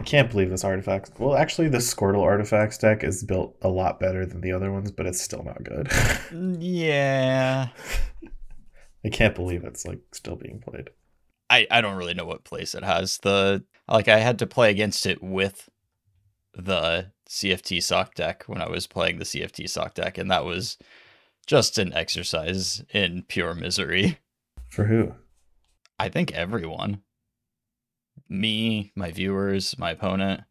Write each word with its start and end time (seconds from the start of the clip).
I 0.00 0.02
can't 0.02 0.30
believe 0.30 0.48
this 0.48 0.64
artifact. 0.64 1.10
Well, 1.18 1.36
actually, 1.36 1.68
the 1.68 1.76
Squirtle 1.78 2.22
artifacts 2.22 2.78
deck 2.78 3.04
is 3.04 3.22
built 3.22 3.54
a 3.60 3.68
lot 3.68 4.00
better 4.00 4.24
than 4.24 4.40
the 4.40 4.52
other 4.52 4.72
ones, 4.72 4.90
but 4.90 5.04
it's 5.04 5.20
still 5.20 5.42
not 5.42 5.62
good. 5.62 5.88
Mm, 6.30 6.58
yeah. 6.60 7.68
I 9.04 9.08
can't 9.08 9.34
believe 9.34 9.64
it's 9.64 9.84
like 9.84 9.98
still 10.12 10.36
being 10.36 10.60
played. 10.60 10.90
I, 11.50 11.66
I 11.70 11.80
don't 11.80 11.96
really 11.96 12.14
know 12.14 12.24
what 12.24 12.44
place 12.44 12.74
it 12.74 12.84
has. 12.84 13.18
The 13.18 13.64
like 13.88 14.06
I 14.06 14.18
had 14.20 14.38
to 14.38 14.46
play 14.46 14.70
against 14.70 15.06
it 15.06 15.20
with 15.20 15.68
the 16.54 17.10
CFT 17.28 17.82
sock 17.82 18.14
deck 18.14 18.44
when 18.46 18.62
I 18.62 18.68
was 18.68 18.86
playing 18.86 19.18
the 19.18 19.24
CFT 19.24 19.68
sock 19.68 19.94
deck, 19.94 20.18
and 20.18 20.30
that 20.30 20.44
was 20.44 20.78
just 21.46 21.78
an 21.78 21.92
exercise 21.92 22.84
in 22.94 23.24
pure 23.26 23.54
misery. 23.54 24.18
For 24.68 24.84
who? 24.84 25.14
I 25.98 26.08
think 26.08 26.32
everyone. 26.32 27.02
Me, 28.28 28.92
my 28.96 29.10
viewers, 29.10 29.76
my 29.78 29.90
opponent. 29.92 30.42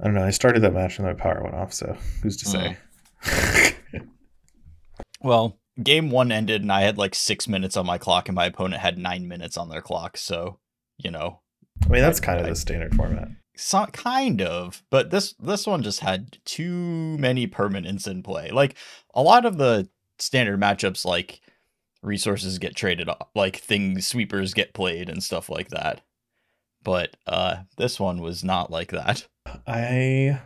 I 0.00 0.04
don't 0.04 0.14
know. 0.14 0.24
I 0.24 0.30
started 0.30 0.60
that 0.62 0.74
match 0.74 0.98
and 0.98 1.06
my 1.06 1.14
power 1.14 1.42
went 1.42 1.54
off, 1.54 1.72
so 1.72 1.96
who's 2.22 2.36
to 2.38 2.48
say? 2.48 2.76
Mm. 3.22 4.08
well, 5.22 5.58
game 5.82 6.10
one 6.10 6.32
ended 6.32 6.62
and 6.62 6.72
I 6.72 6.82
had 6.82 6.98
like 6.98 7.14
six 7.14 7.46
minutes 7.46 7.76
on 7.76 7.86
my 7.86 7.98
clock, 7.98 8.28
and 8.28 8.34
my 8.34 8.46
opponent 8.46 8.80
had 8.80 8.98
nine 8.98 9.28
minutes 9.28 9.56
on 9.56 9.68
their 9.68 9.82
clock. 9.82 10.16
So, 10.16 10.58
you 10.98 11.10
know. 11.10 11.40
I 11.84 11.88
mean, 11.88 12.02
that's 12.02 12.20
kind 12.20 12.40
of 12.40 12.46
the 12.46 12.56
standard 12.56 12.94
format. 12.94 13.28
So, 13.56 13.86
kind 13.86 14.40
of, 14.40 14.82
but 14.90 15.10
this 15.10 15.34
this 15.34 15.66
one 15.66 15.82
just 15.82 16.00
had 16.00 16.38
too 16.44 17.16
many 17.18 17.46
permanents 17.46 18.08
in 18.08 18.22
play. 18.22 18.50
Like 18.50 18.76
a 19.14 19.22
lot 19.22 19.44
of 19.44 19.58
the 19.58 19.88
standard 20.18 20.60
matchups, 20.60 21.04
like 21.04 21.40
resources 22.02 22.58
get 22.58 22.74
traded 22.74 23.08
off, 23.08 23.28
like 23.34 23.56
things 23.56 24.06
sweepers 24.06 24.54
get 24.54 24.74
played 24.74 25.08
and 25.08 25.22
stuff 25.22 25.48
like 25.48 25.68
that. 25.68 26.02
But 26.84 27.16
uh, 27.26 27.62
this 27.76 28.00
one 28.00 28.20
was 28.20 28.42
not 28.42 28.70
like 28.70 28.90
that. 28.90 29.26
I 29.66 30.40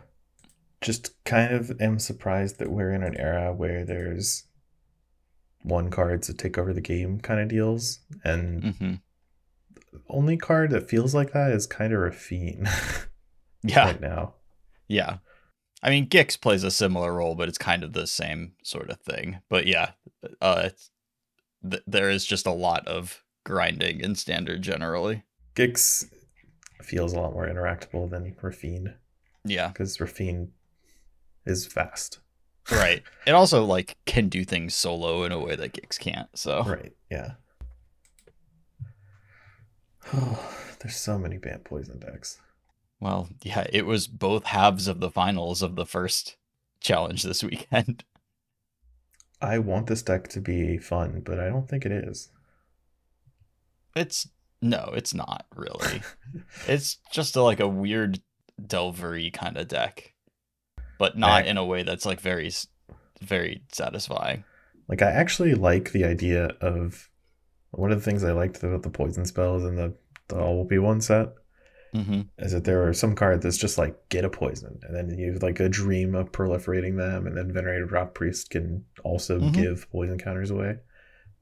just 0.81 1.23
kind 1.23 1.53
of 1.53 1.81
am 1.81 1.99
surprised 1.99 2.59
that 2.59 2.71
we're 2.71 2.93
in 2.93 3.03
an 3.03 3.17
era 3.17 3.53
where 3.53 3.83
there's 3.83 4.43
one 5.63 5.89
card 5.89 6.21
to 6.23 6.33
take 6.33 6.57
over 6.57 6.73
the 6.73 6.81
game 6.81 7.19
kind 7.19 7.39
of 7.39 7.47
deals, 7.47 7.99
and 8.23 8.63
mm-hmm. 8.63 8.93
only 10.09 10.37
card 10.37 10.71
that 10.71 10.89
feels 10.89 11.13
like 11.15 11.33
that 11.33 11.51
is 11.51 11.65
kind 11.65 11.93
of 11.93 11.99
Raffine. 11.99 12.67
yeah, 13.63 13.85
right 13.85 14.01
now. 14.01 14.35
Yeah, 14.87 15.17
I 15.81 15.89
mean 15.89 16.07
Gix 16.07 16.39
plays 16.39 16.63
a 16.63 16.71
similar 16.71 17.13
role, 17.13 17.35
but 17.35 17.49
it's 17.49 17.57
kind 17.57 17.83
of 17.83 17.93
the 17.93 18.07
same 18.07 18.53
sort 18.63 18.89
of 18.89 18.99
thing. 19.01 19.39
But 19.49 19.67
yeah, 19.67 19.91
uh, 20.41 20.69
th- 21.69 21.83
there 21.87 22.09
is 22.09 22.25
just 22.25 22.45
a 22.45 22.51
lot 22.51 22.87
of 22.87 23.23
grinding 23.45 24.01
in 24.01 24.15
standard 24.15 24.61
generally. 24.61 25.23
Gix 25.55 26.05
feels 26.81 27.13
a 27.13 27.19
lot 27.19 27.33
more 27.33 27.47
interactable 27.47 28.09
than 28.09 28.35
Raffine. 28.41 28.95
Yeah, 29.43 29.69
because 29.69 29.97
Raffine 29.97 30.49
is 31.45 31.65
fast. 31.65 32.19
right. 32.71 33.01
It 33.25 33.31
also 33.31 33.63
like 33.63 33.95
can 34.05 34.27
do 34.29 34.43
things 34.43 34.75
solo 34.75 35.23
in 35.23 35.31
a 35.31 35.39
way 35.39 35.55
that 35.55 35.73
Gix 35.73 35.97
can't. 35.97 36.29
So 36.35 36.63
right, 36.63 36.93
yeah. 37.09 37.33
Oh, 40.13 40.53
there's 40.79 40.95
so 40.95 41.17
many 41.17 41.37
Bant 41.37 41.63
poison 41.63 41.99
decks. 41.99 42.39
Well, 42.99 43.29
yeah, 43.43 43.67
it 43.71 43.85
was 43.85 44.07
both 44.07 44.45
halves 44.45 44.87
of 44.87 44.99
the 44.99 45.11
finals 45.11 45.61
of 45.61 45.75
the 45.75 45.85
first 45.85 46.35
challenge 46.79 47.23
this 47.23 47.43
weekend. 47.43 48.03
I 49.39 49.59
want 49.59 49.85
this 49.87 50.01
deck 50.01 50.29
to 50.29 50.41
be 50.41 50.77
fun, 50.79 51.21
but 51.23 51.39
I 51.39 51.47
don't 51.49 51.69
think 51.69 51.85
it 51.85 51.91
is. 51.91 52.29
It's 53.95 54.27
no, 54.61 54.91
it's 54.95 55.13
not 55.13 55.45
really. 55.55 56.01
it's 56.67 56.97
just 57.11 57.35
a, 57.35 57.41
like 57.41 57.59
a 57.59 57.67
weird 57.67 58.19
delvery 58.65 59.31
kind 59.31 59.57
of 59.57 59.67
deck, 59.67 60.13
but 60.97 61.17
not 61.17 61.43
I, 61.43 61.47
in 61.47 61.57
a 61.57 61.65
way 61.65 61.83
that's 61.83 62.05
like 62.05 62.21
very, 62.21 62.51
very 63.21 63.63
satisfying. 63.71 64.43
Like 64.87 65.01
I 65.01 65.11
actually 65.11 65.53
like 65.53 65.91
the 65.91 66.05
idea 66.05 66.47
of 66.61 67.09
one 67.71 67.91
of 67.91 67.99
the 67.99 68.03
things 68.03 68.23
I 68.23 68.31
liked 68.31 68.63
about 68.63 68.83
the 68.83 68.89
poison 68.89 69.25
spells 69.25 69.63
and 69.63 69.77
the 69.77 69.93
the 70.29 70.37
all 70.39 70.57
will 70.57 70.65
be 70.65 70.77
one 70.77 71.01
set 71.01 71.29
mm-hmm. 71.95 72.21
is 72.39 72.51
that 72.51 72.63
there 72.63 72.87
are 72.87 72.93
some 72.93 73.15
cards 73.15 73.43
that's 73.43 73.57
just 73.57 73.77
like 73.77 73.95
get 74.09 74.25
a 74.25 74.29
poison, 74.29 74.79
and 74.83 74.95
then 74.95 75.17
you 75.17 75.33
have 75.33 75.43
like 75.43 75.59
a 75.59 75.69
dream 75.69 76.15
of 76.15 76.31
proliferating 76.31 76.97
them, 76.97 77.27
and 77.27 77.37
then 77.37 77.53
venerated 77.53 77.91
rot 77.91 78.13
priest 78.13 78.49
can 78.49 78.83
also 79.03 79.39
mm-hmm. 79.39 79.51
give 79.51 79.89
poison 79.91 80.17
counters 80.17 80.51
away. 80.51 80.77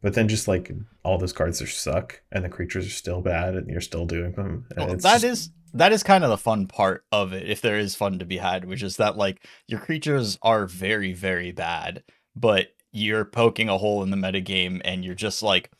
But 0.05 0.13
then 0.13 0.27
just 0.27 0.47
like 0.47 0.71
all 1.01 1.17
those 1.17 1.33
cards 1.33 1.63
are 1.63 1.67
suck, 1.67 2.21
and 2.31 2.45
the 2.45 2.49
creatures 2.49 2.85
are 2.85 2.91
still 2.91 3.21
bad, 3.21 3.55
and 3.55 3.67
you're 3.67 3.81
still 3.81 4.05
doing 4.05 4.33
them. 4.33 4.67
Well, 4.77 4.95
that 4.97 5.21
just... 5.21 5.23
is 5.23 5.49
that 5.73 5.91
is 5.91 6.03
kind 6.03 6.23
of 6.23 6.29
the 6.29 6.37
fun 6.37 6.67
part 6.67 7.05
of 7.11 7.33
it, 7.33 7.49
if 7.49 7.59
there 7.59 7.79
is 7.79 7.95
fun 7.95 8.19
to 8.19 8.25
be 8.25 8.37
had, 8.37 8.65
which 8.65 8.83
is 8.83 8.97
that 8.97 9.17
like 9.17 9.43
your 9.67 9.79
creatures 9.79 10.37
are 10.43 10.67
very 10.67 11.11
very 11.11 11.51
bad, 11.51 12.03
but 12.35 12.67
you're 12.91 13.25
poking 13.25 13.67
a 13.67 13.79
hole 13.79 14.03
in 14.03 14.11
the 14.11 14.15
metagame, 14.15 14.79
and 14.85 15.03
you're 15.03 15.15
just 15.15 15.41
like 15.41 15.71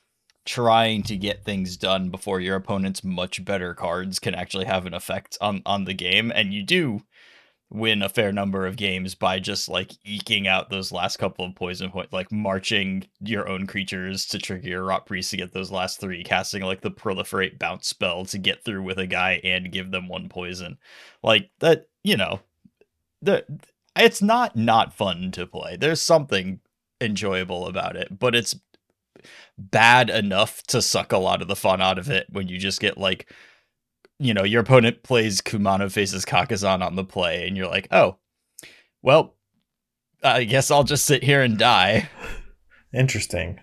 trying 0.44 1.04
to 1.04 1.18
get 1.18 1.46
things 1.46 1.78
done 1.78 2.10
before 2.10 2.40
your 2.40 2.56
opponent's 2.56 3.04
much 3.04 3.46
better 3.46 3.76
cards 3.76 4.18
can 4.18 4.34
actually 4.34 4.66
have 4.66 4.88
an 4.88 4.96
effect 4.96 5.38
on 5.40 5.62
on 5.68 5.86
the 5.86 5.94
game 5.94 6.32
and 6.34 6.52
you 6.52 6.64
do 6.64 7.02
win 7.76 8.02
a 8.02 8.10
fair 8.10 8.32
number 8.32 8.66
of 8.66 8.78
games 8.78 9.16
by 9.16 9.40
just 9.40 9.68
like 9.68 9.92
eking 10.04 10.48
out 10.48 10.70
those 10.70 10.92
last 10.92 11.18
couple 11.18 11.46
of 11.46 11.56
poison 11.56 11.92
points 11.92 12.14
like 12.14 12.32
marching 12.32 13.06
your 13.20 13.48
own 13.48 13.68
creatures 13.68 14.26
to 14.26 14.40
trigger 14.40 14.70
your 14.70 14.84
rot 14.84 15.06
priest 15.06 15.32
to 15.32 15.38
get 15.38 15.54
those 15.54 15.72
last 15.72 16.00
three 16.00 16.24
casting 16.24 16.64
like 16.64 16.82
the 16.82 16.92
proliferate 16.92 17.60
bounce 17.60 17.88
spell 17.88 18.26
to 18.26 18.38
get 18.38 18.64
through 18.64 18.82
with 18.82 18.98
a 18.98 19.08
guy 19.08 19.42
and 19.44 19.72
give 19.72 19.92
them 19.92 20.08
one 20.08 20.30
poison. 20.30 20.78
Like 21.22 21.50
that 21.60 21.88
you 22.04 22.18
know 22.18 22.40
the 23.22 23.46
it's 23.96 24.22
not 24.22 24.56
not 24.56 24.94
fun 24.94 25.32
to 25.32 25.46
play. 25.46 25.76
There's 25.76 26.02
something 26.02 26.62
enjoyable 27.02 27.68
about 27.68 27.96
it 27.98 28.18
but 28.18 28.36
it's 28.36 28.56
bad 29.58 30.10
enough 30.10 30.64
to 30.64 30.82
suck 30.82 31.12
a 31.12 31.18
lot 31.18 31.42
of 31.42 31.48
the 31.48 31.56
fun 31.56 31.82
out 31.82 31.98
of 31.98 32.10
it 32.10 32.28
when 32.30 32.48
you 32.48 32.58
just 32.58 32.80
get 32.80 32.98
like 32.98 33.30
you 34.20 34.34
know 34.34 34.44
your 34.44 34.62
opponent 34.62 35.04
plays 35.04 35.42
Kumano 35.42 35.92
faces 35.92 36.26
Kakkazan 36.26 36.86
on 36.86 36.96
the 36.96 37.04
play 37.04 37.48
and 37.48 37.56
you're 37.56 37.68
like 37.68 37.88
oh 37.92 38.18
well 39.02 39.36
I 40.24 40.44
guess 40.44 40.72
I'll 40.72 40.84
just 40.84 41.06
sit 41.06 41.24
here 41.24 41.42
and 41.42 41.58
die 41.58 42.10
interesting 42.94 43.60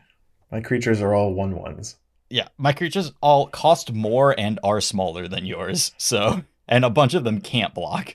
my 0.50 0.60
creatures 0.60 1.00
are 1.00 1.14
all 1.14 1.32
one 1.32 1.56
ones 1.56 1.96
yeah 2.30 2.48
my 2.58 2.72
creatures 2.72 3.12
all 3.20 3.46
cost 3.46 3.92
more 3.92 4.38
and 4.38 4.60
are 4.62 4.80
smaller 4.80 5.28
than 5.28 5.46
yours 5.46 5.92
so 5.96 6.44
and 6.68 6.84
a 6.84 6.91
bunch 6.91 7.14
of 7.14 7.24
them 7.24 7.41
can't 7.41 7.74
block 7.74 8.14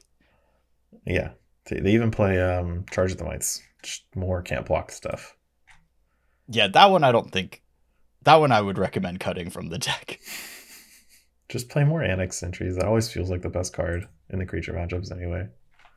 yeah 1.05 1.31
they 1.69 1.91
even 1.91 2.11
play 2.11 2.41
um 2.41 2.85
charge 2.91 3.11
of 3.11 3.17
the 3.17 3.25
mites 3.25 3.61
just 3.83 4.03
more 4.15 4.41
can't 4.41 4.65
block 4.65 4.91
stuff 4.91 5.37
yeah, 6.47 6.67
that 6.67 6.91
one 6.91 7.03
I 7.03 7.11
don't 7.11 7.31
think. 7.31 7.61
That 8.23 8.35
one 8.35 8.51
I 8.51 8.61
would 8.61 8.77
recommend 8.77 9.19
cutting 9.19 9.49
from 9.49 9.67
the 9.67 9.77
deck. 9.77 10.19
Just 11.49 11.69
play 11.69 11.83
more 11.83 12.03
Annex 12.03 12.37
Sentries. 12.37 12.75
That 12.75 12.85
always 12.85 13.09
feels 13.09 13.29
like 13.29 13.41
the 13.41 13.49
best 13.49 13.73
card 13.73 14.07
in 14.29 14.39
the 14.39 14.45
creature 14.45 14.73
matchups, 14.73 15.11
anyway. 15.11 15.47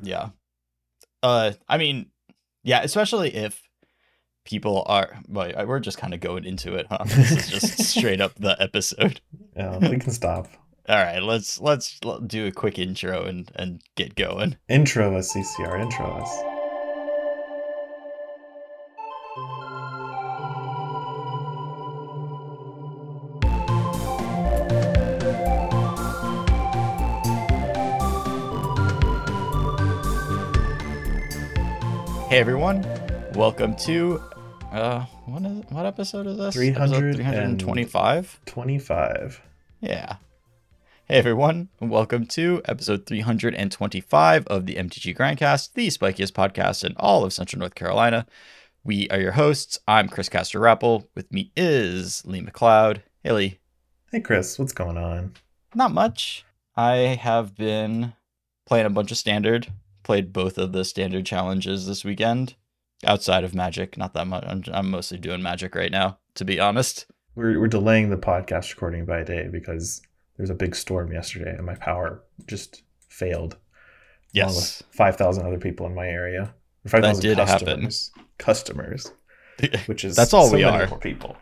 Yeah. 0.00 0.30
Uh, 1.22 1.52
I 1.68 1.78
mean, 1.78 2.06
yeah, 2.62 2.82
especially 2.82 3.34
if 3.34 3.60
people 4.44 4.84
are. 4.86 5.20
Well, 5.28 5.52
we're 5.66 5.80
just 5.80 5.98
kind 5.98 6.14
of 6.14 6.20
going 6.20 6.44
into 6.44 6.74
it, 6.74 6.86
huh? 6.88 7.04
This 7.04 7.30
is 7.32 7.48
just 7.48 7.82
straight 7.96 8.20
up 8.20 8.34
the 8.36 8.60
episode. 8.60 9.20
Yeah, 9.56 9.78
we 9.78 9.98
can 9.98 10.12
stop. 10.12 10.48
All 10.88 10.96
right, 10.96 11.22
let's 11.22 11.60
let's 11.60 12.00
do 12.26 12.46
a 12.46 12.52
quick 12.52 12.78
intro 12.78 13.24
and 13.24 13.50
and 13.54 13.82
get 13.96 14.14
going. 14.14 14.56
Intro 14.68 15.16
us, 15.16 15.34
CCR. 15.34 15.80
Intro 15.80 16.06
us. 16.06 16.59
Hey 32.30 32.38
everyone, 32.38 32.86
welcome 33.34 33.74
to 33.78 34.22
uh 34.70 35.04
what 35.26 35.44
is 35.44 35.64
what 35.70 35.84
episode 35.84 36.28
is 36.28 36.36
this? 36.36 36.54
325. 36.54 38.40
25. 38.46 39.42
Yeah. 39.80 40.16
Hey 41.08 41.16
everyone, 41.16 41.70
welcome 41.80 42.26
to 42.26 42.62
episode 42.66 43.04
325 43.06 44.46
of 44.46 44.66
the 44.66 44.76
MTG 44.76 45.16
Grindcast, 45.16 45.72
the 45.72 45.88
spikiest 45.88 46.30
podcast 46.30 46.84
in 46.84 46.94
all 46.98 47.24
of 47.24 47.32
Central 47.32 47.58
North 47.58 47.74
Carolina. 47.74 48.26
We 48.84 49.08
are 49.10 49.18
your 49.18 49.32
hosts. 49.32 49.80
I'm 49.88 50.08
Chris 50.08 50.28
Castor 50.28 50.60
Rappel. 50.60 51.08
With 51.16 51.32
me 51.32 51.50
is 51.56 52.24
Lee 52.24 52.42
McLeod. 52.42 53.02
Hey 53.24 53.32
Lee. 53.32 53.58
Hey 54.12 54.20
Chris, 54.20 54.56
what's 54.56 54.72
going 54.72 54.98
on? 54.98 55.34
Not 55.74 55.90
much. 55.90 56.44
I 56.76 57.18
have 57.20 57.56
been 57.56 58.12
playing 58.66 58.86
a 58.86 58.90
bunch 58.90 59.10
of 59.10 59.18
standard 59.18 59.66
played 60.10 60.32
both 60.32 60.58
of 60.58 60.72
the 60.72 60.84
standard 60.84 61.24
challenges 61.24 61.86
this 61.86 62.04
weekend 62.04 62.56
outside 63.06 63.44
of 63.44 63.54
Magic. 63.54 63.96
Not 63.96 64.12
that 64.14 64.26
much. 64.26 64.42
I'm, 64.44 64.64
I'm 64.72 64.90
mostly 64.90 65.18
doing 65.18 65.40
Magic 65.40 65.72
right 65.76 65.92
now, 65.92 66.18
to 66.34 66.44
be 66.44 66.58
honest. 66.58 67.06
We're, 67.36 67.60
we're 67.60 67.68
delaying 67.68 68.10
the 68.10 68.16
podcast 68.16 68.74
recording 68.74 69.04
by 69.04 69.20
a 69.20 69.24
day 69.24 69.46
because 69.46 70.02
there's 70.36 70.50
a 70.50 70.54
big 70.54 70.74
storm 70.74 71.12
yesterday 71.12 71.54
and 71.54 71.64
my 71.64 71.76
power 71.76 72.24
just 72.48 72.82
failed. 73.08 73.56
Yes. 74.32 74.82
five 74.90 75.14
thousand 75.14 75.46
other 75.46 75.58
people 75.58 75.86
in 75.86 75.94
my 75.94 76.08
area. 76.08 76.54
Thousand 76.88 77.22
did 77.22 77.38
customers, 77.38 78.10
happen. 78.12 78.28
Customers, 78.38 79.12
which 79.86 80.04
is 80.04 80.16
that's 80.16 80.34
all 80.34 80.48
so 80.48 80.56
we 80.56 80.64
are. 80.64 80.88
People. 80.98 81.36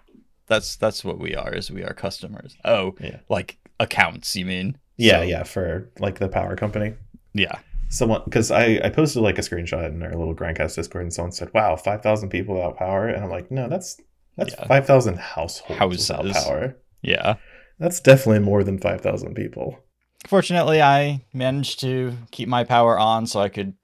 That's 0.47 0.77
that's 0.77 1.03
what 1.03 1.19
we 1.19 1.35
are. 1.35 1.55
Is 1.55 1.71
we 1.71 1.85
are 1.85 1.95
customers. 1.95 2.55
Oh, 2.67 2.97
yeah. 3.01 3.21
Like 3.31 3.57
accounts, 3.81 4.37
you 4.37 4.45
mean? 4.45 4.77
Yeah, 4.99 5.21
so, 5.21 5.23
yeah. 5.23 5.43
For 5.45 5.91
like 5.99 6.19
the 6.19 6.29
power 6.29 6.55
company. 6.55 6.93
Yeah. 7.33 7.61
Someone 7.89 8.23
because 8.25 8.51
I 8.51 8.81
I 8.85 8.91
posted 8.91 9.23
like 9.23 9.39
a 9.39 9.43
screenshot 9.43 9.89
in 9.89 10.03
our 10.03 10.15
little 10.15 10.35
Grindcast 10.35 10.75
Discord, 10.77 11.05
and 11.05 11.13
someone 11.13 11.33
said, 11.33 11.51
"Wow, 11.55 11.77
five 11.77 12.03
thousand 12.03 12.29
people 12.29 12.55
without 12.55 12.77
power," 12.77 13.09
and 13.09 13.25
I'm 13.25 13.31
like, 13.31 13.51
"No, 13.51 13.69
that's 13.69 14.01
that's 14.37 14.55
yeah. 14.59 14.67
five 14.67 14.87
thousand 14.87 15.19
households 15.19 15.79
Houses. 15.79 16.09
without 16.09 16.45
power." 16.45 16.77
Yeah. 17.03 17.37
That's 17.79 18.01
definitely 18.01 18.41
more 18.41 18.65
than 18.65 18.79
five 18.79 19.01
thousand 19.01 19.35
people. 19.35 19.79
Fortunately, 20.27 20.83
I 20.83 21.25
managed 21.33 21.81
to 21.81 22.13
keep 22.33 22.49
my 22.49 22.65
power 22.65 22.99
on 22.99 23.27
so 23.27 23.41
I 23.41 23.49
could 23.49 23.75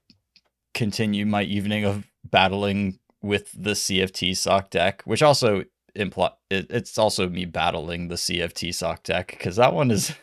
continue 0.73 1.25
my 1.25 1.43
evening 1.43 1.85
of 1.85 2.05
battling 2.25 2.99
with 3.21 3.51
the 3.53 3.71
CFT 3.71 4.35
sock 4.35 4.69
deck, 4.69 5.01
which 5.05 5.23
also 5.23 5.63
imply 5.95 6.31
it, 6.49 6.67
it's 6.69 6.97
also 6.97 7.29
me 7.29 7.45
battling 7.45 8.09
the 8.09 8.15
CFT 8.15 8.73
sock 8.73 9.03
deck 9.03 9.27
because 9.31 9.55
that 9.55 9.73
one 9.73 9.89
is 9.91 10.13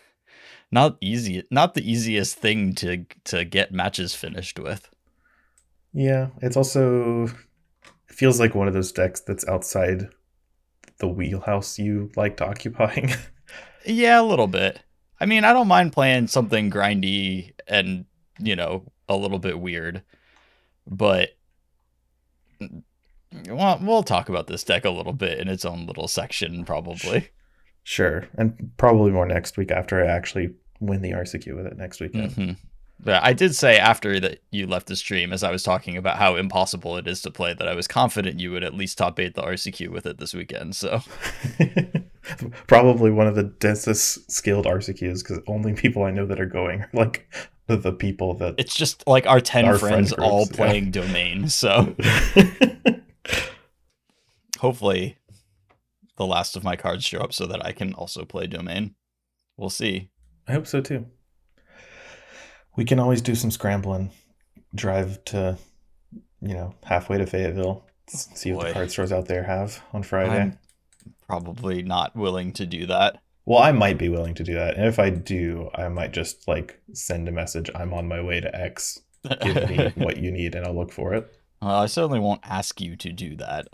not 0.72 0.96
easy, 1.00 1.44
not 1.50 1.74
the 1.74 1.88
easiest 1.88 2.38
thing 2.38 2.74
to 2.76 3.04
to 3.24 3.44
get 3.44 3.72
matches 3.72 4.14
finished 4.14 4.58
with. 4.58 4.88
Yeah, 5.92 6.28
it's 6.40 6.56
also 6.56 7.24
it 7.24 7.32
feels 8.08 8.40
like 8.40 8.54
one 8.54 8.66
of 8.66 8.74
those 8.74 8.90
decks 8.90 9.20
that's 9.20 9.46
outside 9.46 10.08
the 10.98 11.08
wheelhouse 11.08 11.78
you 11.78 12.10
liked 12.16 12.40
occupying. 12.40 13.10
yeah, 13.84 14.20
a 14.20 14.22
little 14.22 14.46
bit. 14.46 14.80
I 15.20 15.26
mean, 15.26 15.44
I 15.44 15.52
don't 15.52 15.69
mind 15.69 15.92
playing 15.92 16.26
something 16.28 16.70
grindy 16.70 17.52
and, 17.69 18.06
you 18.38 18.56
know, 18.56 18.90
a 19.08 19.16
little 19.16 19.38
bit 19.38 19.60
weird. 19.60 20.02
But 20.86 21.30
well, 23.48 23.78
we'll 23.80 24.02
talk 24.02 24.28
about 24.28 24.46
this 24.46 24.64
deck 24.64 24.84
a 24.84 24.90
little 24.90 25.12
bit 25.12 25.38
in 25.38 25.48
its 25.48 25.64
own 25.64 25.86
little 25.86 26.08
section, 26.08 26.64
probably. 26.64 27.28
Sure, 27.84 28.28
and 28.36 28.72
probably 28.76 29.10
more 29.10 29.26
next 29.26 29.56
week 29.56 29.70
after 29.70 30.04
I 30.04 30.06
actually 30.06 30.54
win 30.82 31.02
the 31.02 31.12
RCQ 31.12 31.56
with 31.56 31.67
it 31.67 31.76
next 31.76 32.00
weekend. 32.00 32.31
Mm-hmm. 32.31 32.52
Yeah, 33.05 33.20
I 33.23 33.32
did 33.32 33.55
say 33.55 33.79
after 33.79 34.20
that 34.20 34.40
you 34.50 34.67
left 34.67 34.87
the 34.87 34.94
stream, 34.94 35.32
as 35.32 35.43
I 35.43 35.50
was 35.50 35.62
talking 35.62 35.96
about 35.96 36.19
how 36.19 36.37
impossible 36.37 36.96
it 36.96 37.08
is 37.08 37.20
to 37.23 37.32
play, 37.32 37.52
that 37.52 37.67
I 37.67 37.75
was 37.75 37.88
confident 37.88 38.38
you 38.38 38.52
would 38.52 38.62
at 38.62 38.75
least 38.75 38.96
top 38.96 39.19
eight 39.19 39.34
the 39.34 39.43
RCQ 39.43 39.88
with 39.88 40.06
it 40.06 40.19
this 40.19 40.34
weekend. 40.34 40.76
So 40.76 41.00
probably 42.69 43.11
one 43.11 43.26
of 43.26 43.34
the 43.34 43.43
densest 43.43 44.31
skilled 44.31 44.67
RCQs 44.67 45.19
because 45.19 45.40
only 45.49 45.73
people 45.73 46.05
I 46.05 46.12
know 46.12 46.26
that 46.26 46.40
are 46.40 46.46
going 46.46 46.82
are 46.82 46.90
like 46.93 47.29
the, 47.67 47.76
the 47.76 47.93
people 47.93 48.34
that 48.34 48.55
it's 48.58 48.75
just 48.75 49.06
like 49.08 49.26
our 49.26 49.40
10 49.40 49.64
our 49.64 49.79
friends 49.79 50.12
friend 50.12 50.31
all 50.31 50.46
playing 50.46 50.87
yeah. 50.87 50.90
domain. 50.90 51.49
So 51.49 51.96
hopefully 54.61 55.19
the 56.17 56.26
last 56.26 56.55
of 56.55 56.62
my 56.62 56.76
cards 56.76 57.05
show 57.05 57.19
up 57.19 57.32
so 57.32 57.46
that 57.46 57.64
I 57.64 57.73
can 57.73 57.94
also 57.94 58.25
play 58.25 58.46
domain. 58.46 58.94
We'll 59.56 59.70
see. 59.70 60.12
I 60.49 60.53
hope 60.53 60.67
so 60.67 60.81
too. 60.81 61.06
We 62.77 62.85
can 62.85 62.99
always 62.99 63.21
do 63.21 63.35
some 63.35 63.50
scrambling, 63.50 64.11
drive 64.75 65.23
to, 65.27 65.59
you 66.41 66.55
know, 66.55 66.75
halfway 66.85 67.19
to 67.19 67.27
Fayetteville, 67.27 67.85
oh, 67.85 67.91
see 68.09 68.53
what 68.53 68.69
the 68.69 68.73
card 68.73 68.91
stores 68.91 69.12
out 69.12 69.27
there 69.27 69.44
have 69.44 69.83
on 69.93 70.03
Friday. 70.03 70.41
I'm 70.41 70.59
probably 71.27 71.83
not 71.83 72.17
willing 72.17 72.53
to 72.55 72.67
do 72.67 72.87
that. 72.87 73.21
Well, 73.44 73.62
I 73.62 73.73
might 73.73 73.99
be 73.99 74.09
willing 74.09 74.35
to 74.35 74.44
do 74.44 74.55
that. 74.55 74.77
And 74.77 74.87
if 74.87 74.99
I 74.99 75.11
do, 75.11 75.69
I 75.75 75.89
might 75.89 76.12
just 76.12 76.47
like 76.47 76.81
send 76.93 77.29
a 77.29 77.33
message, 77.33 77.71
I'm 77.75 77.93
on 77.93 78.09
my 78.09 78.23
way 78.23 78.41
to 78.41 78.55
X. 78.55 79.00
Give 79.41 79.69
me 79.69 79.93
what 79.97 80.17
you 80.17 80.31
need 80.31 80.55
and 80.55 80.67
I'll 80.67 80.75
look 80.75 80.93
for 80.93 81.15
it. 81.15 81.31
Well, 81.61 81.75
I 81.75 81.87
certainly 81.87 82.21
won't 82.21 82.41
ask 82.44 82.81
you 82.81 82.97
to 82.97 83.12
do 83.12 83.37
that. 83.37 83.69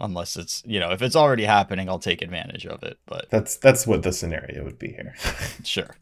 Unless 0.00 0.36
it's 0.36 0.62
you 0.66 0.80
know, 0.80 0.90
if 0.90 1.02
it's 1.02 1.16
already 1.16 1.44
happening, 1.44 1.88
I'll 1.88 1.98
take 1.98 2.22
advantage 2.22 2.66
of 2.66 2.82
it. 2.82 2.98
But 3.06 3.30
that's 3.30 3.56
that's 3.56 3.86
what 3.86 4.02
the 4.02 4.12
scenario 4.12 4.64
would 4.64 4.78
be 4.78 4.88
here. 4.88 5.14
sure. 5.64 5.96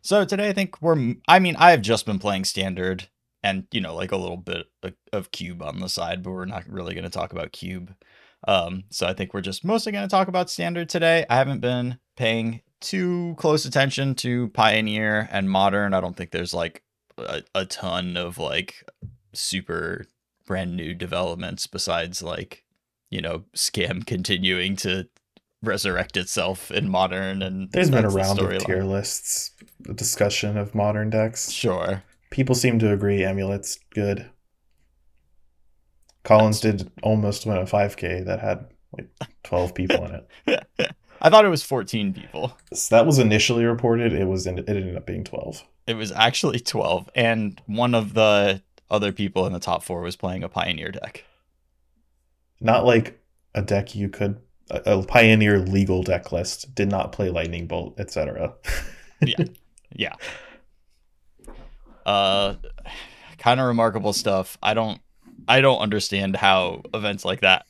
So 0.00 0.24
today 0.24 0.48
I 0.48 0.52
think 0.52 0.80
we're 0.82 1.14
I 1.28 1.38
mean, 1.38 1.56
I 1.56 1.70
have 1.70 1.82
just 1.82 2.06
been 2.06 2.18
playing 2.18 2.44
standard 2.44 3.08
and 3.42 3.66
you 3.72 3.80
know, 3.80 3.94
like 3.94 4.12
a 4.12 4.16
little 4.16 4.36
bit 4.36 4.66
of 5.12 5.30
cube 5.30 5.62
on 5.62 5.80
the 5.80 5.88
side, 5.88 6.22
but 6.22 6.30
we're 6.30 6.44
not 6.44 6.68
really 6.68 6.94
going 6.94 7.04
to 7.04 7.10
talk 7.10 7.32
about 7.32 7.52
cube. 7.52 7.94
Um, 8.46 8.84
so 8.90 9.06
I 9.06 9.14
think 9.14 9.34
we're 9.34 9.40
just 9.40 9.64
mostly 9.64 9.92
going 9.92 10.06
to 10.06 10.10
talk 10.10 10.28
about 10.28 10.50
standard 10.50 10.88
today. 10.88 11.24
I 11.30 11.36
haven't 11.36 11.60
been 11.60 11.98
paying 12.16 12.62
too 12.80 13.34
close 13.38 13.64
attention 13.64 14.14
to 14.16 14.48
Pioneer 14.48 15.28
and 15.30 15.48
Modern. 15.48 15.94
I 15.94 16.00
don't 16.00 16.16
think 16.16 16.30
there's 16.30 16.54
like 16.54 16.82
a, 17.16 17.42
a 17.54 17.64
ton 17.64 18.16
of 18.16 18.38
like 18.38 18.84
super 19.32 20.06
brand 20.44 20.76
new 20.76 20.94
developments 20.94 21.66
besides 21.66 22.22
like, 22.22 22.64
you 23.12 23.20
know, 23.20 23.44
scam 23.54 24.06
continuing 24.06 24.76
to 24.76 25.08
resurrect 25.62 26.16
itself 26.16 26.72
in 26.72 26.88
modern 26.88 27.40
and 27.40 27.70
there's 27.70 27.88
been 27.88 28.04
a 28.04 28.08
round 28.08 28.36
of 28.40 28.64
tier 28.64 28.82
lists 28.82 29.52
a 29.88 29.94
discussion 29.94 30.56
of 30.56 30.74
modern 30.74 31.08
decks 31.08 31.52
sure 31.52 32.02
people 32.30 32.52
seem 32.52 32.80
to 32.80 32.92
agree 32.92 33.22
amulet's 33.22 33.78
good 33.94 34.28
Collins 36.24 36.60
did 36.60 36.90
almost 37.02 37.46
win 37.46 37.58
a 37.58 37.64
5K 37.64 38.24
that 38.26 38.40
had 38.40 38.66
like 38.96 39.08
12 39.44 39.74
people 39.74 40.04
in 40.04 40.22
it. 40.46 40.66
I 41.20 41.30
thought 41.30 41.44
it 41.44 41.48
was 41.48 41.62
14 41.62 42.12
people. 42.12 42.56
So 42.72 42.96
that 42.96 43.06
was 43.06 43.18
initially 43.18 43.64
reported. 43.64 44.12
It 44.12 44.26
was 44.26 44.46
in, 44.46 44.58
it 44.58 44.68
ended 44.68 44.96
up 44.96 45.06
being 45.06 45.24
12. 45.24 45.64
It 45.86 45.94
was 45.94 46.12
actually 46.12 46.60
12, 46.60 47.10
and 47.14 47.60
one 47.66 47.94
of 47.94 48.14
the 48.14 48.62
other 48.88 49.10
people 49.10 49.46
in 49.46 49.52
the 49.52 49.58
top 49.58 49.82
four 49.82 50.00
was 50.02 50.14
playing 50.14 50.44
a 50.44 50.48
Pioneer 50.48 50.92
deck. 50.92 51.24
Not 52.62 52.84
like 52.84 53.20
a 53.54 53.62
deck 53.62 53.94
you 53.94 54.08
could 54.08 54.40
a, 54.70 54.98
a 54.98 55.02
Pioneer 55.02 55.58
legal 55.60 56.02
deck 56.02 56.32
list 56.32 56.74
did 56.74 56.88
not 56.88 57.12
play 57.12 57.30
Lightning 57.30 57.66
Bolt, 57.66 57.98
etc. 57.98 58.54
yeah, 59.20 59.44
yeah. 59.94 60.14
Uh, 62.04 62.54
kind 63.38 63.60
of 63.60 63.66
remarkable 63.66 64.12
stuff. 64.12 64.58
I 64.62 64.74
don't 64.74 65.00
I 65.46 65.60
don't 65.60 65.78
understand 65.78 66.36
how 66.36 66.82
events 66.92 67.24
like 67.24 67.40
that 67.40 67.66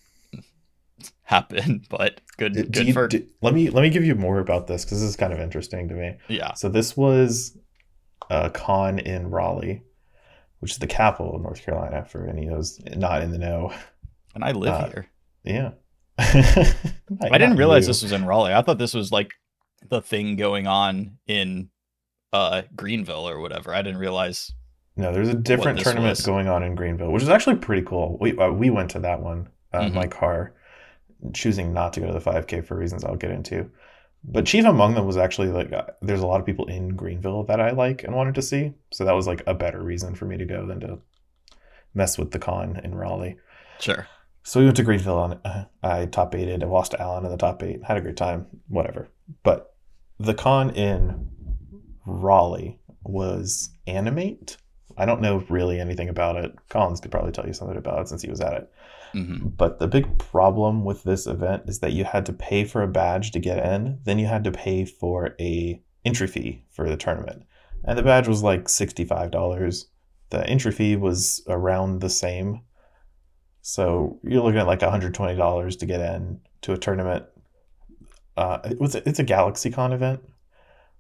happen, 1.25 1.85
but 1.91 2.21
good. 2.37 2.55
Do 2.55 2.65
good 2.65 2.87
you, 2.87 2.93
for. 2.93 3.09
Do, 3.09 3.27
let 3.43 3.55
me 3.55 3.71
let 3.71 3.83
me 3.83 3.91
give 3.91 4.05
you 4.05 4.15
more 4.15 4.39
about 4.39 4.67
this 4.67 4.85
because 4.85 5.01
this 5.01 5.11
is 5.11 5.17
kind 5.17 5.33
of 5.33 5.41
interesting 5.41 5.89
to 5.89 5.95
me. 5.95 6.17
Yeah. 6.29 6.55
So 6.55 6.69
this 6.69 6.97
was 6.97 7.57
a 8.31 8.51
con 8.51 8.99
in 8.99 9.31
Raleigh, 9.31 9.83
which 10.61 10.73
is 10.73 10.79
the 10.79 10.87
capital 10.87 11.37
of 11.37 11.43
North 11.43 11.63
Carolina. 11.63 12.05
For 12.05 12.27
any 12.27 12.47
of 12.47 12.55
those 12.55 12.81
not 12.97 13.23
in 13.23 13.33
the 13.33 13.39
know. 13.39 13.73
And 14.35 14.45
I 14.45 14.53
live 14.53 14.73
uh, 14.73 14.89
here. 14.89 15.07
Yeah. 15.45 15.71
I 16.19 17.39
didn't 17.39 17.57
realize 17.57 17.85
you. 17.85 17.89
this 17.89 18.03
was 18.03 18.13
in 18.13 18.25
Raleigh. 18.25 18.55
I 18.55 18.63
thought 18.63 18.79
this 18.79 18.95
was 18.95 19.11
like 19.11 19.33
the 19.89 20.01
thing 20.03 20.37
going 20.37 20.67
on 20.67 21.19
in 21.27 21.71
uh 22.33 22.63
Greenville 22.77 23.29
or 23.29 23.41
whatever. 23.41 23.75
I 23.75 23.83
didn't 23.83 23.99
realize 23.99 24.53
no, 24.97 25.13
there's 25.13 25.29
a 25.29 25.35
different 25.35 25.81
tournament 25.81 26.19
was. 26.19 26.27
going 26.27 26.49
on 26.49 26.63
in 26.63 26.75
Greenville, 26.75 27.11
which 27.11 27.23
is 27.23 27.29
actually 27.29 27.57
pretty 27.57 27.83
cool. 27.83 28.19
We 28.21 28.37
uh, 28.37 28.51
we 28.51 28.71
went 28.71 28.91
to 28.91 28.99
that 29.01 29.21
one. 29.21 29.49
Uh, 29.73 29.83
mm-hmm. 29.83 29.95
My 29.95 30.07
car, 30.07 30.55
choosing 31.33 31.73
not 31.73 31.95
to 31.95 32.01
go 32.01 32.07
to 32.07 32.13
the 32.13 32.21
5K 32.21 32.67
for 32.67 32.77
reasons 32.77 33.05
I'll 33.05 33.17
get 33.17 33.31
into. 33.31 33.71
But 34.25 34.45
chief 34.45 34.67
among 34.67 34.95
them 34.95 35.07
was 35.07 35.17
actually 35.17 35.49
like 35.49 35.73
uh, 35.73 35.87
there's 36.03 36.21
a 36.21 36.27
lot 36.27 36.41
of 36.41 36.47
people 36.47 36.67
in 36.67 36.95
Greenville 36.95 37.45
that 37.45 37.59
I 37.59 37.71
like 37.71 38.05
and 38.05 38.15
wanted 38.15 38.35
to 38.37 38.43
see, 38.43 38.73
so 38.93 39.05
that 39.05 39.15
was 39.15 39.27
like 39.27 39.43
a 39.47 39.55
better 39.55 39.83
reason 39.83 40.15
for 40.15 40.27
me 40.27 40.37
to 40.37 40.45
go 40.45 40.67
than 40.67 40.81
to 40.81 40.99
mess 41.95 42.19
with 42.19 42.31
the 42.31 42.39
con 42.39 42.81
in 42.85 42.95
Raleigh. 42.95 43.37
Sure. 43.81 44.07
So 44.45 44.61
we 44.61 44.67
went 44.67 44.77
to 44.77 44.83
Greenville 44.83 45.25
and 45.25 45.41
uh, 45.45 45.65
I 45.83 46.07
top 46.07 46.35
eighted. 46.35 46.63
I 46.63 46.67
lost 46.67 46.93
to 46.93 47.01
Alan 47.01 47.25
in 47.25 47.31
the 47.31 47.37
top 47.37 47.63
eight. 47.63 47.85
Had 47.85 47.97
a 47.97 48.01
great 48.01 48.17
time. 48.17 48.47
Whatever. 48.69 49.09
But 49.43 49.75
the 50.19 50.35
con 50.35 50.71
in 50.71 51.29
Raleigh 52.07 52.79
was 53.05 53.71
Animate, 53.87 54.57
I 54.97 55.07
don't 55.07 55.21
know 55.21 55.45
really 55.49 55.81
anything 55.81 56.09
about 56.09 56.37
it. 56.37 56.55
Collins 56.69 57.01
could 57.01 57.11
probably 57.11 57.33
tell 57.33 57.47
you 57.47 57.53
something 57.53 57.77
about 57.77 58.01
it 58.01 58.09
since 58.09 58.23
he 58.23 58.31
was 58.31 58.41
at 58.41 58.55
it. 58.55 58.73
Mm-hmm. 59.15 59.49
But 59.49 59.79
the 59.79 59.89
big 59.89 60.19
problem 60.19 60.85
with 60.85 61.03
this 61.05 61.27
event 61.27 61.65
is 61.67 61.81
that 61.81 61.93
you 61.93 62.05
had 62.05 62.27
to 62.27 62.33
pay 62.33 62.65
for 62.65 62.83
a 62.83 62.89
badge 62.89 63.31
to 63.33 63.39
get 63.39 63.65
in, 63.65 63.99
then 64.05 64.19
you 64.19 64.27
had 64.27 64.45
to 64.45 64.53
pay 64.53 64.85
for 64.85 65.35
a 65.41 65.81
entry 66.05 66.27
fee 66.27 66.65
for 66.71 66.89
the 66.89 66.97
tournament. 66.97 67.45
And 67.85 67.99
the 67.99 68.03
badge 68.03 68.29
was 68.29 68.43
like 68.43 68.65
$65. 68.65 69.85
The 70.31 70.47
entry 70.47 70.73
fee 70.73 70.97
was 70.97 71.43
around 71.49 72.01
the 72.01 72.11
same. 72.11 72.63
So 73.63 74.19
you're 74.25 74.43
looking 74.43 74.59
at 74.61 74.67
like 74.67 74.81
$120 74.81 75.79
to 75.79 75.87
get 75.87 76.01
in 76.01 76.41
to 76.63 76.73
a 76.73 76.79
tournament. 76.79 77.25
Uh, 78.37 78.59
it 78.65 78.81
was 78.81 78.97
it's 78.97 79.21
a 79.21 79.25
GalaxyCon 79.25 79.93
event, 79.95 80.21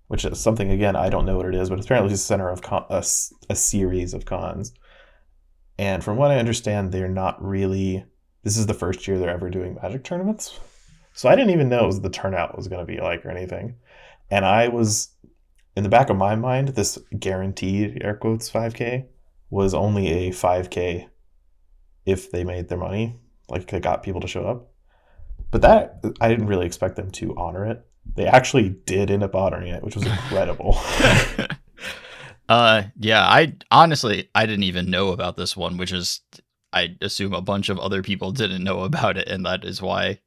which 0.07 0.25
is 0.25 0.41
something 0.41 0.71
again 0.71 0.95
I 0.95 1.09
don't 1.09 1.27
know 1.27 1.37
what 1.37 1.47
it 1.47 1.55
is, 1.55 1.69
but 1.69 1.79
it's 1.79 1.87
apparently 1.87 2.13
it's 2.13 2.23
the 2.23 2.27
center 2.27 2.49
of 2.49 2.63
con- 2.63 2.87
a, 2.89 3.05
a 3.51 3.57
series 3.57 4.15
of 4.15 4.27
cons. 4.27 4.73
And 5.79 6.05
from 6.05 6.17
what 6.17 6.31
I 6.31 6.39
understand, 6.39 6.93
they're 6.93 7.09
not 7.09 7.43
really. 7.43 8.05
This 8.45 8.57
is 8.57 8.67
the 8.67 8.75
first 8.75 9.07
year 9.07 9.19
they're 9.19 9.31
ever 9.31 9.51
doing 9.51 9.79
Magic 9.81 10.05
tournaments, 10.05 10.59
so 11.15 11.29
I 11.29 11.37
didn't 11.37 11.53
even 11.53 11.69
know 11.69 11.91
the 11.93 12.11
turnout 12.11 12.57
was 12.57 12.69
going 12.69 12.85
to 12.85 12.93
be 12.93 13.01
like 13.01 13.25
or 13.25 13.31
anything. 13.31 13.77
And 14.31 14.45
I 14.45 14.69
was 14.69 15.09
in 15.77 15.83
the 15.83 15.89
back 15.89 16.11
of 16.11 16.17
my 16.17 16.37
mind, 16.37 16.69
this 16.69 16.99
guaranteed 17.19 18.03
air 18.03 18.15
quotes 18.15 18.51
5K 18.51 19.07
was 19.51 19.75
only 19.75 20.09
a 20.09 20.31
5K 20.31 21.09
if 22.07 22.31
they 22.31 22.45
made 22.45 22.69
their 22.69 22.79
money, 22.79 23.17
like 23.49 23.69
they 23.69 23.81
got 23.81 24.03
people 24.03 24.21
to 24.21 24.29
show 24.29 24.47
up. 24.47 24.73
But 25.51 25.63
that 25.63 26.03
I 26.21 26.29
didn't 26.29 26.47
really 26.47 26.67
expect 26.67 26.97
them 26.97 27.11
to 27.13 27.37
honor 27.37 27.67
it. 27.67 27.85
They 28.17 28.27
actually 28.27 28.71
did 28.71 29.11
end 29.11 29.23
up 29.23 29.35
honoring 29.35 29.69
it, 29.69 29.83
which 29.83 29.95
was 29.95 30.07
incredible. 30.07 30.77
uh 32.49 32.85
yeah, 32.99 33.23
I 33.23 33.55
honestly 33.71 34.31
I 34.35 34.47
didn't 34.47 34.65
even 34.65 34.91
know 34.91 35.11
about 35.11 35.37
this 35.37 35.57
one, 35.57 35.77
which 35.77 35.93
is 35.93 36.21
I 36.73 36.97
assume 37.01 37.35
a 37.35 37.43
bunch 37.43 37.69
of 37.69 37.79
other 37.79 38.03
people 38.03 38.33
didn't 38.33 38.65
know 38.65 38.81
about 38.81 39.17
it 39.17 39.29
and 39.29 39.45
that 39.45 39.65
is 39.65 39.83
why 39.83 40.21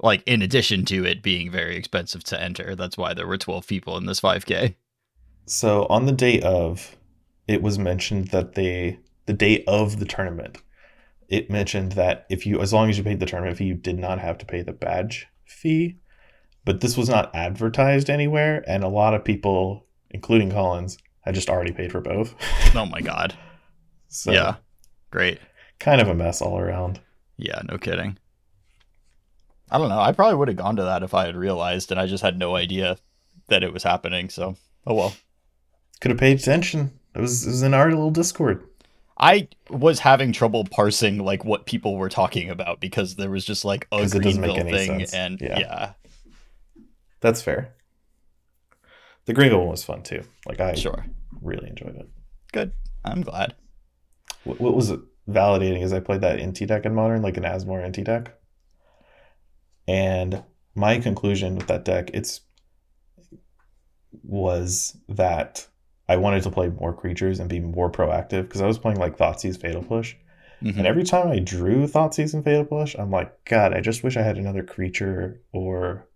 like 0.00 0.22
in 0.26 0.42
addition 0.42 0.84
to 0.86 1.04
it 1.04 1.22
being 1.22 1.50
very 1.50 1.76
expensive 1.76 2.24
to 2.24 2.40
enter, 2.40 2.74
that's 2.74 2.98
why 2.98 3.14
there 3.14 3.26
were 3.26 3.38
12 3.38 3.66
people 3.66 3.96
in 3.96 4.06
this 4.06 4.20
5k. 4.20 4.74
So 5.46 5.86
on 5.86 6.06
the 6.06 6.12
day 6.12 6.40
of 6.40 6.96
it 7.48 7.62
was 7.62 7.78
mentioned 7.78 8.28
that 8.28 8.54
they 8.54 8.98
the 9.26 9.32
day 9.32 9.64
of 9.66 9.98
the 9.98 10.04
tournament 10.04 10.58
it 11.34 11.50
mentioned 11.50 11.92
that 11.92 12.26
if 12.30 12.46
you 12.46 12.60
as 12.60 12.72
long 12.72 12.88
as 12.88 12.96
you 12.96 13.02
paid 13.02 13.18
the 13.18 13.26
tournament 13.26 13.58
fee 13.58 13.64
you 13.64 13.74
did 13.74 13.98
not 13.98 14.20
have 14.20 14.38
to 14.38 14.46
pay 14.46 14.62
the 14.62 14.72
badge 14.72 15.26
fee. 15.44 15.98
But 16.64 16.80
this 16.80 16.96
was 16.96 17.08
not 17.08 17.34
advertised 17.34 18.08
anywhere 18.08 18.62
and 18.68 18.84
a 18.84 18.88
lot 18.88 19.14
of 19.14 19.24
people 19.24 19.86
including 20.10 20.52
collins 20.52 20.96
had 21.22 21.34
just 21.34 21.50
already 21.50 21.72
paid 21.72 21.90
for 21.90 22.00
both. 22.00 22.34
Oh 22.76 22.86
my 22.86 23.00
god. 23.00 23.34
So 24.08 24.30
yeah. 24.32 24.56
Great. 25.10 25.38
kind 25.80 26.00
of 26.00 26.08
a 26.08 26.14
mess 26.14 26.40
all 26.40 26.58
around. 26.58 27.00
Yeah 27.36 27.60
no 27.68 27.78
kidding. 27.78 28.16
I 29.70 29.78
don't 29.78 29.88
know. 29.88 30.00
I 30.00 30.12
probably 30.12 30.36
would 30.36 30.48
have 30.48 30.56
gone 30.56 30.76
to 30.76 30.84
that 30.84 31.02
if 31.02 31.14
i 31.14 31.26
had 31.26 31.36
realized 31.36 31.90
and 31.90 32.00
i 32.00 32.06
just 32.06 32.22
had 32.22 32.38
no 32.38 32.54
idea 32.54 32.96
that 33.48 33.64
it 33.64 33.72
was 33.72 33.82
happening 33.82 34.28
so 34.28 34.56
oh 34.86 34.94
well. 34.94 35.14
Could 36.00 36.12
have 36.12 36.20
paid 36.20 36.38
attention. 36.38 36.92
It 37.14 37.20
was, 37.20 37.46
it 37.46 37.50
was 37.50 37.62
in 37.62 37.74
our 37.74 37.88
little 37.90 38.10
discord 38.10 38.64
I 39.16 39.48
was 39.70 40.00
having 40.00 40.32
trouble 40.32 40.64
parsing 40.64 41.18
like 41.18 41.44
what 41.44 41.66
people 41.66 41.96
were 41.96 42.08
talking 42.08 42.50
about 42.50 42.80
because 42.80 43.14
there 43.16 43.30
was 43.30 43.44
just 43.44 43.64
like 43.64 43.86
a 43.92 44.08
Greenville 44.08 44.54
thing 44.56 44.98
sense. 45.00 45.14
and 45.14 45.40
yeah. 45.40 45.58
yeah. 45.58 45.92
That's 47.20 47.40
fair. 47.40 47.74
The 49.26 49.32
Greenville 49.32 49.60
one 49.60 49.68
was 49.68 49.84
fun 49.84 50.02
too. 50.02 50.22
Like 50.46 50.60
I 50.60 50.74
sure 50.74 51.06
really 51.40 51.68
enjoyed 51.68 51.96
it. 51.96 52.08
Good. 52.52 52.72
I'm 53.04 53.22
glad. 53.22 53.54
What, 54.44 54.60
what 54.60 54.74
was 54.74 54.92
validating 55.28 55.82
is 55.82 55.92
I 55.92 56.00
played 56.00 56.22
that 56.22 56.38
Inti 56.38 56.66
deck 56.66 56.84
in 56.84 56.94
modern, 56.94 57.22
like 57.22 57.36
an 57.36 57.44
Asmore 57.44 57.86
Inti 57.86 58.04
deck. 58.04 58.34
And 59.86 60.42
my 60.74 60.98
conclusion 60.98 61.56
with 61.56 61.66
that 61.68 61.84
deck, 61.84 62.10
it's 62.14 62.40
was 64.22 64.96
that 65.08 65.66
I 66.08 66.16
wanted 66.16 66.42
to 66.42 66.50
play 66.50 66.68
more 66.68 66.92
creatures 66.92 67.40
and 67.40 67.48
be 67.48 67.60
more 67.60 67.90
proactive 67.90 68.42
because 68.42 68.60
I 68.60 68.66
was 68.66 68.78
playing 68.78 68.98
like 68.98 69.16
Thoughtseize 69.16 69.60
Fatal 69.60 69.82
Push. 69.82 70.16
Mm-hmm. 70.62 70.78
And 70.78 70.86
every 70.86 71.04
time 71.04 71.28
I 71.28 71.38
drew 71.38 71.86
Thoughtseize 71.86 72.34
and 72.34 72.44
Fatal 72.44 72.64
Push, 72.64 72.94
I'm 72.98 73.10
like, 73.10 73.44
God, 73.44 73.74
I 73.74 73.80
just 73.80 74.02
wish 74.02 74.16
I 74.16 74.22
had 74.22 74.38
another 74.38 74.62
creature 74.62 75.40
or 75.52 76.06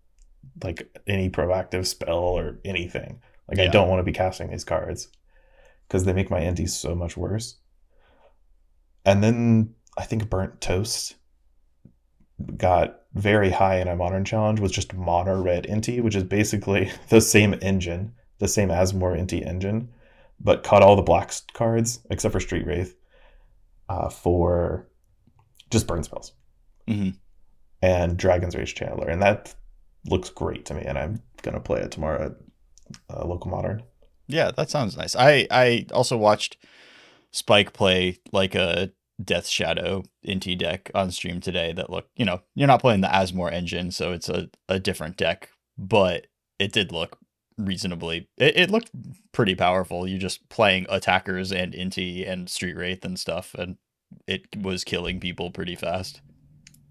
like 0.63 0.89
any 1.07 1.29
proactive 1.29 1.87
spell 1.87 2.17
or 2.17 2.59
anything. 2.63 3.21
Like 3.47 3.57
yeah. 3.57 3.65
I 3.65 3.67
don't 3.67 3.89
want 3.89 3.99
to 3.99 4.03
be 4.03 4.13
casting 4.13 4.51
these 4.51 4.63
cards 4.63 5.09
because 5.87 6.05
they 6.05 6.13
make 6.13 6.29
my 6.29 6.41
Intis 6.41 6.69
so 6.69 6.93
much 6.93 7.17
worse. 7.17 7.57
And 9.05 9.23
then 9.23 9.73
I 9.97 10.03
think 10.03 10.29
Burnt 10.29 10.61
Toast 10.61 11.15
got 12.57 13.01
very 13.13 13.49
high 13.49 13.79
in 13.79 13.87
a 13.87 13.95
modern 13.95 14.23
challenge 14.23 14.59
with 14.59 14.71
just 14.71 14.93
mono 14.93 15.41
red 15.41 15.65
Inti, 15.65 16.01
which 16.01 16.15
is 16.15 16.23
basically 16.23 16.91
the 17.09 17.21
same 17.21 17.55
engine 17.61 18.13
the 18.39 18.47
same 18.47 18.69
Asmore 18.69 19.17
Inti 19.17 19.45
engine, 19.45 19.89
but 20.39 20.63
cut 20.63 20.81
all 20.81 20.95
the 20.95 21.01
black 21.01 21.33
cards 21.53 21.99
except 22.09 22.33
for 22.33 22.39
Street 22.39 22.65
Wraith 22.65 22.95
uh, 23.87 24.09
for 24.09 24.87
just 25.69 25.87
burn 25.87 26.03
spells 26.03 26.33
mm-hmm. 26.87 27.09
and 27.81 28.17
Dragon's 28.17 28.55
Rage 28.55 28.75
Channeler, 28.75 29.09
and 29.09 29.21
that 29.21 29.53
looks 30.05 30.29
great 30.29 30.65
to 30.65 30.73
me. 30.73 30.83
And 30.83 30.97
I'm 30.97 31.21
gonna 31.41 31.59
play 31.59 31.81
it 31.81 31.91
tomorrow 31.91 32.25
at 32.25 33.15
uh, 33.15 33.25
local 33.25 33.51
modern. 33.51 33.83
Yeah, 34.27 34.51
that 34.51 34.69
sounds 34.69 34.97
nice. 34.97 35.15
I 35.15 35.47
I 35.51 35.85
also 35.93 36.17
watched 36.17 36.57
Spike 37.31 37.73
play 37.73 38.17
like 38.31 38.55
a 38.55 38.91
Death 39.23 39.47
Shadow 39.47 40.03
Inti 40.25 40.57
deck 40.57 40.89
on 40.95 41.11
stream 41.11 41.41
today. 41.41 41.73
That 41.73 41.89
look, 41.89 42.07
you 42.15 42.25
know, 42.25 42.41
you're 42.55 42.67
not 42.67 42.81
playing 42.81 43.01
the 43.01 43.07
Asmore 43.07 43.51
engine, 43.51 43.91
so 43.91 44.11
it's 44.11 44.29
a 44.29 44.49
a 44.67 44.79
different 44.79 45.17
deck, 45.17 45.49
but 45.77 46.27
it 46.57 46.71
did 46.71 46.91
look 46.91 47.17
reasonably. 47.59 48.29
It, 48.37 48.57
it 48.57 48.71
looked 48.71 48.91
pretty 49.31 49.55
powerful. 49.55 50.07
You're 50.07 50.19
just 50.19 50.47
playing 50.49 50.85
attackers 50.89 51.51
and 51.51 51.73
Inti 51.73 52.27
and 52.27 52.49
Street 52.49 52.75
Wraith 52.75 53.05
and 53.05 53.19
stuff, 53.19 53.53
and 53.53 53.77
it 54.27 54.43
was 54.57 54.83
killing 54.83 55.19
people 55.19 55.51
pretty 55.51 55.75
fast. 55.75 56.21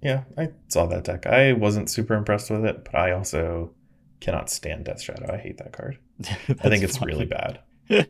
Yeah, 0.03 0.25
I 0.37 0.51
saw 0.69 0.87
that 0.87 1.05
deck. 1.05 1.27
I 1.27 1.53
wasn't 1.55 1.91
super 1.91 2.15
impressed 2.15 2.51
with 2.51 2.65
it, 2.65 2.85
but 2.85 2.95
I 2.95 3.13
also 3.13 3.73
cannot 4.21 4.51
stand 4.51 4.85
Death 4.85 5.03
Shadow. 5.03 5.33
I 5.33 5.39
hate 5.39 5.59
that 5.59 5.73
card. 5.73 5.99
I 6.25 6.69
think 6.69 6.85
it's 6.85 6.99
funny. 6.99 7.13
really 7.13 7.27
bad. 7.27 7.61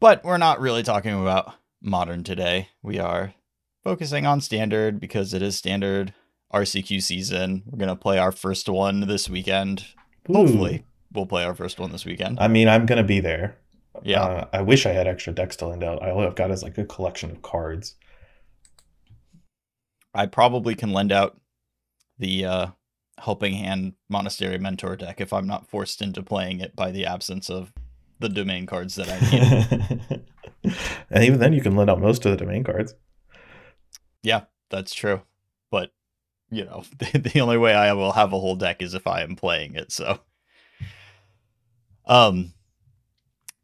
but 0.00 0.22
we're 0.22 0.38
not 0.38 0.60
really 0.60 0.82
talking 0.82 1.20
about 1.20 1.54
modern 1.82 2.22
today. 2.22 2.68
We 2.82 3.00
are 3.00 3.34
focusing 3.82 4.26
on 4.26 4.40
standard 4.40 5.00
because 5.00 5.34
it 5.34 5.42
is 5.42 5.56
standard 5.56 6.12
RCQ 6.52 7.02
season. 7.02 7.64
We're 7.66 7.78
going 7.78 7.88
to 7.88 7.96
play 7.96 8.18
our 8.18 8.32
first 8.32 8.68
one 8.68 9.00
this 9.00 9.28
weekend. 9.28 9.86
Ooh. 10.30 10.34
Hopefully 10.34 10.84
we'll 11.12 11.26
play 11.26 11.44
our 11.44 11.54
first 11.54 11.78
one 11.78 11.92
this 11.92 12.04
weekend. 12.04 12.38
I 12.40 12.48
mean, 12.48 12.68
I'm 12.68 12.86
gonna 12.86 13.04
be 13.04 13.20
there. 13.20 13.58
Yeah. 14.02 14.22
Uh, 14.22 14.48
I 14.52 14.62
wish 14.62 14.86
I 14.86 14.92
had 14.92 15.06
extra 15.06 15.32
decks 15.32 15.56
to 15.56 15.66
lend 15.66 15.82
out. 15.82 16.06
All 16.06 16.20
I've 16.20 16.34
got 16.34 16.50
is 16.50 16.62
like 16.62 16.78
a 16.78 16.84
collection 16.84 17.30
of 17.30 17.42
cards. 17.42 17.94
I 20.14 20.26
probably 20.26 20.74
can 20.74 20.92
lend 20.92 21.12
out 21.12 21.38
the 22.18 22.44
uh, 22.44 22.66
helping 23.18 23.54
hand 23.54 23.94
monastery 24.08 24.58
mentor 24.58 24.96
deck 24.96 25.20
if 25.20 25.32
I'm 25.32 25.46
not 25.46 25.68
forced 25.68 26.00
into 26.00 26.22
playing 26.22 26.60
it 26.60 26.74
by 26.74 26.90
the 26.90 27.06
absence 27.06 27.50
of 27.50 27.72
the 28.18 28.28
domain 28.28 28.66
cards 28.66 28.94
that 28.94 29.08
I 29.10 29.20
need. 29.30 30.74
and 31.10 31.24
even 31.24 31.38
then, 31.38 31.52
you 31.52 31.60
can 31.60 31.76
lend 31.76 31.90
out 31.90 32.00
most 32.00 32.24
of 32.24 32.30
the 32.32 32.44
domain 32.44 32.64
cards. 32.64 32.94
Yeah, 34.22 34.44
that's 34.70 34.94
true. 34.94 35.22
But 35.70 35.92
you 36.50 36.64
know, 36.64 36.84
the, 36.98 37.18
the 37.18 37.40
only 37.40 37.58
way 37.58 37.74
I 37.74 37.92
will 37.92 38.12
have 38.12 38.32
a 38.32 38.40
whole 38.40 38.56
deck 38.56 38.82
is 38.82 38.94
if 38.94 39.06
I 39.06 39.22
am 39.22 39.36
playing 39.36 39.74
it. 39.74 39.92
So 39.92 40.20
um, 42.06 42.52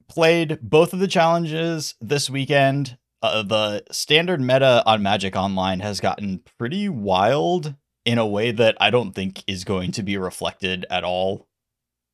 played 0.09 0.59
both 0.61 0.93
of 0.93 0.99
the 0.99 1.09
challenges 1.09 1.95
this 2.01 2.29
weekend. 2.29 2.99
Uh, 3.23 3.43
the 3.43 3.85
standard 3.91 4.41
meta 4.41 4.83
on 4.85 5.03
Magic 5.03 5.37
Online 5.37 5.81
has 5.81 6.01
gotten 6.01 6.43
pretty 6.59 6.89
wild 6.89 7.75
in 8.05 8.19
a 8.19 8.27
way 8.27 8.51
that 8.51 8.77
I 8.81 8.91
don't 8.91 9.13
think 9.13 9.45
is 9.47 9.65
going 9.65 9.93
to 9.93 10.03
be 10.03 10.17
reflected 10.17 10.85
at 10.91 11.05
all 11.05 11.47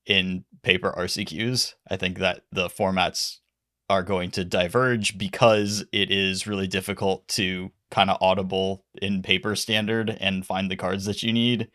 in 0.07 0.45
paper 0.63 0.95
RCQs. 0.97 1.75
I 1.91 1.97
think 1.97 2.19
that 2.19 2.43
the 2.53 2.69
formats 2.69 3.39
are 3.91 4.03
going 4.03 4.31
to 4.33 4.45
diverge 4.45 5.17
because 5.17 5.85
it 5.93 6.11
is 6.11 6.47
really 6.47 6.67
difficult 6.67 7.27
to 7.29 7.71
kind 7.91 8.11
of 8.11 8.19
audible 8.21 8.85
in 9.01 9.23
paper 9.23 9.57
standard 9.57 10.11
and 10.21 10.45
find 10.45 10.71
the 10.71 10.77
cards 10.77 11.07
that 11.07 11.23
you 11.23 11.33
need 11.33 11.69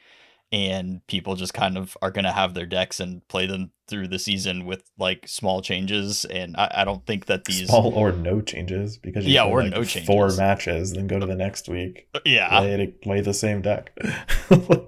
and 0.53 1.05
people 1.07 1.35
just 1.35 1.55
kind 1.55 1.79
of 1.79 1.97
are 2.03 2.11
going 2.11 2.25
to 2.25 2.31
have 2.31 2.53
their 2.53 2.67
decks 2.67 2.99
and 2.99 3.27
play 3.27 3.47
them 3.47 3.71
through 3.87 4.07
the 4.07 4.19
season 4.19 4.65
with 4.65 4.83
like 4.99 5.27
small 5.27 5.61
changes 5.61 6.25
and 6.25 6.55
i, 6.55 6.71
I 6.75 6.85
don't 6.85 7.05
think 7.05 7.25
that 7.25 7.45
these 7.45 7.67
small 7.67 7.91
or 7.93 8.11
no 8.11 8.39
changes 8.39 8.97
because 8.97 9.25
yeah 9.25 9.45
or 9.45 9.63
like 9.63 9.71
no 9.71 9.83
changes. 9.83 10.05
four 10.05 10.31
matches 10.33 10.93
then 10.93 11.07
go 11.07 11.19
to 11.19 11.25
the 11.25 11.35
next 11.35 11.67
week 11.67 12.07
uh, 12.13 12.19
yeah. 12.23 12.59
play, 12.59 12.87
play 13.01 13.21
the 13.21 13.33
same 13.33 13.61
deck. 13.61 13.97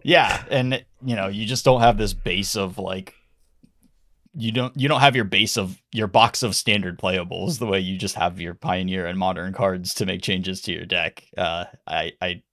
Yeah 0.03 0.43
and 0.51 0.85
you 1.03 1.15
know 1.15 1.27
you 1.27 1.47
just 1.47 1.65
don't 1.65 1.81
have 1.81 1.97
this 1.97 2.13
base 2.13 2.55
of 2.55 2.77
like 2.77 3.15
you 4.35 4.51
don't 4.51 4.79
you 4.79 4.87
don't 4.87 5.01
have 5.01 5.15
your 5.15 5.25
base 5.25 5.57
of 5.57 5.81
your 5.91 6.07
box 6.07 6.43
of 6.43 6.55
standard 6.55 6.99
playables 6.99 7.57
the 7.57 7.65
way 7.65 7.79
you 7.79 7.97
just 7.97 8.15
have 8.15 8.39
your 8.39 8.53
pioneer 8.53 9.07
and 9.07 9.17
modern 9.17 9.51
cards 9.53 9.95
to 9.95 10.05
make 10.05 10.21
changes 10.21 10.61
to 10.61 10.73
your 10.73 10.85
deck. 10.85 11.23
Uh 11.35 11.65
i 11.87 12.11
i 12.21 12.43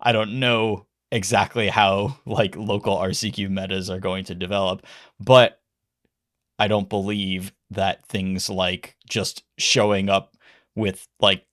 i 0.00 0.10
don't 0.10 0.40
know 0.40 0.87
exactly 1.10 1.68
how 1.68 2.16
like 2.26 2.56
local 2.56 2.96
RCQ 2.96 3.50
metas 3.50 3.90
are 3.90 4.00
going 4.00 4.24
to 4.24 4.34
develop, 4.34 4.84
but 5.20 5.60
I 6.58 6.68
don't 6.68 6.88
believe 6.88 7.52
that 7.70 8.04
things 8.06 8.50
like 8.50 8.96
just 9.08 9.44
showing 9.58 10.08
up 10.08 10.36
with 10.74 11.06
like 11.20 11.44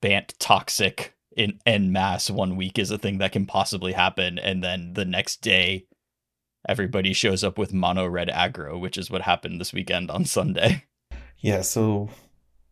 Bant 0.00 0.34
toxic 0.38 1.14
in 1.34 1.58
en 1.64 1.90
masse 1.90 2.30
one 2.30 2.56
week 2.56 2.78
is 2.78 2.90
a 2.90 2.98
thing 2.98 3.18
that 3.18 3.32
can 3.32 3.46
possibly 3.46 3.92
happen, 3.92 4.38
and 4.38 4.62
then 4.62 4.92
the 4.92 5.06
next 5.06 5.40
day 5.40 5.86
everybody 6.68 7.12
shows 7.12 7.42
up 7.42 7.56
with 7.58 7.72
mono 7.72 8.06
red 8.06 8.28
aggro, 8.28 8.78
which 8.78 8.98
is 8.98 9.10
what 9.10 9.22
happened 9.22 9.60
this 9.60 9.72
weekend 9.72 10.10
on 10.10 10.24
Sunday. 10.24 10.84
Yeah, 11.38 11.60
so 11.60 12.08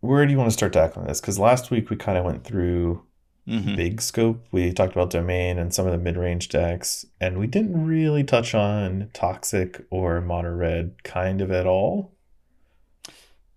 where 0.00 0.24
do 0.24 0.32
you 0.32 0.38
want 0.38 0.48
to 0.48 0.56
start 0.56 0.72
tackling 0.72 1.06
this? 1.06 1.20
Because 1.20 1.38
last 1.38 1.70
week 1.70 1.90
we 1.90 1.96
kind 1.96 2.18
of 2.18 2.24
went 2.24 2.44
through 2.44 3.04
mm-hmm. 3.46 3.76
big 3.76 4.00
scope. 4.00 4.44
We 4.50 4.72
talked 4.72 4.92
about 4.92 5.10
domain 5.10 5.58
and 5.58 5.74
some 5.74 5.86
of 5.86 5.92
the 5.92 5.98
mid 5.98 6.16
range 6.16 6.48
decks, 6.48 7.06
and 7.20 7.38
we 7.38 7.46
didn't 7.46 7.86
really 7.86 8.24
touch 8.24 8.54
on 8.54 9.10
toxic 9.12 9.84
or 9.90 10.20
mono 10.20 10.50
red 10.50 11.02
kind 11.04 11.40
of 11.40 11.50
at 11.50 11.66
all. 11.66 12.12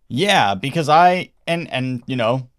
Yeah, 0.07 0.55
because 0.55 0.89
I 0.89 1.31
and 1.47 1.71
and 1.71 2.03
you 2.05 2.15
know, 2.15 2.49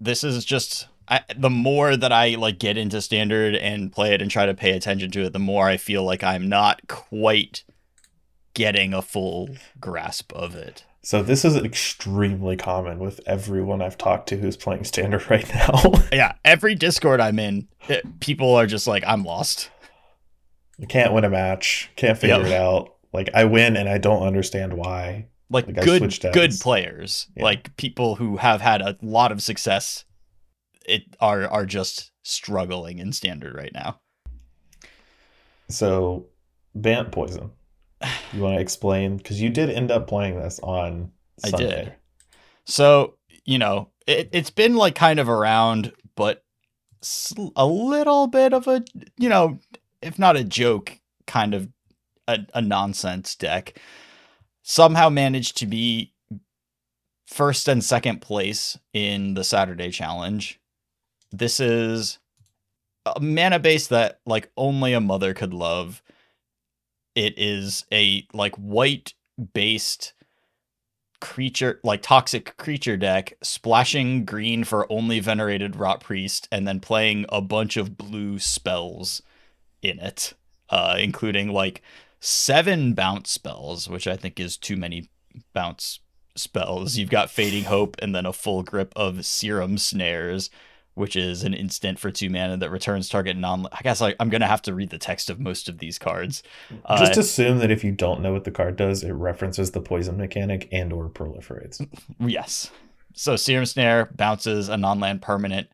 this 0.00 0.24
is 0.24 0.44
just 0.44 0.88
I, 1.08 1.20
the 1.36 1.50
more 1.50 1.96
that 1.96 2.12
I 2.12 2.36
like 2.36 2.58
get 2.58 2.76
into 2.76 3.00
standard 3.00 3.54
and 3.54 3.92
play 3.92 4.14
it 4.14 4.22
and 4.22 4.30
try 4.30 4.46
to 4.46 4.54
pay 4.54 4.72
attention 4.72 5.10
to 5.12 5.24
it, 5.24 5.32
the 5.32 5.38
more 5.38 5.68
I 5.68 5.76
feel 5.76 6.04
like 6.04 6.22
I'm 6.22 6.48
not 6.48 6.86
quite 6.88 7.64
getting 8.54 8.94
a 8.94 9.02
full 9.02 9.50
grasp 9.80 10.32
of 10.32 10.54
it. 10.54 10.84
So 11.04 11.22
this 11.22 11.44
is 11.44 11.56
extremely 11.56 12.56
common 12.56 13.00
with 13.00 13.20
everyone 13.26 13.82
I've 13.82 13.98
talked 13.98 14.28
to 14.28 14.36
who's 14.36 14.56
playing 14.56 14.84
standard 14.84 15.28
right 15.30 15.48
now. 15.52 15.80
yeah, 16.12 16.34
every 16.44 16.74
Discord 16.74 17.20
I'm 17.20 17.38
in, 17.38 17.68
it, 17.88 18.20
people 18.20 18.54
are 18.54 18.66
just 18.66 18.86
like, 18.86 19.02
"I'm 19.06 19.24
lost." 19.24 19.70
I 20.80 20.86
Can't 20.86 21.12
win 21.12 21.24
a 21.24 21.30
match. 21.30 21.90
Can't 21.96 22.18
figure 22.18 22.38
yep. 22.38 22.46
it 22.46 22.52
out. 22.52 22.94
Like 23.12 23.30
I 23.34 23.44
win 23.44 23.76
and 23.76 23.88
I 23.88 23.98
don't 23.98 24.22
understand 24.22 24.74
why. 24.74 25.28
Like, 25.50 25.66
like 25.66 25.84
good, 25.84 26.18
good 26.32 26.52
players, 26.60 27.26
yeah. 27.36 27.44
like 27.44 27.76
people 27.76 28.14
who 28.14 28.38
have 28.38 28.62
had 28.62 28.80
a 28.80 28.96
lot 29.02 29.32
of 29.32 29.42
success, 29.42 30.06
it 30.86 31.02
are 31.20 31.46
are 31.46 31.66
just 31.66 32.10
struggling 32.22 32.98
in 32.98 33.12
standard 33.12 33.54
right 33.54 33.72
now. 33.74 34.00
So, 35.68 36.26
Bant 36.74 37.12
poison. 37.12 37.50
You 38.32 38.42
want 38.42 38.56
to 38.56 38.60
explain 38.60 39.16
because 39.16 39.40
you 39.40 39.50
did 39.50 39.70
end 39.70 39.90
up 39.90 40.06
playing 40.06 40.40
this 40.40 40.58
on. 40.62 41.12
Sunday. 41.38 41.66
I 41.66 41.84
did. 41.84 41.94
So 42.64 43.16
you 43.44 43.58
know 43.58 43.90
it, 44.06 44.28
it's 44.32 44.50
been 44.50 44.76
like 44.76 44.94
kind 44.94 45.18
of 45.18 45.28
around, 45.28 45.92
but 46.14 46.44
a 47.56 47.66
little 47.66 48.28
bit 48.28 48.52
of 48.52 48.68
a 48.68 48.84
you 49.18 49.28
know 49.28 49.58
if 50.00 50.18
not 50.18 50.36
a 50.36 50.44
joke, 50.44 50.98
kind 51.26 51.54
of 51.54 51.68
a, 52.28 52.40
a 52.54 52.62
nonsense 52.62 53.34
deck. 53.34 53.80
Somehow 54.62 55.08
managed 55.08 55.56
to 55.58 55.66
be 55.66 56.12
first 57.26 57.66
and 57.68 57.82
second 57.82 58.20
place 58.20 58.78
in 58.92 59.34
the 59.34 59.44
Saturday 59.44 59.90
challenge. 59.90 60.60
This 61.32 61.60
is 61.60 62.18
a 63.06 63.20
mana 63.20 63.58
base 63.58 63.88
that 63.88 64.20
like 64.26 64.50
only 64.56 64.92
a 64.92 65.00
mother 65.00 65.34
could 65.34 65.54
love. 65.54 66.01
It 67.14 67.34
is 67.36 67.84
a 67.92 68.26
like 68.32 68.56
white 68.56 69.14
based 69.54 70.14
creature 71.20 71.78
like 71.84 72.02
toxic 72.02 72.56
creature 72.56 72.96
deck 72.96 73.34
splashing 73.42 74.24
green 74.24 74.64
for 74.64 74.90
only 74.92 75.20
venerated 75.20 75.76
rot 75.76 76.00
priest 76.00 76.48
and 76.50 76.66
then 76.66 76.80
playing 76.80 77.24
a 77.28 77.40
bunch 77.40 77.76
of 77.76 77.96
blue 77.96 78.40
spells 78.40 79.22
in 79.82 80.00
it, 80.00 80.34
uh, 80.68 80.96
including 80.98 81.52
like 81.52 81.80
seven 82.18 82.94
bounce 82.94 83.30
spells, 83.30 83.88
which 83.88 84.06
I 84.06 84.16
think 84.16 84.40
is 84.40 84.56
too 84.56 84.76
many 84.76 85.10
bounce 85.52 86.00
spells. 86.34 86.96
You've 86.96 87.10
got 87.10 87.30
Fading 87.30 87.64
Hope 87.64 87.96
and 88.00 88.14
then 88.14 88.26
a 88.26 88.32
full 88.32 88.62
grip 88.62 88.92
of 88.96 89.24
Serum 89.24 89.78
Snares, 89.78 90.50
which 90.94 91.16
is 91.16 91.42
an 91.42 91.54
instant 91.54 91.98
for 91.98 92.10
two 92.10 92.28
mana 92.28 92.56
that 92.56 92.70
returns 92.70 93.08
target 93.08 93.36
non. 93.36 93.66
I 93.72 93.80
guess 93.82 94.02
I, 94.02 94.14
am 94.20 94.28
gonna 94.28 94.46
have 94.46 94.62
to 94.62 94.74
read 94.74 94.90
the 94.90 94.98
text 94.98 95.30
of 95.30 95.40
most 95.40 95.68
of 95.68 95.78
these 95.78 95.98
cards. 95.98 96.42
Just 96.98 97.16
uh, 97.16 97.20
assume 97.20 97.58
that 97.58 97.70
if 97.70 97.84
you 97.84 97.92
don't 97.92 98.20
know 98.20 98.32
what 98.32 98.44
the 98.44 98.50
card 98.50 98.76
does, 98.76 99.02
it 99.02 99.12
references 99.12 99.70
the 99.70 99.80
poison 99.80 100.16
mechanic 100.16 100.68
and 100.72 100.92
or 100.92 101.08
proliferates. 101.08 101.86
Yes. 102.18 102.70
So 103.14 103.36
Serum 103.36 103.66
Snare 103.66 104.08
bounces 104.14 104.68
a 104.68 104.76
non-land 104.76 105.22
permanent 105.22 105.68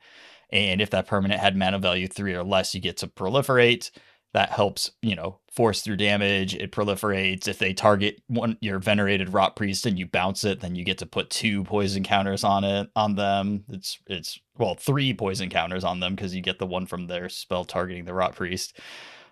and 0.50 0.80
if 0.80 0.90
that 0.90 1.06
permanent 1.06 1.40
had 1.40 1.56
mana 1.56 1.78
value 1.78 2.06
three 2.06 2.34
or 2.34 2.44
less, 2.44 2.74
you 2.74 2.80
get 2.80 2.96
to 2.98 3.06
proliferate. 3.06 3.90
That 4.32 4.50
helps, 4.50 4.90
you 5.02 5.14
know, 5.14 5.38
force 5.58 5.82
through 5.82 5.96
damage. 5.96 6.54
It 6.54 6.70
proliferates. 6.70 7.48
If 7.48 7.58
they 7.58 7.74
target 7.74 8.22
one 8.28 8.56
your 8.60 8.78
venerated 8.78 9.32
rot 9.32 9.56
priest 9.56 9.86
and 9.86 9.98
you 9.98 10.06
bounce 10.06 10.44
it, 10.44 10.60
then 10.60 10.76
you 10.76 10.84
get 10.84 10.98
to 10.98 11.06
put 11.06 11.30
two 11.30 11.64
poison 11.64 12.04
counters 12.04 12.44
on 12.44 12.62
it 12.62 12.88
on 12.94 13.16
them. 13.16 13.64
It's 13.68 13.98
it's 14.06 14.38
well 14.56 14.76
three 14.76 15.12
poison 15.12 15.50
counters 15.50 15.82
on 15.82 15.98
them 15.98 16.14
because 16.14 16.32
you 16.32 16.42
get 16.42 16.60
the 16.60 16.66
one 16.66 16.86
from 16.86 17.08
their 17.08 17.28
spell 17.28 17.64
targeting 17.64 18.04
the 18.04 18.14
rot 18.14 18.36
priest. 18.36 18.78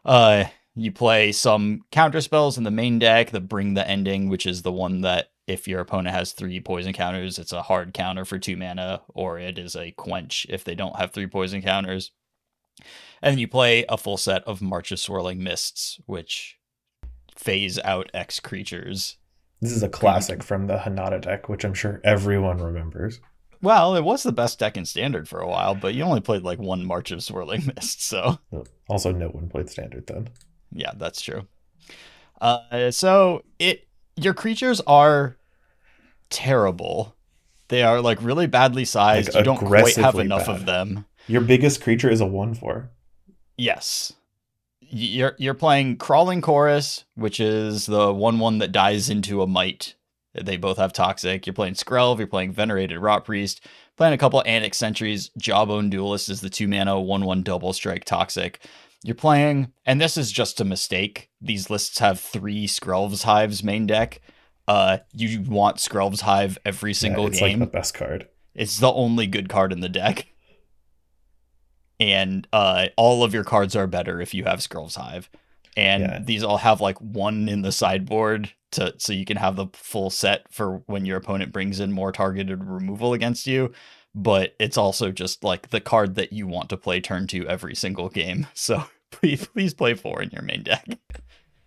Uh, 0.05 0.47
you 0.75 0.91
play 0.91 1.31
some 1.31 1.83
counter 1.93 2.21
spells 2.21 2.59
in 2.59 2.65
the 2.65 2.73
main 2.73 2.99
deck 2.99 3.31
that 3.31 3.43
bring 3.43 3.75
the 3.75 3.89
ending, 3.89 4.29
which 4.29 4.47
is 4.47 4.63
the 4.63 4.73
one 4.73 5.03
that 5.03 5.29
if 5.47 5.69
your 5.69 5.79
opponent 5.79 6.13
has 6.13 6.33
three 6.33 6.59
poison 6.59 6.93
counters, 6.93 7.39
it's 7.39 7.53
a 7.53 7.63
hard 7.63 7.95
counter 7.95 8.25
for 8.25 8.41
two 8.41 8.57
mana, 8.57 9.01
or 9.15 9.39
it 9.39 9.59
is 9.59 9.77
a 9.77 9.93
quench 9.93 10.45
if 10.49 10.65
they 10.65 10.75
don't 10.75 10.97
have 10.97 11.13
three 11.13 11.29
poison 11.29 11.63
counters. 11.63 12.11
And 13.23 13.33
then 13.33 13.39
you 13.39 13.49
play 13.49 13.85
a 13.89 13.97
full 13.97 14.17
set 14.17 14.45
of 14.45 14.61
March 14.63 14.93
of 14.93 14.99
Swirling 14.99 15.43
Mists, 15.43 16.01
which 16.07 16.59
phase 17.35 17.79
out 17.85 18.11
X 18.15 18.41
creatures. 18.41 19.17
This 19.61 19.73
is 19.73 19.83
a 19.83 19.89
classic 19.89 20.43
from 20.43 20.67
the 20.67 20.77
Hinata 20.79 21.21
deck, 21.21 21.49
which 21.49 21.65
I'm 21.65 21.75
sure 21.75 22.01
everyone 22.05 22.59
remembers. 22.59 23.21
Well, 23.63 23.97
it 23.97 24.05
was 24.05 24.23
the 24.23 24.33
best 24.33 24.59
deck 24.59 24.77
in 24.77 24.85
standard 24.85 25.29
for 25.29 25.41
a 25.41 25.49
while, 25.49 25.75
but 25.75 25.95
you 25.95 26.03
only 26.03 26.21
played 26.21 26.43
like 26.43 26.59
one 26.59 26.85
March 26.85 27.11
of 27.11 27.23
Swirling 27.23 27.67
Mist, 27.77 28.03
so. 28.05 28.39
Also, 28.89 29.13
no 29.13 29.29
one 29.29 29.49
played 29.49 29.71
standard 29.71 30.07
then. 30.07 30.29
Yeah, 30.73 30.93
that's 30.95 31.23
true. 31.23 31.47
Uh, 32.41 32.91
so 32.91 33.45
it 33.59 33.89
your 34.17 34.35
creatures 34.35 34.81
are 34.87 35.37
terrible. 36.29 37.17
They 37.69 37.83
are 37.83 38.01
like 38.01 38.23
really 38.23 38.47
badly 38.47 38.85
sized. 38.85 39.29
Like, 39.29 39.39
you 39.39 39.45
don't 39.45 39.57
quite 39.59 39.97
have 39.97 40.19
enough 40.19 40.47
bad. 40.47 40.57
of 40.57 40.67
them. 40.67 41.07
Your 41.27 41.41
biggest 41.41 41.83
creature 41.83 42.11
is 42.11 42.21
a 42.21 42.27
one 42.27 42.55
four. 42.55 42.91
Yes. 43.57 44.13
You're 44.81 45.35
you're 45.39 45.55
playing 45.55 45.97
Crawling 45.97 46.41
Chorus, 46.41 47.05
which 47.15 47.41
is 47.41 47.87
the 47.87 48.13
one 48.13 48.39
one 48.39 48.59
that 48.59 48.73
dies 48.73 49.11
into 49.11 49.43
a 49.43 49.47
might. 49.47 49.95
They 50.35 50.57
both 50.57 50.77
have 50.77 50.93
toxic. 50.93 51.47
You're 51.47 51.55
playing 51.55 51.75
Skrelv, 51.75 52.19
you're 52.19 52.27
playing 52.27 52.53
Venerated 52.53 52.99
Rot 52.99 53.25
Priest, 53.25 53.63
playing 53.97 54.13
a 54.13 54.19
couple 54.19 54.43
Annex 54.47 54.77
Sentries. 54.77 55.31
Jawbone 55.39 55.91
Duelist 55.91 56.29
is 56.29 56.41
the 56.41 56.51
two 56.51 56.69
mana, 56.69 57.01
one 57.01 57.25
one 57.25 57.43
double 57.43 57.73
strike 57.73 58.05
toxic. 58.05 58.61
You're 59.03 59.15
playing, 59.15 59.73
and 59.85 60.01
this 60.01 60.17
is 60.17 60.31
just 60.31 60.61
a 60.61 60.65
mistake. 60.65 61.31
These 61.41 61.71
lists 61.71 61.99
have 61.99 62.21
three 62.21 62.67
Skrelv's 62.67 63.23
Hives 63.23 63.63
main 63.63 63.87
deck. 63.87 64.21
Uh, 64.69 64.99
you 65.13 65.43
want 65.43 65.77
Skrelv's 65.77 66.23
Hive 66.23 66.59
every 66.65 66.93
single 66.93 67.25
yeah, 67.25 67.31
it's 67.31 67.39
game. 67.39 67.61
Like 67.61 67.73
the 67.73 67.79
best 67.79 67.95
card. 67.95 68.29
It's 68.55 68.79
the 68.79 68.93
only 68.93 69.27
good 69.27 69.49
card 69.49 69.73
in 69.73 69.81
the 69.81 69.89
deck. 69.89 70.27
And 71.99 72.47
uh, 72.53 72.89
all 72.97 73.25
of 73.25 73.33
your 73.33 73.45
cards 73.45 73.75
are 73.75 73.87
better 73.87 74.21
if 74.21 74.35
you 74.35 74.45
have 74.45 74.59
Skrelv's 74.59 74.97
Hive. 74.97 75.31
And 75.77 76.03
yeah. 76.03 76.19
these 76.23 76.43
all 76.43 76.59
have 76.59 76.81
like 76.81 76.99
one 76.99 77.49
in 77.49 77.63
the 77.63 77.73
sideboard 77.73 78.53
to 78.73 78.95
so 78.99 79.13
you 79.13 79.25
can 79.25 79.37
have 79.37 79.57
the 79.57 79.67
full 79.75 80.11
set 80.11 80.53
for 80.53 80.83
when 80.87 81.05
your 81.05 81.19
opponent 81.19 81.53
brings 81.53 81.81
in 81.81 81.93
more 81.93 82.13
targeted 82.13 82.65
removal 82.65 83.13
against 83.13 83.47
you 83.47 83.73
but 84.17 84.55
it's 84.59 84.79
also 84.79 85.13
just 85.13 85.45
like 85.45 85.69
the 85.69 85.81
card 85.81 86.15
that 86.15 86.33
you 86.33 86.47
want 86.47 86.71
to 86.71 86.77
play 86.79 87.01
turn 87.01 87.27
two 87.27 87.47
every 87.47 87.77
single 87.77 88.09
game. 88.09 88.47
So 88.55 88.83
please, 89.11 89.47
please 89.47 89.75
play 89.75 89.95
four 89.95 90.23
in 90.23 90.31
your 90.31 90.43
main 90.43 90.63
deck. 90.63 90.85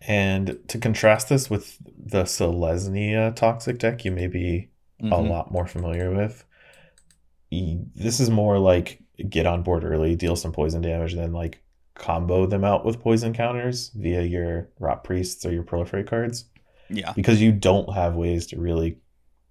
And 0.01 0.59
to 0.67 0.77
contrast 0.79 1.29
this 1.29 1.49
with 1.49 1.77
the 1.85 2.23
Selesnya 2.23 3.35
toxic 3.35 3.77
deck, 3.77 4.03
you 4.03 4.11
may 4.11 4.27
be 4.27 4.71
mm-hmm. 5.01 5.13
a 5.13 5.21
lot 5.21 5.51
more 5.51 5.67
familiar 5.67 6.11
with. 6.11 6.43
This 7.51 8.19
is 8.19 8.29
more 8.29 8.57
like 8.57 9.01
get 9.29 9.45
on 9.45 9.63
board 9.63 9.83
early, 9.83 10.15
deal 10.15 10.35
some 10.35 10.51
poison 10.51 10.81
damage, 10.81 11.15
then 11.15 11.33
like 11.33 11.61
combo 11.95 12.45
them 12.45 12.63
out 12.63 12.85
with 12.85 13.01
poison 13.01 13.33
counters 13.33 13.89
via 13.89 14.21
your 14.21 14.69
Rot 14.79 15.03
Priests 15.03 15.45
or 15.45 15.51
your 15.51 15.63
Proliferate 15.63 16.07
cards. 16.07 16.45
Yeah. 16.89 17.13
Because 17.13 17.41
you 17.41 17.51
don't 17.51 17.93
have 17.93 18.15
ways 18.15 18.47
to 18.47 18.59
really 18.59 18.97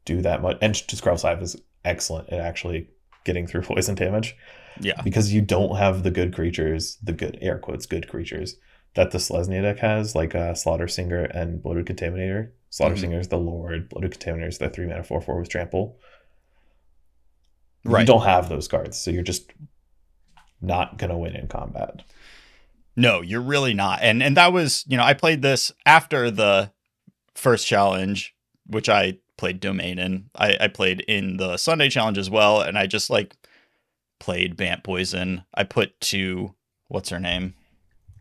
do 0.04 0.22
that 0.22 0.42
much. 0.42 0.58
And 0.60 0.74
Skrelv's 0.74 1.22
Hive 1.22 1.42
is 1.42 1.56
excellent 1.84 2.30
at 2.30 2.40
actually 2.40 2.88
getting 3.24 3.46
through 3.46 3.62
poison 3.62 3.94
damage. 3.94 4.36
Yeah. 4.80 5.00
Because 5.02 5.32
you 5.32 5.40
don't 5.40 5.76
have 5.76 6.02
the 6.02 6.10
good 6.10 6.34
creatures, 6.34 6.96
the 7.02 7.12
good 7.12 7.38
air 7.40 7.58
quotes 7.58 7.86
good 7.86 8.08
creatures 8.08 8.56
that 8.94 9.10
the 9.10 9.18
Selesnya 9.18 9.62
deck 9.62 9.78
has, 9.78 10.14
like 10.14 10.34
uh, 10.34 10.54
Slaughter 10.54 10.88
Singer 10.88 11.24
and 11.24 11.62
Bloated 11.62 11.86
Contaminator. 11.86 12.50
Slaughter 12.70 12.94
mm-hmm. 12.94 13.02
Singer 13.02 13.20
is 13.20 13.28
the 13.28 13.38
Lord, 13.38 13.88
Bloated 13.88 14.18
Contaminator 14.18 14.48
is 14.48 14.58
the 14.58 14.68
three 14.68 14.86
mana 14.86 15.04
four 15.04 15.20
four 15.20 15.38
with 15.38 15.48
trample. 15.48 15.98
Right. 17.84 18.00
You 18.00 18.06
don't 18.06 18.24
have 18.24 18.48
those 18.48 18.68
cards, 18.68 18.98
so 18.98 19.10
you're 19.10 19.22
just 19.22 19.50
not 20.60 20.98
gonna 20.98 21.16
win 21.16 21.36
in 21.36 21.48
combat. 21.48 22.02
No, 22.96 23.20
you're 23.20 23.40
really 23.40 23.74
not. 23.74 24.00
And 24.02 24.22
and 24.22 24.36
that 24.36 24.52
was, 24.52 24.84
you 24.88 24.96
know, 24.96 25.04
I 25.04 25.14
played 25.14 25.42
this 25.42 25.72
after 25.86 26.30
the 26.30 26.72
first 27.34 27.66
challenge, 27.66 28.34
which 28.66 28.88
I 28.88 29.18
played 29.36 29.60
domain 29.60 29.98
in. 29.98 30.30
I, 30.34 30.56
I 30.60 30.68
played 30.68 31.00
in 31.02 31.36
the 31.36 31.56
Sunday 31.56 31.88
challenge 31.88 32.18
as 32.18 32.28
well, 32.28 32.60
and 32.60 32.76
I 32.76 32.86
just 32.86 33.08
like 33.08 33.36
played 34.18 34.56
Bant 34.56 34.82
Poison. 34.82 35.44
I 35.54 35.64
put 35.64 36.00
two 36.00 36.54
what's 36.88 37.10
her 37.10 37.20
name? 37.20 37.54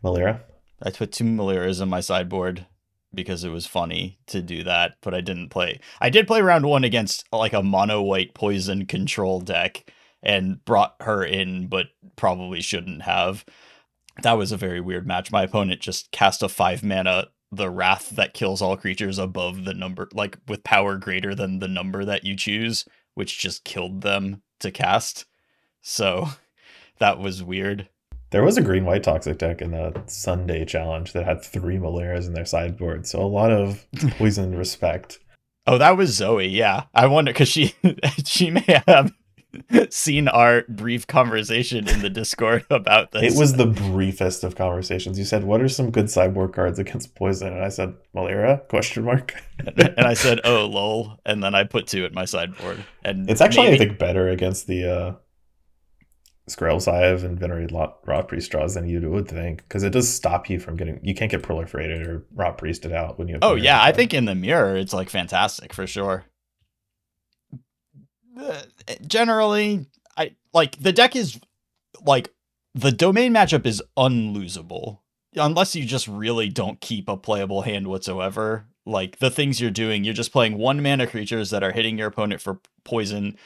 Melira. 0.04 0.40
I 0.80 0.90
put 0.90 1.10
two 1.10 1.24
Meliras 1.24 1.82
on 1.82 1.88
my 1.88 2.00
sideboard 2.00 2.66
because 3.14 3.44
it 3.44 3.50
was 3.50 3.66
funny 3.66 4.18
to 4.26 4.42
do 4.42 4.62
that, 4.64 4.96
but 5.00 5.14
I 5.14 5.20
didn't 5.20 5.48
play. 5.48 5.80
I 6.00 6.10
did 6.10 6.26
play 6.26 6.42
round 6.42 6.66
one 6.66 6.84
against 6.84 7.24
like 7.32 7.52
a 7.52 7.62
mono 7.62 8.02
white 8.02 8.34
poison 8.34 8.86
control 8.86 9.40
deck 9.40 9.90
and 10.22 10.64
brought 10.64 10.96
her 11.00 11.24
in, 11.24 11.68
but 11.68 11.86
probably 12.16 12.60
shouldn't 12.60 13.02
have. 13.02 13.44
That 14.22 14.34
was 14.34 14.52
a 14.52 14.56
very 14.56 14.80
weird 14.80 15.06
match. 15.06 15.30
My 15.30 15.44
opponent 15.44 15.80
just 15.80 16.10
cast 16.10 16.42
a 16.42 16.48
five 16.48 16.82
mana 16.82 17.28
the 17.50 17.70
wrath 17.70 18.10
that 18.10 18.34
kills 18.34 18.60
all 18.60 18.76
creatures 18.76 19.18
above 19.18 19.64
the 19.64 19.72
number 19.72 20.08
like 20.12 20.36
with 20.48 20.62
power 20.64 20.96
greater 20.96 21.34
than 21.34 21.60
the 21.60 21.68
number 21.68 22.04
that 22.04 22.24
you 22.24 22.36
choose, 22.36 22.84
which 23.14 23.38
just 23.38 23.64
killed 23.64 24.02
them 24.02 24.42
to 24.60 24.70
cast. 24.70 25.24
So 25.80 26.28
that 26.98 27.18
was 27.18 27.42
weird. 27.42 27.88
There 28.30 28.44
was 28.44 28.58
a 28.58 28.62
green 28.62 28.84
white 28.84 29.02
toxic 29.02 29.38
deck 29.38 29.62
in 29.62 29.70
the 29.70 30.02
Sunday 30.06 30.64
challenge 30.66 31.12
that 31.14 31.24
had 31.24 31.42
three 31.42 31.78
Meliras 31.78 32.26
in 32.26 32.34
their 32.34 32.44
sideboard, 32.44 33.06
so 33.06 33.22
a 33.22 33.26
lot 33.26 33.50
of 33.50 33.86
poison 34.18 34.54
respect. 34.54 35.18
Oh, 35.66 35.78
that 35.78 35.96
was 35.96 36.14
Zoe. 36.14 36.46
Yeah, 36.46 36.84
I 36.94 37.06
wonder 37.06 37.32
because 37.32 37.48
she 37.48 37.74
she 38.24 38.50
may 38.50 38.82
have 38.86 39.12
seen 39.88 40.28
our 40.28 40.64
brief 40.68 41.06
conversation 41.06 41.88
in 41.88 42.00
the 42.00 42.10
Discord 42.10 42.66
about 42.70 43.12
this. 43.12 43.34
It 43.34 43.38
was 43.38 43.54
the 43.54 43.66
briefest 43.66 44.44
of 44.44 44.56
conversations. 44.56 45.18
You 45.18 45.24
said, 45.24 45.44
"What 45.44 45.62
are 45.62 45.68
some 45.68 45.90
good 45.90 46.10
sideboard 46.10 46.52
cards 46.52 46.78
against 46.78 47.14
poison?" 47.14 47.54
And 47.54 47.64
I 47.64 47.70
said, 47.70 47.94
"Melira?" 48.14 48.66
Question 48.68 49.04
mark. 49.04 49.34
and 49.58 50.00
I 50.00 50.12
said, 50.12 50.40
"Oh, 50.44 50.66
lol," 50.66 51.18
and 51.24 51.42
then 51.42 51.54
I 51.54 51.64
put 51.64 51.86
two 51.86 52.04
at 52.04 52.12
my 52.12 52.26
sideboard. 52.26 52.84
And 53.04 53.30
it's 53.30 53.40
actually, 53.40 53.70
maybe... 53.70 53.84
I 53.84 53.88
think, 53.88 53.98
better 53.98 54.28
against 54.28 54.66
the 54.66 54.84
uh, 54.84 55.12
Skrelv 56.48 56.82
Scythe 56.82 57.22
and 57.24 57.38
Venerated 57.38 57.72
Rot 57.72 58.28
Priest 58.28 58.50
draws 58.50 58.74
than 58.74 58.88
you 58.88 59.00
would 59.10 59.28
think, 59.28 59.58
because 59.58 59.82
it 59.82 59.90
does 59.90 60.08
stop 60.08 60.48
you 60.50 60.58
from 60.58 60.76
getting. 60.76 61.00
You 61.02 61.14
can't 61.14 61.30
get 61.30 61.42
proliferated 61.42 62.06
or 62.06 62.26
Rot 62.34 62.58
Priested 62.58 62.92
out 62.92 63.18
when 63.18 63.28
you. 63.28 63.38
oh 63.42 63.54
yeah, 63.54 63.82
I 63.82 63.92
think 63.92 64.12
in 64.12 64.24
the 64.24 64.34
mirror 64.34 64.76
it's 64.76 64.92
like 64.92 65.10
fantastic 65.10 65.72
for 65.72 65.86
sure. 65.86 66.24
Uh, 68.38 68.62
generally, 69.06 69.86
I 70.16 70.36
like 70.52 70.80
the 70.80 70.92
deck 70.92 71.16
is 71.16 71.40
like 72.04 72.32
the 72.74 72.92
domain 72.92 73.32
matchup 73.32 73.66
is 73.66 73.82
unlosable 73.96 74.98
unless 75.34 75.74
you 75.74 75.84
just 75.84 76.08
really 76.08 76.48
don't 76.48 76.80
keep 76.80 77.08
a 77.08 77.16
playable 77.16 77.62
hand 77.62 77.86
whatsoever. 77.88 78.66
Like 78.86 79.18
the 79.18 79.30
things 79.30 79.60
you're 79.60 79.70
doing, 79.70 80.04
you're 80.04 80.14
just 80.14 80.32
playing 80.32 80.56
one 80.56 80.82
mana 80.82 81.06
creatures 81.06 81.50
that 81.50 81.62
are 81.62 81.72
hitting 81.72 81.98
your 81.98 82.08
opponent 82.08 82.40
for 82.40 82.60
poison. 82.84 83.36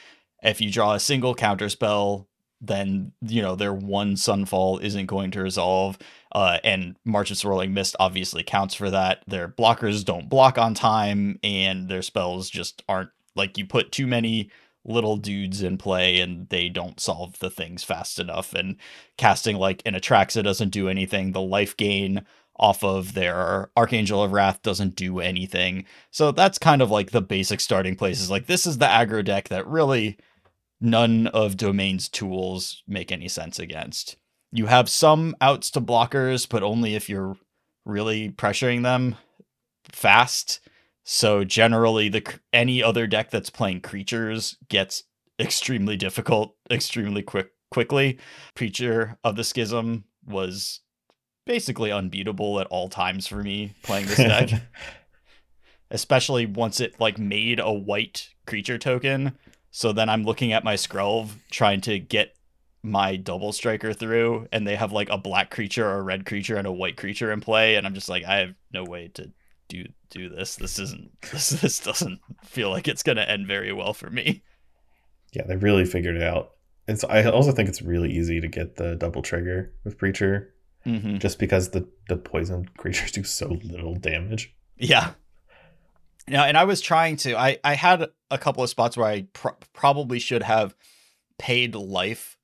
If 0.41 0.61
you 0.61 0.71
draw 0.71 0.93
a 0.93 0.99
single 0.99 1.35
counter 1.35 1.69
spell, 1.69 2.27
then 2.63 3.11
you 3.21 3.41
know 3.41 3.55
their 3.55 3.73
one 3.73 4.15
sunfall 4.15 4.81
isn't 4.81 5.05
going 5.05 5.31
to 5.31 5.41
resolve. 5.41 5.97
Uh, 6.31 6.57
and 6.63 6.95
March 7.05 7.29
of 7.29 7.37
Swirling 7.37 7.73
Mist 7.73 7.95
obviously 7.99 8.43
counts 8.43 8.73
for 8.73 8.89
that. 8.89 9.23
Their 9.27 9.47
blockers 9.47 10.03
don't 10.03 10.29
block 10.29 10.57
on 10.57 10.73
time, 10.73 11.39
and 11.43 11.89
their 11.89 12.01
spells 12.01 12.49
just 12.49 12.81
aren't 12.87 13.09
like 13.35 13.57
you 13.57 13.65
put 13.65 13.91
too 13.91 14.07
many 14.07 14.49
little 14.85 15.17
dudes 15.17 15.63
in 15.63 15.77
play 15.77 16.19
and 16.19 16.49
they 16.49 16.67
don't 16.67 16.99
solve 16.99 17.39
the 17.39 17.49
things 17.49 17.83
fast 17.83 18.19
enough. 18.19 18.53
And 18.53 18.75
casting 19.17 19.55
like 19.55 19.81
an 19.85 19.93
Atraxa 19.93 20.43
doesn't 20.43 20.69
do 20.69 20.89
anything. 20.89 21.31
The 21.31 21.41
life 21.41 21.77
gain 21.77 22.25
off 22.57 22.83
of 22.83 23.13
their 23.13 23.69
Archangel 23.75 24.23
of 24.23 24.31
Wrath 24.31 24.61
doesn't 24.61 24.95
do 24.95 25.19
anything. 25.19 25.85
So 26.11 26.31
that's 26.31 26.57
kind 26.57 26.81
of 26.81 26.91
like 26.91 27.11
the 27.11 27.21
basic 27.21 27.59
starting 27.59 27.95
places. 27.95 28.29
Like 28.29 28.45
this 28.45 28.67
is 28.67 28.77
the 28.77 28.85
aggro 28.85 29.23
deck 29.23 29.49
that 29.49 29.67
really 29.67 30.17
none 30.83 31.27
of 31.27 31.57
Domain's 31.57 32.09
tools 32.09 32.83
make 32.85 33.11
any 33.11 33.29
sense 33.29 33.57
against. 33.57 34.17
You 34.51 34.67
have 34.67 34.89
some 34.89 35.35
outs 35.41 35.71
to 35.71 35.81
blockers, 35.81 36.47
but 36.47 36.61
only 36.61 36.93
if 36.93 37.09
you're 37.09 37.37
really 37.85 38.29
pressuring 38.29 38.83
them 38.83 39.15
fast. 39.91 40.59
So 41.05 41.43
generally, 41.43 42.09
the 42.09 42.21
any 42.51 42.83
other 42.83 43.07
deck 43.07 43.31
that's 43.31 43.49
playing 43.49 43.81
creatures 43.81 44.57
gets 44.69 45.03
extremely 45.39 45.95
difficult, 45.95 46.55
extremely 46.69 47.23
quick 47.23 47.51
quickly. 47.71 48.19
Preacher 48.53 49.17
of 49.23 49.35
the 49.35 49.43
Schism 49.43 50.03
was 50.25 50.81
basically 51.45 51.91
unbeatable 51.91 52.59
at 52.59 52.67
all 52.67 52.89
times 52.89 53.25
for 53.25 53.41
me 53.41 53.73
playing 53.83 54.05
this 54.05 54.17
deck. 54.17 54.49
Especially 55.91 56.45
once 56.45 56.79
it 56.79 56.99
like 56.99 57.17
made 57.17 57.59
a 57.59 57.71
white 57.71 58.29
creature 58.45 58.77
token. 58.77 59.37
So 59.75 59.91
then 59.91 60.07
I'm 60.07 60.23
looking 60.23 60.53
at 60.53 60.63
my 60.63 60.75
Skrelv 60.75 61.31
trying 61.49 61.81
to 61.81 61.97
get 61.97 62.35
my 62.83 63.15
double 63.15 63.51
striker 63.51 63.91
through 63.91 64.47
and 64.51 64.67
they 64.67 64.75
have 64.75 64.91
like 64.91 65.09
a 65.09 65.17
black 65.17 65.49
creature 65.49 65.83
or 65.89 65.97
a 65.97 66.03
red 66.03 66.27
creature 66.27 66.57
and 66.57 66.67
a 66.67 66.71
white 66.71 66.95
creature 66.95 67.31
in 67.31 67.41
play 67.41 67.75
and 67.75 67.87
I'm 67.87 67.95
just 67.95 68.07
like 68.07 68.23
I 68.23 68.37
have 68.37 68.53
no 68.71 68.83
way 68.83 69.09
to 69.15 69.31
do 69.69 69.85
do 70.11 70.29
this. 70.29 70.57
This 70.57 70.77
isn't 70.77 71.09
this 71.31 71.49
this 71.49 71.79
doesn't 71.79 72.19
feel 72.43 72.69
like 72.69 72.87
it's 72.87 73.01
going 73.01 73.15
to 73.15 73.27
end 73.27 73.47
very 73.47 73.73
well 73.73 73.93
for 73.93 74.11
me. 74.11 74.43
Yeah, 75.31 75.47
they 75.47 75.55
really 75.55 75.85
figured 75.85 76.17
it 76.17 76.23
out. 76.23 76.51
And 76.87 76.99
so 76.99 77.07
I 77.07 77.25
also 77.25 77.51
think 77.51 77.67
it's 77.67 77.81
really 77.81 78.11
easy 78.11 78.39
to 78.41 78.47
get 78.47 78.75
the 78.75 78.95
double 78.95 79.23
trigger 79.23 79.73
with 79.83 79.97
Preacher, 79.97 80.53
mm-hmm. 80.85 81.17
just 81.17 81.39
because 81.39 81.71
the 81.71 81.89
the 82.09 82.17
poison 82.17 82.69
creatures 82.77 83.11
do 83.11 83.23
so 83.23 83.57
little 83.63 83.95
damage. 83.95 84.53
Yeah. 84.77 85.13
Now, 86.27 86.45
and 86.45 86.57
I 86.57 86.63
was 86.63 86.81
trying 86.81 87.17
to. 87.17 87.37
I 87.37 87.57
I 87.63 87.73
had 87.73 88.09
a 88.31 88.37
couple 88.37 88.63
of 88.63 88.69
spots 88.69 88.95
where 88.95 89.07
I 89.07 89.27
pr- 89.33 89.49
probably 89.73 90.19
should 90.19 90.43
have 90.43 90.75
paid 91.37 91.75
life 91.75 92.37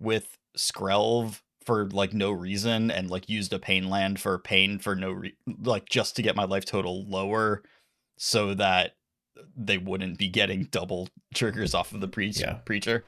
with 0.00 0.38
Skrelv 0.56 1.42
for 1.64 1.86
like 1.86 2.14
no 2.14 2.30
reason 2.30 2.90
and 2.90 3.10
like 3.10 3.28
used 3.28 3.52
a 3.52 3.58
pain 3.58 3.90
land 3.90 4.20
for 4.20 4.38
pain 4.38 4.78
for 4.78 4.94
no 4.94 5.10
re- 5.10 5.36
like 5.62 5.88
just 5.88 6.16
to 6.16 6.22
get 6.22 6.36
my 6.36 6.44
life 6.44 6.64
total 6.64 7.04
lower 7.06 7.62
so 8.16 8.54
that 8.54 8.94
they 9.56 9.76
wouldn't 9.76 10.16
be 10.16 10.28
getting 10.28 10.64
double 10.70 11.08
triggers 11.34 11.74
off 11.74 11.92
of 11.92 12.00
the 12.00 12.08
pre- 12.08 12.28
yeah. 12.28 12.54
preacher. 12.64 13.04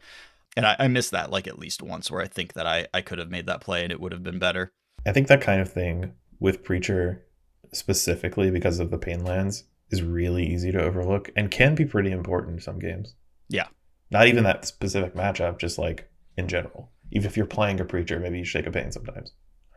And 0.56 0.66
I, 0.66 0.76
I 0.80 0.88
missed 0.88 1.12
that 1.12 1.30
like 1.30 1.46
at 1.46 1.58
least 1.58 1.82
once 1.82 2.10
where 2.10 2.20
I 2.20 2.26
think 2.26 2.54
that 2.54 2.66
I, 2.66 2.88
I 2.92 3.00
could 3.00 3.18
have 3.18 3.30
made 3.30 3.46
that 3.46 3.60
play 3.60 3.84
and 3.84 3.92
it 3.92 4.00
would 4.00 4.12
have 4.12 4.24
been 4.24 4.40
better. 4.40 4.72
I 5.06 5.12
think 5.12 5.28
that 5.28 5.40
kind 5.40 5.60
of 5.60 5.72
thing 5.72 6.12
with 6.40 6.64
Preacher 6.64 7.24
specifically 7.72 8.50
because 8.50 8.80
of 8.80 8.90
the 8.90 8.98
pain 8.98 9.24
lands 9.24 9.64
is 9.90 10.02
really 10.02 10.46
easy 10.46 10.72
to 10.72 10.82
overlook 10.82 11.30
and 11.36 11.50
can 11.50 11.74
be 11.74 11.84
pretty 11.84 12.10
important 12.10 12.54
in 12.54 12.60
some 12.60 12.78
games. 12.78 13.14
Yeah. 13.48 13.68
Not 14.10 14.26
even 14.26 14.44
that 14.44 14.64
specific 14.64 15.14
matchup, 15.14 15.58
just 15.58 15.78
like 15.78 16.10
in 16.36 16.48
general 16.48 16.90
even 17.10 17.26
if 17.26 17.36
you're 17.36 17.46
playing 17.46 17.80
a 17.80 17.84
preacher, 17.84 18.18
maybe 18.18 18.38
you 18.38 18.44
shake 18.44 18.66
a 18.66 18.70
pain 18.70 18.92
sometimes. 18.92 19.32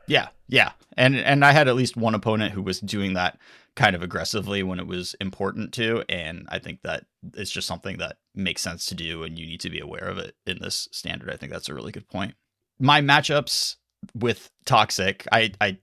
Yeah, 0.08 0.30
yeah, 0.48 0.72
and 0.98 1.16
and 1.16 1.46
I 1.46 1.52
had 1.52 1.68
at 1.68 1.76
least 1.76 1.96
one 1.96 2.16
opponent 2.16 2.54
who 2.54 2.62
was 2.62 2.80
doing 2.80 3.14
that 3.14 3.38
kind 3.76 3.96
of 3.96 4.02
aggressively 4.02 4.64
when 4.64 4.80
it 4.80 4.88
was 4.88 5.16
important 5.22 5.74
to, 5.74 6.04
and 6.10 6.46
I 6.50 6.60
think 6.60 6.82
that 6.82 7.06
it's 7.36 7.52
just 7.52 7.68
something 7.68 7.98
that 8.00 8.18
makes 8.36 8.62
sense 8.62 8.86
to 8.88 8.96
do, 8.96 9.24
and 9.24 9.38
you 9.38 9.46
need 9.46 9.62
to 9.62 9.70
be 9.70 9.80
aware 9.80 10.06
of 10.06 10.18
it 10.18 10.36
in 10.46 10.58
this 10.60 10.90
standard. 10.92 11.30
I 11.30 11.38
think 11.38 11.52
that's 11.52 11.70
a 11.70 11.74
really 11.74 11.92
good 11.92 12.10
point. 12.10 12.34
My 12.80 13.00
matchups 13.00 13.76
with 14.16 14.50
toxic, 14.66 15.28
I 15.32 15.52
I 15.62 15.78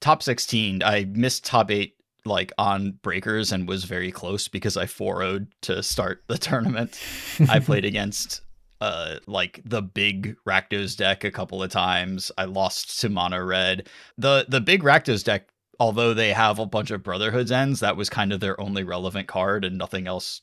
top 0.00 0.22
sixteen, 0.22 0.82
I 0.82 1.04
missed 1.04 1.44
top 1.44 1.70
eight 1.70 1.93
like 2.24 2.52
on 2.58 2.92
breakers 3.02 3.52
and 3.52 3.68
was 3.68 3.84
very 3.84 4.10
close 4.10 4.48
because 4.48 4.76
I 4.76 4.86
4 4.86 5.40
to 5.62 5.82
start 5.82 6.22
the 6.28 6.38
tournament. 6.38 6.98
I 7.48 7.58
played 7.60 7.84
against 7.84 8.42
uh 8.80 9.16
like 9.26 9.60
the 9.64 9.82
big 9.82 10.36
Rakdos 10.46 10.96
deck 10.96 11.24
a 11.24 11.30
couple 11.30 11.62
of 11.62 11.70
times. 11.70 12.32
I 12.36 12.44
lost 12.44 13.00
to 13.00 13.08
Mono 13.08 13.42
Red. 13.42 13.88
The 14.18 14.46
the 14.48 14.60
big 14.60 14.82
Rakdos 14.82 15.24
deck, 15.24 15.48
although 15.78 16.14
they 16.14 16.32
have 16.32 16.58
a 16.58 16.66
bunch 16.66 16.90
of 16.90 17.02
Brotherhood's 17.02 17.52
ends, 17.52 17.80
that 17.80 17.96
was 17.96 18.10
kind 18.10 18.32
of 18.32 18.40
their 18.40 18.60
only 18.60 18.84
relevant 18.84 19.28
card 19.28 19.64
and 19.64 19.78
nothing 19.78 20.06
else 20.06 20.42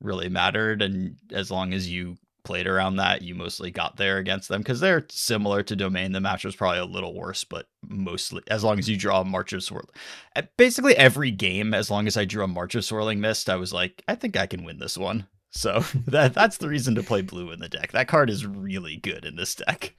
really 0.00 0.28
mattered. 0.28 0.82
And 0.82 1.16
as 1.32 1.50
long 1.50 1.72
as 1.72 1.90
you 1.90 2.16
played 2.44 2.66
around 2.66 2.96
that, 2.96 3.22
you 3.22 3.34
mostly 3.34 3.70
got 3.70 3.96
there 3.96 4.18
against 4.18 4.48
them 4.48 4.60
because 4.60 4.80
they're 4.80 5.06
similar 5.10 5.62
to 5.62 5.76
Domain. 5.76 6.12
The 6.12 6.20
match 6.20 6.44
was 6.44 6.56
probably 6.56 6.78
a 6.78 6.84
little 6.84 7.14
worse, 7.14 7.44
but 7.44 7.66
mostly 7.88 8.42
as 8.48 8.64
long 8.64 8.78
as 8.78 8.88
you 8.88 8.96
draw 8.96 9.24
March 9.24 9.52
of 9.52 9.62
Swirling. 9.62 9.88
Eh, 10.36 10.42
basically 10.56 10.96
every 10.96 11.30
game, 11.30 11.74
as 11.74 11.90
long 11.90 12.06
as 12.06 12.16
I 12.16 12.24
drew 12.24 12.44
a 12.44 12.48
March 12.48 12.74
of 12.74 12.84
Swirling 12.84 13.20
Mist, 13.20 13.48
I 13.48 13.56
was 13.56 13.72
like, 13.72 14.02
I 14.08 14.14
think 14.14 14.36
I 14.36 14.46
can 14.46 14.64
win 14.64 14.78
this 14.78 14.96
one. 14.98 15.26
So 15.54 15.84
that 16.06 16.32
that's 16.32 16.56
the 16.56 16.68
reason 16.70 16.94
to 16.94 17.02
play 17.02 17.20
blue 17.20 17.50
in 17.50 17.60
the 17.60 17.68
deck. 17.68 17.92
That 17.92 18.08
card 18.08 18.30
is 18.30 18.46
really 18.46 18.96
good 18.96 19.26
in 19.26 19.36
this 19.36 19.54
deck. 19.54 19.94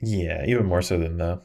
Yeah, 0.00 0.44
even 0.46 0.66
more 0.66 0.82
so 0.82 1.00
than 1.00 1.16
the 1.16 1.42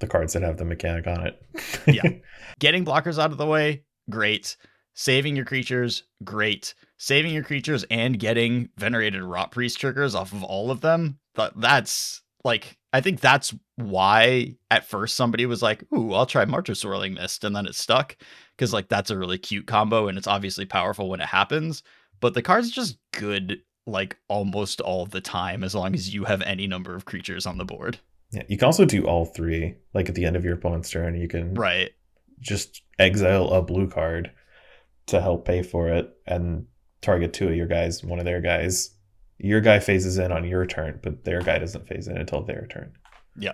the 0.00 0.08
cards 0.08 0.32
that 0.32 0.42
have 0.42 0.56
the 0.56 0.64
mechanic 0.64 1.06
on 1.06 1.24
it. 1.24 1.40
yeah. 1.86 2.18
Getting 2.58 2.84
blockers 2.84 3.16
out 3.16 3.30
of 3.30 3.38
the 3.38 3.46
way, 3.46 3.84
great. 4.10 4.56
Saving 4.94 5.36
your 5.36 5.44
creatures, 5.44 6.04
great. 6.24 6.74
Saving 6.98 7.32
your 7.32 7.44
creatures 7.44 7.84
and 7.90 8.18
getting 8.18 8.68
venerated 8.76 9.22
rot 9.22 9.52
priest 9.52 9.80
triggers 9.80 10.14
off 10.14 10.32
of 10.32 10.44
all 10.44 10.70
of 10.70 10.80
them. 10.80 11.18
That 11.34 11.52
that's 11.56 12.22
like 12.44 12.76
I 12.92 13.00
think 13.00 13.20
that's 13.20 13.54
why 13.76 14.56
at 14.70 14.84
first 14.84 15.16
somebody 15.16 15.46
was 15.46 15.62
like, 15.62 15.84
"Ooh, 15.92 16.12
I'll 16.12 16.26
try 16.26 16.44
March 16.44 16.68
of 16.68 16.76
Swirling 16.76 17.14
Mist," 17.14 17.44
and 17.44 17.54
then 17.54 17.66
it 17.66 17.74
stuck 17.74 18.16
because 18.56 18.72
like 18.72 18.88
that's 18.88 19.10
a 19.10 19.16
really 19.16 19.38
cute 19.38 19.66
combo 19.66 20.08
and 20.08 20.18
it's 20.18 20.26
obviously 20.26 20.66
powerful 20.66 21.08
when 21.08 21.20
it 21.20 21.28
happens 21.28 21.82
but 22.20 22.34
the 22.34 22.42
card's 22.42 22.70
just 22.70 22.98
good 23.12 23.60
like 23.86 24.16
almost 24.28 24.80
all 24.80 25.06
the 25.06 25.20
time 25.20 25.64
as 25.64 25.74
long 25.74 25.94
as 25.94 26.14
you 26.14 26.24
have 26.24 26.42
any 26.42 26.66
number 26.66 26.94
of 26.94 27.06
creatures 27.06 27.46
on 27.46 27.58
the 27.58 27.64
board. 27.64 27.98
Yeah, 28.30 28.42
you 28.46 28.56
can 28.56 28.66
also 28.66 28.84
do 28.84 29.06
all 29.06 29.24
three. 29.24 29.74
Like 29.94 30.08
at 30.08 30.14
the 30.14 30.24
end 30.24 30.36
of 30.36 30.44
your 30.44 30.54
opponent's 30.54 30.90
turn, 30.90 31.16
you 31.16 31.26
can 31.26 31.54
right 31.54 31.90
just 32.38 32.82
exile 32.98 33.48
a 33.48 33.60
blue 33.62 33.88
card 33.88 34.30
to 35.10 35.20
help 35.20 35.44
pay 35.44 35.62
for 35.62 35.88
it 35.88 36.16
and 36.26 36.66
target 37.02 37.32
two 37.32 37.48
of 37.48 37.54
your 37.54 37.66
guys, 37.66 38.02
one 38.04 38.18
of 38.18 38.24
their 38.24 38.40
guys. 38.40 38.90
Your 39.38 39.60
guy 39.60 39.78
phases 39.78 40.18
in 40.18 40.32
on 40.32 40.44
your 40.44 40.66
turn, 40.66 41.00
but 41.02 41.24
their 41.24 41.40
guy 41.40 41.58
doesn't 41.58 41.88
phase 41.88 42.08
in 42.08 42.18
until 42.18 42.42
their 42.42 42.66
turn. 42.66 42.92
Yeah. 43.36 43.52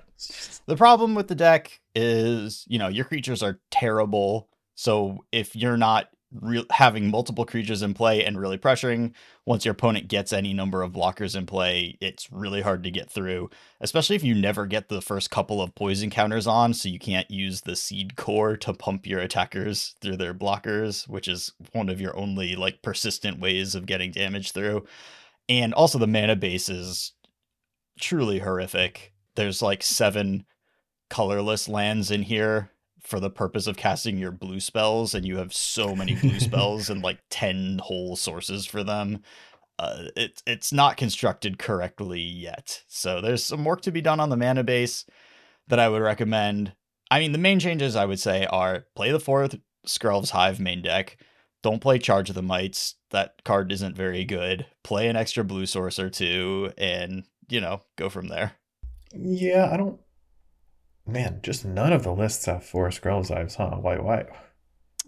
The 0.66 0.76
problem 0.76 1.14
with 1.14 1.28
the 1.28 1.34
deck 1.36 1.80
is, 1.94 2.64
you 2.66 2.78
know, 2.78 2.88
your 2.88 3.04
creatures 3.04 3.42
are 3.42 3.60
terrible 3.70 4.48
So 4.76 5.24
if 5.32 5.56
you're 5.56 5.78
not 5.78 6.08
re- 6.32 6.66
having 6.70 7.10
multiple 7.10 7.44
creatures 7.44 7.82
in 7.82 7.94
play 7.94 8.24
and 8.24 8.38
really 8.38 8.58
pressuring, 8.58 9.12
once 9.44 9.64
your 9.64 9.72
opponent 9.72 10.08
gets 10.08 10.32
any 10.32 10.52
number 10.52 10.82
of 10.82 10.92
blockers 10.92 11.36
in 11.36 11.46
play, 11.46 11.96
it's 12.00 12.30
really 12.32 12.62
hard 12.62 12.82
to 12.82 12.90
get 12.90 13.10
through, 13.10 13.50
especially 13.80 14.16
if 14.16 14.24
you 14.24 14.34
never 14.34 14.66
get 14.66 14.88
the 14.88 15.00
first 15.00 15.30
couple 15.30 15.62
of 15.62 15.74
poison 15.74 16.10
counters 16.10 16.46
on, 16.46 16.74
so 16.74 16.88
you 16.88 16.98
can't 16.98 17.30
use 17.30 17.62
the 17.62 17.76
seed 17.76 18.16
core 18.16 18.56
to 18.56 18.72
pump 18.72 19.06
your 19.06 19.20
attackers 19.20 19.94
through 20.00 20.16
their 20.16 20.34
blockers, 20.34 21.08
which 21.08 21.28
is 21.28 21.52
one 21.72 21.88
of 21.88 22.00
your 22.00 22.16
only 22.16 22.56
like 22.56 22.82
persistent 22.82 23.38
ways 23.38 23.74
of 23.74 23.86
getting 23.86 24.10
damage 24.10 24.52
through. 24.52 24.84
And 25.48 25.72
also 25.74 25.98
the 25.98 26.06
mana 26.06 26.36
base 26.36 26.68
is 26.68 27.12
truly 28.00 28.40
horrific. 28.40 29.12
There's 29.36 29.62
like 29.62 29.82
seven 29.82 30.44
colorless 31.08 31.68
lands 31.68 32.10
in 32.10 32.22
here 32.22 32.70
for 33.06 33.20
the 33.20 33.30
purpose 33.30 33.66
of 33.66 33.76
casting 33.76 34.18
your 34.18 34.32
blue 34.32 34.60
spells, 34.60 35.14
and 35.14 35.24
you 35.24 35.36
have 35.38 35.54
so 35.54 35.94
many 35.94 36.14
blue 36.20 36.40
spells 36.40 36.90
and 36.90 37.02
like 37.02 37.18
10 37.30 37.78
whole 37.82 38.16
sources 38.16 38.66
for 38.66 38.82
them. 38.82 39.22
Uh, 39.78 40.04
it, 40.16 40.42
it's 40.46 40.72
not 40.72 40.96
constructed 40.96 41.58
correctly 41.58 42.20
yet. 42.20 42.82
So 42.88 43.20
there's 43.20 43.44
some 43.44 43.64
work 43.64 43.82
to 43.82 43.92
be 43.92 44.00
done 44.00 44.20
on 44.20 44.30
the 44.30 44.36
mana 44.36 44.64
base 44.64 45.04
that 45.68 45.78
I 45.78 45.88
would 45.88 46.02
recommend. 46.02 46.72
I 47.10 47.20
mean, 47.20 47.32
the 47.32 47.38
main 47.38 47.60
changes 47.60 47.94
I 47.94 48.06
would 48.06 48.20
say 48.20 48.46
are 48.46 48.86
play 48.94 49.12
the 49.12 49.20
fourth 49.20 49.56
Skrelv's 49.86 50.30
Hive 50.30 50.58
main 50.58 50.82
deck. 50.82 51.18
Don't 51.62 51.80
play 51.80 51.98
Charge 51.98 52.28
of 52.28 52.34
the 52.34 52.42
Mites. 52.42 52.94
That 53.10 53.42
card 53.44 53.72
isn't 53.72 53.96
very 53.96 54.24
good. 54.24 54.66
Play 54.82 55.08
an 55.08 55.16
extra 55.16 55.44
blue 55.44 55.66
source 55.66 55.98
or 55.98 56.10
two, 56.10 56.72
and 56.78 57.24
you 57.48 57.60
know, 57.60 57.80
go 57.96 58.08
from 58.08 58.28
there. 58.28 58.52
Yeah, 59.12 59.70
I 59.72 59.76
don't. 59.76 60.00
Man, 61.06 61.40
just 61.42 61.64
none 61.64 61.92
of 61.92 62.02
the 62.02 62.12
lists 62.12 62.46
have 62.46 62.64
four 62.64 62.88
Skrelv's 62.88 63.28
Hives, 63.28 63.56
huh? 63.56 63.76
Why? 63.80 63.98
Why? 63.98 64.26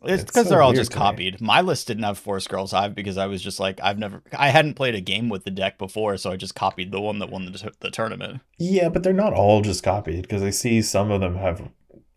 It's 0.05 0.23
because 0.23 0.45
so 0.45 0.51
they're 0.51 0.63
all 0.63 0.73
just 0.73 0.93
copied. 0.93 1.41
My 1.41 1.61
list 1.61 1.89
didn't 1.89 2.05
have 2.05 2.19
four 2.19 2.37
Skrelv's 2.39 2.71
Hive 2.71 2.95
because 2.95 3.19
I 3.19 3.27
was 3.27 3.43
just 3.43 3.59
like, 3.59 3.81
I've 3.83 3.99
never, 3.99 4.23
I 4.37 4.51
hadn't 4.51 4.75
played 4.75 4.95
a 4.95 5.01
game 5.01 5.29
with 5.29 5.45
the 5.45 5.51
deck 5.51 5.77
before, 5.77 6.17
so 6.17 6.31
I 6.31 6.37
just 6.37 6.55
copied 6.55 6.93
the 6.93 7.01
one 7.01 7.19
that 7.19 7.31
won 7.31 7.47
the, 7.47 7.73
the 7.81 7.91
tournament. 7.91 8.41
Yeah, 8.59 8.91
but 8.91 9.03
they're 9.03 9.13
not 9.13 9.33
all 9.33 9.61
just 9.61 9.83
copied 9.83 10.23
because 10.23 10.43
I 10.43 10.51
see 10.51 10.83
some 10.83 11.11
of 11.11 11.21
them 11.21 11.37
have 11.37 11.69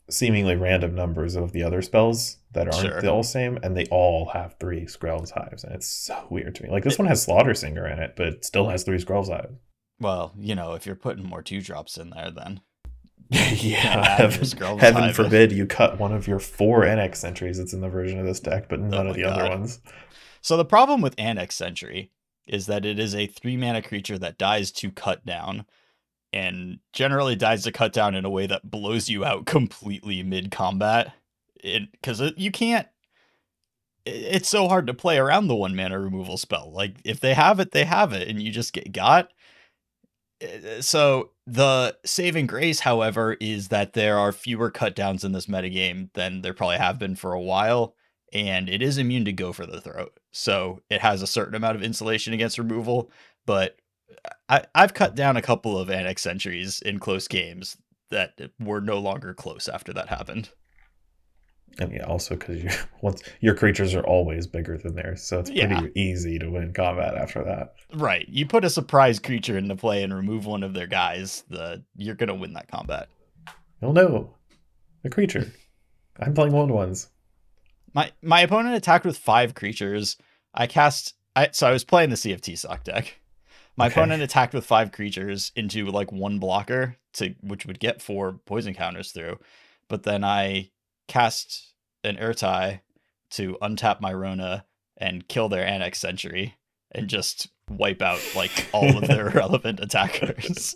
seemingly 0.09 0.55
random 0.55 0.93
numbers 0.93 1.35
of 1.35 1.53
the 1.53 1.63
other 1.63 1.81
spells 1.81 2.37
that 2.51 2.67
aren't 2.67 2.87
sure. 2.87 3.01
the 3.01 3.09
all 3.09 3.23
same, 3.23 3.57
and 3.63 3.75
they 3.75 3.85
all 3.85 4.29
have 4.33 4.55
three 4.59 4.85
Skrelv's 4.85 5.31
Hives, 5.31 5.63
and 5.63 5.73
it's 5.73 5.87
so 5.87 6.27
weird 6.29 6.55
to 6.55 6.63
me. 6.63 6.69
Like 6.69 6.83
this 6.83 6.99
one 6.99 7.07
has 7.07 7.23
Slaughter 7.23 7.53
Singer 7.53 7.87
in 7.87 7.97
it, 7.97 8.13
but 8.15 8.27
it 8.27 8.45
still 8.45 8.69
has 8.69 8.83
three 8.83 8.99
Skrelv's 8.99 9.29
Hives. 9.29 9.55
Well, 9.99 10.33
you 10.37 10.55
know, 10.55 10.73
if 10.73 10.85
you're 10.85 10.95
putting 10.95 11.23
more 11.23 11.41
two 11.41 11.61
drops 11.61 11.97
in 11.97 12.09
there, 12.09 12.31
then 12.31 12.61
yeah, 13.61 14.17
heaven, 14.17 14.77
heaven 14.77 15.13
forbid 15.13 15.53
you 15.53 15.65
cut 15.65 15.97
one 15.97 16.11
of 16.11 16.27
your 16.27 16.37
four 16.37 16.83
Annex 16.83 17.17
Sentries 17.17 17.57
that's 17.57 17.71
in 17.71 17.79
the 17.79 17.87
version 17.87 18.19
of 18.19 18.25
this 18.25 18.41
deck, 18.41 18.67
but 18.67 18.79
oh 18.79 18.83
none 18.83 19.07
oh 19.07 19.11
of 19.11 19.15
the 19.15 19.21
God. 19.21 19.39
other 19.39 19.49
ones. 19.49 19.79
So 20.41 20.57
the 20.57 20.65
problem 20.65 20.99
with 20.99 21.15
Annex 21.17 21.55
Sentry 21.55 22.11
is 22.45 22.65
that 22.65 22.85
it 22.85 22.99
is 22.99 23.15
a 23.15 23.27
three 23.27 23.55
mana 23.55 23.81
creature 23.81 24.17
that 24.17 24.37
dies 24.37 24.69
to 24.73 24.91
cut 24.91 25.25
down, 25.25 25.65
and 26.33 26.79
generally 26.91 27.37
dies 27.37 27.63
to 27.63 27.71
cut 27.71 27.93
down 27.93 28.15
in 28.15 28.25
a 28.25 28.29
way 28.29 28.47
that 28.47 28.69
blows 28.69 29.07
you 29.07 29.23
out 29.23 29.45
completely 29.45 30.21
mid 30.23 30.51
combat. 30.51 31.13
Because 31.63 32.21
you 32.35 32.51
can't. 32.51 32.87
It's 34.05 34.49
so 34.49 34.67
hard 34.67 34.87
to 34.87 34.93
play 34.93 35.17
around 35.17 35.47
the 35.47 35.55
one 35.55 35.73
mana 35.73 35.97
removal 35.97 36.35
spell. 36.35 36.69
Like 36.69 36.97
if 37.05 37.21
they 37.21 37.33
have 37.33 37.61
it, 37.61 37.71
they 37.71 37.85
have 37.85 38.11
it, 38.11 38.27
and 38.27 38.41
you 38.41 38.51
just 38.51 38.73
get 38.73 38.91
got 38.91 39.29
so 40.79 41.31
the 41.51 41.97
saving 42.05 42.47
grace, 42.47 42.79
however, 42.79 43.33
is 43.41 43.67
that 43.67 43.91
there 43.91 44.17
are 44.17 44.31
fewer 44.31 44.71
cutdowns 44.71 45.25
in 45.25 45.33
this 45.33 45.47
metagame 45.47 46.09
than 46.13 46.41
there 46.41 46.53
probably 46.53 46.77
have 46.77 46.97
been 46.97 47.15
for 47.15 47.33
a 47.33 47.41
while, 47.41 47.93
and 48.31 48.69
it 48.69 48.81
is 48.81 48.97
immune 48.97 49.25
to 49.25 49.33
go 49.33 49.51
for 49.51 49.65
the 49.65 49.81
throat. 49.81 50.17
So 50.31 50.79
it 50.89 51.01
has 51.01 51.21
a 51.21 51.27
certain 51.27 51.55
amount 51.55 51.75
of 51.75 51.83
insulation 51.83 52.33
against 52.33 52.57
removal, 52.57 53.11
but 53.45 53.75
I, 54.47 54.63
I've 54.73 54.93
cut 54.93 55.13
down 55.13 55.35
a 55.35 55.41
couple 55.41 55.77
of 55.77 55.89
annex 55.89 56.21
sentries 56.21 56.81
in 56.81 56.99
close 56.99 57.27
games 57.27 57.75
that 58.11 58.39
were 58.57 58.79
no 58.79 58.99
longer 58.99 59.33
close 59.33 59.67
after 59.67 59.91
that 59.91 60.07
happened. 60.07 60.51
And 61.79 61.91
mean, 61.91 62.01
also 62.01 62.35
because 62.35 62.63
you 62.63 62.69
once 63.01 63.23
your 63.39 63.55
creatures 63.55 63.95
are 63.95 64.03
always 64.03 64.47
bigger 64.47 64.77
than 64.77 64.95
theirs, 64.95 65.23
so 65.23 65.39
it's 65.39 65.49
pretty 65.49 65.75
yeah. 65.75 65.87
easy 65.95 66.37
to 66.39 66.49
win 66.49 66.73
combat 66.73 67.15
after 67.15 67.43
that. 67.43 67.75
Right. 67.93 68.27
You 68.29 68.45
put 68.45 68.65
a 68.65 68.69
surprise 68.69 69.19
creature 69.19 69.57
into 69.57 69.75
play 69.75 70.03
and 70.03 70.13
remove 70.13 70.45
one 70.45 70.63
of 70.63 70.73
their 70.73 70.87
guys, 70.87 71.43
the 71.49 71.83
you're 71.95 72.15
gonna 72.15 72.35
win 72.35 72.53
that 72.53 72.69
combat. 72.69 73.09
Oh 73.81 73.91
no. 73.91 74.35
A 75.03 75.09
creature. 75.09 75.51
I'm 76.19 76.33
playing 76.33 76.53
one 76.53 76.73
ones. 76.73 77.09
My 77.93 78.11
my 78.21 78.41
opponent 78.41 78.75
attacked 78.75 79.05
with 79.05 79.17
five 79.17 79.55
creatures. 79.55 80.17
I 80.53 80.67
cast 80.67 81.15
I 81.35 81.49
so 81.51 81.67
I 81.67 81.71
was 81.71 81.83
playing 81.83 82.09
the 82.09 82.15
CFT 82.15 82.57
sock 82.57 82.83
deck. 82.83 83.19
My 83.77 83.87
okay. 83.87 83.93
opponent 83.93 84.21
attacked 84.21 84.53
with 84.53 84.65
five 84.65 84.91
creatures 84.91 85.51
into 85.55 85.85
like 85.85 86.11
one 86.11 86.39
blocker 86.39 86.97
to 87.13 87.33
which 87.41 87.65
would 87.65 87.79
get 87.79 88.01
four 88.01 88.33
poison 88.45 88.73
counters 88.73 89.11
through. 89.11 89.39
But 89.87 90.03
then 90.03 90.23
I 90.23 90.69
cast 91.11 91.73
an 92.05 92.15
Ertai 92.15 92.79
to 93.31 93.57
untap 93.61 93.99
my 93.99 94.13
Rona 94.13 94.65
and 94.95 95.27
kill 95.27 95.49
their 95.49 95.65
Annex 95.67 95.99
Sentry 95.99 96.55
and 96.93 97.09
just 97.09 97.49
wipe 97.69 98.01
out 98.01 98.21
like 98.33 98.69
all 98.71 98.97
of 98.97 99.07
their 99.07 99.29
relevant 99.35 99.81
attackers. 99.81 100.75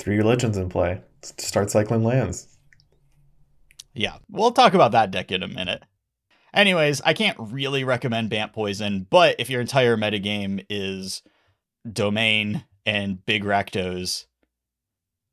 Three 0.00 0.16
religions 0.16 0.56
in 0.56 0.68
play. 0.68 1.00
Start 1.22 1.70
cycling 1.70 2.02
lands. 2.02 2.48
Yeah, 3.94 4.16
we'll 4.28 4.52
talk 4.52 4.74
about 4.74 4.92
that 4.92 5.12
deck 5.12 5.30
in 5.30 5.44
a 5.44 5.48
minute. 5.48 5.84
Anyways, 6.52 7.00
I 7.02 7.14
can't 7.14 7.36
really 7.38 7.84
recommend 7.84 8.30
Bant 8.30 8.52
Poison, 8.52 9.06
but 9.08 9.36
if 9.38 9.48
your 9.48 9.60
entire 9.60 9.96
metagame 9.96 10.64
is 10.68 11.22
Domain 11.90 12.64
and 12.84 13.24
Big 13.24 13.44
Rakdos, 13.44 14.24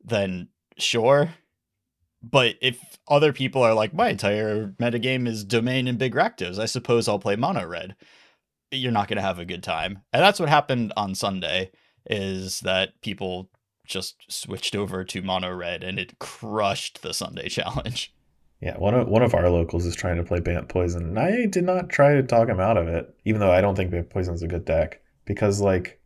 then 0.04 0.50
sure. 0.78 1.34
But 2.22 2.56
if 2.62 2.80
other 3.08 3.32
people 3.32 3.62
are 3.62 3.74
like, 3.74 3.94
my 3.94 4.10
entire 4.10 4.70
metagame 4.80 5.28
is 5.28 5.44
domain 5.44 5.88
and 5.88 5.98
big 5.98 6.16
Rakdos, 6.16 6.60
I 6.60 6.66
suppose 6.66 7.08
I'll 7.08 7.20
play 7.20 7.36
mono 7.36 7.66
red. 7.66 7.96
You're 8.72 8.92
not 8.92 9.08
going 9.08 9.18
to 9.18 9.24
have 9.24 9.40
a 9.40 9.46
good 9.46 9.64
time. 9.64 10.02
And 10.12 10.22
that's 10.22 10.40
what 10.40 10.50
happened 10.50 10.94
on 10.98 11.16
Sunday 11.16 11.72
is 12.10 12.62
that 12.62 13.00
people 13.02 13.50
just 13.86 14.18
switched 14.30 14.76
over 14.76 15.04
to 15.04 15.22
mono 15.22 15.54
red 15.54 15.84
and 15.84 15.98
it 15.98 16.20
crushed 16.20 17.02
the 17.02 17.14
Sunday 17.14 17.50
challenge. 17.50 18.14
Yeah, 18.60 18.76
one 18.78 18.96
of 18.96 19.08
one 19.08 19.22
of 19.22 19.36
our 19.36 19.50
locals 19.50 19.86
is 19.86 19.96
trying 19.96 20.18
to 20.18 20.24
play 20.24 20.40
Bant 20.40 20.68
Poison, 20.68 21.04
and 21.04 21.20
I 21.20 21.46
did 21.46 21.64
not 21.64 21.90
try 21.90 22.16
to 22.16 22.24
talk 22.24 22.50
him 22.50 22.60
out 22.60 22.76
of 22.76 22.88
it, 22.88 23.16
even 23.24 23.40
though 23.40 23.52
I 23.52 23.62
don't 23.62 23.76
think 23.76 23.92
Bant 23.92 24.10
Poison 24.10 24.34
is 24.34 24.42
a 24.42 24.48
good 24.48 24.66
deck 24.66 25.00
because 25.26 25.62
like 25.62 26.02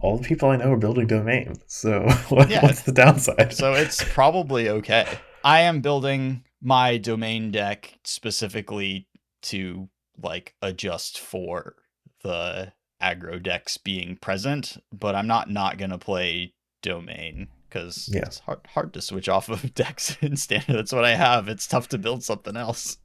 all 0.00 0.18
the 0.18 0.26
people 0.26 0.50
I 0.50 0.56
know 0.56 0.72
are 0.72 0.76
building 0.76 1.06
domain. 1.06 1.54
So 1.66 2.06
what, 2.28 2.50
yeah, 2.50 2.62
what's 2.62 2.82
the 2.82 2.92
downside? 2.92 3.54
So 3.54 3.72
it's 3.72 4.04
probably 4.12 4.68
okay. 4.68 5.06
I 5.44 5.60
am 5.60 5.80
building 5.80 6.44
my 6.62 6.98
domain 6.98 7.50
deck 7.50 7.98
specifically 8.04 9.08
to 9.42 9.88
like 10.22 10.54
adjust 10.60 11.18
for 11.18 11.76
the 12.22 12.72
aggro 13.02 13.42
decks 13.42 13.78
being 13.78 14.16
present, 14.16 14.76
but 14.92 15.14
I'm 15.14 15.26
not 15.26 15.50
not 15.50 15.78
gonna 15.78 15.98
play 15.98 16.54
domain 16.82 17.48
because 17.68 18.08
yeah. 18.12 18.22
it's 18.22 18.40
hard 18.40 18.60
hard 18.66 18.92
to 18.94 19.00
switch 19.00 19.28
off 19.28 19.48
of 19.48 19.74
decks 19.74 20.16
in 20.20 20.36
standard. 20.36 20.76
That's 20.76 20.92
what 20.92 21.04
I 21.04 21.14
have. 21.14 21.48
It's 21.48 21.66
tough 21.66 21.88
to 21.88 21.98
build 21.98 22.22
something 22.22 22.56
else. 22.56 22.98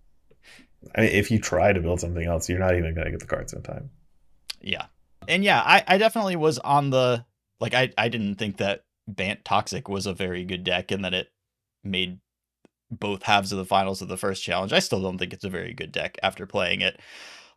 I 0.95 1.01
mean, 1.01 1.11
if 1.11 1.31
you 1.31 1.39
try 1.39 1.73
to 1.73 1.79
build 1.79 1.99
something 1.99 2.25
else, 2.25 2.49
you're 2.49 2.59
not 2.59 2.75
even 2.75 2.93
gonna 2.93 3.11
get 3.11 3.19
the 3.19 3.25
cards 3.25 3.53
in 3.53 3.61
time. 3.61 3.89
Yeah, 4.61 4.85
and 5.27 5.43
yeah, 5.43 5.61
I 5.61 5.83
I 5.87 5.97
definitely 5.97 6.35
was 6.35 6.59
on 6.59 6.89
the 6.89 7.25
like 7.59 7.73
I 7.73 7.91
I 7.97 8.09
didn't 8.09 8.35
think 8.35 8.57
that 8.57 8.83
Bant 9.07 9.45
Toxic 9.45 9.87
was 9.87 10.05
a 10.05 10.13
very 10.13 10.43
good 10.43 10.63
deck 10.63 10.91
and 10.91 11.05
that 11.05 11.13
it 11.13 11.29
made 11.83 12.19
both 12.99 13.23
halves 13.23 13.51
of 13.51 13.57
the 13.57 13.65
finals 13.65 14.01
of 14.01 14.07
the 14.07 14.17
first 14.17 14.43
challenge. 14.43 14.73
I 14.73 14.79
still 14.79 15.01
don't 15.01 15.17
think 15.17 15.33
it's 15.33 15.43
a 15.43 15.49
very 15.49 15.73
good 15.73 15.91
deck 15.91 16.17
after 16.23 16.45
playing 16.45 16.81
it. 16.81 16.99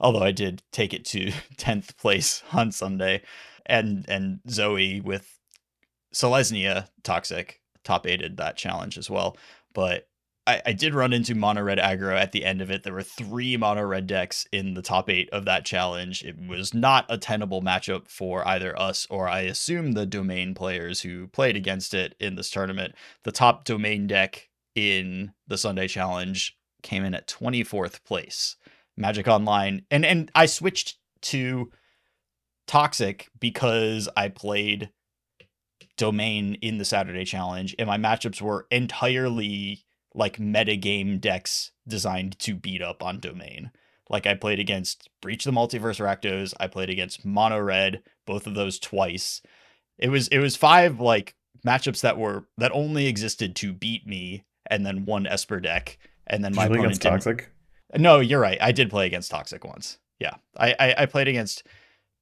Although 0.00 0.22
I 0.22 0.32
did 0.32 0.62
take 0.72 0.92
it 0.94 1.04
to 1.06 1.32
10th 1.56 1.96
place 1.96 2.42
on 2.52 2.72
Sunday. 2.72 3.22
And 3.66 4.06
and 4.08 4.40
Zoe 4.48 5.00
with 5.00 5.38
Selesnya 6.14 6.88
Toxic 7.02 7.60
top 7.84 8.06
aided 8.06 8.36
that 8.36 8.56
challenge 8.56 8.96
as 8.96 9.10
well. 9.10 9.36
But 9.74 10.08
I, 10.48 10.62
I 10.64 10.72
did 10.72 10.94
run 10.94 11.12
into 11.12 11.34
mono 11.34 11.62
red 11.62 11.78
aggro 11.78 12.18
at 12.18 12.32
the 12.32 12.44
end 12.44 12.62
of 12.62 12.70
it. 12.70 12.82
There 12.82 12.94
were 12.94 13.02
three 13.02 13.56
mono 13.58 13.82
red 13.82 14.06
decks 14.06 14.46
in 14.50 14.72
the 14.72 14.82
top 14.82 15.10
eight 15.10 15.28
of 15.30 15.44
that 15.44 15.66
challenge. 15.66 16.24
It 16.24 16.36
was 16.38 16.72
not 16.72 17.04
a 17.10 17.18
tenable 17.18 17.60
matchup 17.60 18.08
for 18.08 18.46
either 18.48 18.78
us 18.78 19.06
or 19.10 19.28
I 19.28 19.40
assume 19.40 19.92
the 19.92 20.06
domain 20.06 20.54
players 20.54 21.02
who 21.02 21.28
played 21.28 21.54
against 21.54 21.92
it 21.92 22.14
in 22.18 22.36
this 22.36 22.50
tournament. 22.50 22.94
The 23.24 23.32
top 23.32 23.64
domain 23.64 24.06
deck 24.06 24.47
in 24.78 25.32
the 25.46 25.58
Sunday 25.58 25.88
Challenge 25.88 26.56
came 26.82 27.04
in 27.04 27.14
at 27.14 27.28
24th 27.28 28.04
place. 28.04 28.56
Magic 28.96 29.28
Online 29.28 29.82
and 29.90 30.04
and 30.04 30.30
I 30.34 30.46
switched 30.46 30.98
to 31.22 31.70
Toxic 32.66 33.28
because 33.38 34.08
I 34.16 34.28
played 34.28 34.90
Domain 35.96 36.54
in 36.60 36.78
the 36.78 36.84
Saturday 36.84 37.24
Challenge 37.24 37.74
and 37.78 37.86
my 37.86 37.96
matchups 37.96 38.40
were 38.40 38.66
entirely 38.70 39.84
like 40.14 40.38
metagame 40.38 41.20
decks 41.20 41.70
designed 41.86 42.38
to 42.40 42.54
beat 42.54 42.82
up 42.82 43.02
on 43.02 43.20
domain. 43.20 43.70
Like 44.10 44.26
I 44.26 44.34
played 44.34 44.58
against 44.58 45.10
Breach 45.20 45.44
the 45.44 45.50
Multiverse 45.50 46.00
Rakdos, 46.00 46.54
I 46.58 46.66
played 46.66 46.90
against 46.90 47.24
Mono 47.24 47.60
Red, 47.60 48.02
both 48.26 48.46
of 48.46 48.54
those 48.54 48.78
twice. 48.78 49.42
It 49.98 50.08
was 50.08 50.28
it 50.28 50.38
was 50.38 50.56
five 50.56 51.00
like 51.00 51.34
matchups 51.66 52.00
that 52.00 52.18
were 52.18 52.46
that 52.56 52.72
only 52.72 53.06
existed 53.06 53.54
to 53.56 53.72
beat 53.72 54.06
me, 54.06 54.44
and 54.66 54.84
then 54.84 55.04
one 55.04 55.26
Esper 55.26 55.60
deck, 55.60 55.98
and 56.26 56.44
then 56.44 56.54
my 56.54 56.66
play 56.66 56.76
opponent 56.78 56.84
against 56.84 57.02
didn't- 57.02 57.14
Toxic? 57.14 57.52
no, 57.96 58.20
you're 58.20 58.40
right. 58.40 58.58
I 58.60 58.72
did 58.72 58.90
play 58.90 59.06
against 59.06 59.30
Toxic 59.30 59.64
once. 59.64 59.98
Yeah. 60.18 60.34
I, 60.56 60.74
I, 60.78 60.94
I 60.98 61.06
played 61.06 61.28
against 61.28 61.64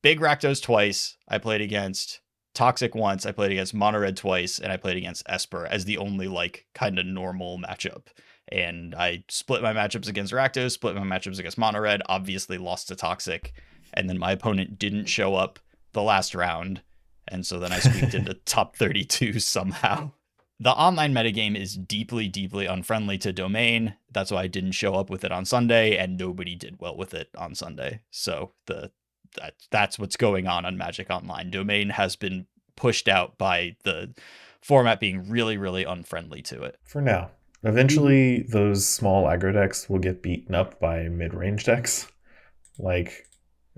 Big 0.02 0.20
Rakdos 0.20 0.62
twice. 0.62 1.16
I 1.28 1.38
played 1.38 1.60
against 1.60 2.20
Toxic 2.54 2.94
once. 2.94 3.26
I 3.26 3.32
played 3.32 3.52
against 3.52 3.74
Monored 3.74 4.16
twice. 4.16 4.58
And 4.58 4.70
I 4.70 4.76
played 4.76 4.96
against 4.96 5.22
Esper 5.28 5.66
as 5.66 5.84
the 5.86 5.98
only 5.98 6.28
like 6.28 6.66
kind 6.74 6.98
of 6.98 7.06
normal 7.06 7.58
matchup. 7.58 8.06
And 8.52 8.94
I 8.94 9.24
split 9.28 9.62
my 9.62 9.72
matchups 9.72 10.08
against 10.08 10.32
Rakdos, 10.32 10.72
split 10.72 10.94
my 10.94 11.02
matchups 11.02 11.38
against 11.38 11.58
Monored, 11.58 12.02
obviously 12.06 12.58
lost 12.58 12.88
to 12.88 12.94
Toxic. 12.96 13.52
And 13.94 14.08
then 14.08 14.18
my 14.18 14.32
opponent 14.32 14.78
didn't 14.78 15.06
show 15.06 15.34
up 15.34 15.58
the 15.94 16.02
last 16.02 16.34
round. 16.34 16.82
And 17.26 17.44
so 17.44 17.58
then 17.58 17.72
I 17.72 17.78
squeaked 17.80 18.14
into 18.14 18.34
top 18.34 18.76
32 18.76 19.40
somehow. 19.40 20.12
The 20.58 20.70
online 20.70 21.12
metagame 21.12 21.54
is 21.54 21.76
deeply, 21.76 22.28
deeply 22.28 22.66
unfriendly 22.66 23.18
to 23.18 23.32
domain. 23.32 23.94
That's 24.10 24.30
why 24.30 24.42
I 24.42 24.46
didn't 24.46 24.72
show 24.72 24.94
up 24.94 25.10
with 25.10 25.22
it 25.24 25.32
on 25.32 25.44
Sunday, 25.44 25.96
and 25.96 26.16
nobody 26.16 26.54
did 26.54 26.80
well 26.80 26.96
with 26.96 27.12
it 27.12 27.28
on 27.36 27.54
Sunday. 27.54 28.00
So 28.10 28.52
the 28.66 28.90
that 29.36 29.54
that's 29.70 29.98
what's 29.98 30.16
going 30.16 30.46
on 30.46 30.64
on 30.64 30.78
Magic 30.78 31.10
Online. 31.10 31.50
Domain 31.50 31.90
has 31.90 32.16
been 32.16 32.46
pushed 32.74 33.08
out 33.08 33.36
by 33.36 33.76
the 33.84 34.14
format 34.62 34.98
being 34.98 35.28
really, 35.28 35.56
really 35.56 35.84
unfriendly 35.84 36.42
to 36.42 36.62
it. 36.62 36.78
For 36.84 37.00
now. 37.00 37.30
Eventually, 37.62 38.42
those 38.42 38.86
small 38.86 39.24
aggro 39.24 39.52
decks 39.52 39.88
will 39.88 39.98
get 39.98 40.22
beaten 40.22 40.54
up 40.54 40.78
by 40.78 41.08
mid 41.08 41.34
range 41.34 41.64
decks. 41.64 42.06
Like, 42.78 43.26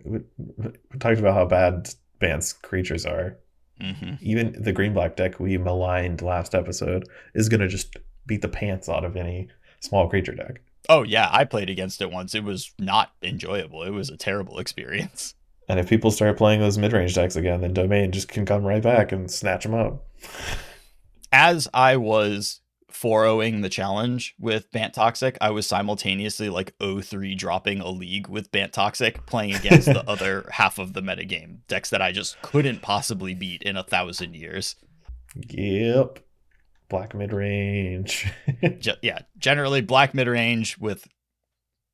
we, 0.04 0.20
we 0.36 0.70
talked 0.98 1.20
about 1.20 1.34
how 1.34 1.46
bad 1.46 1.88
Bant's 2.18 2.52
creatures 2.52 3.06
are. 3.06 3.38
Hmm 3.80 4.14
Even 4.20 4.54
the 4.60 4.72
green 4.72 4.92
black 4.94 5.16
deck 5.16 5.38
we 5.40 5.56
maligned 5.58 6.22
last 6.22 6.54
episode 6.54 7.08
is 7.34 7.48
going 7.48 7.60
to 7.60 7.68
just 7.68 7.96
beat 8.26 8.42
the 8.42 8.48
pants 8.48 8.88
out 8.88 9.04
of 9.04 9.16
any 9.16 9.48
small 9.80 10.08
creature 10.08 10.34
deck. 10.34 10.60
Oh 10.88 11.02
yeah, 11.02 11.28
I 11.30 11.44
played 11.44 11.70
against 11.70 12.00
it 12.00 12.10
once. 12.10 12.34
It 12.34 12.44
was 12.44 12.72
not 12.78 13.12
enjoyable. 13.22 13.82
It 13.82 13.90
was 13.90 14.10
a 14.10 14.16
terrible 14.16 14.58
experience. 14.64 15.34
And 15.68 15.78
if 15.78 15.88
people 15.88 16.10
start 16.10 16.38
playing 16.38 16.60
those 16.60 16.78
mid 16.78 16.92
range 16.92 17.14
decks 17.14 17.36
again, 17.36 17.60
then 17.60 17.74
Domain 17.74 18.10
just 18.10 18.28
can 18.28 18.46
come 18.46 18.64
right 18.64 18.82
back 18.82 19.12
and 19.12 19.30
snatch 19.30 19.64
them 19.64 19.74
up. 19.74 20.06
as 21.30 21.68
I 21.74 21.96
was 21.96 22.60
4-0ing 22.92 23.62
the 23.62 23.68
challenge 23.68 24.34
with 24.38 24.70
Bant 24.72 24.94
Toxic, 24.94 25.36
I 25.40 25.50
was 25.50 25.66
simultaneously 25.66 26.48
like 26.48 26.76
0-3 26.78 27.36
dropping 27.36 27.80
a 27.80 27.90
league 27.90 28.28
with 28.28 28.50
Bant 28.50 28.72
Toxic, 28.72 29.24
playing 29.26 29.54
against 29.54 29.86
the 29.86 30.04
other 30.10 30.48
half 30.52 30.78
of 30.78 30.94
the 30.94 31.02
metagame. 31.02 31.58
Decks 31.68 31.90
that 31.90 32.02
I 32.02 32.12
just 32.12 32.40
couldn't 32.42 32.82
possibly 32.82 33.34
beat 33.34 33.62
in 33.62 33.76
a 33.76 33.84
thousand 33.84 34.34
years. 34.34 34.76
Yep. 35.34 36.20
Black 36.88 37.14
mid 37.14 37.32
range. 37.32 38.32
Ge- 38.78 38.98
yeah, 39.02 39.20
generally 39.36 39.82
black 39.82 40.14
mid 40.14 40.26
range 40.26 40.78
with 40.78 41.06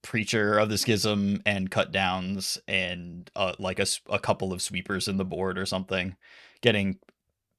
Preacher 0.03 0.59
of 0.59 0.69
the 0.69 0.79
Schism 0.79 1.43
and 1.45 1.71
cut 1.71 1.91
downs 1.91 2.59
and 2.69 3.29
uh, 3.35 3.55
like 3.59 3.81
a 3.81 4.19
couple 4.21 4.53
of 4.53 4.63
sweepers 4.63 5.09
in 5.09 5.17
the 5.17 5.25
board 5.25 5.59
or 5.59 5.67
something. 5.67 6.15
Getting 6.61 6.99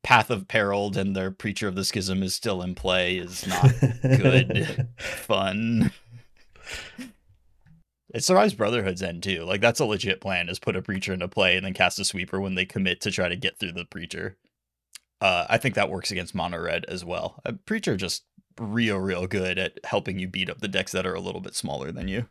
Path 0.06 0.30
of 0.30 0.48
Peril 0.48 0.96
and 0.96 1.16
their 1.16 1.32
Preacher 1.32 1.68
of 1.68 1.74
the 1.74 1.84
Schism 1.84 2.22
is 2.22 2.36
still 2.36 2.62
in 2.62 2.76
play 2.76 3.18
is 3.18 3.48
not 3.48 3.72
good. 4.04 4.88
fun. 5.00 5.92
It 8.14 8.24
survives 8.24 8.54
Brotherhood's 8.54 9.02
end 9.02 9.24
too. 9.24 9.44
Like 9.46 9.62
that's 9.62 9.80
a 9.80 9.86
legit 9.86 10.22
plan 10.22 10.48
is 10.48 10.60
put 10.60 10.76
a 10.76 10.82
preacher 10.84 11.12
into 11.12 11.28
play 11.28 11.58
and 11.58 11.66
then 11.66 11.74
cast 11.74 11.98
a 11.98 12.06
sweeper 12.06 12.40
when 12.40 12.54
they 12.54 12.66
commit 12.66 13.02
to 13.02 13.10
try 13.10 13.28
to 13.28 13.36
get 13.36 13.58
through 13.58 13.72
the 13.72 13.84
preacher. 13.84 14.38
Uh, 15.22 15.48
I 15.50 15.58
think 15.58 15.74
that 15.74 15.90
works 15.90 16.12
against 16.12 16.36
mono 16.36 16.60
red 16.60 16.86
as 16.86 17.04
well. 17.04 17.42
A 17.44 17.54
preacher 17.54 17.98
just 17.98 18.26
real, 18.60 19.00
real 19.00 19.26
good 19.26 19.58
at 19.58 19.80
helping 19.86 20.20
you 20.20 20.28
beat 20.28 20.52
up 20.52 20.62
the 20.62 20.68
decks 20.68 20.92
that 20.92 21.08
are 21.08 21.16
a 21.16 21.20
little 21.20 21.42
bit 21.42 21.56
smaller 21.56 21.92
than 21.92 22.08
you. 22.08 22.28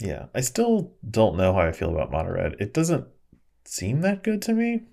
Yeah, 0.00 0.26
I 0.34 0.40
still 0.40 0.94
don't 1.08 1.36
know 1.36 1.52
how 1.52 1.60
I 1.60 1.72
feel 1.72 1.90
about 1.90 2.10
Mono 2.10 2.32
Red. 2.32 2.56
It 2.58 2.72
doesn't 2.72 3.08
seem 3.66 4.00
that 4.00 4.22
good 4.22 4.40
to 4.42 4.54
me, 4.54 4.84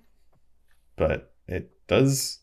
but 0.97 1.31
it 1.47 1.71
does 1.88 2.39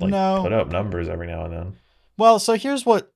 like 0.00 0.10
No. 0.10 0.42
put 0.42 0.52
up 0.52 0.68
numbers 0.68 1.08
every 1.08 1.26
now 1.26 1.44
and 1.44 1.52
then. 1.52 1.76
Well, 2.16 2.38
so 2.38 2.54
here's 2.54 2.84
what 2.86 3.12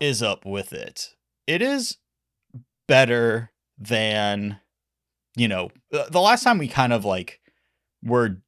is 0.00 0.22
up 0.22 0.44
with 0.44 0.72
it. 0.72 1.14
It 1.46 1.62
is 1.62 1.98
better 2.88 3.50
than, 3.78 4.58
you 5.36 5.48
know, 5.48 5.70
the 5.90 6.20
last 6.20 6.42
time 6.44 6.58
we 6.58 6.68
kind 6.68 6.92
of 6.92 7.04
like 7.04 7.40
were 8.02 8.38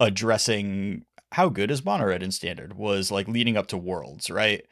addressing 0.00 1.04
how 1.32 1.48
good 1.48 1.70
is 1.70 1.84
mono 1.84 2.06
red 2.06 2.22
in 2.22 2.30
standard 2.30 2.74
was 2.74 3.10
like 3.10 3.28
leading 3.28 3.56
up 3.56 3.66
to 3.68 3.76
worlds, 3.76 4.30
right? 4.30 4.64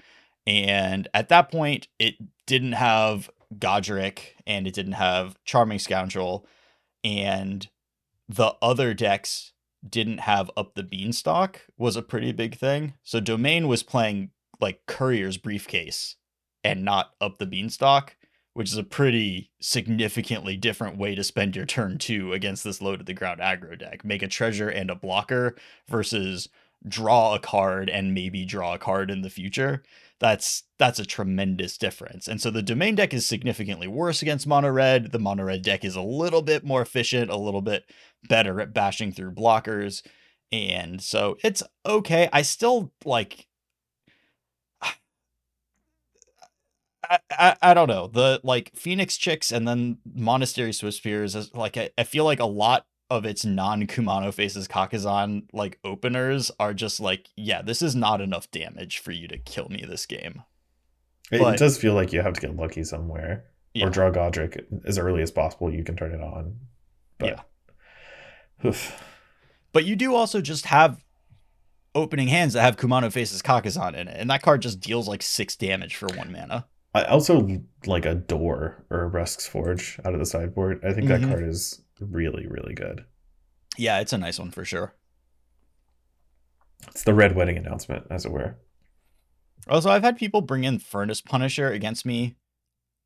And 0.46 1.08
at 1.12 1.28
that 1.28 1.50
point, 1.50 1.88
it 1.98 2.14
didn't 2.46 2.72
have 2.72 3.28
Goddric 3.58 4.18
and 4.46 4.66
it 4.66 4.74
didn't 4.74 4.92
have 4.92 5.36
Charming 5.44 5.78
Scoundrel, 5.78 6.46
and 7.04 7.68
the 8.28 8.54
other 8.62 8.94
decks 8.94 9.52
didn't 9.90 10.18
have 10.18 10.50
up 10.56 10.74
the 10.74 10.82
beanstalk 10.82 11.62
was 11.76 11.96
a 11.96 12.02
pretty 12.02 12.32
big 12.32 12.56
thing. 12.56 12.94
So 13.02 13.20
Domain 13.20 13.68
was 13.68 13.82
playing 13.82 14.30
like 14.60 14.86
Courier's 14.86 15.36
briefcase 15.36 16.16
and 16.64 16.84
not 16.84 17.12
up 17.20 17.38
the 17.38 17.46
beanstalk, 17.46 18.16
which 18.54 18.70
is 18.72 18.78
a 18.78 18.82
pretty 18.82 19.50
significantly 19.60 20.56
different 20.56 20.96
way 20.96 21.14
to 21.14 21.22
spend 21.22 21.54
your 21.54 21.66
turn 21.66 21.98
two 21.98 22.32
against 22.32 22.64
this 22.64 22.80
low 22.80 22.96
to 22.96 23.04
the 23.04 23.14
ground 23.14 23.40
aggro 23.40 23.78
deck. 23.78 24.04
Make 24.04 24.22
a 24.22 24.28
treasure 24.28 24.68
and 24.68 24.90
a 24.90 24.94
blocker 24.94 25.54
versus 25.88 26.48
draw 26.86 27.34
a 27.34 27.38
card 27.38 27.90
and 27.90 28.14
maybe 28.14 28.44
draw 28.44 28.74
a 28.74 28.78
card 28.78 29.10
in 29.10 29.22
the 29.22 29.30
future. 29.30 29.82
That's 30.18 30.64
that's 30.78 30.98
a 30.98 31.04
tremendous 31.04 31.76
difference. 31.76 32.26
And 32.26 32.40
so 32.40 32.50
the 32.50 32.62
domain 32.62 32.94
deck 32.94 33.12
is 33.12 33.26
significantly 33.26 33.86
worse 33.86 34.22
against 34.22 34.46
mono 34.46 34.70
red. 34.70 35.12
The 35.12 35.18
mono 35.18 35.44
red 35.44 35.62
deck 35.62 35.84
is 35.84 35.94
a 35.96 36.02
little 36.02 36.42
bit 36.42 36.64
more 36.64 36.80
efficient, 36.82 37.30
a 37.30 37.36
little 37.36 37.60
bit 37.62 37.84
better 38.28 38.60
at 38.60 38.72
bashing 38.72 39.12
through 39.12 39.32
blockers. 39.32 40.02
And 40.52 41.02
so 41.02 41.36
it's 41.44 41.62
okay. 41.84 42.28
I 42.32 42.42
still 42.42 42.92
like 43.04 43.46
I, 47.08 47.18
I, 47.30 47.56
I 47.62 47.74
don't 47.74 47.88
know 47.88 48.08
the 48.08 48.40
like 48.42 48.72
Phoenix 48.74 49.16
Chicks 49.16 49.52
and 49.52 49.66
then 49.66 49.98
Monastery 50.14 50.70
Swiftspears 50.70 51.36
is 51.36 51.54
like 51.54 51.76
I, 51.76 51.90
I 51.96 52.04
feel 52.04 52.24
like 52.24 52.40
a 52.40 52.46
lot 52.46 52.86
of 53.10 53.24
its 53.24 53.44
non 53.44 53.86
Kumano 53.86 54.32
faces 54.34 54.66
Kakkazan 54.68 55.44
like 55.52 55.78
openers 55.84 56.50
are 56.58 56.74
just 56.74 56.98
like 57.00 57.28
yeah 57.36 57.62
this 57.62 57.82
is 57.82 57.94
not 57.94 58.20
enough 58.20 58.50
damage 58.50 58.98
for 58.98 59.12
you 59.12 59.28
to 59.28 59.38
kill 59.38 59.68
me 59.68 59.84
this 59.88 60.06
game 60.06 60.42
It, 61.30 61.40
But- 61.40 61.54
it 61.54 61.58
does 61.58 61.78
feel 61.78 61.94
like 61.94 62.12
you 62.12 62.20
have 62.22 62.34
to 62.34 62.40
get 62.40 62.56
lucky 62.56 62.82
somewhere 62.84 63.44
Yeah. 63.74 63.86
or 63.86 63.90
draw 63.90 64.10
Goddric 64.10 64.64
as 64.84 64.96
early 64.98 65.22
as 65.22 65.30
possible. 65.30 65.72
You 65.72 65.84
can 65.84 65.96
turn 65.96 66.12
it 66.14 66.20
on. 66.22 66.56
But, 67.18 67.46
Oof. 68.64 69.02
but 69.72 69.84
you 69.84 69.96
do 69.96 70.14
also 70.14 70.40
just 70.40 70.66
have 70.66 71.02
opening 71.94 72.28
hands 72.28 72.52
that 72.54 72.62
have 72.62 72.76
Kumano 72.76 73.10
faces 73.12 73.40
Kakkazan 73.42 73.94
in 73.94 74.08
it 74.08 74.16
and 74.18 74.28
that 74.30 74.42
card 74.42 74.62
just 74.62 74.80
deals 74.80 75.08
like 75.08 75.22
six 75.22 75.56
damage 75.56 75.96
for 75.96 76.06
one 76.14 76.30
mana 76.32 76.66
I 76.94 77.04
also 77.04 77.60
like 77.86 78.06
a 78.06 78.14
door 78.14 78.84
or 78.90 79.04
a 79.04 79.10
Urabrask's 79.10 79.46
Forge 79.46 79.98
out 80.04 80.14
of 80.14 80.18
the 80.18 80.24
sideboard. 80.24 80.82
I 80.84 80.92
think 80.94 81.08
Mhm. 81.08 81.20
that 81.20 81.28
card 81.28 81.44
is 81.44 81.82
really, 82.00 82.46
really 82.46 82.74
good. 82.74 83.04
yeah 83.76 84.00
it's 84.00 84.12
a 84.12 84.18
nice 84.18 84.38
one 84.38 84.50
for 84.50 84.64
sure 84.64 84.94
It's 86.88 87.04
the 87.04 87.14
red 87.14 87.34
wedding 87.34 87.56
announcement, 87.56 88.06
as 88.10 88.24
it 88.24 88.32
were. 88.32 88.56
Also, 89.68 89.90
I've 89.90 90.02
had 90.04 90.16
people 90.18 90.40
bring 90.42 90.64
in 90.64 90.78
Furnace 90.78 91.20
Punisher 91.20 91.68
against 91.72 92.06
me 92.06 92.36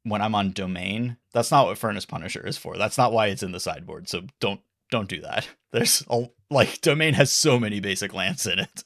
when 0.03 0.21
I'm 0.21 0.35
on 0.35 0.51
domain. 0.53 1.17
That's 1.33 1.51
not 1.51 1.67
what 1.67 1.79
Furnace 1.79 2.05
Punisher 2.05 2.47
is 2.47 2.59
for. 2.59 2.77
That's 2.77 2.99
not 2.99 3.13
why 3.13 3.29
it's 3.29 3.43
in 3.43 3.53
the 3.53 3.61
sideboard. 3.61 4.09
So 4.09 4.23
don't 4.41 4.61
don't 4.91 5.09
do 5.09 5.21
that. 5.23 5.49
There's 5.73 6.05
a 6.11 6.27
like 6.51 6.81
domain 6.83 7.15
has 7.15 7.31
so 7.33 7.59
many 7.61 7.81
basic 7.81 8.13
lands 8.13 8.47
in 8.47 8.59
it. 8.59 8.85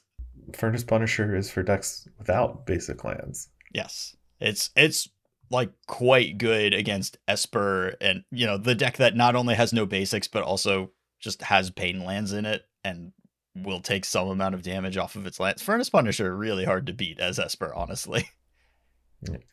Furnace 0.53 0.83
Punisher 0.83 1.35
is 1.35 1.49
for 1.49 1.63
decks 1.63 2.07
without 2.17 2.65
basic 2.65 3.03
lands. 3.03 3.49
Yes. 3.73 4.15
It's 4.39 4.69
it's 4.75 5.09
like 5.49 5.71
quite 5.87 6.37
good 6.37 6.73
against 6.73 7.17
Esper 7.27 7.95
and 8.01 8.23
you 8.31 8.45
know, 8.45 8.57
the 8.57 8.75
deck 8.75 8.97
that 8.97 9.15
not 9.15 9.35
only 9.35 9.55
has 9.55 9.73
no 9.73 9.85
basics 9.85 10.27
but 10.27 10.43
also 10.43 10.91
just 11.19 11.41
has 11.43 11.69
pain 11.69 12.03
lands 12.03 12.33
in 12.33 12.45
it 12.45 12.63
and 12.83 13.11
will 13.55 13.79
take 13.79 14.05
some 14.05 14.27
amount 14.27 14.53
of 14.53 14.61
damage 14.61 14.97
off 14.97 15.15
of 15.15 15.25
its 15.25 15.39
lands. 15.39 15.61
Furnace 15.61 15.89
Punisher 15.89 16.35
really 16.35 16.65
hard 16.65 16.85
to 16.87 16.93
beat 16.93 17.19
as 17.19 17.39
Esper, 17.39 17.73
honestly. 17.73 18.29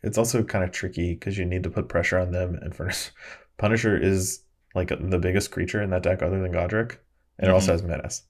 It's 0.02 0.18
also 0.18 0.42
kind 0.42 0.64
of 0.64 0.70
tricky 0.70 1.14
because 1.14 1.38
you 1.38 1.46
need 1.46 1.62
to 1.62 1.70
put 1.70 1.88
pressure 1.88 2.18
on 2.18 2.30
them, 2.32 2.56
and 2.56 2.74
Furnace 2.76 3.10
Punisher 3.56 3.96
is 3.96 4.42
like 4.74 4.88
the 4.88 5.18
biggest 5.18 5.50
creature 5.50 5.80
in 5.80 5.90
that 5.90 6.02
deck 6.02 6.22
other 6.22 6.40
than 6.40 6.52
Goddric, 6.52 6.98
and 7.38 7.48
it 7.48 7.50
also 7.50 7.72
mm-hmm. 7.72 7.72
has 7.72 7.82
Menace. 7.82 8.22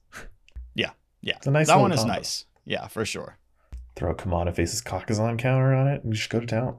Yeah, 0.74 0.90
yeah, 1.20 1.36
It's 1.36 1.46
a 1.46 1.50
nice. 1.50 1.66
that 1.66 1.80
one 1.80 1.90
is 1.90 2.00
combo. 2.00 2.14
nice. 2.14 2.44
Yeah, 2.64 2.86
for 2.86 3.04
sure. 3.04 3.38
Throw 3.96 4.12
a 4.12 4.14
Kumano 4.14 4.54
faces 4.54 4.82
Kakkazan 4.82 5.38
counter 5.38 5.74
on 5.74 5.88
it, 5.88 6.04
and 6.04 6.12
you 6.12 6.18
just 6.18 6.30
go 6.30 6.38
to 6.38 6.46
town. 6.46 6.76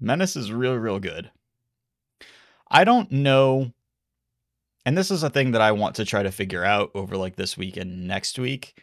Menace 0.00 0.36
is 0.36 0.52
real, 0.52 0.74
real 0.74 0.98
good. 0.98 1.30
I 2.68 2.84
don't 2.84 3.10
know. 3.10 3.72
And 4.84 4.96
this 4.96 5.10
is 5.10 5.22
a 5.22 5.30
thing 5.30 5.52
that 5.52 5.60
I 5.60 5.72
want 5.72 5.96
to 5.96 6.04
try 6.04 6.22
to 6.22 6.30
figure 6.30 6.64
out 6.64 6.90
over 6.94 7.16
like 7.16 7.36
this 7.36 7.56
week 7.56 7.76
and 7.76 8.06
next 8.06 8.38
week 8.38 8.80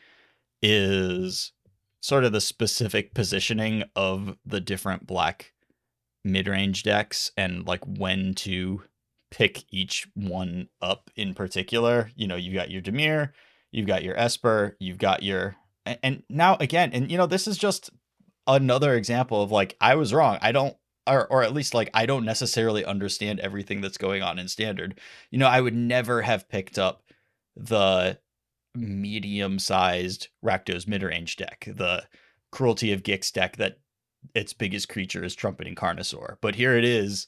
is 0.61 1.51
sort 2.01 2.25
of 2.25 2.31
the 2.31 2.41
specific 2.41 3.13
positioning 3.13 3.83
of 3.95 4.37
the 4.45 4.59
different 4.59 5.07
black 5.07 5.53
mid-range 6.25 6.83
decks 6.83 7.31
and 7.37 7.65
like 7.65 7.83
when 7.85 8.33
to 8.33 8.83
pick 9.31 9.63
each 9.69 10.07
one 10.13 10.67
up 10.81 11.09
in 11.15 11.33
particular. 11.33 12.11
You 12.15 12.27
know, 12.27 12.35
you've 12.35 12.53
got 12.53 12.71
your 12.71 12.81
Dimir, 12.81 13.31
you've 13.71 13.87
got 13.87 14.03
your 14.03 14.17
Esper, 14.17 14.75
you've 14.79 14.97
got 14.97 15.23
your 15.23 15.55
and, 15.85 15.99
and 16.03 16.23
now 16.29 16.57
again, 16.59 16.91
and 16.93 17.11
you 17.11 17.17
know, 17.17 17.25
this 17.25 17.47
is 17.47 17.57
just 17.57 17.89
another 18.47 18.93
example 18.95 19.41
of 19.41 19.51
like 19.51 19.75
I 19.79 19.95
was 19.95 20.13
wrong. 20.13 20.37
I 20.41 20.51
don't 20.51 20.75
or 21.07 21.27
or 21.27 21.43
at 21.43 21.53
least 21.53 21.73
like 21.73 21.89
I 21.93 22.05
don't 22.05 22.25
necessarily 22.25 22.85
understand 22.85 23.39
everything 23.39 23.81
that's 23.81 23.97
going 23.97 24.21
on 24.21 24.39
in 24.39 24.47
standard. 24.47 24.99
You 25.31 25.39
know, 25.39 25.47
I 25.47 25.61
would 25.61 25.75
never 25.75 26.21
have 26.21 26.49
picked 26.49 26.77
up 26.77 27.03
the 27.55 28.19
medium-sized 28.75 30.29
Rakdos 30.43 30.87
mid-range 30.87 31.35
deck, 31.35 31.67
the 31.67 32.03
Cruelty 32.51 32.91
of 32.91 33.03
Gix 33.03 33.31
deck 33.31 33.57
that 33.57 33.77
its 34.33 34.53
biggest 34.53 34.89
creature 34.89 35.23
is 35.23 35.35
Trumpeting 35.35 35.75
Carnosaur. 35.75 36.37
But 36.41 36.55
here 36.55 36.77
it 36.77 36.85
is 36.85 37.27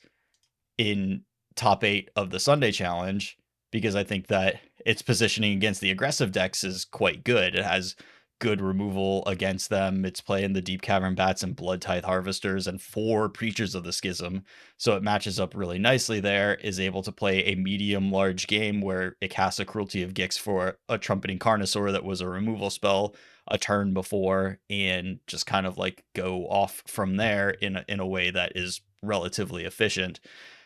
in 0.78 1.24
top 1.56 1.84
8 1.84 2.10
of 2.16 2.32
the 2.32 2.40
Sunday 2.40 2.72
challenge 2.72 3.38
because 3.72 3.96
I 3.96 4.04
think 4.04 4.28
that 4.28 4.60
its 4.86 5.02
positioning 5.02 5.54
against 5.54 5.82
the 5.82 5.92
aggressive 5.92 6.32
decks 6.32 6.64
is 6.64 6.86
quite 6.86 7.24
good. 7.24 7.56
It 7.56 7.66
has 7.66 7.96
good 8.40 8.62
removal 8.62 9.24
against 9.28 9.70
them. 9.70 10.06
It's 10.06 10.22
playing 10.22 10.54
the 10.54 10.62
Deep 10.62 10.82
Cavern 10.82 11.16
Bats 11.16 11.44
and 11.44 11.56
Blood 11.56 11.82
Tithe 11.82 12.04
Harvesters 12.04 12.68
and 12.68 12.82
four 12.82 13.30
Preachers 13.30 13.76
of 13.76 13.84
the 13.84 13.94
Schism. 13.94 14.44
So 14.78 14.96
it 14.96 15.04
matches 15.04 15.40
up 15.40 15.56
really 15.56 15.80
nicely 15.80 16.20
there, 16.20 16.56
is 16.56 16.80
able 16.80 17.02
to 17.04 17.12
play 17.12 17.46
a 17.46 17.56
medium 17.56 18.12
large 18.12 18.48
game 18.48 18.82
where 18.82 19.16
it 19.22 19.30
casts 19.30 19.60
a 19.60 19.66
Cruelty 19.66 20.04
of 20.04 20.14
Gix 20.14 20.38
for 20.38 20.78
a 20.90 20.98
Trumpeting 20.98 21.40
Carnosaur 21.40 21.92
that 21.92 22.04
was 22.04 22.22
a 22.22 22.28
removal 22.28 22.70
spell 22.70 23.16
a 23.48 23.58
turn 23.58 23.94
before 23.94 24.60
and 24.70 25.20
just 25.28 25.46
kind 25.46 25.66
of 25.66 25.78
like 25.78 26.04
go 26.16 26.48
off 26.48 26.82
from 26.88 27.18
there 27.18 27.52
in 27.52 27.76
a, 27.78 27.86
in 27.88 28.00
a 28.00 28.08
way 28.08 28.32
that 28.32 28.54
is 28.56 28.82
relatively 29.02 29.66
efficient. 29.66 30.20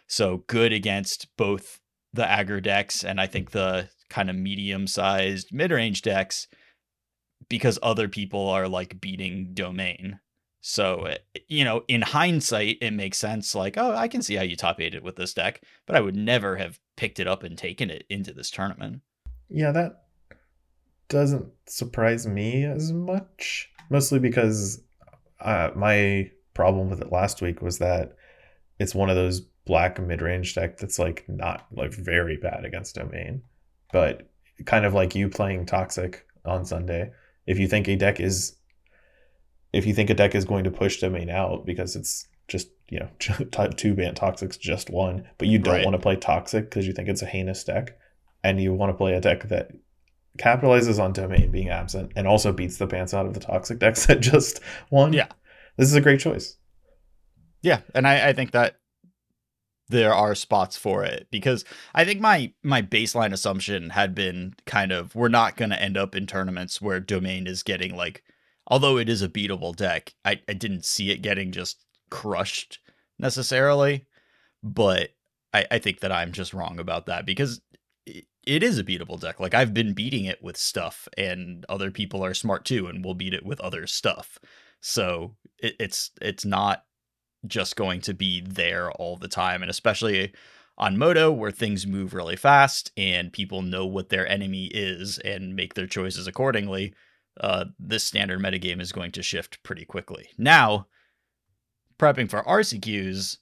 So 0.07 0.43
good 0.47 0.73
against 0.73 1.27
both 1.37 1.81
the 2.13 2.23
aggro 2.23 2.63
decks 2.63 3.03
and 3.03 3.19
I 3.21 3.27
think 3.27 3.51
the 3.51 3.89
kind 4.09 4.29
of 4.29 4.35
medium 4.35 4.87
sized 4.87 5.53
mid 5.53 5.71
range 5.71 6.01
decks 6.01 6.47
because 7.49 7.79
other 7.81 8.07
people 8.07 8.47
are 8.47 8.67
like 8.67 9.01
beating 9.01 9.53
domain. 9.53 10.19
So, 10.61 11.05
eh, 11.05 11.17
you 11.47 11.63
know, 11.63 11.83
in 11.87 12.01
hindsight, 12.01 12.77
it 12.81 12.91
makes 12.91 13.17
sense. 13.17 13.55
Like, 13.55 13.77
oh, 13.77 13.95
I 13.95 14.07
can 14.07 14.21
see 14.21 14.35
how 14.35 14.43
you 14.43 14.55
top 14.55 14.79
eight 14.79 14.93
it 14.93 15.03
with 15.03 15.15
this 15.15 15.33
deck, 15.33 15.61
but 15.85 15.95
I 15.95 16.01
would 16.01 16.15
never 16.15 16.57
have 16.57 16.79
picked 16.95 17.19
it 17.19 17.27
up 17.27 17.43
and 17.43 17.57
taken 17.57 17.89
it 17.89 18.05
into 18.09 18.33
this 18.33 18.51
tournament. 18.51 19.01
Yeah, 19.49 19.71
that 19.71 20.03
doesn't 21.07 21.47
surprise 21.65 22.27
me 22.27 22.65
as 22.65 22.91
much. 22.91 23.69
Mostly 23.89 24.19
because 24.19 24.83
uh, 25.39 25.71
my 25.75 26.29
problem 26.53 26.89
with 26.89 27.01
it 27.01 27.11
last 27.11 27.41
week 27.41 27.61
was 27.61 27.79
that 27.79 28.15
it's 28.79 28.93
one 28.93 29.09
of 29.09 29.15
those 29.15 29.41
black 29.65 29.99
mid-range 29.99 30.55
deck 30.55 30.77
that's 30.77 30.99
like 30.99 31.25
not 31.27 31.65
like 31.71 31.93
very 31.93 32.37
bad 32.37 32.65
against 32.65 32.95
domain, 32.95 33.41
but 33.91 34.29
kind 34.65 34.85
of 34.85 34.93
like 34.93 35.15
you 35.15 35.29
playing 35.29 35.65
toxic 35.65 36.25
on 36.45 36.65
Sunday 36.65 37.11
if 37.49 37.57
you 37.57 37.67
think 37.67 37.87
a 37.87 37.95
deck 37.95 38.19
is 38.19 38.55
if 39.73 39.85
you 39.85 39.93
think 39.93 40.09
a 40.09 40.13
deck 40.13 40.35
is 40.35 40.45
going 40.45 40.63
to 40.63 40.71
push 40.71 40.99
domain 40.99 41.29
out 41.29 41.65
because 41.65 41.95
it's 41.95 42.27
just 42.47 42.69
you 42.89 42.99
know 42.99 43.09
two 43.75 43.93
band 43.95 44.15
toxic's 44.15 44.55
just 44.55 44.89
one 44.89 45.27
but 45.39 45.47
you 45.47 45.57
don't 45.57 45.73
right. 45.73 45.85
want 45.85 45.95
to 45.95 46.01
play 46.01 46.15
toxic 46.15 46.69
because 46.69 46.87
you 46.87 46.93
think 46.93 47.09
it's 47.09 47.23
a 47.23 47.25
heinous 47.25 47.63
deck 47.63 47.97
and 48.43 48.61
you 48.61 48.71
want 48.73 48.91
to 48.91 48.97
play 48.97 49.15
a 49.15 49.21
deck 49.21 49.49
that 49.49 49.71
capitalizes 50.37 51.03
on 51.03 51.11
domain 51.11 51.51
being 51.51 51.69
absent 51.69 52.11
and 52.15 52.27
also 52.27 52.53
beats 52.53 52.77
the 52.77 52.87
pants 52.87 53.13
out 53.13 53.25
of 53.25 53.33
the 53.33 53.39
toxic 53.39 53.79
decks 53.79 54.05
that 54.07 54.19
just 54.21 54.61
won 54.91 55.11
yeah 55.11 55.27
this 55.75 55.89
is 55.89 55.95
a 55.95 56.01
great 56.01 56.19
choice 56.19 56.55
yeah 57.63 57.81
and 57.95 58.07
i, 58.07 58.29
I 58.29 58.33
think 58.33 58.51
that 58.51 58.77
there 59.89 60.13
are 60.13 60.35
spots 60.35 60.77
for 60.77 61.03
it 61.03 61.27
because 61.31 61.65
I 61.93 62.05
think 62.05 62.21
my 62.21 62.53
my 62.63 62.81
baseline 62.81 63.33
assumption 63.33 63.89
had 63.89 64.15
been 64.15 64.53
kind 64.65 64.91
of 64.91 65.15
we're 65.15 65.29
not 65.29 65.57
going 65.57 65.71
to 65.71 65.81
end 65.81 65.97
up 65.97 66.15
in 66.15 66.27
tournaments 66.27 66.81
where 66.81 66.99
domain 66.99 67.47
is 67.47 67.63
getting 67.63 67.95
like 67.95 68.23
although 68.67 68.97
it 68.97 69.09
is 69.09 69.21
a 69.21 69.29
beatable 69.29 69.75
deck 69.75 70.13
I, 70.23 70.41
I 70.47 70.53
didn't 70.53 70.85
see 70.85 71.11
it 71.11 71.21
getting 71.21 71.51
just 71.51 71.83
crushed 72.09 72.79
necessarily 73.17 74.05
but 74.63 75.09
I, 75.53 75.65
I 75.71 75.79
think 75.79 76.01
that 76.01 76.11
I'm 76.11 76.31
just 76.31 76.53
wrong 76.53 76.79
about 76.79 77.07
that 77.07 77.25
because 77.25 77.61
it, 78.05 78.25
it 78.45 78.63
is 78.63 78.77
a 78.77 78.83
beatable 78.83 79.19
deck. 79.19 79.39
Like 79.39 79.53
I've 79.53 79.73
been 79.73 79.93
beating 79.93 80.25
it 80.25 80.43
with 80.43 80.57
stuff 80.57 81.07
and 81.17 81.65
other 81.69 81.91
people 81.91 82.23
are 82.23 82.33
smart 82.33 82.65
too 82.65 82.87
and 82.87 83.03
will 83.03 83.15
beat 83.15 83.33
it 83.33 83.45
with 83.45 83.59
other 83.59 83.87
stuff. 83.87 84.39
So 84.81 85.35
it, 85.57 85.75
it's 85.79 86.11
it's 86.21 86.45
not 86.45 86.83
just 87.47 87.75
going 87.75 88.01
to 88.01 88.13
be 88.13 88.41
there 88.41 88.91
all 88.91 89.17
the 89.17 89.27
time. 89.27 89.61
And 89.61 89.69
especially 89.69 90.33
on 90.77 90.97
Moto, 90.97 91.31
where 91.31 91.51
things 91.51 91.85
move 91.85 92.13
really 92.13 92.35
fast 92.35 92.91
and 92.95 93.33
people 93.33 93.61
know 93.61 93.85
what 93.85 94.09
their 94.09 94.27
enemy 94.27 94.67
is 94.67 95.19
and 95.19 95.55
make 95.55 95.73
their 95.73 95.87
choices 95.87 96.27
accordingly, 96.27 96.93
uh, 97.39 97.65
this 97.77 98.03
standard 98.03 98.39
metagame 98.39 98.81
is 98.81 98.91
going 98.91 99.11
to 99.11 99.23
shift 99.23 99.61
pretty 99.63 99.85
quickly. 99.85 100.29
Now, 100.37 100.87
prepping 101.97 102.29
for 102.29 102.43
RCQs, 102.43 103.37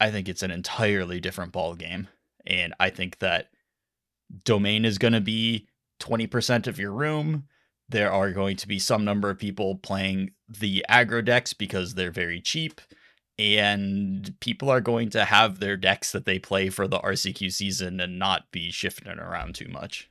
I 0.00 0.10
think 0.10 0.28
it's 0.28 0.42
an 0.42 0.50
entirely 0.50 1.20
different 1.20 1.52
ball 1.52 1.74
game, 1.74 2.08
and 2.46 2.74
I 2.78 2.90
think 2.90 3.18
that 3.20 3.48
domain 4.44 4.84
is 4.84 4.98
going 4.98 5.12
to 5.12 5.20
be 5.20 5.68
20% 6.00 6.66
of 6.66 6.78
your 6.78 6.92
room. 6.92 7.44
There 7.88 8.12
are 8.12 8.32
going 8.32 8.56
to 8.56 8.68
be 8.68 8.78
some 8.78 9.04
number 9.04 9.30
of 9.30 9.38
people 9.38 9.76
playing 9.76 10.32
the 10.48 10.84
aggro 10.90 11.24
decks 11.24 11.52
because 11.52 11.94
they're 11.94 12.10
very 12.10 12.40
cheap 12.40 12.80
and 13.38 14.34
people 14.40 14.70
are 14.70 14.80
going 14.80 15.10
to 15.10 15.24
have 15.24 15.58
their 15.58 15.76
decks 15.76 16.12
that 16.12 16.24
they 16.24 16.38
play 16.38 16.70
for 16.70 16.86
the 16.86 17.00
RCQ 17.00 17.52
season 17.52 18.00
and 18.00 18.18
not 18.18 18.50
be 18.52 18.70
shifting 18.70 19.18
around 19.18 19.54
too 19.54 19.68
much. 19.68 20.10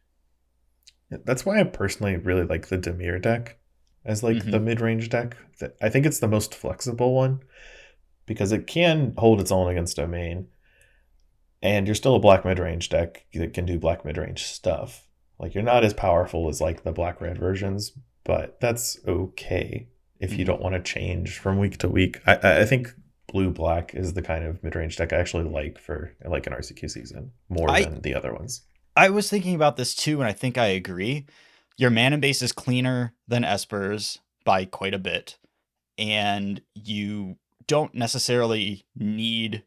That's 1.10 1.46
why 1.46 1.60
I 1.60 1.64
personally 1.64 2.18
really 2.18 2.44
like 2.44 2.68
the 2.68 2.78
Dimir 2.78 3.22
deck 3.22 3.58
as 4.04 4.24
like 4.24 4.38
mm-hmm. 4.38 4.52
the 4.52 4.60
mid-range 4.60 5.10
deck. 5.10 5.38
I 5.82 5.90
think 5.90 6.06
it's 6.06 6.20
the 6.20 6.28
most 6.28 6.54
flexible 6.54 7.14
one 7.14 7.42
because 8.26 8.52
it 8.52 8.68
can 8.68 9.14
hold 9.18 9.40
its 9.40 9.52
own 9.52 9.70
against 9.70 9.98
domain 9.98 10.48
and 11.62 11.88
you're 11.88 11.96
still 11.96 12.16
a 12.16 12.20
black 12.20 12.44
mid-range 12.44 12.90
deck 12.90 13.26
that 13.34 13.54
can 13.54 13.66
do 13.66 13.80
black 13.80 14.04
mid-range 14.04 14.44
stuff. 14.44 15.08
Like 15.40 15.54
you're 15.54 15.64
not 15.64 15.86
as 15.86 15.94
powerful 15.94 16.50
as 16.50 16.60
like 16.60 16.84
the 16.84 16.92
black 16.92 17.22
red 17.22 17.38
versions, 17.38 17.94
but 18.26 18.60
that's 18.60 19.00
okay 19.08 19.88
if 20.20 20.32
you 20.32 20.40
mm-hmm. 20.40 20.48
don't 20.48 20.62
want 20.62 20.76
to 20.76 20.82
change 20.82 21.38
from 21.38 21.60
week 21.60 21.78
to 21.80 21.88
week. 21.88 22.20
I, 22.26 22.62
I 22.62 22.66
think 22.66 22.94
blue 23.34 23.50
black 23.50 23.94
is 23.96 24.14
the 24.14 24.22
kind 24.22 24.46
of 24.46 24.64
mid 24.64 24.76
range 24.76 24.96
deck 24.96 25.12
I 25.12 25.18
actually 25.18 25.44
like 25.44 25.80
for 25.80 26.14
like 26.24 26.48
an 26.48 26.54
RCQ 26.54 26.90
season 26.90 27.32
more 27.50 27.70
I, 27.70 27.84
than 27.84 28.02
the 28.02 28.16
other 28.16 28.34
ones. 28.34 28.62
I 28.96 29.10
was 29.10 29.30
thinking 29.30 29.56
about 29.56 29.76
this 29.76 29.94
too, 29.94 30.22
and 30.22 30.30
I 30.30 30.34
think 30.34 30.58
I 30.58 30.68
agree. 30.68 31.26
Your 31.76 31.90
mana 31.90 32.20
base 32.20 32.42
is 32.42 32.52
cleaner 32.52 33.14
than 33.28 33.44
Esper's 33.44 34.20
by 34.46 34.66
quite 34.66 34.94
a 34.94 35.00
bit, 35.00 35.38
and 35.98 36.62
you 36.76 37.38
don't 37.68 37.96
necessarily 37.96 38.86
need. 38.96 39.64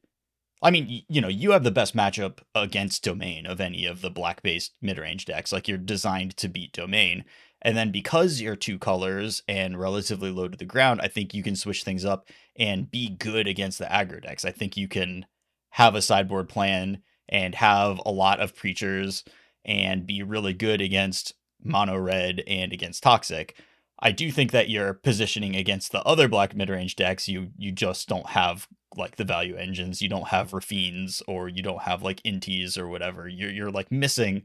I 0.62 0.70
mean, 0.70 1.02
you 1.08 1.20
know, 1.20 1.28
you 1.28 1.50
have 1.50 1.64
the 1.64 1.70
best 1.70 1.94
matchup 1.94 2.38
against 2.54 3.04
Domain 3.04 3.46
of 3.46 3.60
any 3.60 3.84
of 3.84 4.00
the 4.00 4.10
black 4.10 4.42
based 4.42 4.74
mid 4.80 4.96
range 4.96 5.24
decks. 5.26 5.52
Like, 5.52 5.66
you're 5.66 5.76
designed 5.76 6.36
to 6.38 6.48
beat 6.48 6.72
Domain. 6.72 7.24
And 7.62 7.76
then 7.76 7.90
because 7.90 8.40
you're 8.40 8.56
two 8.56 8.78
colors 8.78 9.42
and 9.48 9.78
relatively 9.78 10.30
low 10.30 10.48
to 10.48 10.56
the 10.56 10.64
ground, 10.64 11.00
I 11.02 11.08
think 11.08 11.34
you 11.34 11.42
can 11.42 11.56
switch 11.56 11.82
things 11.82 12.04
up 12.04 12.28
and 12.56 12.90
be 12.90 13.08
good 13.08 13.46
against 13.46 13.78
the 13.78 13.86
aggro 13.86 14.22
decks. 14.22 14.44
I 14.44 14.50
think 14.50 14.76
you 14.76 14.88
can 14.88 15.26
have 15.70 15.94
a 15.94 16.02
sideboard 16.02 16.48
plan 16.48 17.02
and 17.28 17.54
have 17.54 18.00
a 18.06 18.10
lot 18.10 18.40
of 18.40 18.54
preachers 18.54 19.24
and 19.64 20.06
be 20.06 20.22
really 20.22 20.52
good 20.52 20.80
against 20.80 21.34
mono 21.62 21.98
red 21.98 22.42
and 22.46 22.72
against 22.72 23.02
toxic. 23.02 23.56
I 23.98 24.12
do 24.12 24.30
think 24.30 24.52
that 24.52 24.68
you're 24.68 24.94
positioning 24.94 25.56
against 25.56 25.90
the 25.90 26.02
other 26.02 26.28
black 26.28 26.54
mid 26.54 26.68
range 26.68 26.96
decks. 26.96 27.28
You 27.28 27.50
you 27.56 27.72
just 27.72 28.08
don't 28.08 28.28
have 28.28 28.68
like 28.96 29.16
the 29.16 29.24
value 29.24 29.56
engines. 29.56 30.02
You 30.02 30.08
don't 30.08 30.28
have 30.28 30.52
Raffines 30.52 31.22
or 31.26 31.48
you 31.48 31.62
don't 31.62 31.82
have 31.82 32.02
like 32.02 32.22
Intis 32.22 32.78
or 32.78 32.88
whatever. 32.88 33.26
You're 33.28 33.50
you're 33.50 33.70
like 33.70 33.90
missing 33.90 34.44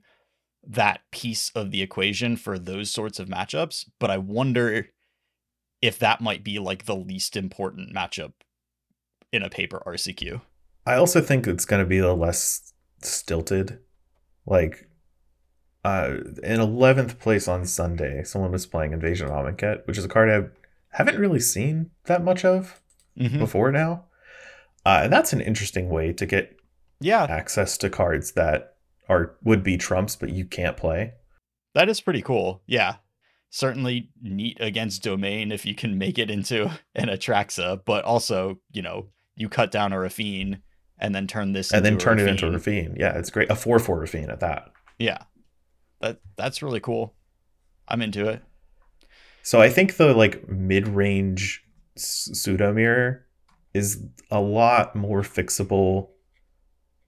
that 0.68 1.01
piece 1.12 1.51
of 1.55 1.72
the 1.72 1.82
equation 1.82 2.36
for 2.36 2.59
those 2.59 2.91
sorts 2.91 3.20
of 3.20 3.28
matchups. 3.28 3.86
But 3.99 4.12
I 4.12 4.18
wonder 4.18 4.89
if 5.82 5.97
that 5.99 6.22
might 6.22 6.43
be 6.43 6.59
like 6.59 6.86
the 6.86 6.95
least 6.95 7.36
important 7.36 7.93
matchup 7.93 8.34
in 9.32 9.43
a 9.43 9.49
paper 9.49 9.82
RCQ. 9.86 10.41
I 10.86 10.95
also 10.95 11.22
think 11.22 11.47
it's 11.47 11.66
going 11.66 11.82
to 11.82 11.88
be 11.88 11.99
the 11.99 12.14
less 12.14 12.74
stilted. 13.01 13.80
Like, 14.45 14.88
uh, 15.84 16.18
in 16.43 16.59
11th 16.59 17.20
place 17.20 17.47
on 17.47 17.66
Sunday, 17.66 18.24
someone 18.24 18.51
was 18.51 18.66
playing 18.66 18.93
Invasion 18.93 19.28
of 19.28 19.34
Amonkhet, 19.34 19.86
which 19.88 19.97
is 19.97 20.05
a 20.05 20.09
card 20.09 20.30
I 20.30 20.49
haven't 20.97 21.20
really 21.20 21.39
seen 21.39 21.91
that 22.05 22.24
much 22.24 22.43
of 22.45 22.82
mm-hmm. 23.18 23.39
before 23.39 23.72
now. 23.72 24.05
Uh, 24.86 25.01
and 25.03 25.14
that's 25.14 25.34
an 25.34 25.41
interesting 25.41 25.89
way 25.89 26.12
to 26.14 26.26
get 26.26 26.57
Yeah, 26.99 27.24
access 27.30 27.78
to 27.80 27.89
cards 27.89 28.32
that 28.34 28.76
are 29.10 29.36
would 29.43 29.64
be 29.64 29.78
trumps, 29.78 30.16
but 30.16 30.30
you 30.30 30.45
can't 30.45 30.78
play. 30.78 31.14
that 31.74 31.89
is 31.89 32.02
pretty 32.02 32.22
cool. 32.22 32.62
Yeah. 32.68 32.95
Certainly 33.49 34.10
neat 34.22 34.58
against 34.62 35.04
domain 35.04 35.52
if 35.52 35.66
you 35.66 35.76
can 35.76 35.97
make 35.97 36.18
it 36.18 36.30
into 36.32 36.66
an 36.95 37.10
Atraxa, 37.10 37.82
but 37.86 38.06
also, 38.06 38.60
you 38.72 38.82
know, 38.82 39.08
you 39.36 39.49
cut 39.49 39.72
down 39.72 39.91
a 39.91 39.97
Raffine 39.97 40.62
and 40.97 41.14
then 41.14 41.28
turn 41.28 41.52
this 41.52 41.74
and 41.74 41.84
then 41.86 41.97
turn 41.97 42.20
it 42.20 42.28
into 42.28 42.47
a 42.47 42.52
Raffine. 42.52 42.95
Yeah, 42.97 43.18
it's 43.18 43.30
great. 43.30 43.49
A 43.52 43.56
4 43.56 43.80
4 43.80 43.99
Raffine 44.02 44.30
at 44.30 44.39
that. 44.39 44.72
Yeah. 44.99 45.24
That 45.99 46.20
that's 46.38 46.62
really 46.62 46.80
cool. 46.80 47.16
I'm 47.88 48.02
into 48.02 48.28
it. 48.28 48.41
So 49.43 49.60
I 49.60 49.70
think 49.70 49.97
the 49.97 50.14
like 50.14 50.47
mid 50.47 50.88
range 50.88 51.64
pseudo 51.97 52.72
mirror 52.72 53.26
is 53.74 54.04
a 54.30 54.39
lot 54.39 54.95
more 54.95 55.22
fixable 55.22 56.10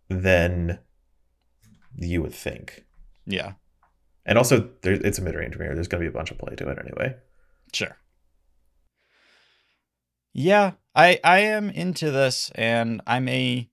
than 0.09 0.79
you 1.97 2.21
would 2.21 2.33
think. 2.33 2.85
Yeah. 3.25 3.53
And 4.25 4.37
also, 4.37 4.69
there, 4.81 4.93
it's 4.93 5.19
a 5.19 5.21
mid 5.21 5.35
range 5.35 5.57
mirror. 5.57 5.75
There's 5.75 5.87
going 5.87 6.03
to 6.03 6.09
be 6.09 6.13
a 6.13 6.17
bunch 6.17 6.31
of 6.31 6.37
play 6.37 6.55
to 6.55 6.69
it 6.69 6.79
anyway. 6.79 7.15
Sure. 7.73 7.97
Yeah, 10.33 10.71
I 10.95 11.19
I 11.23 11.39
am 11.39 11.69
into 11.69 12.09
this, 12.09 12.51
and 12.55 13.01
I 13.05 13.19
may 13.19 13.69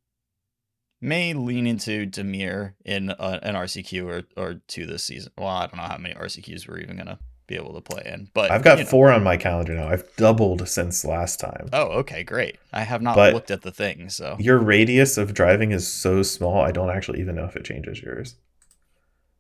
may 1.01 1.33
lean 1.33 1.67
into 1.67 2.07
Dimir 2.07 2.75
in 2.85 3.11
a, 3.11 3.41
an 3.43 3.55
RCQ 3.55 4.05
or 4.05 4.23
or 4.37 4.61
two 4.67 4.87
this 4.87 5.05
season. 5.05 5.33
Well, 5.39 5.49
I 5.49 5.67
don't 5.67 5.77
know 5.77 5.85
how 5.85 5.97
many 5.97 6.15
RCQs 6.15 6.69
we're 6.69 6.79
even 6.79 6.99
gonna 6.99 7.19
be 7.51 7.57
able 7.57 7.75
to 7.75 7.81
play 7.83 8.03
in, 8.07 8.29
but 8.33 8.51
I've 8.51 8.63
got 8.63 8.79
you 8.79 8.85
know. 8.85 8.91
four 8.91 9.11
on 9.13 9.23
my 9.23 9.37
calendar 9.37 9.75
now. 9.75 9.89
I've 9.89 10.05
doubled 10.17 10.67
since 10.69 11.05
last 11.05 11.39
time. 11.41 11.69
Oh, 11.73 11.89
okay, 12.01 12.23
great. 12.23 12.57
I 12.73 12.83
have 12.85 13.03
not 13.03 13.17
But- 13.17 13.35
looked 13.35 13.51
at 13.51 13.63
the 13.63 13.73
thing, 13.73 14.09
so 14.09 14.37
Your 14.39 14.59
radius 14.59 15.19
of 15.19 15.35
driving 15.35 15.73
is 15.73 15.87
so 15.87 16.23
small, 16.23 16.63
I 16.63 16.71
don't 16.71 16.91
actually 16.91 17.21
even 17.21 17.35
know 17.35 17.45
if 17.45 17.57
it 17.57 17.65
changes 17.65 18.01
yours. 18.01 18.37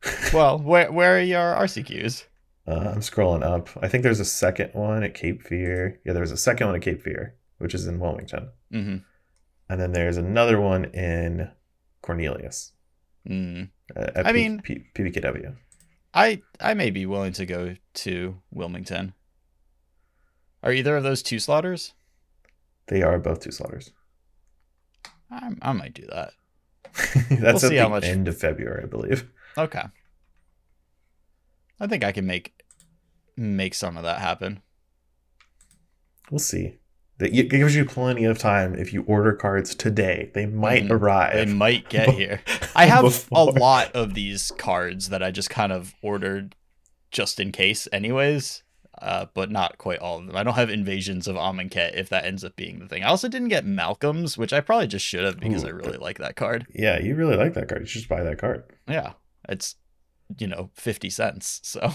well, 0.32 0.58
where 0.58 0.90
where 0.90 1.16
are 1.18 1.22
your 1.22 1.54
RCQs? 1.54 2.24
Uh, 2.66 2.92
I'm 2.94 3.00
scrolling 3.00 3.42
up. 3.42 3.68
I 3.82 3.88
think 3.88 4.02
there's 4.02 4.20
a 4.20 4.24
second 4.24 4.70
one 4.74 5.02
at 5.02 5.14
Cape 5.14 5.42
Fear. 5.42 6.00
Yeah, 6.04 6.12
there's 6.12 6.30
a 6.30 6.36
second 6.36 6.66
one 6.68 6.76
at 6.76 6.82
Cape 6.82 7.02
Fear, 7.02 7.34
which 7.58 7.74
is 7.74 7.86
in 7.86 7.98
Wilmington. 8.00 8.48
Mm-hmm. 8.72 8.96
And 9.68 9.80
then 9.80 9.92
there's 9.92 10.16
another 10.16 10.60
one 10.60 10.84
in 10.86 11.50
Cornelius 12.02 12.72
Mm. 13.28 13.68
uh, 13.94 14.10
at 14.14 14.26
I 14.26 14.32
P- 14.32 14.38
mean- 14.38 14.60
P- 14.62 14.84
PBKW. 14.94 15.54
I 16.12 16.42
I 16.60 16.74
may 16.74 16.90
be 16.90 17.06
willing 17.06 17.32
to 17.34 17.46
go 17.46 17.76
to 17.94 18.40
Wilmington. 18.50 19.14
Are 20.62 20.72
either 20.72 20.96
of 20.96 21.02
those 21.04 21.22
two 21.22 21.38
slaughters? 21.38 21.94
They 22.88 23.02
are 23.02 23.18
both 23.18 23.40
two 23.40 23.52
slaughters. 23.52 23.92
I, 25.30 25.50
I 25.62 25.72
might 25.72 25.94
do 25.94 26.06
that. 26.10 26.32
That's 27.30 27.60
see 27.62 27.78
at 27.78 27.84
the 27.84 27.88
much- 27.88 28.04
end 28.04 28.26
of 28.28 28.36
February, 28.38 28.82
I 28.82 28.86
believe. 28.86 29.30
Okay. 29.56 29.84
I 31.78 31.86
think 31.86 32.04
I 32.04 32.12
can 32.12 32.26
make 32.26 32.52
make 33.36 33.74
some 33.74 33.96
of 33.96 34.02
that 34.02 34.20
happen. 34.20 34.60
We'll 36.30 36.38
see. 36.40 36.78
That 37.20 37.32
it 37.34 37.48
gives 37.48 37.76
you 37.76 37.84
plenty 37.84 38.24
of 38.24 38.38
time 38.38 38.74
if 38.74 38.92
you 38.92 39.02
order 39.02 39.32
cards 39.32 39.74
today. 39.74 40.30
They 40.34 40.46
might 40.46 40.84
Mhm. 40.84 40.90
arrive. 40.90 41.34
They 41.34 41.46
might 41.46 41.88
get 41.88 42.08
here. 42.14 42.40
I 42.74 42.86
have 42.86 43.02
before- 43.04 43.38
a 43.38 43.52
lot 43.52 43.92
of 43.92 44.14
these 44.14 44.50
cards 44.58 45.08
that 45.10 45.22
I 45.22 45.30
just 45.30 45.48
kind 45.50 45.70
of 45.72 45.94
ordered 46.02 46.56
just 47.12 47.38
in 47.38 47.52
case 47.52 47.86
anyways. 47.92 48.62
Uh, 49.00 49.24
but 49.32 49.50
not 49.50 49.78
quite 49.78 49.98
all 50.00 50.18
of 50.18 50.26
them. 50.26 50.36
I 50.36 50.42
don't 50.42 50.56
have 50.56 50.68
invasions 50.68 51.26
of 51.26 51.34
Amonkhet 51.36 51.94
if 51.94 52.10
that 52.10 52.26
ends 52.26 52.44
up 52.44 52.54
being 52.54 52.80
the 52.80 52.86
thing. 52.86 53.02
I 53.02 53.08
also 53.08 53.28
didn't 53.28 53.48
get 53.48 53.64
Malcolm's, 53.64 54.36
which 54.36 54.52
I 54.52 54.60
probably 54.60 54.88
just 54.88 55.06
should 55.06 55.24
have 55.24 55.40
because 55.40 55.64
Ooh, 55.64 55.68
I 55.68 55.70
really 55.70 55.96
like 55.96 56.18
that 56.18 56.36
card. 56.36 56.66
Yeah, 56.74 57.00
you 57.00 57.14
really 57.14 57.36
like 57.36 57.54
that 57.54 57.68
card. 57.68 57.80
You 57.80 57.86
should 57.86 58.00
just 58.00 58.10
buy 58.10 58.22
that 58.22 58.36
card. 58.36 58.64
Yeah. 58.86 59.12
It's 59.48 59.76
you 60.38 60.46
know, 60.46 60.70
50 60.74 61.08
cents. 61.08 61.60
So 61.62 61.92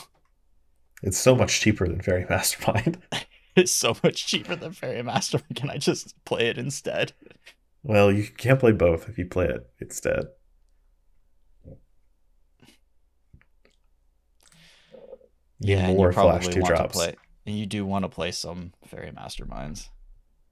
It's 1.04 1.18
so 1.20 1.36
much 1.36 1.60
cheaper 1.62 1.88
than 1.88 2.02
Fairy 2.02 2.26
Mastermind. 2.30 2.98
it's 3.56 3.72
so 3.72 3.96
much 4.04 4.28
cheaper 4.28 4.56
than 4.56 4.74
Fairy 4.74 5.02
Master. 5.04 5.40
Can 5.56 5.70
I 5.70 5.78
just 5.78 6.14
play 6.26 6.48
it 6.48 6.58
instead? 6.58 7.14
well, 7.84 8.12
you 8.12 8.26
can't 8.26 8.60
play 8.60 8.72
both 8.72 9.08
if 9.08 9.18
you 9.18 9.26
play 9.26 9.46
it 9.46 9.70
instead. 9.80 10.26
And 15.68 15.98
more 15.98 16.08
you 16.08 16.14
flash 16.14 16.44
probably 16.44 16.54
two 16.54 16.62
want 16.62 16.76
drops. 16.76 16.94
to 16.94 16.98
play. 16.98 17.16
And 17.46 17.58
you 17.58 17.66
do 17.66 17.86
want 17.86 18.04
to 18.04 18.10
play 18.10 18.32
some 18.32 18.74
fairy 18.86 19.12
masterminds. 19.12 19.90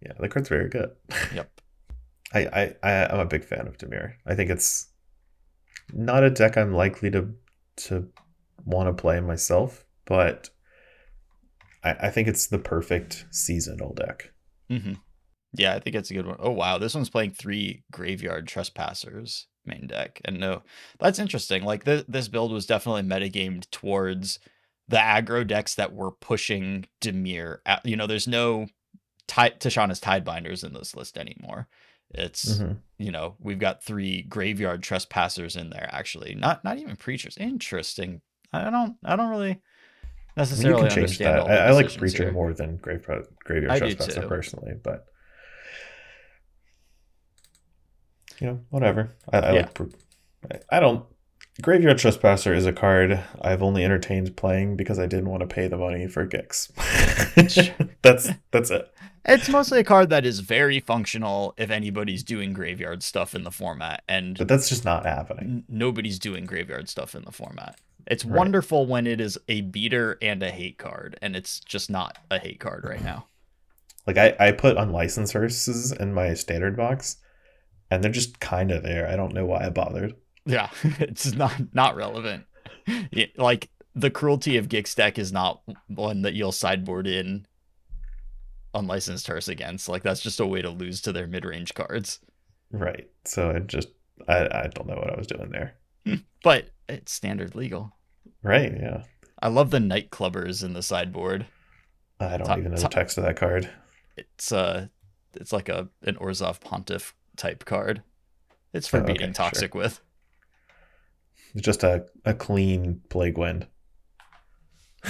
Yeah, 0.01 0.13
the 0.19 0.29
card's 0.29 0.49
very 0.49 0.69
good. 0.69 0.91
Yep. 1.33 1.49
I, 2.33 2.39
I, 2.39 2.75
I 2.83 3.05
I'm 3.07 3.19
a 3.19 3.25
big 3.25 3.43
fan 3.43 3.67
of 3.67 3.77
Dimir. 3.77 4.13
I 4.25 4.33
think 4.33 4.49
it's 4.49 4.87
not 5.93 6.23
a 6.23 6.29
deck 6.31 6.57
I'm 6.57 6.73
likely 6.73 7.11
to 7.11 7.33
to 7.75 8.09
want 8.65 8.87
to 8.89 8.99
play 8.99 9.19
myself, 9.19 9.85
but 10.05 10.49
I, 11.83 11.91
I 12.07 12.09
think 12.09 12.27
it's 12.27 12.47
the 12.47 12.59
perfect 12.59 13.25
seasonal 13.31 13.93
deck. 13.93 14.31
hmm 14.69 14.93
Yeah, 15.53 15.73
I 15.75 15.79
think 15.79 15.95
it's 15.95 16.11
a 16.11 16.13
good 16.13 16.25
one. 16.27 16.37
Oh 16.39 16.51
wow, 16.51 16.77
this 16.77 16.95
one's 16.95 17.09
playing 17.09 17.31
three 17.31 17.83
graveyard 17.91 18.47
trespassers 18.47 19.47
main 19.65 19.87
deck, 19.87 20.19
and 20.25 20.39
no, 20.39 20.63
that's 20.99 21.19
interesting. 21.19 21.63
Like 21.63 21.83
this 21.85 22.03
this 22.07 22.27
build 22.27 22.51
was 22.51 22.65
definitely 22.65 23.03
metagamed 23.03 23.69
towards 23.71 24.39
the 24.89 24.97
aggro 24.97 25.47
decks 25.47 25.75
that 25.75 25.93
were 25.93 26.11
pushing 26.11 26.85
Dimir. 27.01 27.59
At, 27.65 27.85
you 27.85 27.95
know, 27.95 28.05
there's 28.07 28.27
no 28.27 28.67
Ti- 29.27 29.55
Tishana's 29.59 30.01
Tidebinders 30.01 30.65
in 30.65 30.73
this 30.73 30.95
list 30.95 31.17
anymore. 31.17 31.67
It's 32.09 32.57
Mhm. 32.59 32.77
you 32.99 33.11
know 33.11 33.35
we've 33.39 33.59
got 33.59 33.83
three 33.83 34.21
graveyard 34.23 34.83
trespassers 34.83 35.55
in 35.55 35.69
there 35.71 35.89
actually 35.91 36.35
not 36.35 36.63
not 36.63 36.77
even 36.77 36.95
preachers 36.95 37.35
interesting 37.37 38.21
i 38.53 38.69
don't 38.69 38.97
i 39.03 39.15
don't 39.15 39.31
really 39.31 39.59
I 40.35 40.45
mean, 40.45 40.61
you 40.67 40.75
can 40.75 40.89
change 40.89 41.17
that. 41.19 41.39
I, 41.47 41.55
I 41.67 41.71
like 41.71 41.95
Preacher 41.97 42.23
here. 42.23 42.31
more 42.31 42.53
than 42.53 42.77
Grave 42.77 43.05
Graveyard 43.45 43.77
Trespasser 43.77 44.27
personally, 44.27 44.73
but 44.81 45.05
you 48.39 48.47
know, 48.47 48.59
whatever. 48.69 49.11
I, 49.31 49.37
I 49.39 49.53
Yeah. 49.53 49.69
like. 49.79 49.79
I- 50.71 50.77
I 50.77 50.79
don't. 50.79 51.05
Graveyard 51.61 51.99
Trespasser 51.99 52.53
is 52.53 52.65
a 52.65 52.73
card 52.73 53.19
I've 53.41 53.61
only 53.61 53.83
entertained 53.85 54.35
playing 54.35 54.75
because 54.75 54.97
I 54.97 55.05
didn't 55.05 55.29
want 55.29 55.41
to 55.41 55.47
pay 55.47 55.67
the 55.67 55.77
money 55.77 56.07
for 56.07 56.25
Gix. 56.27 56.71
that's 58.01 58.29
that's 58.51 58.71
it. 58.71 58.91
it's 59.23 59.47
mostly 59.49 59.79
a 59.79 59.83
card 59.83 60.09
that 60.09 60.25
is 60.25 60.39
very 60.39 60.79
functional 60.79 61.53
if 61.57 61.69
anybody's 61.69 62.23
doing 62.23 62.53
graveyard 62.53 63.03
stuff 63.03 63.35
in 63.35 63.43
the 63.43 63.51
format 63.51 64.01
and 64.09 64.35
But 64.37 64.47
that's 64.47 64.67
just 64.67 64.83
not 64.83 65.05
happening. 65.05 65.43
n- 65.43 65.63
nobody's 65.69 66.17
doing 66.17 66.45
graveyard 66.45 66.89
stuff 66.89 67.13
in 67.15 67.23
the 67.23 67.31
format 67.31 67.79
it's 68.07 68.25
Right. 68.25 68.37
wonderful 68.37 68.85
when 68.85 69.07
it 69.07 69.19
is 69.21 69.37
a 69.47 69.61
beater 69.61 70.17
and 70.21 70.41
a 70.43 70.51
hate 70.51 70.77
card 70.77 71.17
and 71.21 71.35
it's 71.35 71.59
just 71.61 71.89
not 71.89 72.17
a 72.31 72.39
hate 72.39 72.59
card 72.59 72.83
right 72.83 73.03
now 73.03 73.27
Like 74.05 74.17
I, 74.17 74.35
I 74.39 74.51
put 74.51 74.77
unlicensed 74.77 75.33
hearses 75.33 75.91
in 75.93 76.13
my 76.13 76.33
standard 76.33 76.75
box, 76.75 77.17
and 77.89 78.03
they're 78.03 78.11
just 78.11 78.39
kind 78.41 78.71
of 78.71 78.83
there. 78.83 79.07
I 79.07 79.15
don't 79.15 79.33
know 79.33 79.45
why 79.45 79.65
I 79.65 79.69
bothered. 79.69 80.13
Yeah, 80.45 80.69
it's 80.83 81.33
not 81.33 81.53
not 81.73 81.95
relevant. 81.95 82.43
Yeah, 83.11 83.27
like 83.37 83.69
the 83.95 84.09
cruelty 84.09 84.57
of 84.57 84.67
Gix 84.67 84.93
deck 84.95 85.17
is 85.17 85.31
not 85.31 85.61
one 85.87 86.23
that 86.23 86.33
you'll 86.33 86.51
sideboard 86.51 87.07
in 87.07 87.45
unlicensed 88.73 89.27
hearse 89.27 89.47
against. 89.47 89.87
Like 89.87 90.03
that's 90.03 90.19
just 90.21 90.39
a 90.39 90.45
way 90.45 90.61
to 90.61 90.69
lose 90.69 90.99
to 91.01 91.11
their 91.13 91.27
mid 91.27 91.45
range 91.45 91.73
cards. 91.73 92.19
Right. 92.71 93.07
So 93.25 93.51
I 93.51 93.59
just 93.59 93.89
I, 94.27 94.39
I 94.63 94.67
don't 94.73 94.87
know 94.87 94.95
what 94.95 95.13
I 95.13 95.17
was 95.17 95.27
doing 95.27 95.49
there. 95.51 95.75
But 96.43 96.69
it's 96.89 97.11
standard 97.13 97.55
legal. 97.55 97.95
Right. 98.41 98.73
Yeah. 98.77 99.03
I 99.41 99.47
love 99.47 99.71
the 99.71 99.79
night 99.79 100.09
clubbers 100.09 100.63
in 100.63 100.73
the 100.73 100.83
sideboard. 100.83 101.45
I 102.19 102.37
don't 102.37 102.45
Top- 102.47 102.57
even 102.57 102.71
know 102.71 102.77
top- 102.77 102.91
the 102.91 102.95
text 102.95 103.17
of 103.17 103.23
that 103.23 103.35
card. 103.37 103.69
It's 104.17 104.51
uh 104.51 104.87
it's 105.35 105.51
like 105.53 105.69
a 105.69 105.87
an 106.03 106.15
Orzhov 106.15 106.59
Pontiff 106.61 107.15
type 107.37 107.65
card. 107.65 108.03
It's 108.73 108.87
for 108.87 108.97
Oh, 108.97 109.03
okay, 109.03 109.13
beating 109.13 109.27
sure. 109.29 109.33
toxic 109.33 109.73
with. 109.73 110.01
It's 111.53 111.63
just 111.63 111.83
a, 111.83 112.05
a 112.25 112.33
clean 112.33 113.01
plague 113.09 113.37
wind. 113.37 113.67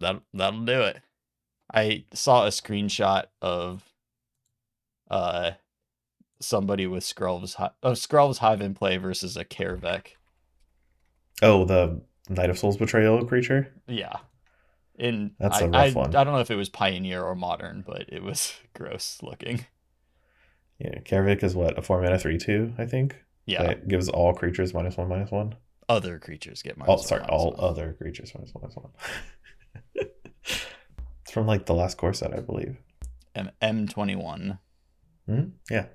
That 0.00 0.22
that'll 0.32 0.64
do 0.64 0.82
it. 0.82 1.00
I 1.74 2.04
saw 2.14 2.44
a 2.44 2.50
screenshot 2.50 3.24
of 3.42 3.82
uh 5.10 5.52
somebody 6.40 6.86
with 6.86 7.02
Skrelv's 7.02 7.56
oh 7.82 7.92
Skrelv's 7.92 8.38
Hive 8.38 8.60
in 8.60 8.74
play 8.74 8.96
versus 8.96 9.36
a 9.36 9.44
Kaervek. 9.44 10.10
Oh, 11.42 11.64
the 11.64 12.00
Night 12.28 12.50
of 12.50 12.58
Souls' 12.58 12.76
Betrayal 12.76 13.24
creature? 13.26 13.72
Yeah. 13.86 14.16
In 14.98 15.32
That's 15.38 15.58
I, 15.58 15.64
a 15.64 15.68
rough 15.68 15.74
I, 15.74 15.90
one. 15.92 16.16
I 16.16 16.24
don't 16.24 16.32
know 16.34 16.40
if 16.40 16.50
it 16.50 16.56
was 16.56 16.68
Pioneer 16.68 17.22
or 17.22 17.34
Modern, 17.34 17.84
but 17.86 18.06
it 18.08 18.22
was 18.22 18.52
gross 18.74 19.18
looking. 19.22 19.64
Yeah. 20.78 20.98
Kaervek 21.00 21.42
is 21.42 21.54
what? 21.54 21.78
A 21.78 21.82
4 21.82 22.02
mana 22.02 22.18
3 22.18 22.38
2, 22.38 22.74
I 22.78 22.86
think? 22.86 23.16
Yeah. 23.46 23.62
That 23.62 23.88
gives 23.88 24.08
all 24.08 24.34
creatures 24.34 24.74
minus 24.74 24.96
1 24.96 25.08
minus 25.08 25.30
1. 25.30 25.54
Other 25.88 26.18
creatures 26.18 26.62
get 26.62 26.76
minus 26.76 26.88
one, 26.88 26.98
sorry, 27.06 27.20
minus 27.22 27.32
all 27.32 27.50
one. 27.52 27.60
other 27.70 27.94
creatures 27.94 28.32
minus 28.34 28.52
1 28.52 28.62
minus 28.62 28.76
1. 28.76 28.90
it's 31.22 31.30
from 31.32 31.46
like 31.46 31.64
the 31.66 31.74
last 31.74 31.96
core 31.96 32.12
set, 32.12 32.34
I 32.34 32.40
believe. 32.40 32.76
M 33.34 33.50
M 33.62 33.86
twenty 33.88 34.16
one. 34.16 34.58
hmm 35.26 35.44
Yeah. 35.70 35.86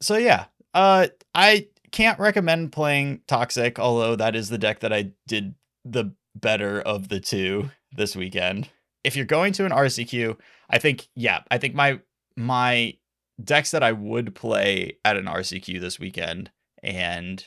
so 0.00 0.16
yeah, 0.16 0.46
uh, 0.74 1.06
I 1.34 1.68
can't 1.96 2.20
recommend 2.20 2.72
playing 2.72 3.22
Toxic, 3.26 3.78
although 3.78 4.16
that 4.16 4.36
is 4.36 4.50
the 4.50 4.58
deck 4.58 4.80
that 4.80 4.92
I 4.92 5.12
did 5.26 5.54
the 5.82 6.14
better 6.34 6.82
of 6.82 7.08
the 7.08 7.20
two 7.20 7.70
this 7.90 8.14
weekend. 8.14 8.68
If 9.02 9.16
you're 9.16 9.24
going 9.24 9.54
to 9.54 9.64
an 9.64 9.72
RCQ, 9.72 10.36
I 10.68 10.76
think 10.76 11.08
yeah, 11.14 11.40
I 11.50 11.56
think 11.56 11.74
my 11.74 12.00
my 12.36 12.98
decks 13.42 13.70
that 13.70 13.82
I 13.82 13.92
would 13.92 14.34
play 14.34 14.98
at 15.06 15.16
an 15.16 15.24
RCQ 15.24 15.80
this 15.80 15.98
weekend 15.98 16.50
and 16.82 17.42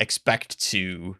expect 0.00 0.58
to 0.70 1.16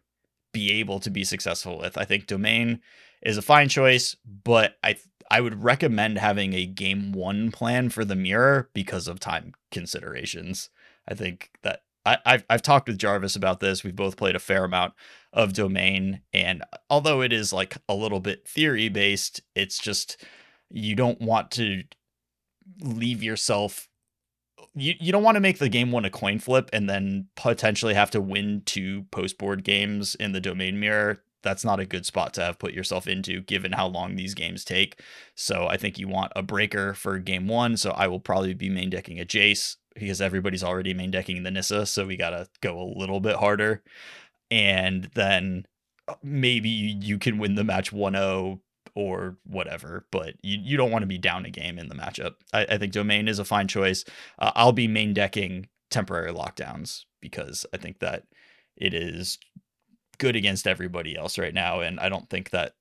be 0.51 0.73
able 0.73 0.99
to 0.99 1.09
be 1.09 1.23
successful 1.23 1.79
with. 1.79 1.97
I 1.97 2.03
think 2.03 2.27
Domain 2.27 2.81
is 3.21 3.37
a 3.37 3.41
fine 3.41 3.69
choice, 3.69 4.17
but 4.25 4.75
I 4.83 4.97
I 5.31 5.39
would 5.39 5.63
recommend 5.63 6.17
having 6.17 6.51
a 6.51 6.65
game 6.65 7.13
one 7.13 7.49
plan 7.49 7.87
for 7.87 8.03
the 8.03 8.17
mirror 8.17 8.69
because 8.73 9.07
of 9.07 9.21
time 9.21 9.53
considerations. 9.71 10.69
I 11.07 11.13
think 11.13 11.51
that 11.63 11.82
I, 12.05 12.17
have 12.25 12.45
I've 12.49 12.61
talked 12.61 12.87
with 12.87 12.97
Jarvis 12.97 13.35
about 13.35 13.59
this. 13.59 13.83
We've 13.83 13.95
both 13.95 14.17
played 14.17 14.35
a 14.35 14.39
fair 14.39 14.65
amount 14.65 14.93
of 15.31 15.53
Domain, 15.53 16.21
and 16.33 16.63
although 16.89 17.21
it 17.21 17.31
is 17.31 17.53
like 17.53 17.77
a 17.87 17.95
little 17.95 18.19
bit 18.19 18.47
theory 18.47 18.89
based, 18.89 19.41
it's 19.55 19.79
just 19.79 20.23
you 20.69 20.95
don't 20.95 21.21
want 21.21 21.51
to 21.51 21.83
leave 22.81 23.21
yourself 23.21 23.87
you, 24.75 24.93
you 24.99 25.11
don't 25.11 25.23
want 25.23 25.35
to 25.35 25.41
make 25.41 25.59
the 25.59 25.69
game 25.69 25.91
one 25.91 26.05
a 26.05 26.09
coin 26.09 26.39
flip 26.39 26.69
and 26.73 26.89
then 26.89 27.27
potentially 27.35 27.93
have 27.93 28.11
to 28.11 28.21
win 28.21 28.63
two 28.65 29.03
post 29.11 29.37
board 29.37 29.63
games 29.63 30.15
in 30.15 30.31
the 30.31 30.41
domain 30.41 30.79
mirror. 30.79 31.23
That's 31.43 31.65
not 31.65 31.79
a 31.79 31.85
good 31.85 32.05
spot 32.05 32.33
to 32.35 32.41
have 32.41 32.57
put 32.57 32.73
yourself 32.73 33.05
into 33.05 33.41
given 33.41 33.73
how 33.73 33.87
long 33.87 34.15
these 34.15 34.33
games 34.33 34.63
take. 34.63 35.01
So 35.35 35.67
I 35.67 35.77
think 35.77 35.99
you 35.99 36.07
want 36.07 36.31
a 36.35 36.41
breaker 36.41 36.93
for 36.93 37.19
game 37.19 37.47
one. 37.47 37.75
So 37.77 37.91
I 37.91 38.07
will 38.07 38.21
probably 38.21 38.53
be 38.53 38.69
main 38.69 38.89
decking 38.89 39.19
a 39.19 39.25
Jace 39.25 39.75
because 39.93 40.21
everybody's 40.21 40.63
already 40.63 40.93
main 40.93 41.11
decking 41.11 41.43
the 41.43 41.51
Nissa. 41.51 41.85
So 41.85 42.05
we 42.05 42.17
got 42.17 42.31
to 42.31 42.47
go 42.61 42.79
a 42.79 42.93
little 42.97 43.19
bit 43.19 43.35
harder. 43.35 43.83
And 44.51 45.09
then 45.15 45.65
uh, 46.07 46.15
maybe 46.21 46.69
you 46.69 47.17
can 47.17 47.37
win 47.37 47.55
the 47.55 47.63
match 47.63 47.91
1 47.91 48.13
0 48.13 48.61
or 48.95 49.37
whatever, 49.45 50.05
but 50.11 50.35
you, 50.43 50.59
you 50.61 50.77
don't 50.77 50.91
want 50.91 51.03
to 51.03 51.07
be 51.07 51.17
down 51.17 51.45
a 51.45 51.49
game 51.49 51.79
in 51.79 51.89
the 51.89 51.95
matchup. 51.95 52.35
I, 52.51 52.65
I 52.65 52.77
think 52.77 52.93
Domain 52.93 53.27
is 53.27 53.39
a 53.39 53.45
fine 53.45 53.67
choice. 53.67 54.05
Uh, 54.37 54.51
I'll 54.55 54.71
be 54.71 54.87
main 54.87 55.13
decking 55.13 55.67
temporary 55.89 56.31
lockdowns 56.31 57.05
because 57.21 57.65
I 57.73 57.77
think 57.77 57.99
that 57.99 58.23
it 58.75 58.93
is 58.93 59.39
good 60.17 60.35
against 60.35 60.67
everybody 60.67 61.15
else 61.15 61.37
right 61.37 61.53
now, 61.53 61.79
and 61.79 61.99
I 61.99 62.09
don't 62.09 62.29
think 62.29 62.51
that 62.51 62.73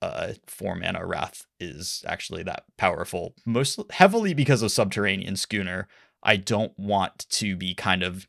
uh, 0.00 0.34
four 0.46 0.74
mana 0.74 1.04
Wrath 1.04 1.46
is 1.58 2.04
actually 2.06 2.42
that 2.44 2.64
powerful. 2.76 3.34
Most 3.44 3.80
heavily 3.90 4.34
because 4.34 4.62
of 4.62 4.70
Subterranean 4.70 5.36
Schooner. 5.36 5.88
I 6.22 6.36
don't 6.36 6.76
want 6.78 7.28
to 7.30 7.56
be 7.56 7.74
kind 7.74 8.02
of 8.02 8.26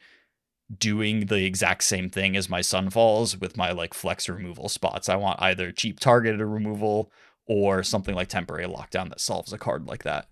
doing 0.77 1.25
the 1.25 1.45
exact 1.45 1.83
same 1.83 2.09
thing 2.09 2.35
as 2.37 2.49
my 2.49 2.59
Sunfalls 2.59 3.39
with 3.39 3.57
my 3.57 3.71
like 3.71 3.93
flex 3.93 4.29
removal 4.29 4.69
spots. 4.69 5.09
I 5.09 5.15
want 5.15 5.41
either 5.41 5.71
cheap 5.71 5.99
targeted 5.99 6.41
removal 6.41 7.11
or 7.45 7.81
something 7.81 8.13
like 8.13 8.27
temporary 8.27 8.67
lockdown 8.67 9.09
that 9.09 9.19
solves 9.19 9.51
a 9.51 9.57
card 9.57 9.87
like 9.87 10.03
that. 10.03 10.27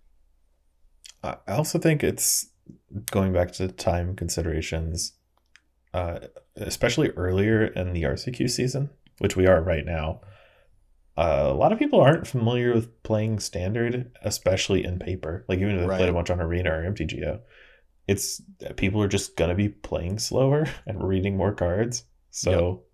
I 1.23 1.37
also 1.47 1.79
think 1.79 2.03
it's 2.03 2.47
going 3.11 3.33
back 3.33 3.51
to 3.53 3.67
time 3.67 4.15
considerations, 4.15 5.13
uh, 5.93 6.19
especially 6.55 7.09
earlier 7.11 7.65
in 7.65 7.93
the 7.93 8.03
RCQ 8.03 8.49
season, 8.49 8.91
which 9.17 9.35
we 9.35 9.47
are 9.47 9.61
right 9.61 9.85
now. 9.85 10.21
Uh, 11.17 11.47
a 11.47 11.53
lot 11.53 11.71
of 11.71 11.79
people 11.79 11.99
aren't 11.99 12.27
familiar 12.27 12.73
with 12.73 13.01
playing 13.01 13.39
standard, 13.39 14.11
especially 14.21 14.85
in 14.85 14.99
paper. 14.99 15.45
Like 15.49 15.59
even 15.59 15.75
if 15.75 15.81
they 15.81 15.87
right. 15.87 15.97
played 15.97 16.09
a 16.09 16.13
bunch 16.13 16.29
on 16.29 16.39
Arena 16.39 16.71
or 16.71 16.83
MTGO 16.83 17.39
it's 18.07 18.41
people 18.77 19.01
are 19.01 19.07
just 19.07 19.35
gonna 19.35 19.55
be 19.55 19.69
playing 19.69 20.19
slower 20.19 20.67
and 20.87 21.03
reading 21.03 21.37
more 21.37 21.53
cards. 21.53 22.03
So 22.31 22.85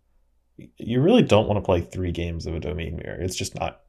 yep. 0.57 0.69
you 0.77 1.01
really 1.01 1.23
don't 1.23 1.47
want 1.47 1.57
to 1.57 1.65
play 1.65 1.81
three 1.81 2.11
games 2.11 2.45
of 2.45 2.55
a 2.55 2.59
domain 2.59 2.97
mirror. 2.97 3.21
It's 3.21 3.35
just 3.35 3.55
not 3.55 3.81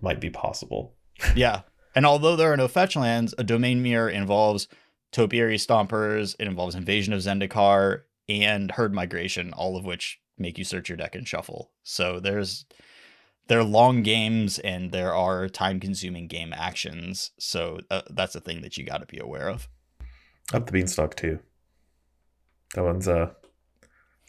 might 0.00 0.20
be 0.20 0.30
possible. 0.30 0.94
yeah. 1.34 1.62
And 1.94 2.06
although 2.06 2.36
there 2.36 2.52
are 2.52 2.56
no 2.56 2.68
fetch 2.68 2.94
lands, 2.94 3.34
a 3.36 3.44
domain 3.44 3.82
mirror 3.82 4.08
involves 4.08 4.68
topiary 5.10 5.56
stompers, 5.56 6.36
it 6.38 6.46
involves 6.46 6.76
invasion 6.76 7.12
of 7.12 7.20
Zendikar, 7.20 8.02
and 8.28 8.70
herd 8.70 8.94
migration, 8.94 9.52
all 9.52 9.76
of 9.76 9.84
which 9.84 10.20
make 10.38 10.56
you 10.56 10.62
search 10.62 10.88
your 10.88 10.96
deck 10.96 11.16
and 11.16 11.26
shuffle. 11.26 11.72
So 11.82 12.20
there's 12.20 12.64
they're 13.50 13.64
long 13.64 14.04
games 14.04 14.60
and 14.60 14.92
there 14.92 15.12
are 15.12 15.48
time 15.48 15.80
consuming 15.80 16.28
game 16.28 16.54
actions. 16.56 17.32
So 17.40 17.80
uh, 17.90 18.02
that's 18.08 18.36
a 18.36 18.40
thing 18.40 18.62
that 18.62 18.78
you 18.78 18.84
got 18.84 18.98
to 18.98 19.06
be 19.06 19.18
aware 19.18 19.48
of. 19.48 19.68
Up 20.54 20.66
the 20.66 20.72
beanstalk 20.72 21.16
too. 21.16 21.40
That 22.76 22.84
one's 22.84 23.08
uh 23.08 23.30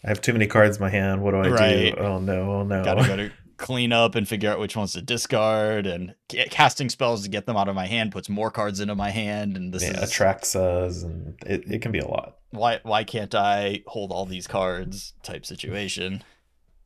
I 0.04 0.08
have 0.08 0.22
too 0.22 0.34
many 0.34 0.48
cards 0.48 0.78
in 0.78 0.82
my 0.82 0.90
hand. 0.90 1.22
What 1.22 1.32
do 1.32 1.38
I 1.38 1.50
right. 1.50 1.96
do? 1.96 2.02
Oh 2.02 2.18
no, 2.18 2.52
oh 2.52 2.64
no. 2.64 2.84
Gotta 2.84 3.08
go 3.08 3.16
to 3.28 3.32
clean 3.58 3.94
up 3.94 4.16
and 4.16 4.28
figure 4.28 4.50
out 4.50 4.58
which 4.58 4.76
ones 4.76 4.94
to 4.94 5.04
discard 5.04 5.86
and 5.86 6.16
casting 6.50 6.90
spells 6.90 7.22
to 7.22 7.30
get 7.30 7.46
them 7.46 7.56
out 7.56 7.68
of 7.68 7.76
my 7.76 7.86
hand 7.86 8.12
puts 8.12 8.28
more 8.28 8.50
cards 8.50 8.80
into 8.80 8.96
my 8.96 9.12
hand 9.12 9.56
and 9.56 9.72
this 9.72 9.84
yeah, 9.84 10.02
is 10.02 10.12
Atraxas 10.12 11.04
and 11.04 11.36
it, 11.46 11.72
it 11.72 11.82
can 11.84 11.92
be 11.92 12.00
a 12.00 12.08
lot. 12.08 12.38
Why 12.50 12.80
why 12.82 13.04
can't 13.04 13.36
I 13.36 13.84
hold 13.86 14.12
all 14.12 14.26
these 14.26 14.48
cards 14.48 15.14
type 15.22 15.46
situation? 15.46 16.24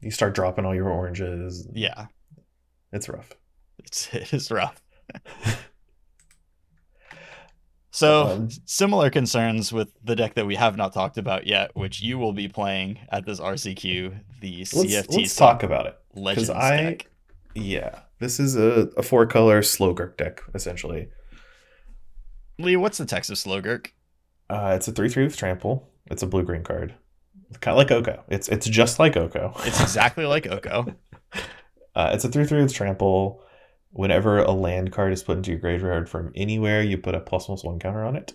You 0.01 0.11
start 0.11 0.35
dropping 0.35 0.65
all 0.65 0.75
your 0.75 0.89
oranges. 0.89 1.65
Yeah. 1.73 2.07
It's 2.91 3.09
rough. 3.09 3.31
It's 3.79 4.07
it 4.13 4.33
is 4.33 4.51
rough. 4.51 4.81
So 7.95 8.27
um, 8.27 8.49
similar 8.65 9.09
concerns 9.09 9.71
with 9.71 9.87
the 10.03 10.17
deck 10.17 10.33
that 10.33 10.45
we 10.45 10.55
have 10.55 10.75
not 10.75 10.91
talked 10.91 11.17
about 11.17 11.47
yet, 11.47 11.71
which 11.75 12.01
you 12.01 12.17
will 12.17 12.33
be 12.33 12.49
playing 12.49 12.99
at 13.09 13.25
this 13.25 13.39
RCQ, 13.39 14.19
the 14.41 14.57
let's, 14.57 14.73
CFT. 14.73 15.15
Let's 15.15 15.35
talk 15.37 15.63
about 15.63 15.85
it. 15.85 15.97
Legends 16.13 16.49
I, 16.49 16.75
deck. 16.75 17.07
Yeah, 17.53 18.01
this 18.19 18.37
is 18.37 18.57
a, 18.57 18.89
a 18.97 19.01
four 19.01 19.25
color 19.25 19.61
Slogurk 19.61 20.17
deck 20.17 20.41
essentially. 20.53 21.07
Lee, 22.59 22.75
what's 22.75 22.97
the 22.97 23.05
text 23.05 23.29
of 23.29 23.37
Slogurk? 23.37 23.91
Uh, 24.49 24.73
it's 24.75 24.89
a 24.89 24.91
three 24.91 25.07
three 25.07 25.23
with 25.23 25.37
trample. 25.37 25.87
It's 26.07 26.21
a 26.21 26.27
blue 26.27 26.43
green 26.43 26.63
card. 26.63 26.95
It's 27.47 27.59
kind 27.59 27.75
of 27.75 27.77
like 27.77 27.91
Oko. 27.91 28.25
It's 28.27 28.49
it's 28.49 28.67
just 28.67 28.99
like 28.99 29.15
Oko. 29.15 29.53
It's 29.59 29.79
exactly 29.79 30.25
like 30.25 30.47
Oko. 30.47 30.93
Uh, 31.95 32.11
it's 32.13 32.25
a 32.25 32.29
three 32.29 32.45
three 32.45 32.61
with 32.61 32.73
trample. 32.73 33.41
Whenever 33.91 34.39
a 34.39 34.51
land 34.51 34.91
card 34.91 35.13
is 35.13 35.23
put 35.23 35.37
into 35.37 35.51
your 35.51 35.59
graveyard 35.59 36.09
from 36.09 36.31
anywhere, 36.35 36.81
you 36.81 36.97
put 36.97 37.15
a 37.15 37.19
plus 37.21 37.45
plus 37.45 37.63
one 37.63 37.79
counter 37.79 38.03
on 38.03 38.15
it. 38.15 38.33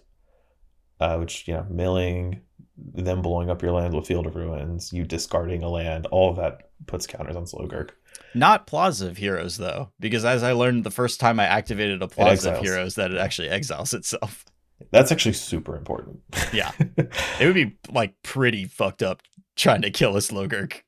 Uh, 0.99 1.17
which, 1.17 1.49
you 1.49 1.55
know, 1.55 1.67
milling, 1.71 2.43
them 2.77 3.23
blowing 3.23 3.49
up 3.49 3.63
your 3.63 3.73
land 3.73 3.95
with 3.95 4.07
Field 4.07 4.27
of 4.27 4.37
Ruins, 4.37 4.93
you 4.93 5.05
discarding 5.05 5.63
a 5.63 5.69
land, 5.69 6.07
all 6.07 6.31
of 6.31 6.37
that 6.37 6.71
puts 6.87 7.07
counters 7.07 7.37
on 7.37 7.45
Slogurk. 7.45 7.91
Not 8.35 8.67
Plaza 8.67 9.09
of 9.09 9.17
Heroes, 9.17 9.57
though, 9.57 9.93
because 9.99 10.25
as 10.25 10.43
I 10.43 10.53
learned 10.53 10.85
the 10.85 10.91
first 10.91 11.19
time 11.19 11.41
I 11.41 11.47
activated 11.47 12.03
a 12.03 12.09
Plaza 12.09 12.53
of 12.53 12.61
Heroes, 12.63 12.97
that 12.97 13.13
it 13.13 13.19
actually 13.19 13.49
exiles 13.49 13.95
itself. 13.95 14.45
That's 14.93 15.13
actually 15.13 15.35
super 15.35 15.77
important. 15.77 16.21
yeah. 16.53 16.73
It 17.41 17.47
would 17.47 17.55
be 17.55 17.77
like 17.91 18.15
pretty 18.23 18.67
fucked 18.67 19.03
up 19.03 19.23
trying 19.57 19.83
to 19.83 19.91
kill 19.91 20.17
a 20.17 20.21
Slogurk 20.21 20.83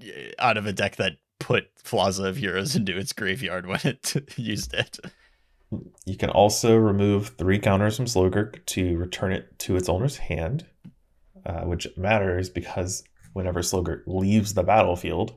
eh, 0.00 0.32
out 0.38 0.56
of 0.56 0.66
a 0.66 0.72
deck 0.72 0.96
that 0.96 1.14
put 1.38 1.68
Plaza 1.84 2.24
of 2.24 2.36
Heroes 2.36 2.76
into 2.76 2.96
its 2.96 3.12
graveyard 3.12 3.66
when 3.66 3.80
it 3.84 4.14
used 4.36 4.74
it. 4.74 4.98
You 6.04 6.16
can 6.16 6.30
also 6.30 6.76
remove 6.76 7.28
three 7.38 7.58
counters 7.58 7.96
from 7.96 8.06
Slogurk 8.06 8.64
to 8.66 8.96
return 8.96 9.32
it 9.32 9.58
to 9.60 9.76
its 9.76 9.88
owner's 9.88 10.16
hand, 10.16 10.66
uh, 11.44 11.62
which 11.62 11.88
matters 11.96 12.48
because 12.48 13.02
whenever 13.32 13.60
Slogurk 13.60 14.02
leaves 14.06 14.54
the 14.54 14.62
battlefield, 14.62 15.34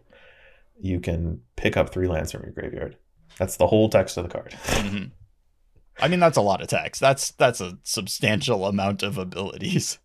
you 0.80 1.00
can 1.00 1.42
pick 1.56 1.76
up 1.76 1.90
three 1.90 2.08
lands 2.08 2.32
from 2.32 2.44
your 2.44 2.52
graveyard. 2.52 2.96
That's 3.38 3.58
the 3.58 3.68
whole 3.68 3.90
text 3.90 4.18
of 4.18 4.24
the 4.24 4.30
card. 4.30 4.52
mm-hmm. 4.66 5.06
I 6.02 6.08
mean, 6.08 6.20
that's 6.20 6.38
a 6.38 6.42
lot 6.42 6.62
of 6.62 6.68
text. 6.68 7.02
That's 7.02 7.32
that's 7.32 7.60
a 7.60 7.78
substantial 7.84 8.66
amount 8.66 9.04
of 9.04 9.18
abilities. 9.18 10.00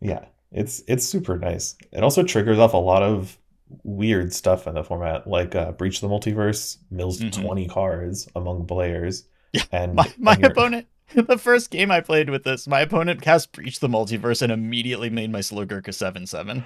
Yeah, 0.00 0.26
it's 0.52 0.82
it's 0.86 1.06
super 1.06 1.38
nice. 1.38 1.76
It 1.92 2.02
also 2.02 2.22
triggers 2.22 2.58
off 2.58 2.74
a 2.74 2.78
lot 2.78 3.02
of 3.02 3.38
weird 3.82 4.32
stuff 4.32 4.66
in 4.66 4.74
the 4.74 4.84
format, 4.84 5.26
like 5.26 5.54
uh, 5.54 5.72
Breach 5.72 6.00
the 6.00 6.08
Multiverse 6.08 6.78
mills 6.90 7.20
mm-hmm. 7.20 7.42
20 7.42 7.68
cards 7.68 8.28
among 8.34 8.66
players. 8.66 9.24
Yeah, 9.52 9.62
and 9.72 9.94
my, 9.94 10.12
my 10.18 10.34
and 10.34 10.46
opponent, 10.46 10.86
the 11.14 11.38
first 11.38 11.70
game 11.70 11.90
I 11.90 12.00
played 12.00 12.30
with 12.30 12.44
this, 12.44 12.66
my 12.66 12.80
opponent 12.80 13.22
cast 13.22 13.52
Breach 13.52 13.80
the 13.80 13.88
Multiverse 13.88 14.42
and 14.42 14.52
immediately 14.52 15.10
made 15.10 15.30
my 15.30 15.40
Slogurk 15.40 15.88
a 15.88 15.92
7 15.92 16.26
7. 16.26 16.64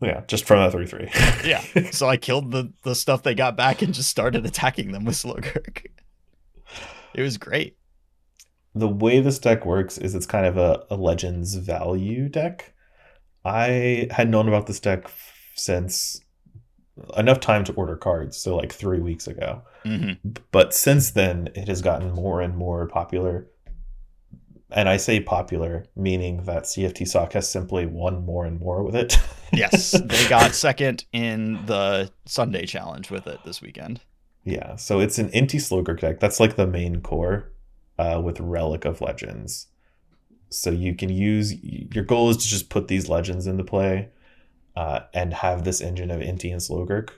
Yeah, 0.00 0.22
just 0.26 0.44
from 0.44 0.60
a 0.60 0.70
3 0.70 0.86
3. 0.86 1.10
yeah, 1.44 1.62
so 1.90 2.08
I 2.08 2.16
killed 2.16 2.50
the, 2.50 2.72
the 2.82 2.94
stuff 2.94 3.22
they 3.22 3.34
got 3.34 3.56
back 3.56 3.82
and 3.82 3.94
just 3.94 4.10
started 4.10 4.44
attacking 4.44 4.92
them 4.92 5.04
with 5.04 5.14
Slogurk. 5.14 5.86
It 7.14 7.22
was 7.22 7.38
great. 7.38 7.76
The 8.74 8.88
way 8.88 9.20
this 9.20 9.38
deck 9.38 9.64
works 9.64 9.98
is 9.98 10.16
it's 10.16 10.26
kind 10.26 10.46
of 10.46 10.56
a, 10.56 10.84
a 10.90 10.96
Legends 10.96 11.54
value 11.54 12.28
deck. 12.28 12.74
I 13.44 14.08
had 14.10 14.28
known 14.28 14.48
about 14.48 14.66
this 14.66 14.80
deck 14.80 15.08
since 15.54 16.20
enough 17.16 17.40
time 17.40 17.64
to 17.64 17.72
order 17.72 17.96
cards, 17.96 18.36
so 18.36 18.56
like 18.56 18.72
three 18.72 19.00
weeks 19.00 19.26
ago. 19.26 19.62
Mm-hmm. 19.84 20.30
But 20.50 20.74
since 20.74 21.10
then, 21.10 21.48
it 21.54 21.68
has 21.68 21.82
gotten 21.82 22.12
more 22.12 22.40
and 22.40 22.56
more 22.56 22.86
popular. 22.86 23.48
and 24.70 24.88
I 24.88 24.96
say 24.96 25.20
popular, 25.20 25.84
meaning 25.94 26.44
that 26.44 26.64
CFT 26.64 27.06
Sock 27.06 27.34
has 27.34 27.48
simply 27.48 27.86
won 27.86 28.24
more 28.24 28.44
and 28.44 28.58
more 28.58 28.82
with 28.82 28.96
it. 28.96 29.18
yes, 29.52 29.92
they 29.92 30.28
got 30.28 30.54
second 30.54 31.04
in 31.12 31.64
the 31.66 32.10
Sunday 32.26 32.66
challenge 32.66 33.10
with 33.10 33.26
it 33.26 33.40
this 33.44 33.60
weekend. 33.60 34.00
Yeah, 34.44 34.76
so 34.76 35.00
it's 35.00 35.18
an 35.18 35.30
Inti 35.30 35.56
Slogurk 35.56 36.00
deck. 36.00 36.20
That's 36.20 36.40
like 36.40 36.56
the 36.56 36.66
main 36.66 37.00
core 37.00 37.52
uh, 37.98 38.20
with 38.22 38.40
Relic 38.40 38.84
of 38.84 39.00
Legends. 39.00 39.68
So 40.50 40.70
you 40.70 40.94
can 40.94 41.08
use 41.08 41.54
your 41.62 42.04
goal 42.04 42.30
is 42.30 42.36
to 42.38 42.48
just 42.48 42.68
put 42.68 42.88
these 42.88 43.08
legends 43.08 43.46
into 43.46 43.64
play 43.64 44.08
uh, 44.76 45.00
and 45.12 45.34
have 45.34 45.64
this 45.64 45.80
engine 45.80 46.10
of 46.10 46.20
Inti 46.20 46.50
and 46.50 46.60
Slogurk 46.60 47.10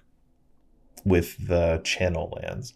with 1.05 1.47
the 1.47 1.81
channel 1.85 2.37
lands. 2.43 2.75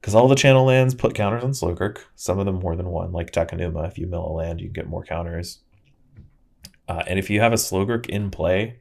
Because 0.00 0.14
all 0.14 0.28
the 0.28 0.34
channel 0.34 0.64
lands 0.64 0.94
put 0.94 1.14
counters 1.14 1.44
on 1.44 1.50
Slogurk, 1.50 1.98
some 2.16 2.38
of 2.38 2.46
them 2.46 2.56
more 2.56 2.74
than 2.74 2.88
one, 2.88 3.12
like 3.12 3.32
Takenuma. 3.32 3.86
If 3.86 3.98
you 3.98 4.06
mill 4.06 4.26
a 4.26 4.32
land, 4.32 4.60
you 4.60 4.68
get 4.68 4.88
more 4.88 5.04
counters. 5.04 5.60
Uh, 6.88 7.02
and 7.06 7.18
if 7.18 7.28
you 7.28 7.40
have 7.40 7.52
a 7.52 7.56
Slogurk 7.56 8.06
in 8.06 8.30
play 8.30 8.80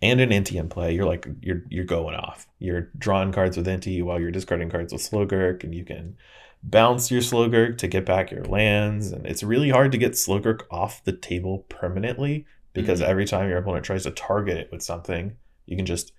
and 0.00 0.20
an 0.20 0.30
Inti 0.30 0.54
in 0.54 0.68
play, 0.68 0.94
you're 0.94 1.06
like 1.06 1.26
you're 1.42 1.62
you're 1.68 1.84
going 1.84 2.14
off. 2.14 2.46
You're 2.60 2.92
drawing 2.96 3.32
cards 3.32 3.56
with 3.56 3.66
Inti 3.66 4.02
while 4.02 4.20
you're 4.20 4.30
discarding 4.30 4.70
cards 4.70 4.92
with 4.92 5.02
Slogurk, 5.02 5.64
and 5.64 5.74
you 5.74 5.84
can 5.84 6.16
bounce 6.62 7.10
your 7.10 7.20
Slogurk 7.20 7.76
to 7.78 7.88
get 7.88 8.06
back 8.06 8.30
your 8.30 8.44
lands. 8.44 9.10
And 9.10 9.26
it's 9.26 9.42
really 9.42 9.70
hard 9.70 9.90
to 9.92 9.98
get 9.98 10.12
Slogurk 10.12 10.62
off 10.70 11.02
the 11.02 11.12
table 11.12 11.66
permanently 11.68 12.46
because 12.74 13.00
mm-hmm. 13.00 13.10
every 13.10 13.24
time 13.24 13.48
your 13.48 13.58
opponent 13.58 13.86
tries 13.86 14.02
to 14.02 14.10
target 14.10 14.58
it 14.58 14.68
with 14.70 14.82
something, 14.82 15.36
you 15.64 15.76
can 15.76 15.86
just 15.86 16.12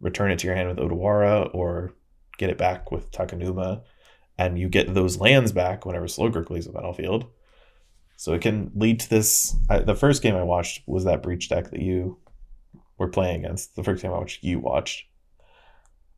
return 0.00 0.30
it 0.30 0.38
to 0.40 0.46
your 0.46 0.56
hand 0.56 0.68
with 0.68 0.78
Otawara 0.78 1.54
or 1.54 1.94
get 2.36 2.50
it 2.50 2.58
back 2.58 2.90
with 2.90 3.10
Takenuma, 3.10 3.82
and 4.36 4.58
you 4.58 4.68
get 4.68 4.92
those 4.92 5.18
lands 5.18 5.52
back 5.52 5.86
whenever 5.86 6.06
Slogurk 6.06 6.50
leaves 6.50 6.66
the 6.66 6.72
battlefield. 6.72 7.26
So 8.16 8.34
it 8.34 8.42
can 8.42 8.70
lead 8.74 9.00
to 9.00 9.10
this. 9.10 9.56
I, 9.70 9.78
the 9.78 9.94
first 9.94 10.22
game 10.22 10.34
I 10.34 10.42
watched 10.42 10.82
was 10.86 11.04
that 11.04 11.22
Breach 11.22 11.48
deck 11.48 11.70
that 11.70 11.80
you 11.80 12.18
were 12.98 13.08
playing 13.08 13.44
against. 13.44 13.76
The 13.76 13.84
first 13.84 14.02
game 14.02 14.12
I 14.12 14.18
watched, 14.18 14.44
you 14.44 14.58
watched. 14.58 15.06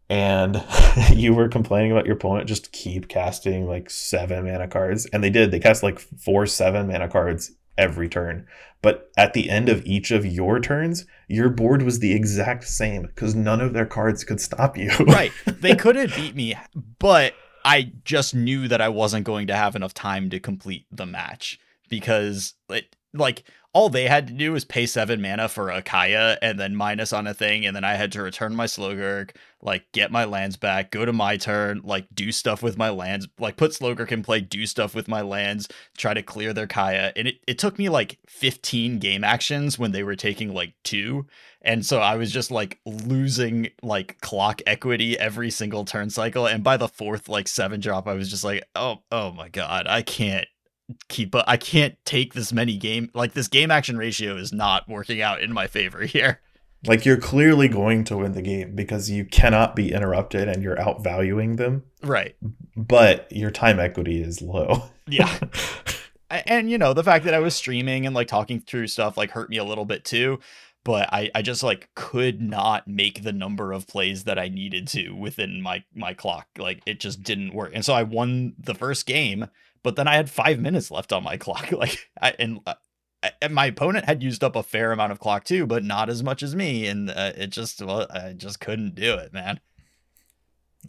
And 0.09 0.63
you 1.13 1.33
were 1.33 1.49
complaining 1.49 1.93
about 1.93 2.07
your 2.07 2.17
opponent 2.17 2.49
just 2.49 2.73
keep 2.73 3.09
casting 3.09 3.67
like 3.67 3.89
seven 3.89 4.45
mana 4.45 4.69
cards. 4.69 5.07
And 5.07 5.23
they 5.23 5.31
did. 5.31 5.51
They 5.51 5.61
cast 5.61 5.83
like 5.83 5.99
four 5.99 6.47
seven 6.47 6.89
mana 6.89 7.09
cards 7.09 7.53
every 7.77 8.09
turn. 8.09 8.47
But 8.83 9.11
at 9.17 9.33
the 9.33 9.49
end 9.49 9.69
of 9.69 9.85
each 9.87 10.11
of 10.11 10.27
your 10.27 10.59
turns, 10.59 11.07
your 11.29 11.49
board 11.49 11.83
was 11.83 12.01
the 12.01 12.13
exact 12.13 12.65
same 12.65 13.03
because 13.03 13.35
none 13.35 13.61
of 13.61 13.73
their 13.73 13.87
cards 13.87 14.25
could 14.25 14.41
stop 14.41 14.77
you. 14.77 14.91
right. 15.07 15.33
They 15.47 15.77
couldn't 15.77 16.15
beat 16.17 16.35
me, 16.35 16.57
but 16.99 17.35
I 17.65 17.93
just 18.05 18.35
knew 18.35 18.67
that 18.69 18.81
I 18.81 18.89
wasn't 18.89 19.25
going 19.25 19.47
to 19.47 19.57
have 19.57 19.77
enough 19.77 19.95
time 19.95 20.31
to 20.31 20.41
complete 20.41 20.87
the 20.91 21.07
match 21.07 21.61
because 21.89 22.55
it, 22.69 22.97
like 23.15 23.45
all 23.75 23.89
they 23.89 24.07
had 24.07 24.27
to 24.27 24.35
do 24.35 24.53
was 24.53 24.65
pay 24.65 24.85
seven 24.85 25.23
mana 25.23 25.49
for 25.49 25.71
a 25.71 25.81
Kaya 25.81 26.37
and 26.43 26.61
then 26.61 26.77
minus 26.77 27.13
on 27.13 27.27
a 27.27 27.33
thing, 27.33 27.65
and 27.65 27.75
then 27.75 27.85
I 27.85 27.95
had 27.95 28.13
to 28.13 28.23
return 28.23 28.55
my 28.55 28.67
Slogurk, 28.67 29.31
like 29.63 29.91
get 29.93 30.13
my 30.13 30.25
lands 30.25 30.57
back, 30.59 30.91
go 30.91 31.07
to 31.07 31.13
my 31.13 31.39
turn, 31.39 31.81
like 31.83 32.07
do 32.15 32.33
stuff 32.33 32.63
with 32.63 32.77
my 32.77 32.91
lands, 32.91 33.29
like 33.39 33.57
put 33.57 33.71
Slogurk 33.71 34.13
in 34.13 34.23
play, 34.23 34.41
do 34.41 34.67
stuff 34.67 34.95
with 34.95 35.09
my 35.09 35.23
lands, 35.23 35.69
try 35.97 36.13
to 36.13 36.23
clear 36.23 36.53
their 36.53 36.67
Kaya. 36.67 37.13
And 37.17 37.29
it, 37.29 37.37
it 37.47 37.59
took 37.59 37.79
me 37.79 37.89
like 37.89 38.19
15 38.27 38.99
game 38.99 39.25
actions 39.25 39.79
when 39.79 39.93
they 39.93 40.03
were 40.03 40.17
taking 40.17 40.53
like 40.53 40.75
two. 40.83 41.27
And 41.63 41.87
so 41.87 42.01
I 42.01 42.17
was 42.17 42.31
just 42.31 42.51
like 42.51 42.79
losing 42.85 43.69
like 43.83 44.21
clock 44.21 44.61
equity 44.67 45.19
every 45.19 45.51
single 45.51 45.85
turn 45.87 46.11
cycle. 46.11 46.47
And 46.47 46.63
by 46.63 46.77
the 46.77 46.89
fourth, 46.89 47.29
like 47.29 47.49
seven 47.49 47.81
drop, 47.81 48.07
I 48.07 48.15
was 48.15 48.29
just 48.29 48.45
like, 48.45 48.65
oh, 48.75 49.03
oh 49.11 49.31
my 49.33 49.49
God, 49.49 49.87
I 49.87 50.03
can't 50.03 50.47
keep 51.09 51.35
up. 51.35 51.45
I 51.49 51.57
can't 51.57 51.97
take 52.05 52.35
this 52.35 52.53
many 52.53 52.77
game 52.77 53.11
like 53.15 53.33
this 53.33 53.49
game 53.49 53.71
action 53.71 53.97
ratio 53.97 54.37
is 54.37 54.53
not 54.53 54.89
working 54.89 55.21
out 55.21 55.43
in 55.43 55.53
my 55.53 55.67
favor 55.67 56.01
here. 56.07 56.41
Like 56.87 57.05
you're 57.05 57.17
clearly 57.17 57.69
going 57.69 58.03
to 58.05 58.17
win 58.17 58.33
the 58.33 58.43
game 58.43 58.75
because 58.75 59.09
you 59.09 59.25
cannot 59.25 59.77
be 59.77 59.93
interrupted 59.93 60.49
and 60.49 60.63
you're 60.63 60.77
outvaluing 60.77 61.57
them. 61.57 61.85
Right. 62.03 62.35
But 62.77 63.31
your 63.31 63.53
time 63.53 63.79
equity 63.79 64.21
is 64.21 64.43
low. 64.43 64.85
yeah. 65.07 65.39
And 66.47 66.71
you 66.71 66.79
know, 66.79 66.95
the 66.95 67.05
fact 67.05 67.27
that 67.27 67.35
I 67.35 67.41
was 67.41 67.55
streaming 67.55 68.07
and 68.07 68.15
like 68.15 68.27
talking 68.27 68.59
through 68.59 68.87
stuff 68.87 69.19
like 69.19 69.33
hurt 69.33 69.51
me 69.51 69.59
a 69.59 69.65
little 69.65 69.85
bit 69.85 70.03
too. 70.03 70.41
But 70.83 71.13
I, 71.13 71.31
I 71.35 71.43
just 71.43 71.63
like 71.63 71.91
could 71.95 72.41
not 72.41 72.89
make 72.89 73.23
the 73.23 73.33
number 73.33 73.71
of 73.73 73.87
plays 73.87 74.25
that 74.25 74.39
I 74.39 74.49
needed 74.49 74.89
to 74.89 75.11
within 75.11 75.61
my 75.61 75.85
my 75.95 76.15
clock. 76.15 76.49
Like 76.57 76.81
it 76.87 77.01
just 77.01 77.23
didn't 77.23 77.53
work. 77.53 77.73
And 77.75 77.85
so 77.85 77.93
I 77.93 78.03
won 78.03 78.55
the 78.59 78.75
first 78.75 79.05
game 79.05 79.49
but 79.83 79.97
then 79.97 80.09
I 80.09 80.15
had 80.15 80.31
five 80.31 80.59
minutes 80.59 80.91
left 80.91 81.13
on 81.13 81.23
my 81.23 81.37
clock. 81.39 81.73
Like, 81.73 82.11
I, 82.21 82.35
and, 82.39 82.61
uh, 82.67 82.75
and 83.41 83.55
my 83.55 83.67
opponent 83.67 84.07
had 84.07 84.23
used 84.23 84.43
up 84.43 84.57
a 84.57 84.63
fair 84.63 84.93
amount 84.93 85.13
of 85.13 85.21
clock 85.21 85.45
too, 85.45 85.67
but 85.67 85.85
not 85.85 86.09
as 86.09 86.23
much 86.23 86.43
as 86.43 86.55
me. 86.55 86.87
And 86.87 87.11
uh, 87.11 87.33
it 87.37 87.49
just, 87.49 87.81
well, 87.83 88.07
I 88.11 88.33
just 88.33 88.61
couldn't 88.61 88.95
do 88.95 89.15
it, 89.15 89.33
man. 89.33 89.61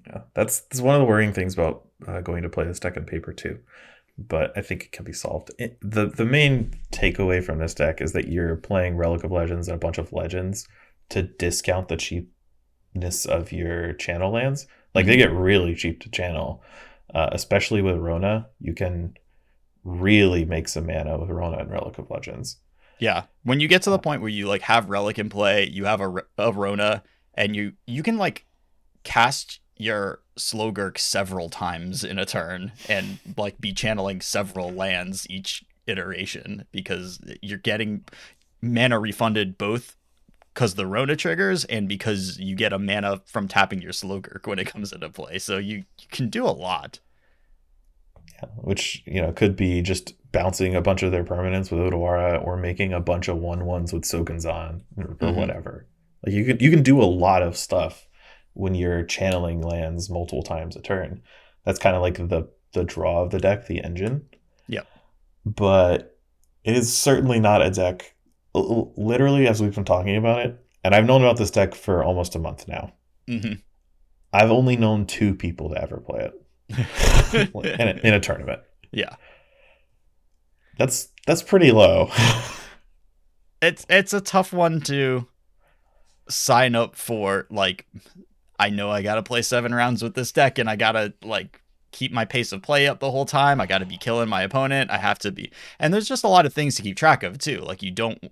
Yeah, 0.07 0.21
that's, 0.33 0.61
that's 0.61 0.81
one 0.81 0.95
of 0.95 1.01
the 1.01 1.05
worrying 1.05 1.33
things 1.33 1.53
about 1.53 1.87
uh, 2.07 2.21
going 2.21 2.43
to 2.43 2.49
play 2.49 2.65
this 2.65 2.79
deck 2.79 2.97
in 2.97 3.05
paper 3.05 3.33
too. 3.33 3.59
But 4.17 4.55
I 4.55 4.61
think 4.61 4.83
it 4.83 4.91
can 4.91 5.05
be 5.05 5.13
solved. 5.13 5.51
It, 5.57 5.77
the 5.81 6.05
The 6.05 6.25
main 6.25 6.73
takeaway 6.91 7.43
from 7.43 7.57
this 7.59 7.73
deck 7.73 7.99
is 8.01 8.13
that 8.13 8.27
you're 8.27 8.55
playing 8.55 8.95
Relic 8.95 9.23
of 9.23 9.31
Legends 9.31 9.67
and 9.67 9.75
a 9.75 9.79
bunch 9.79 9.97
of 9.97 10.13
legends 10.13 10.67
to 11.09 11.23
discount 11.23 11.87
the 11.87 11.97
cheapness 11.97 13.25
of 13.25 13.51
your 13.51 13.93
channel 13.93 14.31
lands. 14.31 14.67
Like 14.93 15.05
they 15.07 15.13
mm-hmm. 15.13 15.33
get 15.33 15.39
really 15.39 15.73
cheap 15.73 16.01
to 16.01 16.09
channel 16.09 16.63
uh, 17.13 17.29
especially 17.31 17.81
with 17.81 17.97
Rona, 17.97 18.47
you 18.59 18.73
can 18.73 19.15
really 19.83 20.45
make 20.45 20.67
some 20.67 20.87
mana 20.87 21.17
with 21.17 21.29
Rona 21.29 21.57
and 21.57 21.71
Relic 21.71 21.97
of 21.97 22.09
Legends. 22.09 22.57
Yeah, 22.99 23.23
when 23.43 23.59
you 23.59 23.67
get 23.67 23.81
to 23.83 23.89
the 23.89 23.99
point 23.99 24.21
where 24.21 24.29
you 24.29 24.47
like 24.47 24.61
have 24.61 24.89
Relic 24.89 25.19
in 25.19 25.29
play, 25.29 25.67
you 25.67 25.85
have 25.85 26.01
a, 26.01 26.23
a 26.37 26.51
Rona, 26.51 27.03
and 27.33 27.55
you 27.55 27.73
you 27.85 28.03
can 28.03 28.17
like 28.17 28.45
cast 29.03 29.59
your 29.77 30.21
Slogurk 30.37 30.97
several 30.97 31.49
times 31.49 32.03
in 32.03 32.17
a 32.17 32.25
turn 32.25 32.71
and 32.87 33.19
like 33.37 33.59
be 33.59 33.73
channeling 33.73 34.21
several 34.21 34.71
lands 34.71 35.27
each 35.29 35.63
iteration 35.85 36.65
because 36.71 37.19
you're 37.41 37.57
getting 37.57 38.05
mana 38.61 38.97
refunded 38.99 39.57
both 39.57 39.97
because 40.53 40.75
the 40.75 40.85
Rona 40.85 41.15
triggers 41.15 41.65
and 41.65 41.87
because 41.87 42.37
you 42.39 42.55
get 42.55 42.73
a 42.73 42.79
mana 42.79 43.21
from 43.25 43.47
tapping 43.47 43.81
your 43.81 43.91
Slogurk 43.91 44.45
when 44.47 44.59
it 44.59 44.67
comes 44.67 44.93
into 44.93 45.09
play. 45.09 45.39
So 45.39 45.57
you, 45.57 45.77
you 45.77 46.07
can 46.11 46.29
do 46.29 46.45
a 46.45 46.51
lot. 46.51 46.99
Yeah, 48.35 48.49
which, 48.57 49.03
you 49.05 49.21
know, 49.21 49.31
could 49.31 49.55
be 49.55 49.81
just 49.81 50.13
bouncing 50.31 50.75
a 50.75 50.81
bunch 50.81 51.03
of 51.03 51.11
their 51.11 51.23
permanents 51.23 51.71
with 51.71 51.79
Otawara 51.79 52.43
or 52.45 52.57
making 52.57 52.93
a 52.93 52.99
bunch 52.99 53.27
of 53.27 53.37
one 53.37 53.65
ones 53.65 53.93
with 53.93 54.03
Sokenzan 54.03 54.81
or, 54.97 55.03
or 55.03 55.15
mm-hmm. 55.15 55.35
whatever. 55.35 55.87
Like 56.25 56.35
you 56.35 56.45
can 56.45 56.59
you 56.59 56.69
can 56.69 56.83
do 56.83 57.01
a 57.01 57.03
lot 57.03 57.41
of 57.41 57.57
stuff 57.57 58.07
when 58.53 58.75
you're 58.75 59.03
channeling 59.03 59.61
lands 59.61 60.09
multiple 60.09 60.43
times 60.43 60.75
a 60.75 60.81
turn. 60.81 61.21
That's 61.65 61.79
kind 61.79 61.95
of 61.95 62.01
like 62.01 62.15
the 62.15 62.49
the 62.73 62.83
draw 62.83 63.23
of 63.23 63.31
the 63.31 63.39
deck, 63.39 63.67
the 63.67 63.83
engine. 63.83 64.25
Yeah. 64.67 64.83
But 65.45 66.17
it 66.63 66.75
is 66.75 66.95
certainly 66.95 67.39
not 67.39 67.61
a 67.61 67.69
deck 67.69 68.12
literally 68.53 69.47
as 69.47 69.61
we've 69.61 69.75
been 69.75 69.85
talking 69.85 70.15
about 70.15 70.45
it, 70.45 70.59
and 70.83 70.93
I've 70.93 71.05
known 71.05 71.21
about 71.21 71.37
this 71.37 71.51
deck 71.51 71.75
for 71.75 72.03
almost 72.03 72.35
a 72.35 72.39
month 72.39 72.67
now. 72.67 72.93
Mm-hmm. 73.27 73.53
I've 74.31 74.51
only 74.51 74.77
known 74.77 75.05
two 75.05 75.35
people 75.35 75.69
to 75.69 75.81
ever 75.81 75.97
play 75.97 76.31
it 76.31 77.53
in, 77.79 77.87
a, 77.87 77.99
in 78.03 78.13
a 78.13 78.19
tournament. 78.19 78.61
Yeah, 78.91 79.15
that's 80.77 81.09
that's 81.25 81.41
pretty 81.41 81.71
low. 81.71 82.09
it's 83.61 83.85
it's 83.89 84.13
a 84.13 84.21
tough 84.21 84.53
one 84.53 84.81
to 84.81 85.27
sign 86.29 86.75
up 86.75 86.95
for. 86.95 87.47
Like, 87.49 87.87
I 88.59 88.69
know 88.69 88.91
I 88.91 89.01
got 89.01 89.15
to 89.15 89.23
play 89.23 89.41
seven 89.41 89.73
rounds 89.73 90.03
with 90.03 90.15
this 90.15 90.31
deck, 90.31 90.57
and 90.57 90.69
I 90.69 90.75
gotta 90.75 91.13
like 91.23 91.62
keep 91.93 92.11
my 92.11 92.25
pace 92.25 92.51
of 92.51 92.61
play 92.61 92.87
up 92.87 92.99
the 92.99 93.11
whole 93.11 93.25
time. 93.25 93.61
I 93.61 93.65
got 93.65 93.77
to 93.77 93.85
be 93.85 93.97
killing 93.97 94.27
my 94.27 94.41
opponent. 94.41 94.91
I 94.91 94.97
have 94.97 95.19
to 95.19 95.31
be. 95.31 95.51
And 95.79 95.93
there's 95.93 96.07
just 96.07 96.25
a 96.25 96.29
lot 96.29 96.45
of 96.45 96.53
things 96.53 96.75
to 96.75 96.81
keep 96.81 96.97
track 96.97 97.23
of 97.23 97.37
too. 97.37 97.59
Like 97.59 97.81
you 97.81 97.91
don't 97.91 98.31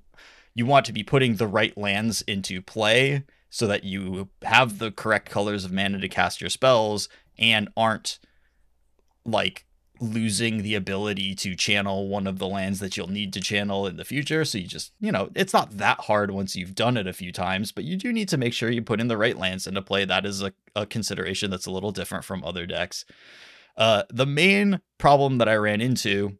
you 0.53 0.65
want 0.65 0.85
to 0.87 0.93
be 0.93 1.03
putting 1.03 1.35
the 1.35 1.47
right 1.47 1.77
lands 1.77 2.21
into 2.23 2.61
play 2.61 3.23
so 3.49 3.67
that 3.67 3.85
you 3.85 4.27
have 4.43 4.79
the 4.79 4.91
correct 4.91 5.29
colors 5.29 5.63
of 5.63 5.71
mana 5.71 5.99
to 5.99 6.09
cast 6.09 6.41
your 6.41 6.49
spells 6.49 7.07
and 7.39 7.69
aren't 7.77 8.19
like 9.25 9.65
losing 10.01 10.63
the 10.63 10.73
ability 10.73 11.35
to 11.35 11.55
channel 11.55 12.07
one 12.07 12.25
of 12.25 12.39
the 12.39 12.47
lands 12.47 12.79
that 12.79 12.97
you'll 12.97 13.07
need 13.07 13.31
to 13.31 13.39
channel 13.39 13.85
in 13.85 13.97
the 13.97 14.03
future. 14.03 14.43
So 14.43 14.57
you 14.57 14.65
just, 14.65 14.91
you 14.99 15.11
know, 15.11 15.29
it's 15.35 15.53
not 15.53 15.77
that 15.77 16.01
hard 16.01 16.31
once 16.31 16.55
you've 16.55 16.73
done 16.73 16.97
it 16.97 17.05
a 17.05 17.13
few 17.13 17.31
times, 17.31 17.71
but 17.71 17.83
you 17.83 17.95
do 17.95 18.11
need 18.11 18.27
to 18.29 18.37
make 18.37 18.53
sure 18.53 18.71
you 18.71 18.81
put 18.81 18.99
in 18.99 19.09
the 19.09 19.17
right 19.17 19.37
lands 19.37 19.67
into 19.67 19.81
play. 19.81 20.03
That 20.03 20.25
is 20.25 20.41
a, 20.41 20.53
a 20.75 20.87
consideration 20.87 21.51
that's 21.51 21.67
a 21.67 21.71
little 21.71 21.91
different 21.91 22.25
from 22.25 22.43
other 22.43 22.65
decks. 22.65 23.05
Uh, 23.77 24.03
the 24.09 24.25
main 24.25 24.81
problem 24.97 25.37
that 25.37 25.49
I 25.49 25.55
ran 25.55 25.81
into, 25.81 26.37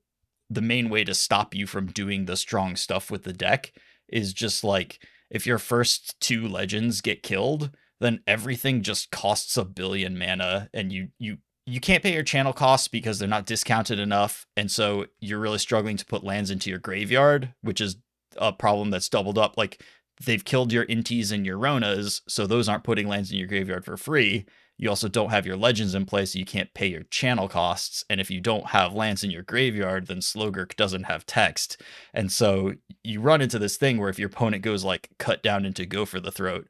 the 0.50 0.62
main 0.62 0.90
way 0.90 1.04
to 1.04 1.14
stop 1.14 1.56
you 1.56 1.66
from 1.66 1.88
doing 1.88 2.26
the 2.26 2.38
strong 2.38 2.76
stuff 2.76 3.10
with 3.10 3.24
the 3.24 3.34
deck 3.34 3.74
is 4.10 4.34
just 4.34 4.64
like 4.64 5.00
if 5.30 5.48
your 5.48 5.58
first 5.58 6.20
two 6.20 6.48
legends 6.48 7.02
get 7.02 7.24
killed, 7.24 7.72
then 8.00 8.22
everything 8.28 8.82
just 8.82 9.12
costs 9.12 9.56
a 9.58 9.64
billion 9.64 10.18
mana 10.18 10.70
and 10.74 10.92
you 10.92 11.10
you 11.18 11.38
you 11.68 11.80
can't 11.80 12.04
pay 12.04 12.14
your 12.14 12.24
channel 12.24 12.54
costs 12.54 12.88
because 12.88 13.20
they're 13.20 13.30
not 13.30 13.46
discounted 13.46 14.00
enough, 14.00 14.46
and 14.58 14.70
so 14.70 15.06
you're 15.20 15.40
really 15.40 15.60
struggling 15.60 15.96
to 15.98 16.06
put 16.06 16.24
lands 16.24 16.50
into 16.50 16.70
your 16.70 16.80
graveyard, 16.80 17.54
which 17.62 17.80
is 17.80 17.98
a 18.38 18.52
problem 18.52 18.90
that's 18.90 19.08
doubled 19.08 19.38
up. 19.38 19.58
Like 19.58 19.82
they've 20.26 20.44
killed 20.44 20.74
your 20.74 20.86
inties 20.86 21.32
and 21.32 21.46
your 21.46 21.58
ronas, 21.58 22.22
so 22.28 22.46
those 22.46 22.68
aren't 22.68 22.84
putting 22.84 23.08
lands 23.08 23.32
in 23.32 23.38
your 23.38 23.48
graveyard 23.48 23.86
for 23.86 23.96
free. 23.96 24.46
You 24.82 24.90
also 24.90 25.08
don't 25.08 25.30
have 25.30 25.46
your 25.46 25.56
legends 25.56 25.94
in 25.94 26.08
place, 26.08 26.34
so 26.34 26.40
you 26.40 26.46
can't 26.46 26.74
pay 26.74 26.88
your 26.88 27.04
channel 27.04 27.48
costs. 27.48 28.04
And 28.10 28.20
if 28.20 28.32
you 28.32 28.42
don't 28.42 28.66
have 28.66 28.96
lands 28.96 29.24
in 29.24 29.30
your 29.30 29.44
graveyard, 29.44 30.08
then 30.08 30.22
Slogurk 30.22 30.76
doesn't 30.76 31.04
have 31.04 31.24
text. 31.28 31.80
And 32.16 32.32
so 32.32 32.74
you 33.04 33.22
run 33.22 33.42
into 33.42 33.60
this 33.60 33.78
thing 33.78 34.00
where 34.00 34.10
if 34.10 34.18
your 34.18 34.30
opponent 34.30 34.64
goes 34.64 34.84
like 34.84 35.12
cut 35.20 35.44
down 35.44 35.66
into 35.66 35.86
go 35.86 36.04
for 36.04 36.20
the 36.20 36.32
throat, 36.32 36.68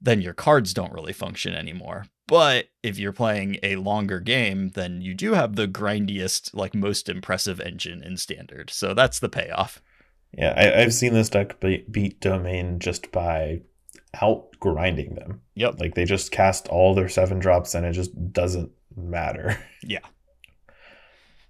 then 0.00 0.22
your 0.22 0.32
cards 0.32 0.72
don't 0.72 0.92
really 0.94 1.12
function 1.12 1.52
anymore. 1.52 2.06
But 2.26 2.70
if 2.82 2.98
you're 2.98 3.12
playing 3.12 3.58
a 3.62 3.76
longer 3.76 4.20
game, 4.20 4.70
then 4.70 5.02
you 5.02 5.12
do 5.12 5.34
have 5.34 5.54
the 5.54 5.68
grindiest, 5.68 6.54
like 6.54 6.74
most 6.74 7.10
impressive 7.10 7.60
engine 7.60 8.02
in 8.02 8.16
standard. 8.16 8.70
So 8.70 8.94
that's 8.94 9.18
the 9.18 9.28
payoff. 9.28 9.82
Yeah, 10.32 10.54
I, 10.56 10.80
have 10.80 10.94
seen 10.94 11.12
this 11.12 11.28
deck 11.28 11.60
be- 11.60 11.84
beat 11.90 12.20
domain 12.20 12.78
just 12.78 13.12
by 13.12 13.60
out 14.20 14.48
grinding 14.60 15.14
them. 15.14 15.40
Yep. 15.54 15.80
Like 15.80 15.94
they 15.94 16.04
just 16.04 16.30
cast 16.30 16.68
all 16.68 16.94
their 16.94 17.08
seven 17.08 17.38
drops 17.38 17.74
and 17.74 17.84
it 17.86 17.92
just 17.92 18.32
doesn't 18.32 18.70
matter. 18.96 19.58
Yeah. 19.82 20.00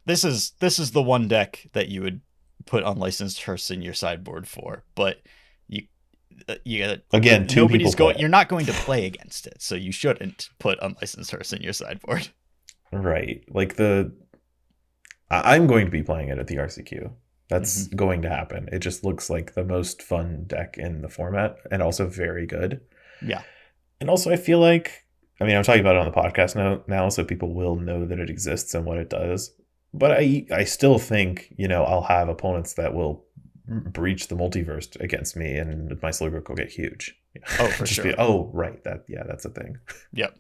This 0.05 0.23
is 0.23 0.53
this 0.61 0.79
is 0.79 0.93
the 0.93 1.03
one 1.03 1.29
deck 1.29 1.67
that 1.73 1.89
you 1.89 2.03
would 2.03 2.21
put 2.67 2.85
unlicensed 2.85 3.43
hearse 3.43 3.71
in 3.71 3.83
your 3.83 3.95
sideboard 3.95 4.47
for, 4.47 4.85
but 4.95 5.21
you 5.67 5.85
uh, 6.49 6.57
you 6.65 6.99
again 7.13 7.47
two 7.47 7.63
nobody's 7.63 7.95
going. 7.95 8.19
You're 8.19 8.29
not 8.29 8.49
going 8.49 8.67
to 8.67 8.73
play 8.73 9.07
against 9.07 9.47
it, 9.47 9.61
so 9.61 9.75
you 9.75 9.93
shouldn't 9.93 10.51
put 10.59 10.79
unlicensed 10.81 11.31
hearse 11.31 11.53
in 11.53 11.63
your 11.63 11.73
sideboard. 11.73 12.29
Right, 12.93 13.45
like 13.49 13.77
the 13.77 14.13
I'm 15.31 15.67
going 15.67 15.85
to 15.85 15.91
be 15.91 16.03
playing 16.03 16.29
it 16.29 16.39
at 16.39 16.47
the 16.47 16.57
RCQ. 16.57 17.11
That's 17.49 17.85
mm-hmm. 17.85 17.97
going 17.97 18.23
to 18.23 18.29
happen. 18.29 18.69
It 18.73 18.81
just 18.81 19.05
looks 19.05 19.31
like 19.31 19.55
the 19.55 19.65
most 19.65 20.03
fun 20.03 20.45
deck 20.47 20.77
in 20.79 21.03
the 21.03 21.09
format 21.09 21.57
and 21.71 21.83
also 21.83 22.07
very 22.07 22.47
good. 22.47 22.81
Yeah. 23.25 23.43
And 24.01 24.11
also, 24.11 24.31
I 24.31 24.37
feel 24.37 24.59
like, 24.59 25.07
I 25.41 25.45
mean, 25.45 25.57
I'm 25.57 25.65
talking 25.65 25.81
about 25.81 25.97
it 25.97 26.01
on 26.01 26.11
the 26.11 26.13
podcast 26.13 26.55
now, 26.57 26.83
now 26.87 27.09
so 27.09 27.25
people 27.25 27.55
will 27.55 27.77
know 27.77 28.05
that 28.05 28.19
it 28.19 28.31
exists 28.31 28.75
and 28.75 28.85
what 28.85 28.99
it 28.99 29.11
does. 29.11 29.53
But 29.95 30.13
I, 30.13 30.47
I 30.53 30.65
still 30.65 30.99
think, 30.99 31.55
you 31.57 31.67
know, 31.67 31.85
I'll 31.85 32.03
have 32.03 32.29
opponents 32.29 32.75
that 32.75 32.95
will 32.95 33.25
breach 33.67 34.29
the 34.29 34.35
multiverse 34.35 34.99
against 35.01 35.37
me 35.37 35.57
and 35.57 35.91
my 36.03 36.11
Slogurk 36.11 36.49
will 36.49 36.57
get 36.57 36.71
huge. 36.71 37.15
Oh, 37.59 37.67
for 37.71 37.87
sure. 37.87 38.05
Be, 38.05 38.15
oh, 38.19 38.51
right. 38.53 38.83
That, 38.85 39.05
yeah, 39.09 39.25
that's 39.27 39.45
a 39.45 39.51
thing. 39.51 39.79
Yep. 40.13 40.37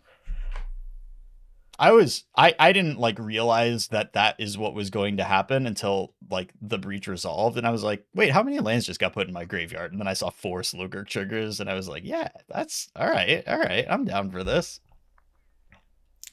I 1.79 1.93
was 1.93 2.25
I 2.37 2.55
I 2.59 2.73
didn't 2.73 2.99
like 2.99 3.19
realize 3.19 3.89
that 3.89 4.15
that 4.15 4.37
is 4.39 4.59
what 4.59 4.75
was 4.75 4.91
going 4.91 5.19
to 5.19 5.25
happen 5.25 5.67
until 5.67 6.15
like 6.31 6.53
the 6.61 6.79
breach 6.79 7.07
resolved, 7.07 7.57
and 7.57 7.67
I 7.67 7.71
was 7.71 7.85
like, 7.85 8.05
wait, 8.15 8.33
how 8.33 8.43
many 8.43 8.59
lands 8.59 8.87
just 8.87 8.99
got 8.99 9.13
put 9.13 9.29
in 9.29 9.33
my 9.33 9.45
graveyard? 9.45 9.93
And 9.93 10.01
then 10.01 10.09
I 10.09 10.15
saw 10.15 10.31
four 10.31 10.63
Slogurk 10.63 11.09
triggers, 11.09 11.61
and 11.61 11.71
I 11.71 11.75
was 11.75 11.89
like, 11.89 12.05
yeah, 12.05 12.29
that's 12.49 12.91
all 12.97 13.09
right, 13.09 13.45
all 13.47 13.59
right, 13.59 13.87
I'm 13.89 14.05
down 14.05 14.31
for 14.31 14.43
this. 14.43 14.81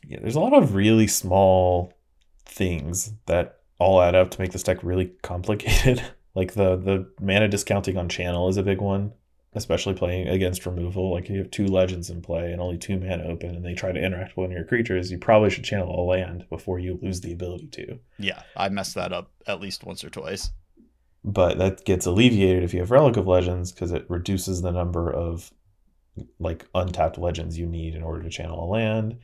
Yeah, 0.07 0.19
there's 0.21 0.35
a 0.35 0.39
lot 0.39 0.53
of 0.53 0.75
really 0.75 1.07
small 1.07 1.93
things 2.45 3.13
that 3.27 3.59
all 3.79 4.01
add 4.01 4.15
up 4.15 4.31
to 4.31 4.41
make 4.41 4.51
this 4.51 4.63
deck 4.63 4.83
really 4.83 5.11
complicated. 5.21 6.01
like 6.35 6.53
the 6.53 6.75
the 6.75 7.07
mana 7.19 7.47
discounting 7.47 7.97
on 7.97 8.09
channel 8.09 8.49
is 8.49 8.57
a 8.57 8.63
big 8.63 8.81
one 8.81 9.13
especially 9.55 9.93
playing 9.93 10.27
against 10.27 10.65
removal. 10.65 11.11
Like 11.11 11.29
you 11.29 11.39
have 11.39 11.49
two 11.49 11.65
legends 11.65 12.09
in 12.09 12.21
play 12.21 12.51
and 12.51 12.61
only 12.61 12.77
two 12.77 12.99
mana 12.99 13.23
open, 13.23 13.55
and 13.55 13.65
they 13.65 13.73
try 13.73 13.91
to 13.91 13.99
interact 13.99 14.35
with 14.35 14.43
one 14.43 14.51
of 14.51 14.57
your 14.57 14.65
creatures, 14.65 15.09
you 15.09 15.17
probably 15.17 15.49
should 15.49 15.63
channel 15.63 15.99
a 15.99 16.03
land 16.03 16.45
before 16.49 16.77
you 16.77 16.99
lose 17.01 17.21
the 17.21 17.31
ability 17.31 17.67
to. 17.67 17.99
Yeah, 18.19 18.43
I 18.55 18.69
messed 18.69 18.95
that 18.95 19.13
up 19.13 19.31
at 19.47 19.61
least 19.61 19.85
once 19.85 20.03
or 20.03 20.09
twice. 20.09 20.51
But 21.23 21.57
that 21.57 21.85
gets 21.85 22.05
alleviated 22.05 22.63
if 22.63 22.73
you 22.73 22.81
have 22.81 22.91
Relic 22.91 23.17
of 23.17 23.27
Legends 23.27 23.71
because 23.71 23.91
it 23.91 24.05
reduces 24.09 24.61
the 24.61 24.71
number 24.71 25.11
of 25.11 25.51
like 26.39 26.67
untapped 26.75 27.17
legends 27.17 27.57
you 27.57 27.65
need 27.65 27.95
in 27.95 28.03
order 28.03 28.21
to 28.21 28.29
channel 28.29 28.63
a 28.63 28.69
land. 28.69 29.17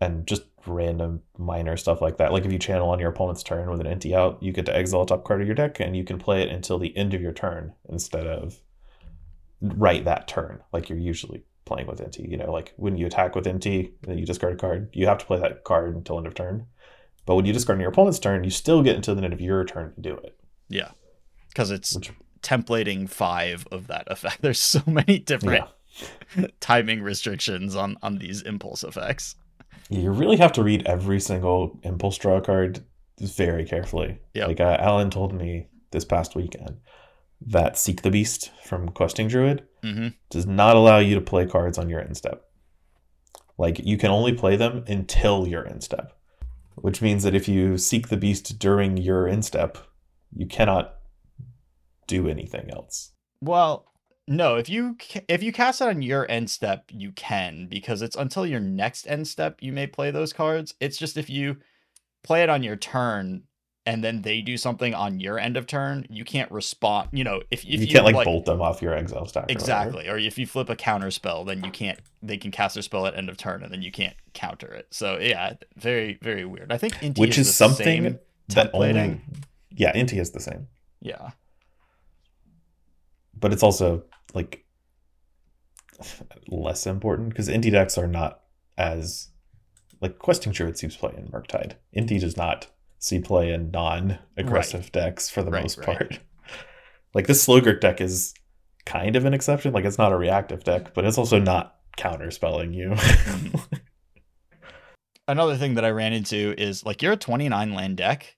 And 0.00 0.26
just 0.26 0.42
random 0.66 1.22
minor 1.36 1.76
stuff 1.76 2.00
like 2.00 2.18
that. 2.18 2.32
Like 2.32 2.44
if 2.44 2.52
you 2.52 2.58
channel 2.58 2.90
on 2.90 3.00
your 3.00 3.10
opponent's 3.10 3.42
turn 3.42 3.70
with 3.70 3.80
an 3.80 3.86
Inti 3.86 4.14
out, 4.14 4.40
you 4.42 4.52
get 4.52 4.66
to 4.66 4.76
exile 4.76 5.02
a 5.02 5.06
top 5.06 5.24
card 5.24 5.40
of 5.40 5.48
your 5.48 5.56
deck 5.56 5.80
and 5.80 5.96
you 5.96 6.04
can 6.04 6.18
play 6.18 6.42
it 6.42 6.50
until 6.50 6.78
the 6.78 6.96
end 6.96 7.14
of 7.14 7.22
your 7.22 7.32
turn 7.32 7.74
instead 7.88 8.26
of 8.26 8.60
right 9.60 10.04
that 10.04 10.28
turn 10.28 10.60
like 10.72 10.88
you're 10.88 10.98
usually 10.98 11.42
playing 11.68 11.86
with 11.86 12.00
Inti. 12.00 12.28
You 12.28 12.36
know, 12.36 12.50
like 12.50 12.72
when 12.76 12.96
you 12.96 13.06
attack 13.06 13.36
with 13.36 13.44
Inti 13.44 13.86
and 13.86 14.10
then 14.10 14.18
you 14.18 14.26
discard 14.26 14.54
a 14.54 14.56
card, 14.56 14.88
you 14.92 15.06
have 15.06 15.18
to 15.18 15.26
play 15.26 15.38
that 15.38 15.62
card 15.62 15.94
until 15.94 16.18
end 16.18 16.26
of 16.26 16.34
turn. 16.34 16.66
But 17.26 17.36
when 17.36 17.44
you 17.44 17.52
discard 17.52 17.76
on 17.76 17.80
your 17.80 17.90
opponent's 17.90 18.18
turn, 18.18 18.42
you 18.42 18.50
still 18.50 18.82
get 18.82 18.96
until 18.96 19.14
the 19.14 19.22
end 19.22 19.34
of 19.34 19.40
your 19.40 19.64
turn 19.64 19.94
to 19.94 20.00
do 20.00 20.16
it. 20.16 20.40
Yeah, 20.68 20.90
because 21.48 21.70
it's 21.70 21.94
Which, 21.94 22.10
templating 22.42 23.08
five 23.08 23.66
of 23.70 23.86
that 23.88 24.10
effect. 24.10 24.38
There's 24.42 24.60
so 24.60 24.82
many 24.86 25.18
different 25.18 25.66
yeah. 26.36 26.46
timing 26.60 27.02
restrictions 27.02 27.76
on 27.76 27.96
on 28.02 28.18
these 28.18 28.42
impulse 28.42 28.82
effects. 28.82 29.36
You 29.90 30.10
really 30.10 30.36
have 30.36 30.52
to 30.52 30.62
read 30.62 30.86
every 30.86 31.20
single 31.20 31.78
impulse 31.82 32.18
draw 32.18 32.40
card 32.40 32.80
very 33.20 33.64
carefully. 33.64 34.18
Yeah, 34.34 34.46
like 34.46 34.60
uh, 34.60 34.76
Alan 34.80 35.10
told 35.10 35.34
me 35.34 35.66
this 35.90 36.04
past 36.04 36.34
weekend 36.34 36.78
that 37.40 37.78
Seek 37.78 38.02
the 38.02 38.10
Beast 38.10 38.50
from 38.64 38.88
Questing 38.90 39.28
Druid 39.28 39.66
mm-hmm. 39.82 40.08
does 40.30 40.46
not 40.46 40.76
allow 40.76 40.98
you 40.98 41.14
to 41.14 41.20
play 41.20 41.46
cards 41.46 41.78
on 41.78 41.88
your 41.88 42.00
end 42.00 42.16
step. 42.16 42.44
Like 43.56 43.80
you 43.80 43.96
can 43.96 44.10
only 44.10 44.32
play 44.32 44.56
them 44.56 44.84
until 44.86 45.46
your 45.46 45.66
end 45.66 45.82
step, 45.82 46.12
which 46.76 47.02
means 47.02 47.22
that 47.24 47.34
if 47.34 47.48
you 47.48 47.76
seek 47.76 48.08
the 48.08 48.16
beast 48.16 48.58
during 48.58 48.96
your 48.96 49.26
end 49.26 49.44
step, 49.44 49.78
you 50.32 50.46
cannot 50.46 50.94
do 52.06 52.28
anything 52.28 52.70
else. 52.70 53.12
Well, 53.40 53.86
no, 54.28 54.56
if 54.56 54.68
you 54.68 54.96
if 55.28 55.42
you 55.42 55.52
cast 55.52 55.80
it 55.80 55.88
on 55.88 56.02
your 56.02 56.30
end 56.30 56.50
step, 56.50 56.84
you 56.90 57.12
can 57.12 57.66
because 57.66 58.02
it's 58.02 58.16
until 58.16 58.46
your 58.46 58.60
next 58.60 59.06
end 59.06 59.26
step 59.26 59.58
you 59.60 59.72
may 59.72 59.86
play 59.86 60.10
those 60.10 60.32
cards. 60.32 60.74
It's 60.80 60.98
just 60.98 61.16
if 61.16 61.30
you 61.30 61.56
play 62.22 62.42
it 62.42 62.50
on 62.50 62.62
your 62.62 62.76
turn, 62.76 63.44
and 63.88 64.04
then 64.04 64.20
they 64.20 64.42
do 64.42 64.58
something 64.58 64.92
on 64.92 65.18
your 65.18 65.38
end 65.38 65.56
of 65.56 65.66
turn, 65.66 66.06
you 66.10 66.22
can't 66.22 66.52
respond. 66.52 67.08
You 67.10 67.24
know, 67.24 67.40
if, 67.50 67.60
if 67.60 67.64
you, 67.64 67.78
you 67.78 67.86
can't 67.86 68.04
like, 68.04 68.14
like, 68.14 68.26
bolt 68.26 68.44
them 68.44 68.60
off 68.60 68.82
your 68.82 68.92
exile 68.92 69.24
stack. 69.24 69.46
Exactly. 69.50 70.06
Or, 70.06 70.16
or, 70.16 70.18
if 70.18 70.36
you 70.36 70.46
flip 70.46 70.68
a 70.68 70.76
counter 70.76 71.10
spell, 71.10 71.46
then 71.46 71.64
you 71.64 71.70
can't. 71.70 71.98
They 72.22 72.36
can 72.36 72.50
cast 72.50 72.74
their 72.74 72.82
spell 72.82 73.06
at 73.06 73.14
end 73.14 73.30
of 73.30 73.38
turn, 73.38 73.62
and 73.62 73.72
then 73.72 73.80
you 73.80 73.90
can't 73.90 74.14
counter 74.34 74.66
it. 74.66 74.88
So 74.90 75.18
yeah, 75.18 75.54
very 75.76 76.18
very 76.20 76.44
weird. 76.44 76.70
I 76.70 76.76
think 76.76 76.96
Inti 76.96 77.18
which 77.18 77.38
is, 77.38 77.48
is 77.48 77.54
something 77.54 78.18
that 78.48 78.70
only 78.74 79.22
yeah 79.74 79.94
Inti 79.94 80.20
is 80.20 80.32
the 80.32 80.40
same. 80.40 80.66
Yeah, 81.00 81.30
but 83.40 83.54
it's 83.54 83.62
also 83.62 84.04
like 84.34 84.66
less 86.46 86.86
important 86.86 87.30
because 87.30 87.48
Inti 87.48 87.72
decks 87.72 87.96
are 87.96 88.06
not 88.06 88.42
as 88.76 89.28
like 90.02 90.18
questing 90.18 90.52
druid 90.52 90.76
seems 90.76 90.94
play 90.94 91.14
in 91.16 91.28
Murktide. 91.28 91.76
Inti 91.96 92.20
does 92.20 92.36
not 92.36 92.66
see 92.98 93.20
play 93.20 93.52
in 93.52 93.70
non-aggressive 93.70 94.82
right. 94.82 94.92
decks 94.92 95.30
for 95.30 95.42
the 95.42 95.50
right, 95.50 95.62
most 95.62 95.82
part. 95.82 96.10
Right. 96.10 96.20
Like 97.14 97.26
this 97.26 97.44
Slogurk 97.44 97.80
deck 97.80 98.02
is 98.02 98.34
kind 98.84 99.16
of 99.16 99.24
an 99.24 99.32
exception. 99.32 99.72
Like 99.72 99.86
it's 99.86 99.96
not 99.96 100.12
a 100.12 100.16
reactive 100.16 100.62
deck, 100.62 100.92
but 100.92 101.06
it's 101.06 101.16
also 101.16 101.38
not 101.38 101.76
counter 101.96 102.30
spelling 102.30 102.74
you. 102.74 102.94
Another 105.28 105.56
thing 105.56 105.74
that 105.74 105.86
I 105.86 105.90
ran 105.90 106.12
into 106.12 106.54
is 106.58 106.84
like 106.84 107.00
you're 107.00 107.14
a 107.14 107.16
29 107.16 107.72
land 107.74 107.96
deck, 107.96 108.36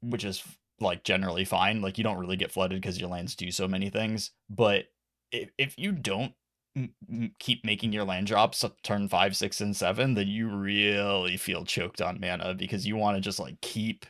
which 0.00 0.24
is 0.24 0.42
like 0.80 1.04
generally 1.04 1.44
fine. 1.44 1.82
Like 1.82 1.98
you 1.98 2.04
don't 2.04 2.18
really 2.18 2.36
get 2.36 2.50
flooded 2.50 2.80
because 2.80 2.98
your 2.98 3.10
lands 3.10 3.36
do 3.36 3.50
so 3.50 3.68
many 3.68 3.90
things. 3.90 4.30
But 4.50 4.86
if, 5.30 5.50
if 5.58 5.78
you 5.78 5.92
don't 5.92 6.32
keep 7.38 7.64
making 7.64 7.92
your 7.92 8.04
land 8.04 8.26
drops 8.26 8.64
turn 8.82 9.08
five, 9.08 9.36
six, 9.36 9.60
and 9.60 9.76
seven, 9.76 10.14
then 10.14 10.28
you 10.28 10.48
really 10.48 11.36
feel 11.36 11.64
choked 11.64 12.00
on 12.02 12.20
mana 12.20 12.54
because 12.54 12.86
you 12.86 12.96
want 12.96 13.16
to 13.16 13.20
just 13.20 13.38
like 13.38 13.60
keep 13.60 14.06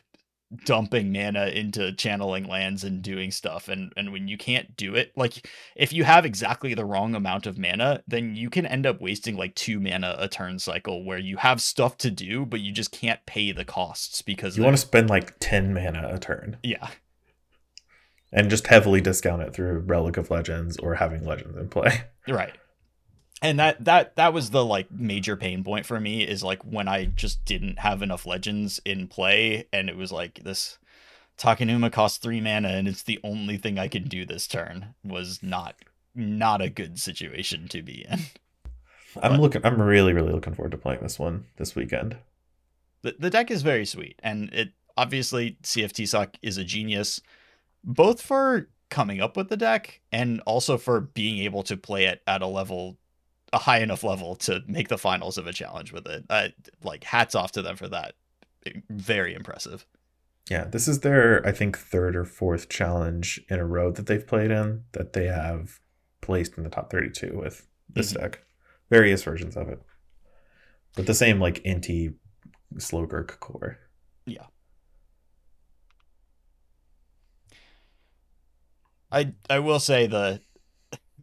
dumping 0.63 1.11
mana 1.11 1.47
into 1.47 1.91
channeling 1.93 2.47
lands 2.47 2.83
and 2.83 3.01
doing 3.01 3.31
stuff 3.31 3.67
and 3.67 3.91
and 3.97 4.11
when 4.13 4.27
you 4.27 4.37
can't 4.37 4.77
do 4.77 4.93
it 4.93 5.11
like 5.15 5.49
if 5.75 5.91
you 5.91 6.03
have 6.03 6.23
exactly 6.23 6.75
the 6.75 6.85
wrong 6.85 7.15
amount 7.15 7.47
of 7.47 7.57
mana 7.57 8.01
then 8.07 8.35
you 8.35 8.49
can 8.49 8.65
end 8.65 8.85
up 8.85 9.01
wasting 9.01 9.35
like 9.35 9.55
two 9.55 9.79
mana 9.79 10.15
a 10.19 10.27
turn 10.27 10.59
cycle 10.59 11.03
where 11.03 11.17
you 11.17 11.35
have 11.35 11.59
stuff 11.59 11.97
to 11.97 12.11
do 12.11 12.45
but 12.45 12.61
you 12.61 12.71
just 12.71 12.91
can't 12.91 13.19
pay 13.25 13.51
the 13.51 13.65
costs 13.65 14.21
because 14.21 14.55
you 14.55 14.63
want 14.63 14.75
to 14.75 14.81
spend 14.81 15.09
like 15.09 15.33
10 15.39 15.73
mana 15.73 16.11
a 16.13 16.19
turn. 16.19 16.57
Yeah 16.63 16.89
and 18.31 18.49
just 18.49 18.67
heavily 18.67 19.01
discount 19.01 19.41
it 19.41 19.53
through 19.53 19.79
relic 19.79 20.17
of 20.17 20.29
legends 20.31 20.77
or 20.77 20.95
having 20.95 21.23
legends 21.25 21.57
in 21.57 21.69
play 21.69 22.01
right 22.27 22.53
and 23.41 23.59
that 23.59 23.83
that 23.83 24.15
that 24.15 24.33
was 24.33 24.49
the 24.51 24.63
like 24.65 24.91
major 24.91 25.35
pain 25.35 25.63
point 25.63 25.85
for 25.85 25.99
me 25.99 26.23
is 26.23 26.43
like 26.43 26.61
when 26.63 26.87
i 26.87 27.05
just 27.05 27.43
didn't 27.45 27.79
have 27.79 28.01
enough 28.01 28.25
legends 28.25 28.79
in 28.85 29.07
play 29.07 29.67
and 29.73 29.89
it 29.89 29.95
was 29.97 30.11
like 30.11 30.41
this 30.43 30.77
takenuma 31.37 31.91
costs 31.91 32.17
three 32.17 32.39
mana 32.41 32.69
and 32.69 32.87
it's 32.87 33.03
the 33.03 33.19
only 33.23 33.57
thing 33.57 33.77
i 33.77 33.87
can 33.87 34.03
do 34.03 34.25
this 34.25 34.47
turn 34.47 34.93
was 35.03 35.43
not 35.43 35.75
not 36.13 36.61
a 36.61 36.69
good 36.69 36.97
situation 36.99 37.67
to 37.67 37.81
be 37.81 38.05
in 38.09 38.19
I'm 39.21 39.31
But- 39.31 39.39
looking. 39.39 39.61
I'm 39.65 39.81
really, 39.81 40.11
really 40.11 40.33
looking 40.33 40.53
forward 40.55 40.71
to 40.73 40.77
playing 40.77 40.99
this 41.01 41.17
one 41.17 41.45
this 41.55 41.73
weekend. 41.73 42.17
the, 43.01 43.15
the 43.17 43.29
deck 43.29 43.49
is 43.49 43.61
very 43.61 43.85
sweet 43.85 44.19
and 44.21 44.49
it 44.53 44.73
obviously 44.97 45.57
cft 45.63 46.05
sock 46.09 46.35
is 46.41 46.57
a 46.57 46.65
genius 46.65 47.21
both 47.85 48.21
for 48.21 48.67
coming 48.89 49.21
up 49.21 49.37
with 49.37 49.49
the 49.49 49.57
deck 49.57 50.01
and 50.11 50.41
also 50.45 50.77
for 50.77 50.99
being 51.01 51.37
able 51.39 51.63
to 51.63 51.77
play 51.77 52.05
it 52.05 52.21
at 52.27 52.41
a 52.41 52.47
level 52.47 52.97
a 53.53 53.57
high 53.59 53.79
enough 53.79 54.03
level 54.03 54.35
to 54.35 54.61
make 54.67 54.89
the 54.89 54.97
finals 54.97 55.37
of 55.37 55.47
a 55.47 55.53
challenge 55.53 55.93
with 55.93 56.05
it 56.07 56.25
uh, 56.29 56.47
like 56.83 57.03
hats 57.03 57.35
off 57.35 57.51
to 57.53 57.61
them 57.61 57.75
for 57.75 57.87
that 57.87 58.13
very 58.89 59.33
impressive 59.33 59.85
Yeah, 60.49 60.65
this 60.65 60.87
is 60.87 60.99
their 60.99 61.45
I 61.45 61.51
think 61.51 61.77
third 61.77 62.15
or 62.15 62.25
fourth 62.25 62.69
challenge 62.69 63.39
in 63.49 63.59
a 63.59 63.65
row 63.65 63.91
that 63.91 64.07
they've 64.07 64.25
played 64.25 64.51
in 64.51 64.83
that 64.91 65.13
they 65.13 65.25
have 65.27 65.79
placed 66.21 66.57
in 66.57 66.63
the 66.63 66.69
top 66.69 66.91
32 66.91 67.37
with 67.37 67.67
this 67.89 68.11
Mhm. 68.13 68.19
deck. 68.21 68.43
Various 68.89 69.23
versions 69.23 69.55
of 69.57 69.69
it. 69.69 69.79
But 70.95 71.05
the 71.07 71.13
same 71.13 71.39
like 71.39 71.63
Inti 71.63 72.15
Slogurk 72.75 73.39
core. 73.39 73.79
I 79.11 79.33
i 79.49 79.59
will 79.59 79.79
say 79.79 80.07
the 80.07 80.41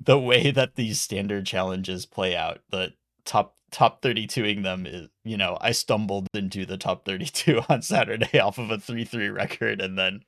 the 0.01 0.19
way 0.19 0.51
that 0.51 0.75
these 0.75 1.01
standard 1.01 1.47
challenges 1.47 2.07
play 2.07 2.37
out 2.37 2.61
the 2.71 2.93
top 3.25 3.57
top 3.71 4.03
32ing 4.03 4.63
them 4.63 4.87
is 4.87 5.09
you 5.25 5.37
know 5.37 5.57
i 5.61 5.73
stumbled 5.73 6.27
into 6.35 6.67
the 6.67 6.77
top 6.77 7.05
32 7.05 7.63
on 7.69 7.83
saturday 7.83 8.39
off 8.39 8.59
of 8.59 8.71
a 8.71 8.79
3-3 8.79 9.35
record 9.35 9.81
and 9.81 9.99
then 9.99 10.21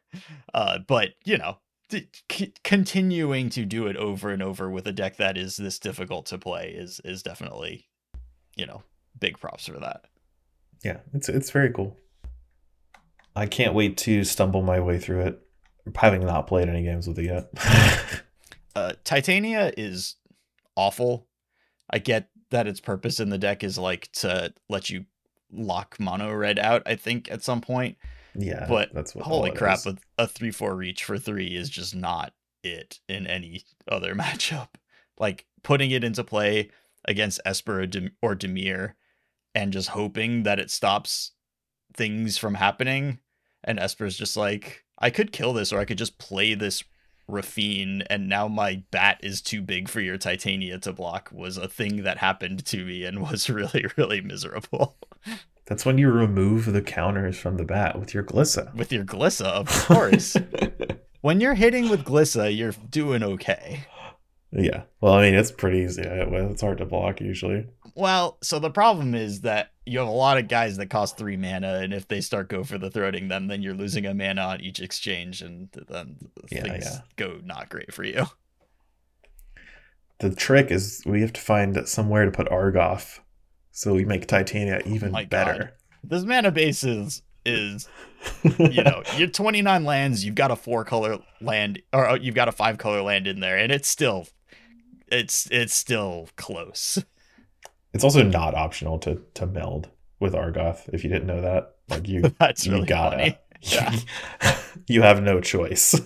uh 0.54 0.78
but 0.86 1.10
you 1.24 1.36
know 1.36 1.58
c- 1.90 2.52
continuing 2.62 3.50
to 3.50 3.64
do 3.64 3.86
it 3.86 3.96
over 3.96 4.30
and 4.30 4.42
over 4.42 4.70
with 4.70 4.86
a 4.86 4.92
deck 4.92 5.16
that 5.16 5.36
is 5.36 5.56
this 5.56 5.78
difficult 5.78 6.26
to 6.26 6.38
play 6.38 6.70
is 6.70 7.00
is 7.04 7.22
definitely 7.22 7.86
you 8.56 8.66
know 8.66 8.82
big 9.18 9.38
props 9.38 9.66
for 9.66 9.78
that 9.80 10.04
Yeah, 10.84 10.98
it's 11.14 11.28
it's 11.28 11.50
very 11.50 11.72
cool. 11.72 11.96
I 13.34 13.46
can't 13.46 13.74
wait 13.74 13.96
to 13.98 14.22
stumble 14.22 14.62
my 14.62 14.78
way 14.78 14.98
through 14.98 15.22
it, 15.22 15.43
having 15.96 16.24
not 16.24 16.46
played 16.46 16.68
any 16.68 16.82
games 16.82 17.06
with 17.06 17.18
it 17.18 17.24
yet. 17.26 17.50
uh 18.76 18.92
titania 19.04 19.72
is 19.76 20.16
awful 20.76 21.26
i 21.90 21.98
get 21.98 22.28
that 22.50 22.66
its 22.66 22.80
purpose 22.80 23.20
in 23.20 23.28
the 23.30 23.38
deck 23.38 23.62
is 23.62 23.78
like 23.78 24.10
to 24.12 24.52
let 24.68 24.90
you 24.90 25.04
lock 25.52 25.96
mono 26.00 26.32
red 26.32 26.58
out 26.58 26.82
i 26.86 26.94
think 26.96 27.30
at 27.30 27.42
some 27.42 27.60
point 27.60 27.96
yeah, 28.36 28.66
But 28.68 28.92
that's 28.92 29.14
what. 29.14 29.24
holy 29.24 29.52
crap 29.52 29.78
is. 29.86 29.94
a 30.18 30.26
3-4 30.26 30.76
reach 30.76 31.04
for 31.04 31.18
3 31.18 31.54
is 31.54 31.70
just 31.70 31.94
not 31.94 32.32
it 32.62 32.98
in 33.08 33.26
any 33.26 33.62
other 33.88 34.14
matchup 34.16 34.70
like 35.18 35.46
putting 35.62 35.90
it 35.90 36.02
into 36.04 36.24
play 36.24 36.70
against 37.04 37.40
esper 37.44 37.80
or 38.22 38.34
Dimir 38.34 38.94
and 39.54 39.72
just 39.72 39.90
hoping 39.90 40.42
that 40.42 40.58
it 40.58 40.70
stops 40.70 41.32
things 41.94 42.36
from 42.36 42.54
happening 42.54 43.20
and 43.62 43.78
esper's 43.78 44.16
just 44.16 44.36
like 44.36 44.84
i 44.98 45.10
could 45.10 45.32
kill 45.32 45.52
this 45.52 45.72
or 45.72 45.78
i 45.78 45.84
could 45.84 45.98
just 45.98 46.18
play 46.18 46.54
this 46.54 46.84
Raffine, 47.28 48.02
and 48.10 48.28
now 48.28 48.48
my 48.48 48.82
bat 48.90 49.18
is 49.22 49.40
too 49.40 49.62
big 49.62 49.88
for 49.88 50.00
your 50.00 50.18
Titania 50.18 50.78
to 50.80 50.92
block 50.92 51.30
was 51.32 51.56
a 51.56 51.68
thing 51.68 52.02
that 52.02 52.18
happened 52.18 52.64
to 52.66 52.84
me 52.84 53.04
and 53.04 53.22
was 53.30 53.48
really, 53.48 53.86
really 53.96 54.20
miserable. 54.20 54.96
That's 55.66 55.86
when 55.86 55.96
you 55.96 56.10
remove 56.10 56.72
the 56.72 56.82
counters 56.82 57.38
from 57.38 57.56
the 57.56 57.64
bat 57.64 57.98
with 57.98 58.12
your 58.12 58.22
Glissa. 58.22 58.74
With 58.74 58.92
your 58.92 59.04
Glissa, 59.04 59.46
of 59.46 59.68
course. 59.68 60.36
when 61.22 61.40
you're 61.40 61.54
hitting 61.54 61.88
with 61.88 62.04
Glissa, 62.04 62.54
you're 62.54 62.74
doing 62.90 63.22
okay. 63.22 63.86
yeah. 64.52 64.82
Well, 65.00 65.14
I 65.14 65.22
mean, 65.22 65.34
it's 65.34 65.50
pretty 65.50 65.78
easy. 65.78 66.02
It's 66.02 66.60
hard 66.60 66.78
to 66.78 66.84
block 66.84 67.22
usually. 67.22 67.66
Well, 67.94 68.38
so 68.42 68.58
the 68.58 68.70
problem 68.70 69.14
is 69.14 69.42
that 69.42 69.70
you 69.86 69.98
have 70.00 70.08
a 70.08 70.12
lot 70.12 70.38
of 70.38 70.48
guys 70.48 70.76
that 70.78 70.90
cost 70.90 71.16
three 71.16 71.36
mana, 71.36 71.74
and 71.74 71.94
if 71.94 72.08
they 72.08 72.20
start 72.20 72.48
go 72.48 72.64
for 72.64 72.76
the 72.76 72.90
throating 72.90 73.28
them, 73.28 73.46
then 73.46 73.62
you're 73.62 73.74
losing 73.74 74.04
a 74.06 74.14
mana 74.14 74.42
on 74.42 74.60
each 74.60 74.80
exchange, 74.80 75.42
and 75.42 75.68
then 75.88 76.16
Yeah, 76.50 76.62
things 76.62 76.84
yeah. 76.86 77.00
go 77.16 77.40
not 77.44 77.68
great 77.68 77.92
for 77.92 78.04
you. 78.04 78.26
The 80.20 80.32
trick 80.34 80.70
is 80.70 81.02
we 81.04 81.20
have 81.22 81.32
to 81.32 81.40
find 81.40 81.76
somewhere 81.88 82.24
to 82.24 82.30
put 82.30 82.46
Argoth, 82.48 83.18
so 83.72 83.92
we 83.94 84.04
make 84.04 84.28
Titania 84.28 84.80
even 84.86 85.10
My 85.10 85.24
better. 85.24 85.74
This 86.04 86.22
mana 86.22 86.52
base 86.52 86.84
is 86.84 87.22
is 87.44 87.88
you 88.58 88.84
know 88.84 89.02
you're 89.16 89.28
29 89.28 89.84
lands, 89.84 90.24
you've 90.24 90.36
got 90.36 90.52
a 90.52 90.56
four 90.56 90.84
color 90.84 91.18
land, 91.40 91.82
or 91.92 92.08
uh, 92.08 92.14
you've 92.14 92.36
got 92.36 92.48
a 92.48 92.52
five 92.52 92.78
color 92.78 93.02
land 93.02 93.26
in 93.26 93.40
there, 93.40 93.58
and 93.58 93.72
it's 93.72 93.88
still 93.88 94.28
it's 95.08 95.48
it's 95.50 95.74
still 95.74 96.28
close. 96.36 97.02
It's 97.94 98.04
also 98.04 98.22
not 98.22 98.54
optional 98.54 98.98
to 99.00 99.22
to 99.34 99.46
meld 99.46 99.88
with 100.20 100.34
Argoth. 100.34 100.88
If 100.92 101.04
you 101.04 101.10
didn't 101.10 101.26
know 101.26 101.40
that, 101.40 101.76
like 101.88 102.06
you, 102.08 102.22
That's 102.38 102.66
you 102.66 102.72
really 102.72 102.86
gotta. 102.86 103.16
funny. 103.16 103.38
Yeah. 103.66 103.96
you 104.88 105.00
have 105.00 105.22
no 105.22 105.40
choice. 105.40 105.98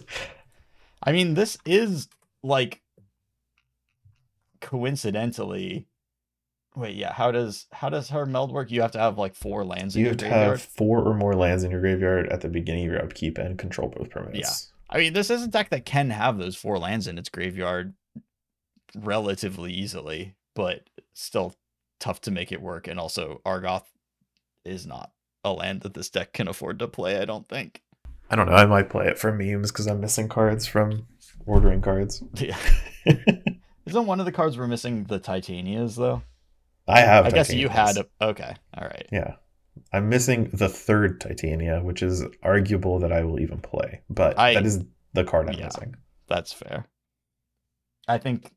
I 1.02 1.10
mean, 1.10 1.34
this 1.34 1.58
is 1.66 2.06
like 2.44 2.82
coincidentally. 4.60 5.88
Wait, 6.76 6.94
yeah. 6.94 7.12
How 7.12 7.32
does 7.32 7.66
how 7.72 7.88
does 7.88 8.10
her 8.10 8.26
meld 8.26 8.52
work? 8.52 8.70
You 8.70 8.82
have 8.82 8.92
to 8.92 8.98
have 9.00 9.18
like 9.18 9.34
four 9.34 9.64
lands 9.64 9.96
in 9.96 10.00
You 10.00 10.04
your 10.06 10.10
have 10.12 10.18
to 10.18 10.24
graveyard. 10.26 10.50
have 10.50 10.62
four 10.62 11.02
or 11.02 11.14
more 11.14 11.34
lands 11.34 11.64
in 11.64 11.70
your 11.72 11.80
graveyard 11.80 12.28
at 12.28 12.42
the 12.42 12.48
beginning 12.48 12.86
of 12.86 12.92
your 12.92 13.02
upkeep 13.02 13.38
and 13.38 13.58
control 13.58 13.88
both 13.88 14.10
permanents. 14.10 14.38
Yeah. 14.38 14.50
I 14.90 14.98
mean, 14.98 15.12
this 15.12 15.28
is 15.30 15.42
a 15.42 15.48
deck 15.48 15.70
that 15.70 15.84
can 15.84 16.10
have 16.10 16.38
those 16.38 16.54
four 16.54 16.78
lands 16.78 17.08
in 17.08 17.18
its 17.18 17.28
graveyard 17.28 17.94
relatively 18.94 19.72
easily, 19.72 20.36
but 20.54 20.82
still 21.12 21.54
tough 21.98 22.20
to 22.22 22.30
make 22.30 22.52
it 22.52 22.62
work. 22.62 22.86
And 22.86 22.98
also, 22.98 23.40
Argoth 23.44 23.86
is 24.64 24.86
not 24.86 25.12
a 25.44 25.52
land 25.52 25.82
that 25.82 25.94
this 25.94 26.10
deck 26.10 26.32
can 26.32 26.48
afford 26.48 26.78
to 26.78 26.88
play. 26.88 27.20
I 27.20 27.24
don't 27.24 27.48
think. 27.48 27.82
I 28.30 28.36
don't 28.36 28.46
know. 28.46 28.54
I 28.54 28.66
might 28.66 28.90
play 28.90 29.06
it 29.06 29.18
for 29.18 29.32
memes 29.32 29.70
because 29.72 29.86
I'm 29.86 30.00
missing 30.00 30.28
cards 30.28 30.66
from 30.66 31.06
ordering 31.46 31.80
cards. 31.80 32.22
Yeah. 32.34 32.56
Isn't 33.86 34.04
one 34.06 34.20
of 34.20 34.26
the 34.26 34.32
cards 34.32 34.58
we're 34.58 34.66
missing 34.66 35.04
the 35.04 35.18
Titanias 35.18 35.96
though? 35.96 36.22
I 36.86 37.00
have. 37.00 37.24
I 37.24 37.30
guess 37.30 37.50
you 37.52 37.70
had. 37.70 37.96
A, 37.96 38.06
okay, 38.20 38.54
all 38.76 38.84
right. 38.84 39.06
Yeah. 39.10 39.36
I'm 39.94 40.10
missing 40.10 40.50
the 40.52 40.68
third 40.68 41.22
Titania, 41.22 41.80
which 41.80 42.02
is 42.02 42.22
arguable 42.42 42.98
that 42.98 43.12
I 43.12 43.24
will 43.24 43.40
even 43.40 43.60
play, 43.60 44.02
but 44.10 44.38
I- 44.38 44.54
that 44.54 44.66
is 44.66 44.84
the 45.14 45.24
card 45.24 45.48
I'm 45.48 45.58
yeah. 45.58 45.66
missing. 45.66 45.96
That's 46.28 46.52
fair. 46.52 46.86
I 48.06 48.18
think 48.18 48.52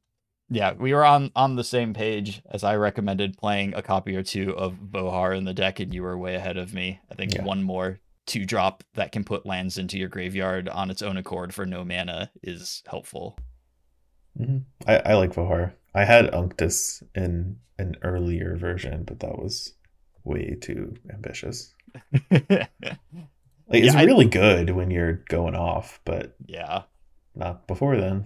yeah, 0.53 0.73
we 0.73 0.93
were 0.93 1.05
on 1.05 1.31
on 1.35 1.55
the 1.55 1.63
same 1.63 1.93
page 1.93 2.41
as 2.51 2.63
I 2.63 2.75
recommended 2.75 3.37
playing 3.37 3.73
a 3.73 3.81
copy 3.81 4.15
or 4.15 4.21
two 4.23 4.55
of 4.55 4.73
Vohar 4.75 5.35
in 5.35 5.45
the 5.45 5.53
deck 5.53 5.79
and 5.79 5.93
you 5.93 6.03
were 6.03 6.17
way 6.17 6.35
ahead 6.35 6.57
of 6.57 6.73
me. 6.73 6.99
I 7.09 7.15
think 7.15 7.33
Yeah. 7.33 7.43
one 7.43 7.63
more 7.63 7.99
two 8.27 8.45
drop 8.45 8.83
that 8.93 9.11
can 9.11 9.23
put 9.23 9.45
lands 9.45 9.77
into 9.77 9.97
your 9.97 10.09
graveyard 10.09 10.69
on 10.69 10.91
its 10.91 11.01
own 11.01 11.17
accord 11.17 11.53
for 11.53 11.65
no 11.65 11.83
mana 11.83 12.31
is 12.43 12.83
helpful. 12.87 13.37
hmm 14.37 14.57
I, 14.85 14.97
I 14.97 15.13
like 15.15 15.33
Vohar. 15.33 15.73
I 15.95 16.05
had 16.05 16.31
Unctus 16.31 17.01
in 17.15 17.57
an 17.79 17.95
earlier 18.03 18.55
version, 18.57 19.03
but 19.03 19.19
that 19.21 19.37
was 19.39 19.73
way 20.23 20.55
too 20.61 20.95
ambitious. 21.11 21.73
Like, 23.67 23.83
it's 23.85 23.93
Yeah, 23.93 24.01
I- 24.01 24.03
really 24.03 24.25
good 24.25 24.71
when 24.71 24.91
you're 24.91 25.23
going 25.29 25.55
off, 25.55 26.01
but 26.03 26.35
yeah. 26.45 26.83
not 27.35 27.67
before 27.67 27.95
then. 27.97 28.25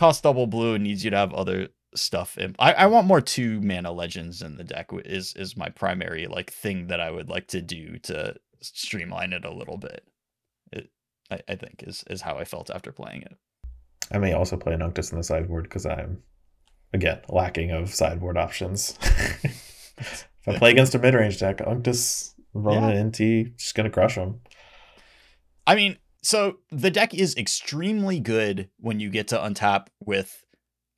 Cost 0.00 0.22
double 0.22 0.46
blue 0.46 0.74
and 0.74 0.82
needs 0.82 1.04
you 1.04 1.10
to 1.10 1.16
have 1.18 1.34
other 1.34 1.68
stuff 1.94 2.38
in 2.38 2.56
I, 2.58 2.72
I 2.72 2.86
want 2.86 3.06
more 3.06 3.20
two 3.20 3.60
mana 3.60 3.92
legends 3.92 4.40
in 4.40 4.56
the 4.56 4.64
deck 4.64 4.88
is 5.04 5.34
is 5.34 5.58
my 5.58 5.68
primary 5.68 6.26
like 6.26 6.50
thing 6.50 6.86
that 6.86 7.00
I 7.00 7.10
would 7.10 7.28
like 7.28 7.48
to 7.48 7.60
do 7.60 7.98
to 8.04 8.36
streamline 8.62 9.34
it 9.34 9.44
a 9.44 9.52
little 9.52 9.76
bit. 9.76 10.06
It 10.72 10.90
I, 11.30 11.40
I 11.46 11.56
think 11.56 11.84
is 11.86 12.02
is 12.08 12.22
how 12.22 12.38
I 12.38 12.44
felt 12.44 12.70
after 12.70 12.92
playing 12.92 13.24
it. 13.24 13.36
I 14.10 14.16
may 14.16 14.32
also 14.32 14.56
play 14.56 14.72
an 14.72 14.80
Unctus 14.80 15.12
in 15.12 15.18
the 15.18 15.22
sideboard 15.22 15.64
because 15.64 15.84
I'm, 15.84 16.22
again, 16.94 17.20
lacking 17.28 17.70
of 17.70 17.94
sideboard 17.94 18.38
options. 18.38 18.98
if 19.02 20.26
I 20.46 20.56
play 20.56 20.70
against 20.70 20.94
a 20.94 20.98
mid 20.98 21.12
range 21.12 21.38
deck, 21.38 21.58
Unctus, 21.58 22.32
Rona, 22.54 22.94
Inti, 22.94 23.54
just 23.58 23.76
to 23.76 23.90
crush 23.90 24.14
them. 24.14 24.40
I 25.66 25.74
mean, 25.76 25.98
so 26.22 26.58
the 26.70 26.90
deck 26.90 27.14
is 27.14 27.36
extremely 27.36 28.20
good 28.20 28.68
when 28.78 29.00
you 29.00 29.10
get 29.10 29.28
to 29.28 29.38
untap 29.38 29.86
with 30.00 30.44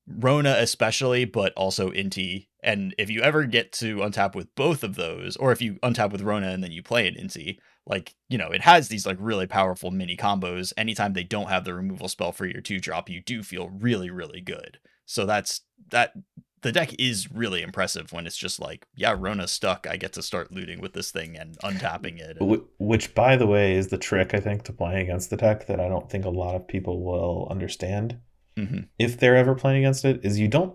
Rona, 0.06 0.56
especially, 0.58 1.24
but 1.24 1.52
also 1.54 1.90
Inti. 1.90 2.48
And 2.62 2.94
if 2.98 3.10
you 3.10 3.22
ever 3.22 3.44
get 3.44 3.72
to 3.74 3.98
untap 3.98 4.34
with 4.34 4.54
both 4.54 4.82
of 4.82 4.94
those, 4.94 5.36
or 5.36 5.52
if 5.52 5.62
you 5.62 5.74
untap 5.82 6.12
with 6.12 6.22
Rona 6.22 6.50
and 6.50 6.62
then 6.62 6.72
you 6.72 6.82
play 6.82 7.06
an 7.06 7.14
Inti, 7.14 7.58
like, 7.86 8.14
you 8.28 8.38
know, 8.38 8.48
it 8.48 8.62
has 8.62 8.88
these 8.88 9.06
like 9.06 9.16
really 9.20 9.46
powerful 9.46 9.90
mini 9.90 10.16
combos. 10.16 10.72
Anytime 10.76 11.12
they 11.12 11.24
don't 11.24 11.48
have 11.48 11.64
the 11.64 11.74
removal 11.74 12.08
spell 12.08 12.32
for 12.32 12.46
your 12.46 12.60
two 12.60 12.78
drop, 12.78 13.08
you 13.08 13.20
do 13.20 13.42
feel 13.42 13.68
really, 13.68 14.10
really 14.10 14.40
good. 14.40 14.78
So 15.06 15.26
that's 15.26 15.62
that. 15.90 16.14
The 16.62 16.72
deck 16.72 16.94
is 16.98 17.30
really 17.30 17.60
impressive 17.62 18.12
when 18.12 18.26
it's 18.26 18.36
just 18.36 18.60
like, 18.60 18.86
yeah, 18.94 19.14
Rona's 19.18 19.50
stuck. 19.50 19.86
I 19.90 19.96
get 19.96 20.12
to 20.14 20.22
start 20.22 20.52
looting 20.52 20.80
with 20.80 20.92
this 20.92 21.10
thing 21.10 21.36
and 21.36 21.58
untapping 21.58 22.18
it. 22.20 22.36
and- 22.40 22.62
Which, 22.78 23.14
by 23.14 23.36
the 23.36 23.46
way, 23.46 23.74
is 23.74 23.88
the 23.88 23.98
trick, 23.98 24.32
I 24.32 24.38
think, 24.40 24.62
to 24.64 24.72
playing 24.72 25.02
against 25.02 25.30
the 25.30 25.36
deck 25.36 25.66
that 25.66 25.80
I 25.80 25.88
don't 25.88 26.08
think 26.08 26.24
a 26.24 26.30
lot 26.30 26.54
of 26.54 26.66
people 26.68 27.02
will 27.02 27.48
understand 27.50 28.18
Mhm. 28.56 28.86
if 28.98 29.18
they're 29.18 29.36
ever 29.36 29.54
playing 29.54 29.84
against 29.84 30.04
it, 30.04 30.20
is 30.24 30.38
you 30.38 30.48
don't 30.48 30.74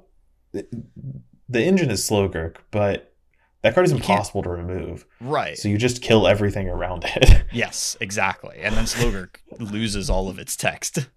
the 0.54 1.62
engine 1.64 1.90
is 1.92 2.02
Slogurk, 2.08 2.58
but 2.72 3.14
that 3.62 3.74
card 3.74 3.86
is 3.86 3.92
impossible 3.92 4.44
to 4.44 4.50
remove. 4.50 5.06
Right. 5.22 5.58
So 5.58 5.68
you 5.70 5.78
just 5.78 6.02
kill 6.02 6.28
everything 6.28 6.68
around 6.70 7.06
it. 7.06 7.44
yes, 7.52 7.96
exactly. 8.02 8.58
And 8.62 8.76
then 8.76 8.86
Slogurk 8.86 9.38
loses 9.60 10.10
all 10.10 10.30
of 10.30 10.40
its 10.40 10.56
text. 10.56 11.08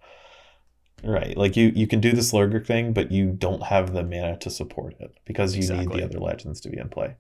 Right. 1.02 1.36
Like 1.36 1.56
you 1.56 1.72
you 1.74 1.86
can 1.86 2.00
do 2.00 2.12
the 2.12 2.20
Slogurk 2.20 2.66
thing, 2.66 2.92
but 2.92 3.10
you 3.10 3.32
don't 3.32 3.64
have 3.64 3.92
the 3.92 4.02
mana 4.02 4.36
to 4.38 4.50
support 4.50 4.94
it 5.00 5.16
because 5.24 5.54
you 5.54 5.62
exactly. 5.62 5.86
need 5.86 5.96
the 5.96 6.04
other 6.04 6.18
legends 6.18 6.60
to 6.62 6.68
be 6.68 6.78
in 6.78 6.88
play. 6.88 7.16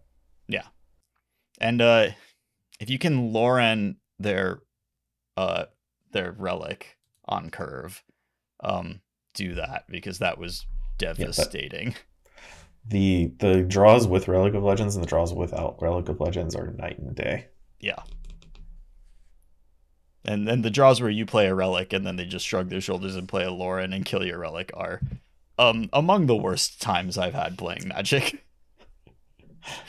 Yeah. 0.48 0.66
And 1.60 1.80
uh 1.80 2.08
if 2.78 2.90
you 2.90 2.98
can 2.98 3.32
Loran 3.32 3.96
their 4.18 4.62
uh 5.36 5.66
their 6.12 6.32
relic 6.32 6.98
on 7.26 7.50
curve, 7.50 8.02
um, 8.62 9.00
do 9.34 9.54
that 9.54 9.84
because 9.88 10.18
that 10.18 10.38
was 10.38 10.66
devastating. 10.98 11.88
Yeah, 11.88 11.94
the 12.88 13.32
the 13.38 13.62
draws 13.62 14.06
with 14.06 14.28
Relic 14.28 14.54
of 14.54 14.62
Legends 14.62 14.96
and 14.96 15.04
the 15.04 15.08
draws 15.08 15.32
without 15.32 15.80
Relic 15.80 16.08
of 16.08 16.20
Legends 16.20 16.54
are 16.54 16.72
night 16.72 16.98
and 16.98 17.14
day. 17.14 17.46
Yeah. 17.78 18.02
And 20.30 20.46
then 20.46 20.62
the 20.62 20.70
draws 20.70 21.00
where 21.00 21.10
you 21.10 21.26
play 21.26 21.48
a 21.48 21.54
relic 21.56 21.92
and 21.92 22.06
then 22.06 22.14
they 22.14 22.24
just 22.24 22.46
shrug 22.46 22.68
their 22.68 22.80
shoulders 22.80 23.16
and 23.16 23.28
play 23.28 23.42
a 23.42 23.50
Loran 23.50 23.92
and 23.92 24.04
kill 24.04 24.24
your 24.24 24.38
relic 24.38 24.70
are 24.74 25.00
um 25.58 25.90
among 25.92 26.26
the 26.26 26.36
worst 26.36 26.80
times 26.80 27.18
I've 27.18 27.34
had 27.34 27.58
playing 27.58 27.88
Magic. 27.88 28.44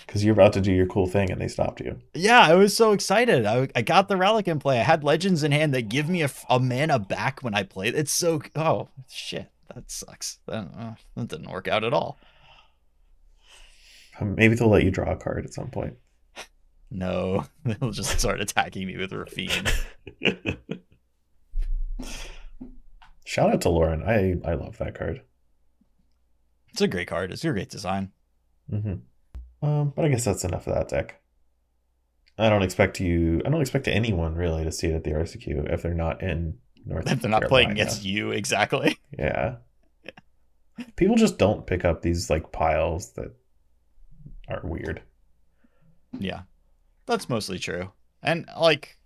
Because 0.05 0.25
you're 0.25 0.33
about 0.33 0.51
to 0.53 0.61
do 0.61 0.73
your 0.73 0.85
cool 0.85 1.07
thing 1.07 1.31
and 1.31 1.39
they 1.39 1.47
stopped 1.47 1.79
you. 1.79 1.97
Yeah, 2.13 2.41
I 2.41 2.55
was 2.55 2.75
so 2.75 2.91
excited. 2.91 3.45
I, 3.45 3.69
I 3.73 3.81
got 3.81 4.09
the 4.09 4.17
relic 4.17 4.49
in 4.49 4.59
play. 4.59 4.77
I 4.77 4.83
had 4.83 5.05
legends 5.05 5.43
in 5.43 5.53
hand 5.53 5.73
that 5.73 5.87
give 5.87 6.09
me 6.09 6.23
a, 6.23 6.29
a 6.49 6.59
mana 6.59 6.99
back 6.99 7.39
when 7.39 7.53
I 7.53 7.63
play. 7.63 7.87
It's 7.87 8.11
so 8.11 8.41
oh 8.53 8.89
shit, 9.07 9.49
that 9.73 9.89
sucks. 9.89 10.39
That, 10.47 10.67
uh, 10.77 10.95
that 11.15 11.29
didn't 11.29 11.49
work 11.49 11.69
out 11.69 11.85
at 11.85 11.93
all. 11.93 12.19
Maybe 14.19 14.55
they'll 14.55 14.67
let 14.67 14.83
you 14.83 14.91
draw 14.91 15.13
a 15.13 15.15
card 15.15 15.45
at 15.45 15.53
some 15.53 15.69
point. 15.69 15.95
No, 16.91 17.45
they'll 17.63 17.91
just 17.91 18.19
start 18.19 18.41
attacking 18.41 18.85
me 18.85 18.97
with 18.97 19.11
Raffine. 19.11 19.71
Shout 23.25 23.53
out 23.53 23.61
to 23.61 23.69
Loran. 23.69 24.05
I 24.05 24.35
I 24.49 24.55
love 24.55 24.77
that 24.79 24.93
card. 24.93 25.21
It's 26.69 26.81
a 26.81 26.87
great 26.87 27.07
card. 27.07 27.31
It's 27.31 27.45
a 27.45 27.51
great 27.51 27.69
design. 27.69 28.11
Mm-hmm. 28.71 29.65
Um, 29.65 29.93
but 29.95 30.05
I 30.05 30.09
guess 30.09 30.25
that's 30.25 30.43
enough 30.43 30.67
of 30.67 30.75
that 30.75 30.89
deck. 30.89 31.21
I 32.37 32.49
don't 32.49 32.63
expect 32.63 32.99
you. 32.99 33.41
I 33.45 33.49
don't 33.49 33.61
expect 33.61 33.87
anyone 33.87 34.35
really 34.35 34.63
to 34.63 34.71
see 34.71 34.87
it 34.87 34.95
at 34.95 35.03
the 35.03 35.11
RCQ 35.11 35.71
if 35.71 35.81
they're 35.81 35.93
not 35.93 36.21
in 36.21 36.57
North. 36.85 37.09
If 37.09 37.21
they're 37.21 37.31
not 37.31 37.41
Carolina. 37.41 37.49
playing 37.49 37.71
against 37.71 38.03
you, 38.03 38.31
exactly. 38.31 38.97
Yeah. 39.17 39.57
yeah. 40.03 40.85
People 40.95 41.15
just 41.15 41.37
don't 41.37 41.67
pick 41.67 41.85
up 41.85 42.01
these 42.01 42.29
like 42.29 42.51
piles 42.51 43.13
that 43.13 43.33
are 44.49 44.61
weird. 44.63 45.01
Yeah, 46.19 46.41
that's 47.11 47.29
mostly 47.29 47.59
true. 47.59 47.91
And 48.23 48.47
like, 48.59 48.97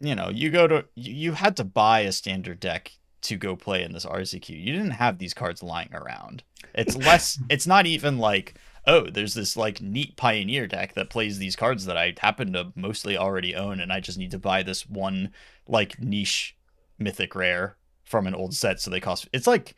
you 0.00 0.14
know, 0.14 0.30
you 0.30 0.50
go 0.50 0.66
to 0.66 0.84
you, 0.94 1.12
you 1.12 1.32
had 1.32 1.56
to 1.56 1.64
buy 1.64 2.00
a 2.00 2.12
standard 2.12 2.60
deck 2.60 2.92
to 3.22 3.36
go 3.36 3.56
play 3.56 3.82
in 3.82 3.92
this 3.92 4.06
RCQ. 4.06 4.48
You 4.50 4.72
didn't 4.72 4.92
have 4.92 5.18
these 5.18 5.34
cards 5.34 5.62
lying 5.62 5.92
around. 5.92 6.44
It's 6.74 6.96
less. 7.06 7.38
it's 7.48 7.66
not 7.66 7.86
even 7.86 8.18
like 8.18 8.54
oh, 8.86 9.10
there's 9.10 9.34
this 9.34 9.56
like 9.56 9.82
neat 9.82 10.16
pioneer 10.16 10.66
deck 10.66 10.94
that 10.94 11.10
plays 11.10 11.38
these 11.38 11.54
cards 11.54 11.84
that 11.84 11.98
I 11.98 12.14
happen 12.18 12.54
to 12.54 12.72
mostly 12.74 13.16
already 13.16 13.54
own, 13.54 13.80
and 13.80 13.92
I 13.92 14.00
just 14.00 14.18
need 14.18 14.30
to 14.32 14.38
buy 14.38 14.62
this 14.62 14.88
one 14.88 15.30
like 15.68 16.00
niche 16.00 16.56
mythic 16.98 17.34
rare 17.34 17.76
from 18.02 18.26
an 18.26 18.34
old 18.34 18.54
set, 18.54 18.80
so 18.80 18.90
they 18.90 19.00
cost. 19.00 19.28
It's 19.32 19.46
like 19.46 19.74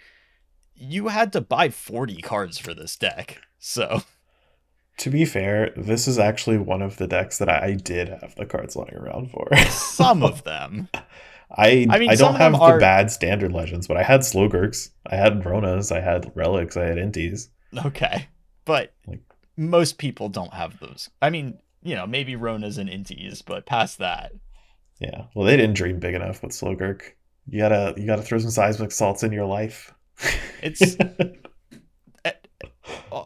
you 0.75 1.09
had 1.09 1.33
to 1.35 1.41
buy 1.41 1.69
40 1.69 2.23
cards 2.23 2.59
for 2.59 2.73
this 2.73 2.97
deck. 2.97 3.43
So, 3.59 4.03
to 5.01 5.09
be 5.09 5.25
fair, 5.25 5.73
this 5.77 6.07
is 6.07 6.19
actually 6.19 6.59
one 6.59 6.83
of 6.83 6.99
the 6.99 7.07
decks 7.07 7.39
that 7.39 7.49
I 7.49 7.73
did 7.73 8.09
have 8.09 8.35
the 8.37 8.45
cards 8.45 8.77
lying 8.77 8.95
around 8.95 9.31
for. 9.31 9.49
some 9.71 10.23
of 10.23 10.45
them. 10.45 10.89
I 11.51 11.87
I, 11.89 11.99
mean, 11.99 12.11
I 12.11 12.17
don't 12.17 12.35
have 12.35 12.53
the 12.53 12.59
are... 12.59 12.79
bad 12.79 13.11
standard 13.11 13.51
legends, 13.51 13.89
but 13.89 13.97
I 13.97 14.03
had 14.03 14.21
Slogurks, 14.21 14.91
I 15.07 15.17
had 15.17 15.43
Ronas, 15.43 15.91
I 15.91 16.01
had 16.01 16.31
Relics, 16.35 16.77
I 16.77 16.85
had 16.85 16.99
Intis. 16.99 17.49
Okay, 17.87 18.29
but 18.67 18.93
like, 19.07 19.23
most 19.57 19.97
people 19.97 20.29
don't 20.29 20.53
have 20.53 20.79
those. 20.81 21.09
I 21.23 21.31
mean, 21.31 21.59
you 21.83 21.95
know, 21.95 22.07
maybe 22.07 22.35
Ronas 22.35 22.77
and 22.77 22.91
Intis, 22.91 23.43
but 23.45 23.65
past 23.65 23.99
that. 23.99 24.33
Yeah, 25.01 25.25
well, 25.35 25.47
they 25.47 25.57
didn't 25.57 25.77
dream 25.77 25.99
big 25.99 26.15
enough 26.15 26.43
with 26.43 26.53
Slogurk. 26.53 27.03
You 27.49 27.59
gotta 27.59 27.95
you 27.97 28.07
gotta 28.07 28.23
throw 28.23 28.39
some 28.39 28.51
seismic 28.51 28.91
assaults 28.91 29.23
in 29.23 29.33
your 29.33 29.47
life. 29.47 29.95
It's 30.63 30.99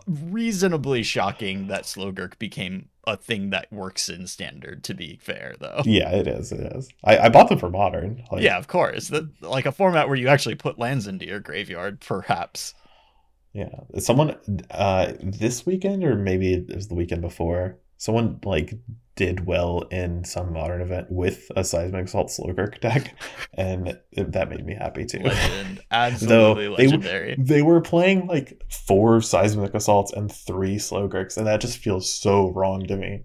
reasonably 0.06 1.02
shocking 1.02 1.68
that 1.68 1.84
Slogurk 1.84 2.38
became 2.38 2.88
a 3.06 3.16
thing 3.16 3.50
that 3.50 3.72
works 3.72 4.08
in 4.08 4.26
standard. 4.26 4.82
To 4.84 4.94
be 4.94 5.18
fair, 5.22 5.54
though. 5.60 5.82
Yeah, 5.84 6.10
it 6.10 6.26
is. 6.26 6.52
It 6.52 6.72
is. 6.74 6.88
I, 7.04 7.18
I 7.18 7.28
bought 7.28 7.48
them 7.48 7.58
for 7.58 7.70
modern. 7.70 8.24
Like, 8.30 8.42
yeah, 8.42 8.58
of 8.58 8.68
course. 8.68 9.08
The, 9.08 9.30
like 9.40 9.66
a 9.66 9.72
format 9.72 10.08
where 10.08 10.16
you 10.16 10.28
actually 10.28 10.54
put 10.54 10.78
lands 10.78 11.06
into 11.06 11.26
your 11.26 11.40
graveyard, 11.40 12.00
perhaps. 12.00 12.74
Yeah, 13.52 13.80
someone 13.98 14.36
uh 14.72 15.12
this 15.22 15.64
weekend 15.64 16.02
or 16.02 16.16
maybe 16.16 16.54
it 16.54 16.74
was 16.74 16.88
the 16.88 16.96
weekend 16.96 17.22
before. 17.22 17.78
Someone 17.98 18.40
like 18.44 18.74
did 19.16 19.46
well 19.46 19.82
in 19.90 20.24
some 20.24 20.52
modern 20.52 20.80
event 20.80 21.06
with 21.10 21.50
a 21.54 21.62
seismic 21.64 22.06
assault 22.06 22.28
Slogurk 22.28 22.80
deck, 22.80 23.14
and 23.54 23.98
it, 24.12 24.32
that 24.32 24.50
made 24.50 24.64
me 24.64 24.74
happy 24.74 25.04
too. 25.04 25.20
Legend, 25.20 25.80
absolutely 25.90 26.66
Though 26.66 26.72
legendary. 26.72 27.36
They, 27.38 27.56
they 27.56 27.62
were 27.62 27.80
playing 27.80 28.26
like 28.26 28.62
four 28.70 29.20
seismic 29.20 29.74
assaults 29.74 30.12
and 30.12 30.30
three 30.30 30.76
Slogurks, 30.76 31.36
and 31.36 31.46
that 31.46 31.60
just 31.60 31.78
feels 31.78 32.12
so 32.12 32.50
wrong 32.50 32.86
to 32.86 32.96
me. 32.96 33.24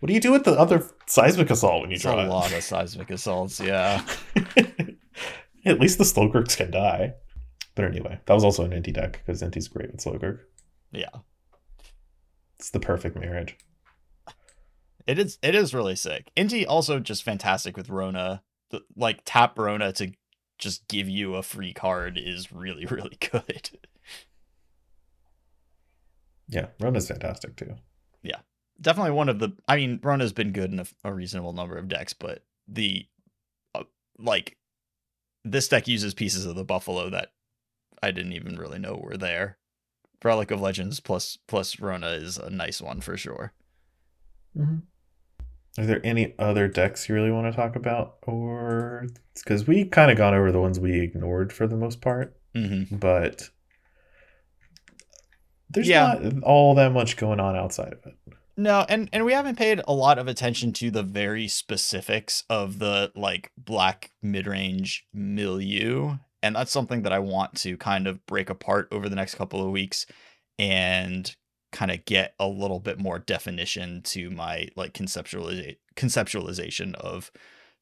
What 0.00 0.08
do 0.08 0.14
you 0.14 0.20
do 0.20 0.32
with 0.32 0.44
the 0.44 0.52
other 0.52 0.86
seismic 1.06 1.50
assault 1.50 1.80
when 1.82 1.90
you 1.90 1.94
it's 1.94 2.02
draw 2.02 2.20
a 2.20 2.24
it? 2.24 2.28
lot 2.28 2.52
of 2.52 2.62
seismic 2.62 3.10
assaults? 3.10 3.58
Yeah. 3.60 4.06
At 5.64 5.80
least 5.80 5.98
the 5.98 6.04
Slogurks 6.04 6.56
can 6.56 6.70
die. 6.70 7.14
But 7.74 7.86
anyway, 7.86 8.20
that 8.26 8.34
was 8.34 8.44
also 8.44 8.64
an 8.64 8.70
Inti 8.70 8.92
deck 8.92 9.22
because 9.24 9.42
Inti's 9.42 9.68
great 9.68 9.90
with 9.90 10.04
Slogurk. 10.04 10.40
Yeah. 10.92 11.08
It's 12.58 12.70
the 12.70 12.78
perfect 12.78 13.16
marriage. 13.18 13.56
It 15.06 15.18
is 15.18 15.38
it 15.42 15.54
is 15.54 15.74
really 15.74 15.96
sick. 15.96 16.30
Inti 16.36 16.66
also 16.66 16.98
just 16.98 17.22
fantastic 17.22 17.76
with 17.76 17.88
Rona. 17.88 18.42
The, 18.70 18.82
like 18.96 19.20
tap 19.24 19.58
Rona 19.58 19.92
to 19.94 20.12
just 20.58 20.88
give 20.88 21.08
you 21.08 21.36
a 21.36 21.42
free 21.42 21.72
card 21.72 22.18
is 22.18 22.52
really 22.52 22.86
really 22.90 23.16
good. 23.20 23.70
Yeah, 26.48 26.66
Rona's 26.80 27.08
fantastic 27.08 27.56
too. 27.56 27.74
Yeah, 28.22 28.40
definitely 28.80 29.12
one 29.12 29.28
of 29.28 29.38
the. 29.38 29.52
I 29.68 29.76
mean, 29.76 30.00
Rona's 30.02 30.32
been 30.32 30.52
good 30.52 30.72
in 30.72 30.80
a, 30.80 30.86
a 31.04 31.12
reasonable 31.12 31.52
number 31.52 31.76
of 31.76 31.88
decks, 31.88 32.12
but 32.12 32.44
the 32.68 33.06
uh, 33.74 33.84
like 34.18 34.56
this 35.44 35.68
deck 35.68 35.86
uses 35.86 36.14
pieces 36.14 36.46
of 36.46 36.56
the 36.56 36.64
Buffalo 36.64 37.10
that 37.10 37.32
I 38.02 38.10
didn't 38.10 38.32
even 38.32 38.56
really 38.56 38.78
know 38.78 39.00
were 39.00 39.16
there. 39.16 39.58
Relic 40.24 40.50
of 40.50 40.60
Legends 40.60 40.98
plus 40.98 41.38
plus 41.46 41.78
Rona 41.78 42.08
is 42.08 42.38
a 42.38 42.50
nice 42.50 42.80
one 42.80 43.00
for 43.00 43.16
sure. 43.16 43.52
Mm-hmm. 44.56 44.78
Are 45.78 45.84
there 45.84 46.00
any 46.04 46.34
other 46.38 46.68
decks 46.68 47.08
you 47.08 47.14
really 47.14 47.30
want 47.30 47.52
to 47.52 47.56
talk 47.56 47.76
about, 47.76 48.16
or 48.22 49.06
because 49.34 49.66
we 49.66 49.84
kind 49.84 50.10
of 50.10 50.16
gone 50.16 50.34
over 50.34 50.50
the 50.50 50.60
ones 50.60 50.80
we 50.80 51.00
ignored 51.00 51.52
for 51.52 51.66
the 51.66 51.76
most 51.76 52.00
part, 52.00 52.34
mm-hmm. 52.54 52.96
but 52.96 53.50
there's 55.68 55.88
yeah. 55.88 56.18
not 56.18 56.42
all 56.42 56.74
that 56.76 56.92
much 56.92 57.16
going 57.16 57.40
on 57.40 57.56
outside 57.56 57.92
of 57.92 57.98
it. 58.06 58.16
No, 58.56 58.86
and 58.88 59.10
and 59.12 59.26
we 59.26 59.34
haven't 59.34 59.58
paid 59.58 59.82
a 59.86 59.92
lot 59.92 60.18
of 60.18 60.28
attention 60.28 60.72
to 60.74 60.90
the 60.90 61.02
very 61.02 61.46
specifics 61.46 62.42
of 62.48 62.78
the 62.78 63.12
like 63.14 63.52
black 63.58 64.12
mid-range 64.22 65.06
milieu, 65.12 66.16
and 66.42 66.56
that's 66.56 66.72
something 66.72 67.02
that 67.02 67.12
I 67.12 67.18
want 67.18 67.54
to 67.58 67.76
kind 67.76 68.06
of 68.06 68.24
break 68.24 68.48
apart 68.48 68.88
over 68.90 69.10
the 69.10 69.16
next 69.16 69.34
couple 69.34 69.62
of 69.62 69.70
weeks 69.72 70.06
and 70.58 71.36
kind 71.76 71.90
of 71.90 72.06
get 72.06 72.32
a 72.40 72.48
little 72.48 72.80
bit 72.80 72.98
more 72.98 73.18
definition 73.18 74.00
to 74.00 74.30
my 74.30 74.66
like 74.76 74.94
conceptualiza- 74.94 75.76
conceptualization 75.94 76.94
of 76.94 77.30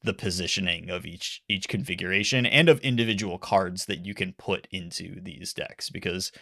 the 0.03 0.13
positioning 0.13 0.91
of 0.91 1.07
each 1.07 1.45
each 1.49 1.69
configuration 1.69 2.45
and 2.45 2.69
of 2.69 2.81
individual 2.81 3.39
cards 3.39 3.87
that 3.87 4.05
you 4.05 4.13
can 4.13 4.33
put 4.33 4.67
into 4.73 5.21
these 5.21 5.55
decks 5.55 5.91
because 5.91 6.33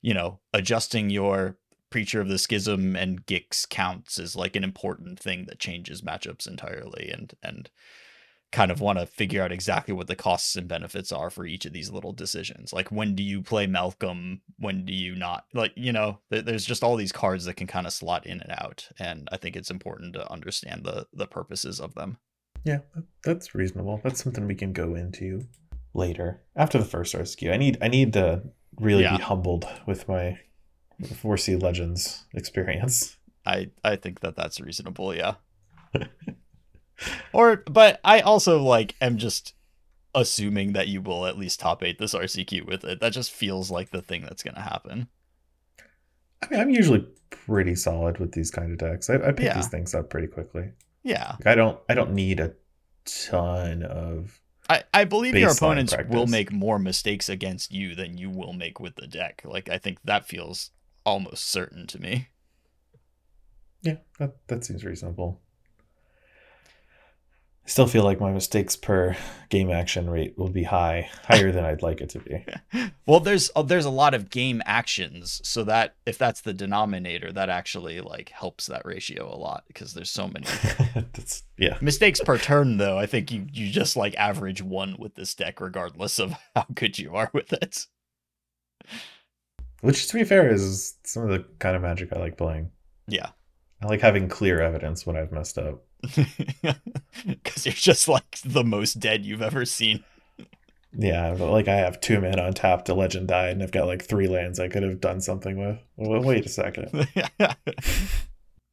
you 0.00 0.14
know 0.14 0.40
adjusting 0.54 1.10
your 1.10 1.58
preacher 1.90 2.18
of 2.18 2.28
the 2.28 2.38
schism 2.38 2.96
and 2.96 3.26
Gix 3.26 3.68
counts 3.68 4.18
is 4.18 4.34
like 4.34 4.56
an 4.56 4.64
important 4.64 5.20
thing 5.20 5.44
that 5.44 5.60
changes 5.60 6.00
matchups 6.00 6.48
entirely 6.48 7.10
and 7.12 7.34
and 7.42 7.68
kind 8.52 8.70
of 8.70 8.80
want 8.80 8.98
to 8.98 9.06
figure 9.06 9.42
out 9.42 9.50
exactly 9.50 9.94
what 9.94 10.06
the 10.06 10.14
costs 10.14 10.56
and 10.56 10.68
benefits 10.68 11.10
are 11.10 11.30
for 11.30 11.46
each 11.46 11.64
of 11.64 11.72
these 11.72 11.90
little 11.90 12.12
decisions. 12.12 12.72
Like 12.72 12.90
when 12.92 13.14
do 13.14 13.22
you 13.22 13.42
play 13.42 13.66
Malcolm? 13.66 14.42
When 14.58 14.84
do 14.84 14.92
you 14.92 15.14
not? 15.16 15.46
Like, 15.54 15.72
you 15.74 15.90
know, 15.92 16.18
th- 16.30 16.44
there's 16.44 16.64
just 16.66 16.84
all 16.84 16.96
these 16.96 17.12
cards 17.12 17.46
that 17.46 17.54
can 17.54 17.66
kind 17.66 17.86
of 17.86 17.92
slot 17.92 18.26
in 18.26 18.40
and 18.42 18.52
out. 18.52 18.88
And 18.98 19.26
I 19.32 19.38
think 19.38 19.56
it's 19.56 19.70
important 19.70 20.12
to 20.14 20.30
understand 20.30 20.84
the 20.84 21.06
the 21.12 21.26
purposes 21.26 21.80
of 21.80 21.94
them. 21.94 22.18
Yeah, 22.64 22.80
that's 23.24 23.54
reasonable. 23.54 24.00
That's 24.04 24.22
something 24.22 24.46
we 24.46 24.54
can 24.54 24.72
go 24.72 24.94
into. 24.94 25.46
later 25.94 26.40
after 26.56 26.78
the 26.78 26.84
first 26.84 27.14
RCQ. 27.14 27.52
I 27.52 27.56
need 27.56 27.76
I 27.82 27.88
need 27.88 28.12
to 28.14 28.42
really 28.80 29.02
Yeah. 29.02 29.16
be 29.16 29.22
humbled 29.22 29.66
with 29.86 30.08
my 30.08 30.38
4C 31.02 31.60
Legends 31.60 32.24
experience. 32.34 33.16
I 33.44 33.70
I 33.82 33.96
think 33.96 34.20
that 34.20 34.36
that's 34.36 34.60
reasonable, 34.60 35.14
yeah. 35.14 35.34
or 37.32 37.56
but 37.66 38.00
I 38.04 38.20
also 38.20 38.62
like 38.62 38.94
am 39.00 39.18
just 39.18 39.54
assuming 40.14 40.72
that 40.74 40.88
you 40.88 41.00
will 41.00 41.26
at 41.26 41.38
least 41.38 41.58
top 41.60 41.82
8 41.82 41.98
this 41.98 42.14
RCQ 42.14 42.66
with 42.66 42.84
it. 42.84 43.00
That 43.00 43.12
just 43.12 43.30
feels 43.30 43.70
like 43.70 43.90
the 43.90 44.02
thing 44.02 44.22
that's 44.22 44.42
going 44.42 44.54
to 44.56 44.60
happen. 44.60 45.08
I 46.42 46.48
mean, 46.50 46.60
I'm 46.60 46.70
usually 46.70 47.06
pretty 47.30 47.74
solid 47.74 48.18
with 48.18 48.32
these 48.32 48.50
kind 48.50 48.72
of 48.72 48.78
decks. 48.78 49.08
I, 49.08 49.14
I 49.14 49.32
pick 49.32 49.46
Yeah. 49.46 49.54
these 49.54 49.68
things 49.68 49.94
up 49.94 50.10
pretty 50.10 50.26
quickly. 50.26 50.70
Yeah. 51.02 51.36
Like, 51.38 51.46
I 51.46 51.54
don't 51.54 51.78
I 51.88 51.94
don't 51.94 52.12
need 52.12 52.40
a 52.40 52.52
ton 53.04 53.82
of 53.82 54.38
I, 54.70 54.84
I 54.94 55.04
believe 55.04 55.34
your 55.34 55.50
opponents 55.50 55.94
will 56.08 56.26
make 56.28 56.52
more 56.52 56.78
mistakes 56.78 57.28
against 57.28 57.72
you 57.72 57.94
than 57.96 58.16
you 58.16 58.30
will 58.30 58.52
make 58.52 58.78
with 58.80 58.94
the 58.94 59.06
deck. 59.08 59.42
Like 59.44 59.68
I 59.68 59.78
think 59.78 59.98
that 60.04 60.26
feels 60.26 60.70
almost 61.04 61.48
certain 61.50 61.86
to 61.88 62.00
me. 62.00 62.28
yeah, 63.82 63.96
that 64.18 64.36
that 64.46 64.64
seems 64.64 64.84
reasonable. 64.84 65.40
I 67.64 67.68
still 67.68 67.86
feel 67.86 68.02
like 68.02 68.20
my 68.20 68.32
mistakes 68.32 68.74
per 68.74 69.16
game 69.48 69.70
action 69.70 70.10
rate 70.10 70.36
will 70.36 70.48
be 70.48 70.64
high, 70.64 71.08
higher 71.22 71.52
than 71.52 71.64
I'd 71.64 71.82
like 71.82 72.00
it 72.00 72.08
to 72.10 72.18
be. 72.18 72.44
Well, 73.04 73.18
there's 73.18 73.50
uh, 73.56 73.62
there's 73.62 73.84
a 73.84 73.90
lot 73.90 74.14
of 74.14 74.30
game 74.30 74.62
actions, 74.64 75.40
so 75.44 75.64
that 75.64 75.96
if 76.06 76.18
that's 76.18 76.40
the 76.40 76.52
denominator, 76.52 77.32
that 77.32 77.48
actually 77.48 78.00
like 78.00 78.28
helps 78.28 78.66
that 78.66 78.86
ratio 78.86 79.26
a 79.26 79.34
lot 79.34 79.64
because 79.66 79.92
there's 79.92 80.08
so 80.08 80.28
many 80.28 80.46
yeah. 81.58 81.76
mistakes 81.80 82.20
per 82.20 82.38
turn. 82.38 82.76
Though 82.76 82.96
I 82.96 83.06
think 83.06 83.32
you 83.32 83.46
you 83.52 83.70
just 83.70 83.96
like 83.96 84.14
average 84.14 84.62
one 84.62 84.94
with 85.00 85.16
this 85.16 85.34
deck, 85.34 85.60
regardless 85.60 86.20
of 86.20 86.34
how 86.54 86.64
good 86.72 86.96
you 86.96 87.16
are 87.16 87.28
with 87.32 87.52
it. 87.52 87.86
Which 89.80 90.06
to 90.06 90.14
be 90.14 90.22
fair 90.24 90.48
is 90.48 90.94
some 91.02 91.24
of 91.24 91.30
the 91.30 91.44
kind 91.58 91.74
of 91.74 91.82
magic 91.82 92.12
I 92.12 92.20
like 92.20 92.38
playing. 92.38 92.70
Yeah, 93.08 93.30
I 93.82 93.86
like 93.86 94.00
having 94.00 94.28
clear 94.28 94.62
evidence 94.62 95.04
when 95.04 95.16
I've 95.16 95.32
messed 95.32 95.58
up. 95.58 95.82
because 97.26 97.66
you're 97.66 97.72
just 97.72 98.08
like 98.08 98.38
the 98.44 98.64
most 98.64 99.00
dead 99.00 99.24
you've 99.24 99.42
ever 99.42 99.64
seen. 99.64 100.04
Yeah, 100.96 101.34
but 101.38 101.50
like 101.50 101.68
I 101.68 101.76
have 101.76 102.00
two 102.00 102.20
men 102.20 102.38
on 102.38 102.52
tap 102.52 102.84
to 102.86 102.94
legend 102.94 103.28
die, 103.28 103.48
and 103.48 103.62
I've 103.62 103.72
got 103.72 103.86
like 103.86 104.02
three 104.02 104.28
lands 104.28 104.60
I 104.60 104.68
could 104.68 104.82
have 104.82 105.00
done 105.00 105.20
something 105.20 105.56
with. 105.56 105.78
Well, 105.96 106.22
wait 106.22 106.46
a 106.46 106.48
second. 106.48 107.08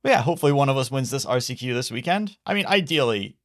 But 0.03 0.11
yeah, 0.11 0.21
hopefully 0.21 0.53
one 0.53 0.69
of 0.69 0.77
us 0.77 0.89
wins 0.89 1.11
this 1.11 1.25
RCQ 1.25 1.73
this 1.73 1.91
weekend. 1.91 2.37
I 2.45 2.53
mean, 2.53 2.65
ideally, 2.65 3.37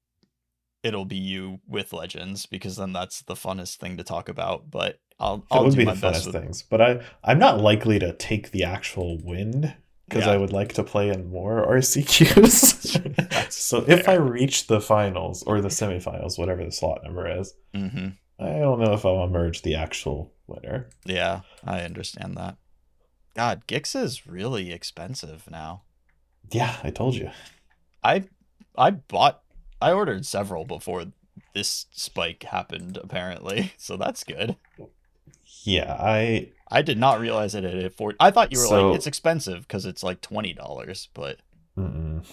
it'll 0.83 1.05
be 1.05 1.17
you 1.17 1.61
with 1.67 1.93
legends 1.93 2.47
because 2.47 2.77
then 2.77 2.93
that's 2.93 3.23
the 3.23 3.35
funnest 3.35 3.77
thing 3.79 3.97
to 3.97 4.05
talk 4.05 4.29
about. 4.29 4.71
But 4.71 5.01
I'll 5.19 5.45
I'll 5.51 5.65
would 5.65 5.73
do 5.73 5.79
be 5.79 5.85
my 5.85 5.95
the 5.95 6.01
best 6.01 6.23
funnest 6.23 6.33
with 6.33 6.43
things. 6.43 6.63
But 6.63 6.81
I 6.81 7.01
I'm 7.25 7.39
not 7.39 7.61
likely 7.61 7.99
to 7.99 8.13
take 8.13 8.53
the 8.53 8.63
actual 8.63 9.19
win 9.19 9.75
because 10.09 10.27
Yeah. 10.27 10.33
I 10.33 10.37
would 10.37 10.53
like 10.53 10.73
to 10.75 10.83
play 10.85 11.09
in 11.11 11.31
more 11.31 11.67
RCQs. 11.67 13.51
So 13.51 13.85
if 13.89 14.09
I 14.09 14.15
reach 14.15 14.67
the 14.67 14.81
finals 14.81 15.43
or 15.45 15.61
the 15.61 15.69
semifinals, 15.69 16.39
whatever 16.39 16.65
the 16.65 16.73
slot 16.73 17.03
number 17.05 17.29
is, 17.41 17.55
hmm 17.75 18.09
I 18.39 18.59
don't 18.59 18.81
know 18.81 18.93
if 18.93 19.07
I'll 19.07 19.23
emerge 19.25 19.63
the 19.63 19.75
actual 19.77 20.33
winner. 20.47 20.89
Yeah, 21.05 21.41
I 21.65 21.81
understand 21.81 22.37
that. 22.37 22.57
God, 23.35 23.67
Gix 23.67 23.95
is 24.01 24.27
really 24.27 24.73
expensive 24.73 25.49
now. 25.51 25.83
Yeah, 26.51 26.77
I 26.83 26.91
told 26.91 27.15
you. 27.15 27.31
I 28.03 28.25
I 28.77 28.91
bought 28.91 29.43
I 29.81 29.93
ordered 29.93 30.27
several 30.27 30.65
before 30.65 31.07
this 31.55 31.87
spike 31.93 32.43
happened 32.45 32.99
apparently, 33.03 33.73
so 33.79 33.97
that's 33.97 34.25
good. 34.25 34.57
Yeah, 35.63 35.97
I 35.99 36.51
I 36.75 36.83
did 36.83 36.99
not 36.99 37.21
realize 37.21 37.55
it 37.55 37.65
at 37.65 37.97
four. 37.97 38.15
I 38.21 38.31
thought 38.31 38.53
you 38.53 38.59
were 38.59 38.65
So- 38.67 38.89
like 38.89 38.97
it's 38.97 39.07
expensive 39.07 39.61
because 39.63 39.87
it's 39.87 40.03
like 40.03 40.21
twenty 40.21 40.53
dollars, 40.53 41.09
but 41.15 41.39
mm-mm, 41.79 42.25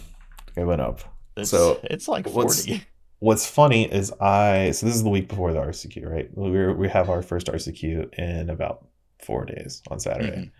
it 0.55 0.63
went 0.65 0.81
up. 0.81 1.01
it's 1.37 1.49
So, 1.51 1.79
it's 1.83 2.07
like 2.07 2.27
what's- 2.27 2.65
forty. 2.65 2.83
What's 3.19 3.45
funny 3.45 3.83
is 3.83 4.11
I 4.19 4.71
so 4.71 4.87
this 4.87 4.95
is 4.95 5.03
the 5.03 5.09
week 5.11 5.27
before 5.29 5.53
the 5.53 5.59
RCQ, 5.59 6.09
right? 6.09 6.29
We 6.35 6.73
we 6.73 6.89
have 6.89 7.07
our 7.07 7.21
first 7.21 7.45
RCQ 7.45 8.15
in 8.17 8.49
about 8.49 8.87
four 9.23 9.45
days 9.45 9.83
on 9.91 9.99
Saturday. 9.99 10.45
Mhm. 10.45 10.51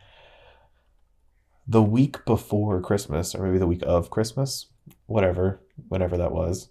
The 1.68 1.82
week 1.82 2.24
before 2.26 2.80
Christmas, 2.82 3.34
or 3.34 3.44
maybe 3.46 3.58
the 3.58 3.66
week 3.66 3.82
of 3.86 4.12
Christmas, 4.12 4.68
whatever, 5.08 5.62
whenever 5.88 6.18
that 6.18 6.32
was, 6.34 6.70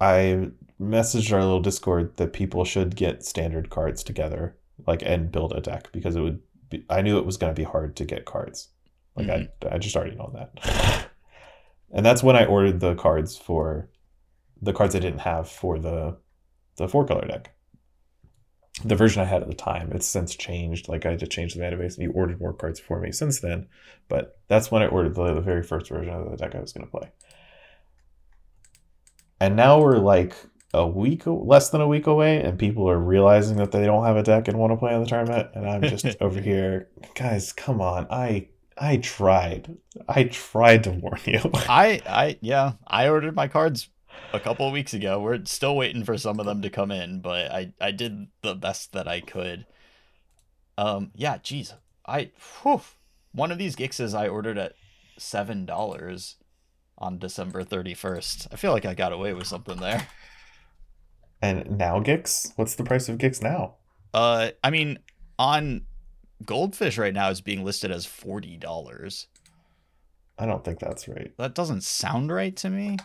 I 0.00 0.48
messaged 0.80 1.32
our 1.32 1.40
little 1.42 1.60
Discord 1.62 2.16
that 2.18 2.34
people 2.34 2.64
should 2.66 2.94
get 2.94 3.24
standard 3.24 3.70
cards 3.70 4.02
together, 4.04 4.56
like 4.86 5.02
and 5.02 5.32
build 5.32 5.52
a 5.52 5.60
deck 5.60 5.90
because 5.92 6.16
it 6.16 6.20
would. 6.20 6.40
Be, 6.70 6.84
I 6.88 7.02
knew 7.02 7.18
it 7.18 7.26
was 7.26 7.36
going 7.36 7.54
to 7.54 7.60
be 7.60 7.64
hard 7.64 7.96
to 7.96 8.04
get 8.04 8.24
cards. 8.24 8.68
Like 9.16 9.28
I, 9.28 9.38
mm-hmm. 9.38 9.74
I 9.74 9.78
just 9.78 9.96
already 9.96 10.16
know 10.16 10.32
that. 10.34 11.08
and 11.92 12.04
that's 12.04 12.22
when 12.22 12.36
I 12.36 12.44
ordered 12.46 12.80
the 12.80 12.94
cards 12.94 13.36
for 13.36 13.88
the 14.60 14.72
cards 14.72 14.94
I 14.94 14.98
didn't 14.98 15.20
have 15.20 15.48
for 15.48 15.78
the 15.78 16.16
the 16.76 16.88
four 16.88 17.06
color 17.06 17.26
deck. 17.26 17.50
The 18.84 18.96
version 18.96 19.22
I 19.22 19.26
had 19.26 19.42
at 19.42 19.48
the 19.48 19.54
time, 19.54 19.92
it's 19.92 20.06
since 20.06 20.34
changed. 20.34 20.88
Like 20.88 21.06
I 21.06 21.10
had 21.10 21.20
to 21.20 21.28
change 21.28 21.54
the 21.54 21.60
database, 21.60 21.94
and 21.94 22.02
you 22.02 22.10
ordered 22.10 22.40
more 22.40 22.52
cards 22.52 22.80
for 22.80 22.98
me 22.98 23.12
since 23.12 23.38
then. 23.38 23.68
But 24.08 24.38
that's 24.48 24.70
when 24.70 24.82
I 24.82 24.86
ordered 24.86 25.14
the, 25.14 25.34
the 25.34 25.40
very 25.40 25.62
first 25.62 25.88
version 25.88 26.12
of 26.12 26.28
the 26.30 26.36
deck 26.36 26.54
I 26.54 26.60
was 26.60 26.72
going 26.72 26.84
to 26.84 26.90
play. 26.90 27.12
And 29.38 29.54
now 29.54 29.80
we're 29.80 29.98
like 29.98 30.34
a 30.74 30.86
week, 30.86 31.22
less 31.26 31.70
than 31.70 31.80
a 31.80 31.88
week 31.88 32.06
away, 32.06 32.42
and 32.42 32.58
people 32.58 32.88
are 32.90 32.98
realizing 32.98 33.56
that 33.58 33.70
they 33.70 33.86
don't 33.86 34.04
have 34.04 34.16
a 34.16 34.22
deck 34.22 34.48
and 34.48 34.58
want 34.58 34.72
to 34.72 34.76
play 34.76 34.94
in 34.94 35.00
the 35.00 35.06
tournament. 35.06 35.48
And 35.54 35.68
I'm 35.68 35.82
just 35.82 36.04
over 36.20 36.40
here, 36.40 36.88
guys, 37.14 37.52
come 37.52 37.80
on! 37.80 38.06
I 38.10 38.48
I 38.76 38.96
tried, 38.96 39.76
I 40.08 40.24
tried 40.24 40.84
to 40.84 40.90
warn 40.90 41.20
you. 41.24 41.40
I 41.54 42.02
I 42.06 42.38
yeah, 42.40 42.72
I 42.86 43.08
ordered 43.08 43.36
my 43.36 43.48
cards 43.48 43.88
a 44.32 44.40
couple 44.40 44.66
of 44.66 44.72
weeks 44.72 44.94
ago. 44.94 45.20
We're 45.20 45.44
still 45.44 45.76
waiting 45.76 46.04
for 46.04 46.18
some 46.18 46.40
of 46.40 46.46
them 46.46 46.62
to 46.62 46.70
come 46.70 46.90
in, 46.90 47.20
but 47.20 47.50
I 47.50 47.72
I 47.80 47.92
did 47.92 48.26
the 48.42 48.54
best 48.54 48.92
that 48.92 49.06
I 49.06 49.20
could. 49.20 49.66
Um 50.76 51.12
yeah, 51.14 51.38
geez. 51.38 51.74
I 52.06 52.32
whew, 52.62 52.82
one 53.32 53.52
of 53.52 53.58
these 53.58 53.76
Gixes 53.76 54.14
I 54.14 54.28
ordered 54.28 54.58
at 54.58 54.74
seven 55.18 55.66
dollars 55.66 56.36
on 56.98 57.18
December 57.18 57.62
thirty 57.62 57.94
first. 57.94 58.48
I 58.52 58.56
feel 58.56 58.72
like 58.72 58.84
I 58.84 58.94
got 58.94 59.12
away 59.12 59.32
with 59.34 59.46
something 59.46 59.78
there. 59.78 60.08
And 61.44 61.78
now 61.78 62.00
Gix, 62.00 62.52
what's 62.56 62.74
the 62.74 62.84
price 62.84 63.08
of 63.08 63.18
Gix 63.18 63.42
now? 63.42 63.74
Uh 64.12 64.50
I 64.62 64.70
mean 64.70 64.98
on 65.38 65.82
Goldfish 66.44 66.98
right 66.98 67.14
now 67.14 67.30
is 67.30 67.40
being 67.40 67.64
listed 67.64 67.90
as 67.90 68.06
forty 68.06 68.56
dollars. 68.56 69.26
I 70.38 70.46
don't 70.46 70.64
think 70.64 70.78
that's 70.80 71.06
right. 71.08 71.32
That 71.38 71.54
doesn't 71.54 71.84
sound 71.84 72.32
right 72.32 72.54
to 72.56 72.68
me. 72.70 72.96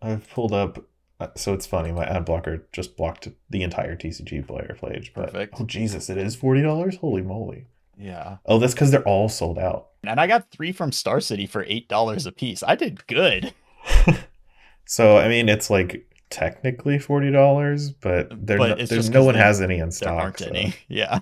I've 0.00 0.28
pulled 0.30 0.52
up. 0.52 0.78
uh, 1.18 1.28
So 1.36 1.52
it's 1.52 1.66
funny. 1.66 1.90
My 1.92 2.04
ad 2.04 2.24
blocker 2.24 2.66
just 2.72 2.96
blocked 2.96 3.28
the 3.50 3.62
entire 3.62 3.96
TCG 3.96 4.46
player 4.46 4.76
page. 4.80 5.12
But 5.14 5.32
Perfect. 5.32 5.60
oh 5.60 5.64
Jesus, 5.64 6.08
it 6.08 6.16
is 6.16 6.36
forty 6.36 6.62
dollars. 6.62 6.96
Holy 6.98 7.22
moly! 7.22 7.66
Yeah. 7.98 8.36
Oh, 8.46 8.58
that's 8.58 8.72
because 8.72 8.90
they're 8.92 9.02
all 9.06 9.28
sold 9.28 9.58
out. 9.58 9.88
And 10.04 10.18
I 10.20 10.26
got 10.26 10.50
three 10.50 10.72
from 10.72 10.92
Star 10.92 11.20
City 11.20 11.44
for 11.46 11.64
eight 11.68 11.88
dollars 11.88 12.24
a 12.24 12.32
piece. 12.32 12.62
I 12.62 12.74
did 12.76 13.06
good. 13.06 13.52
So 14.86 15.18
I 15.18 15.28
mean, 15.28 15.48
it's 15.48 15.70
like 15.70 16.09
technically 16.30 16.98
forty 16.98 17.30
dollars, 17.30 17.90
but 17.90 18.28
there 18.46 18.56
But 18.58 18.78
no, 18.78 18.86
there's 18.86 19.10
no 19.10 19.24
one 19.24 19.34
there- 19.34 19.42
has 19.44 19.60
any 19.60 19.74
in 19.74 19.80
There 19.80 19.90
stock. 19.90 20.22
aren't 20.22 20.38
so 20.38 20.46
any. 20.46 20.74
Yeah. 20.88 21.20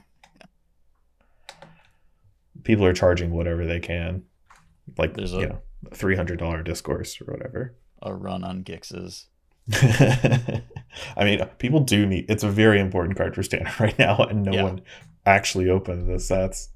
People 2.65 2.85
are 2.85 2.93
charging 2.93 3.31
whatever 3.31 3.65
they 3.67 3.81
can, 3.81 4.25
like 4.99 5.15
There's 5.15 5.33
you 5.33 5.41
a- 5.41 5.47
know, 5.49 5.63
three 5.95 6.17
hundred 6.17 6.39
dollar 6.39 6.63
discourse 6.63 7.21
or 7.21 7.25
whatever. 7.27 7.75
A 8.03 8.13
run 8.15 8.45
on 8.45 8.63
Gixes. 8.63 9.27
I 9.73 11.25
mean, 11.25 11.45
people 11.59 11.81
do 11.81 12.07
need. 12.07 12.27
It's 12.31 12.43
a 12.43 12.49
very 12.49 12.81
important 12.81 13.17
card 13.17 13.35
for 13.35 13.43
standard 13.43 13.73
right 13.81 13.99
now, 13.99 14.17
and 14.19 14.43
no 14.43 14.53
Yeah. 14.53 14.63
one 14.65 14.81
actually 15.25 15.69
opened 15.71 16.09
the 16.09 16.19
sets. 16.19 16.71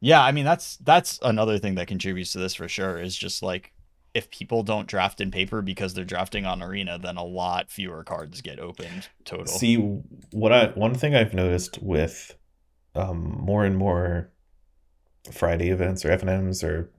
Yeah, 0.00 0.22
I 0.22 0.32
mean 0.32 0.44
that's 0.44 0.76
that's 0.78 1.18
another 1.22 1.58
thing 1.58 1.76
that 1.76 1.86
contributes 1.88 2.32
to 2.32 2.38
this 2.38 2.54
for 2.54 2.68
sure 2.68 2.98
is 3.00 3.16
just 3.16 3.42
like 3.42 3.72
if 4.14 4.30
people 4.30 4.62
don't 4.62 4.88
draft 4.88 5.20
in 5.20 5.30
paper 5.30 5.62
because 5.62 5.94
they're 5.94 6.04
drafting 6.04 6.46
on 6.46 6.62
arena, 6.62 6.98
then 6.98 7.16
a 7.16 7.24
lot 7.24 7.70
fewer 7.70 8.02
cards 8.04 8.40
get 8.40 8.58
opened 8.58 9.08
total. 9.24 9.46
See, 9.46 9.76
what 10.32 10.52
I 10.52 10.66
one 10.68 10.94
thing 10.94 11.14
I've 11.14 11.34
noticed 11.34 11.82
with 11.82 12.36
um, 12.94 13.36
more 13.40 13.64
and 13.64 13.76
more 13.76 14.30
Friday 15.32 15.68
events 15.70 16.04
or 16.04 16.08
FNMs 16.16 16.64
or 16.64 16.90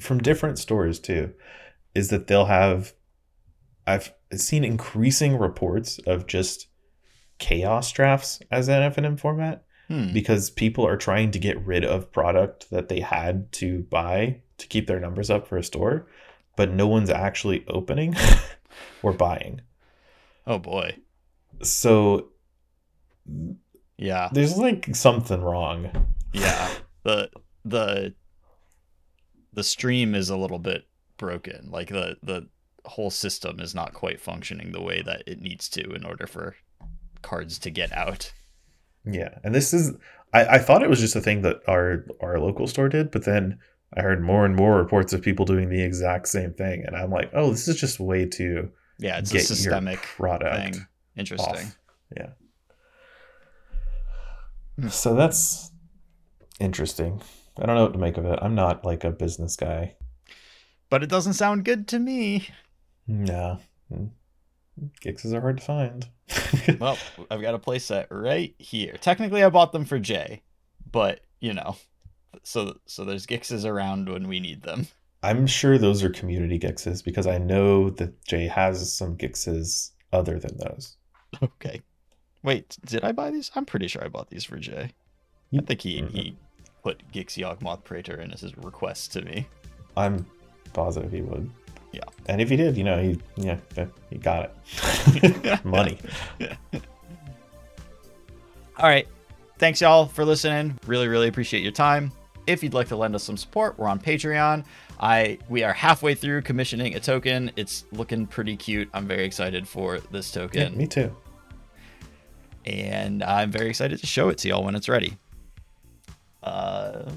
from 0.00 0.18
different 0.18 0.58
stores 0.58 0.98
too, 1.00 1.32
is 1.94 2.08
that 2.08 2.26
they'll 2.26 2.46
have. 2.46 2.94
I've 3.86 4.14
seen 4.34 4.64
increasing 4.64 5.36
reports 5.38 5.98
of 6.06 6.26
just 6.26 6.68
chaos 7.38 7.92
drafts 7.92 8.40
as 8.50 8.68
an 8.68 8.90
FNM 8.92 9.20
format 9.20 9.64
Hmm. 9.88 10.14
because 10.14 10.48
people 10.48 10.86
are 10.86 10.96
trying 10.96 11.30
to 11.32 11.38
get 11.38 11.62
rid 11.66 11.84
of 11.84 12.10
product 12.10 12.70
that 12.70 12.88
they 12.88 13.00
had 13.00 13.52
to 13.52 13.82
buy 13.90 14.40
to 14.56 14.66
keep 14.66 14.86
their 14.86 14.98
numbers 14.98 15.28
up 15.28 15.46
for 15.46 15.58
a 15.58 15.62
store, 15.62 16.06
but 16.56 16.70
no 16.70 16.86
one's 16.86 17.10
actually 17.10 17.64
opening 17.68 18.14
or 19.02 19.12
buying 19.12 19.60
Oh 20.46 20.58
boy. 20.58 20.96
so 21.62 22.28
Yeah. 23.96 24.28
There's 24.32 24.56
like 24.58 24.94
something 24.94 25.40
wrong. 25.42 25.90
Yeah. 26.32 26.70
The 27.04 27.28
the 27.66 28.14
the 29.52 29.62
stream 29.62 30.14
is 30.14 30.30
a 30.30 30.38
little 30.38 30.58
bit 30.58 30.86
broken. 31.18 31.68
Like 31.70 31.88
the 31.88 32.16
the 32.22 32.48
whole 32.86 33.10
system 33.10 33.60
is 33.60 33.74
not 33.74 33.92
quite 33.92 34.22
functioning 34.22 34.72
the 34.72 34.80
way 34.80 35.02
that 35.02 35.22
it 35.26 35.42
needs 35.42 35.68
to 35.70 35.92
in 35.92 36.02
order 36.02 36.26
for 36.26 36.56
cards 37.20 37.58
to 37.58 37.70
get 37.70 37.92
out. 37.92 38.32
Yeah, 39.04 39.38
and 39.44 39.54
this 39.54 39.74
is 39.74 39.92
I, 40.32 40.46
I 40.46 40.58
thought 40.58 40.82
it 40.82 40.88
was 40.88 41.00
just 41.00 41.14
a 41.14 41.20
thing 41.20 41.42
that 41.42 41.60
our 41.68 42.06
our 42.22 42.40
local 42.40 42.66
store 42.66 42.88
did, 42.88 43.10
but 43.10 43.26
then 43.26 43.58
I 43.96 44.02
heard 44.02 44.22
more 44.22 44.44
and 44.44 44.56
more 44.56 44.76
reports 44.76 45.12
of 45.12 45.22
people 45.22 45.44
doing 45.44 45.68
the 45.68 45.82
exact 45.82 46.28
same 46.28 46.52
thing, 46.52 46.84
and 46.84 46.96
I'm 46.96 47.10
like, 47.10 47.30
oh, 47.32 47.50
this 47.50 47.68
is 47.68 47.80
just 47.80 48.00
way 48.00 48.26
to 48.26 48.70
Yeah, 48.98 49.18
it's 49.18 49.32
a 49.32 49.40
systemic 49.40 50.00
product 50.02 50.74
thing. 50.74 50.86
Interesting. 51.16 51.66
off. 51.66 51.78
Yeah. 52.16 52.30
Hmm. 54.80 54.88
So 54.88 55.14
that's 55.14 55.70
interesting. 56.58 57.22
I 57.60 57.66
don't 57.66 57.76
know 57.76 57.84
what 57.84 57.92
to 57.92 57.98
make 57.98 58.16
of 58.16 58.24
it. 58.24 58.38
I'm 58.42 58.54
not 58.56 58.84
like 58.84 59.04
a 59.04 59.10
business 59.10 59.54
guy. 59.56 59.94
But 60.90 61.02
it 61.02 61.08
doesn't 61.08 61.34
sound 61.34 61.64
good 61.64 61.86
to 61.88 61.98
me. 61.98 62.48
No. 63.06 63.60
Gixes 65.00 65.32
are 65.32 65.40
hard 65.40 65.58
to 65.58 65.64
find. 65.64 66.08
Well, 66.80 66.96
I've 67.30 67.42
got 67.42 67.54
a 67.54 67.58
playset 67.58 68.06
right 68.10 68.54
here. 68.58 68.94
Technically 68.98 69.44
I 69.44 69.50
bought 69.50 69.72
them 69.72 69.84
for 69.84 69.98
Jay, 69.98 70.42
but 70.90 71.20
you 71.38 71.52
know. 71.52 71.76
So 72.42 72.78
so 72.86 73.04
there's 73.04 73.26
Gixes 73.26 73.64
around 73.64 74.08
when 74.08 74.28
we 74.28 74.40
need 74.40 74.62
them. 74.62 74.86
I'm 75.22 75.46
sure 75.46 75.78
those 75.78 76.02
are 76.04 76.10
community 76.10 76.58
Gixes 76.58 77.02
because 77.02 77.26
I 77.26 77.38
know 77.38 77.88
that 77.90 78.22
Jay 78.26 78.46
has 78.46 78.92
some 78.92 79.16
Gixes 79.16 79.92
other 80.12 80.38
than 80.38 80.56
those. 80.58 80.96
Okay. 81.42 81.80
Wait, 82.42 82.76
did 82.84 83.02
I 83.04 83.12
buy 83.12 83.30
these? 83.30 83.50
I'm 83.54 83.64
pretty 83.64 83.88
sure 83.88 84.04
I 84.04 84.08
bought 84.08 84.28
these 84.28 84.44
for 84.44 84.58
Jay. 84.58 84.90
I 85.56 85.60
think 85.62 85.80
he, 85.80 86.02
Mhm. 86.02 86.10
he 86.10 86.36
put 86.82 87.00
Gix 87.12 87.38
Yawgmoth 87.38 87.84
Praetor 87.84 88.20
in 88.20 88.32
as 88.32 88.40
his 88.42 88.56
request 88.58 89.12
to 89.14 89.22
me. 89.22 89.46
I'm 89.96 90.26
positive 90.74 91.10
he 91.10 91.22
would. 91.22 91.48
Yeah. 91.92 92.02
And 92.26 92.40
if 92.42 92.50
he 92.50 92.56
did, 92.56 92.76
you 92.76 92.84
know, 92.84 93.00
he 93.02 93.18
yeah, 93.36 93.56
he 94.10 94.18
got 94.18 94.50
it. 94.74 95.64
Money. 95.64 95.96
All 98.76 98.88
right. 98.88 99.06
Thanks, 99.58 99.80
y'all, 99.80 100.06
for 100.06 100.24
listening. 100.24 100.78
Really, 100.86 101.06
really 101.08 101.28
appreciate 101.28 101.62
your 101.62 101.72
time. 101.72 102.10
If 102.46 102.62
you'd 102.62 102.74
like 102.74 102.88
to 102.88 102.96
lend 102.96 103.14
us 103.14 103.24
some 103.24 103.36
support, 103.36 103.78
we're 103.78 103.88
on 103.88 103.98
Patreon. 104.00 104.64
I 105.00 105.38
we 105.48 105.62
are 105.62 105.72
halfway 105.72 106.14
through 106.14 106.42
commissioning 106.42 106.94
a 106.94 107.00
token. 107.00 107.50
It's 107.56 107.84
looking 107.92 108.26
pretty 108.26 108.56
cute. 108.56 108.88
I'm 108.92 109.06
very 109.06 109.24
excited 109.24 109.66
for 109.66 109.98
this 110.10 110.30
token. 110.30 110.72
Yeah, 110.72 110.78
me 110.78 110.86
too. 110.86 111.14
and 112.66 113.22
I'm 113.22 113.50
very 113.50 113.68
excited 113.68 113.98
to 114.00 114.06
show 114.06 114.28
it 114.28 114.38
to 114.38 114.48
y'all 114.48 114.64
when 114.64 114.74
it's 114.74 114.88
ready. 114.88 115.16
Uh, 116.42 117.10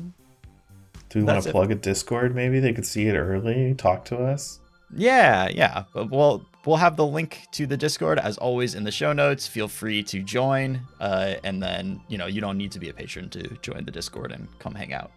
Do 1.10 1.20
we 1.20 1.24
want 1.24 1.44
to 1.44 1.52
plug 1.52 1.72
a 1.72 1.76
Discord? 1.76 2.34
Maybe 2.36 2.60
they 2.60 2.74
could 2.74 2.86
see 2.86 3.08
it 3.08 3.16
early, 3.16 3.74
talk 3.76 4.06
to 4.06 4.18
us. 4.18 4.60
Yeah, 4.96 5.50
yeah. 5.50 5.84
We'll 5.94 6.46
we'll 6.68 6.78
have 6.78 6.98
the 6.98 7.06
link 7.06 7.48
to 7.52 7.66
the 7.66 7.78
Discord 7.78 8.20
as 8.20 8.38
always 8.38 8.76
in 8.76 8.84
the 8.84 8.92
show 8.92 9.14
notes. 9.14 9.48
Feel 9.48 9.70
free 9.70 10.04
to 10.04 10.22
join. 10.22 10.82
Uh, 11.00 11.36
and 11.44 11.64
then 11.64 12.02
you 12.10 12.18
know 12.18 12.28
you 12.28 12.42
don't 12.42 12.58
need 12.58 12.72
to 12.74 12.80
be 12.80 12.90
a 12.90 12.94
patron 12.94 13.30
to 13.30 13.48
join 13.62 13.86
the 13.86 13.92
Discord 13.92 14.32
and 14.32 14.48
come 14.60 14.76
hang 14.76 14.94
out. 14.94 15.12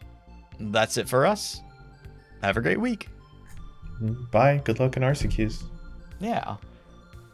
That's 0.61 0.97
it 0.97 1.09
for 1.09 1.27
us. 1.27 1.61
Have 2.43 2.57
a 2.57 2.61
great 2.61 2.81
week. 2.81 3.09
Bye. 4.31 4.63
Good 4.65 4.81
luck 4.81 4.97
in 4.97 5.03
RCQs. 5.03 5.65
Yeah. 6.21 6.57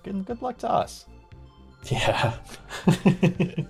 Good 0.03 0.25
good 0.25 0.43
luck 0.43 0.59
to 0.59 0.71
us. 0.71 1.05
Yeah. 1.85 2.35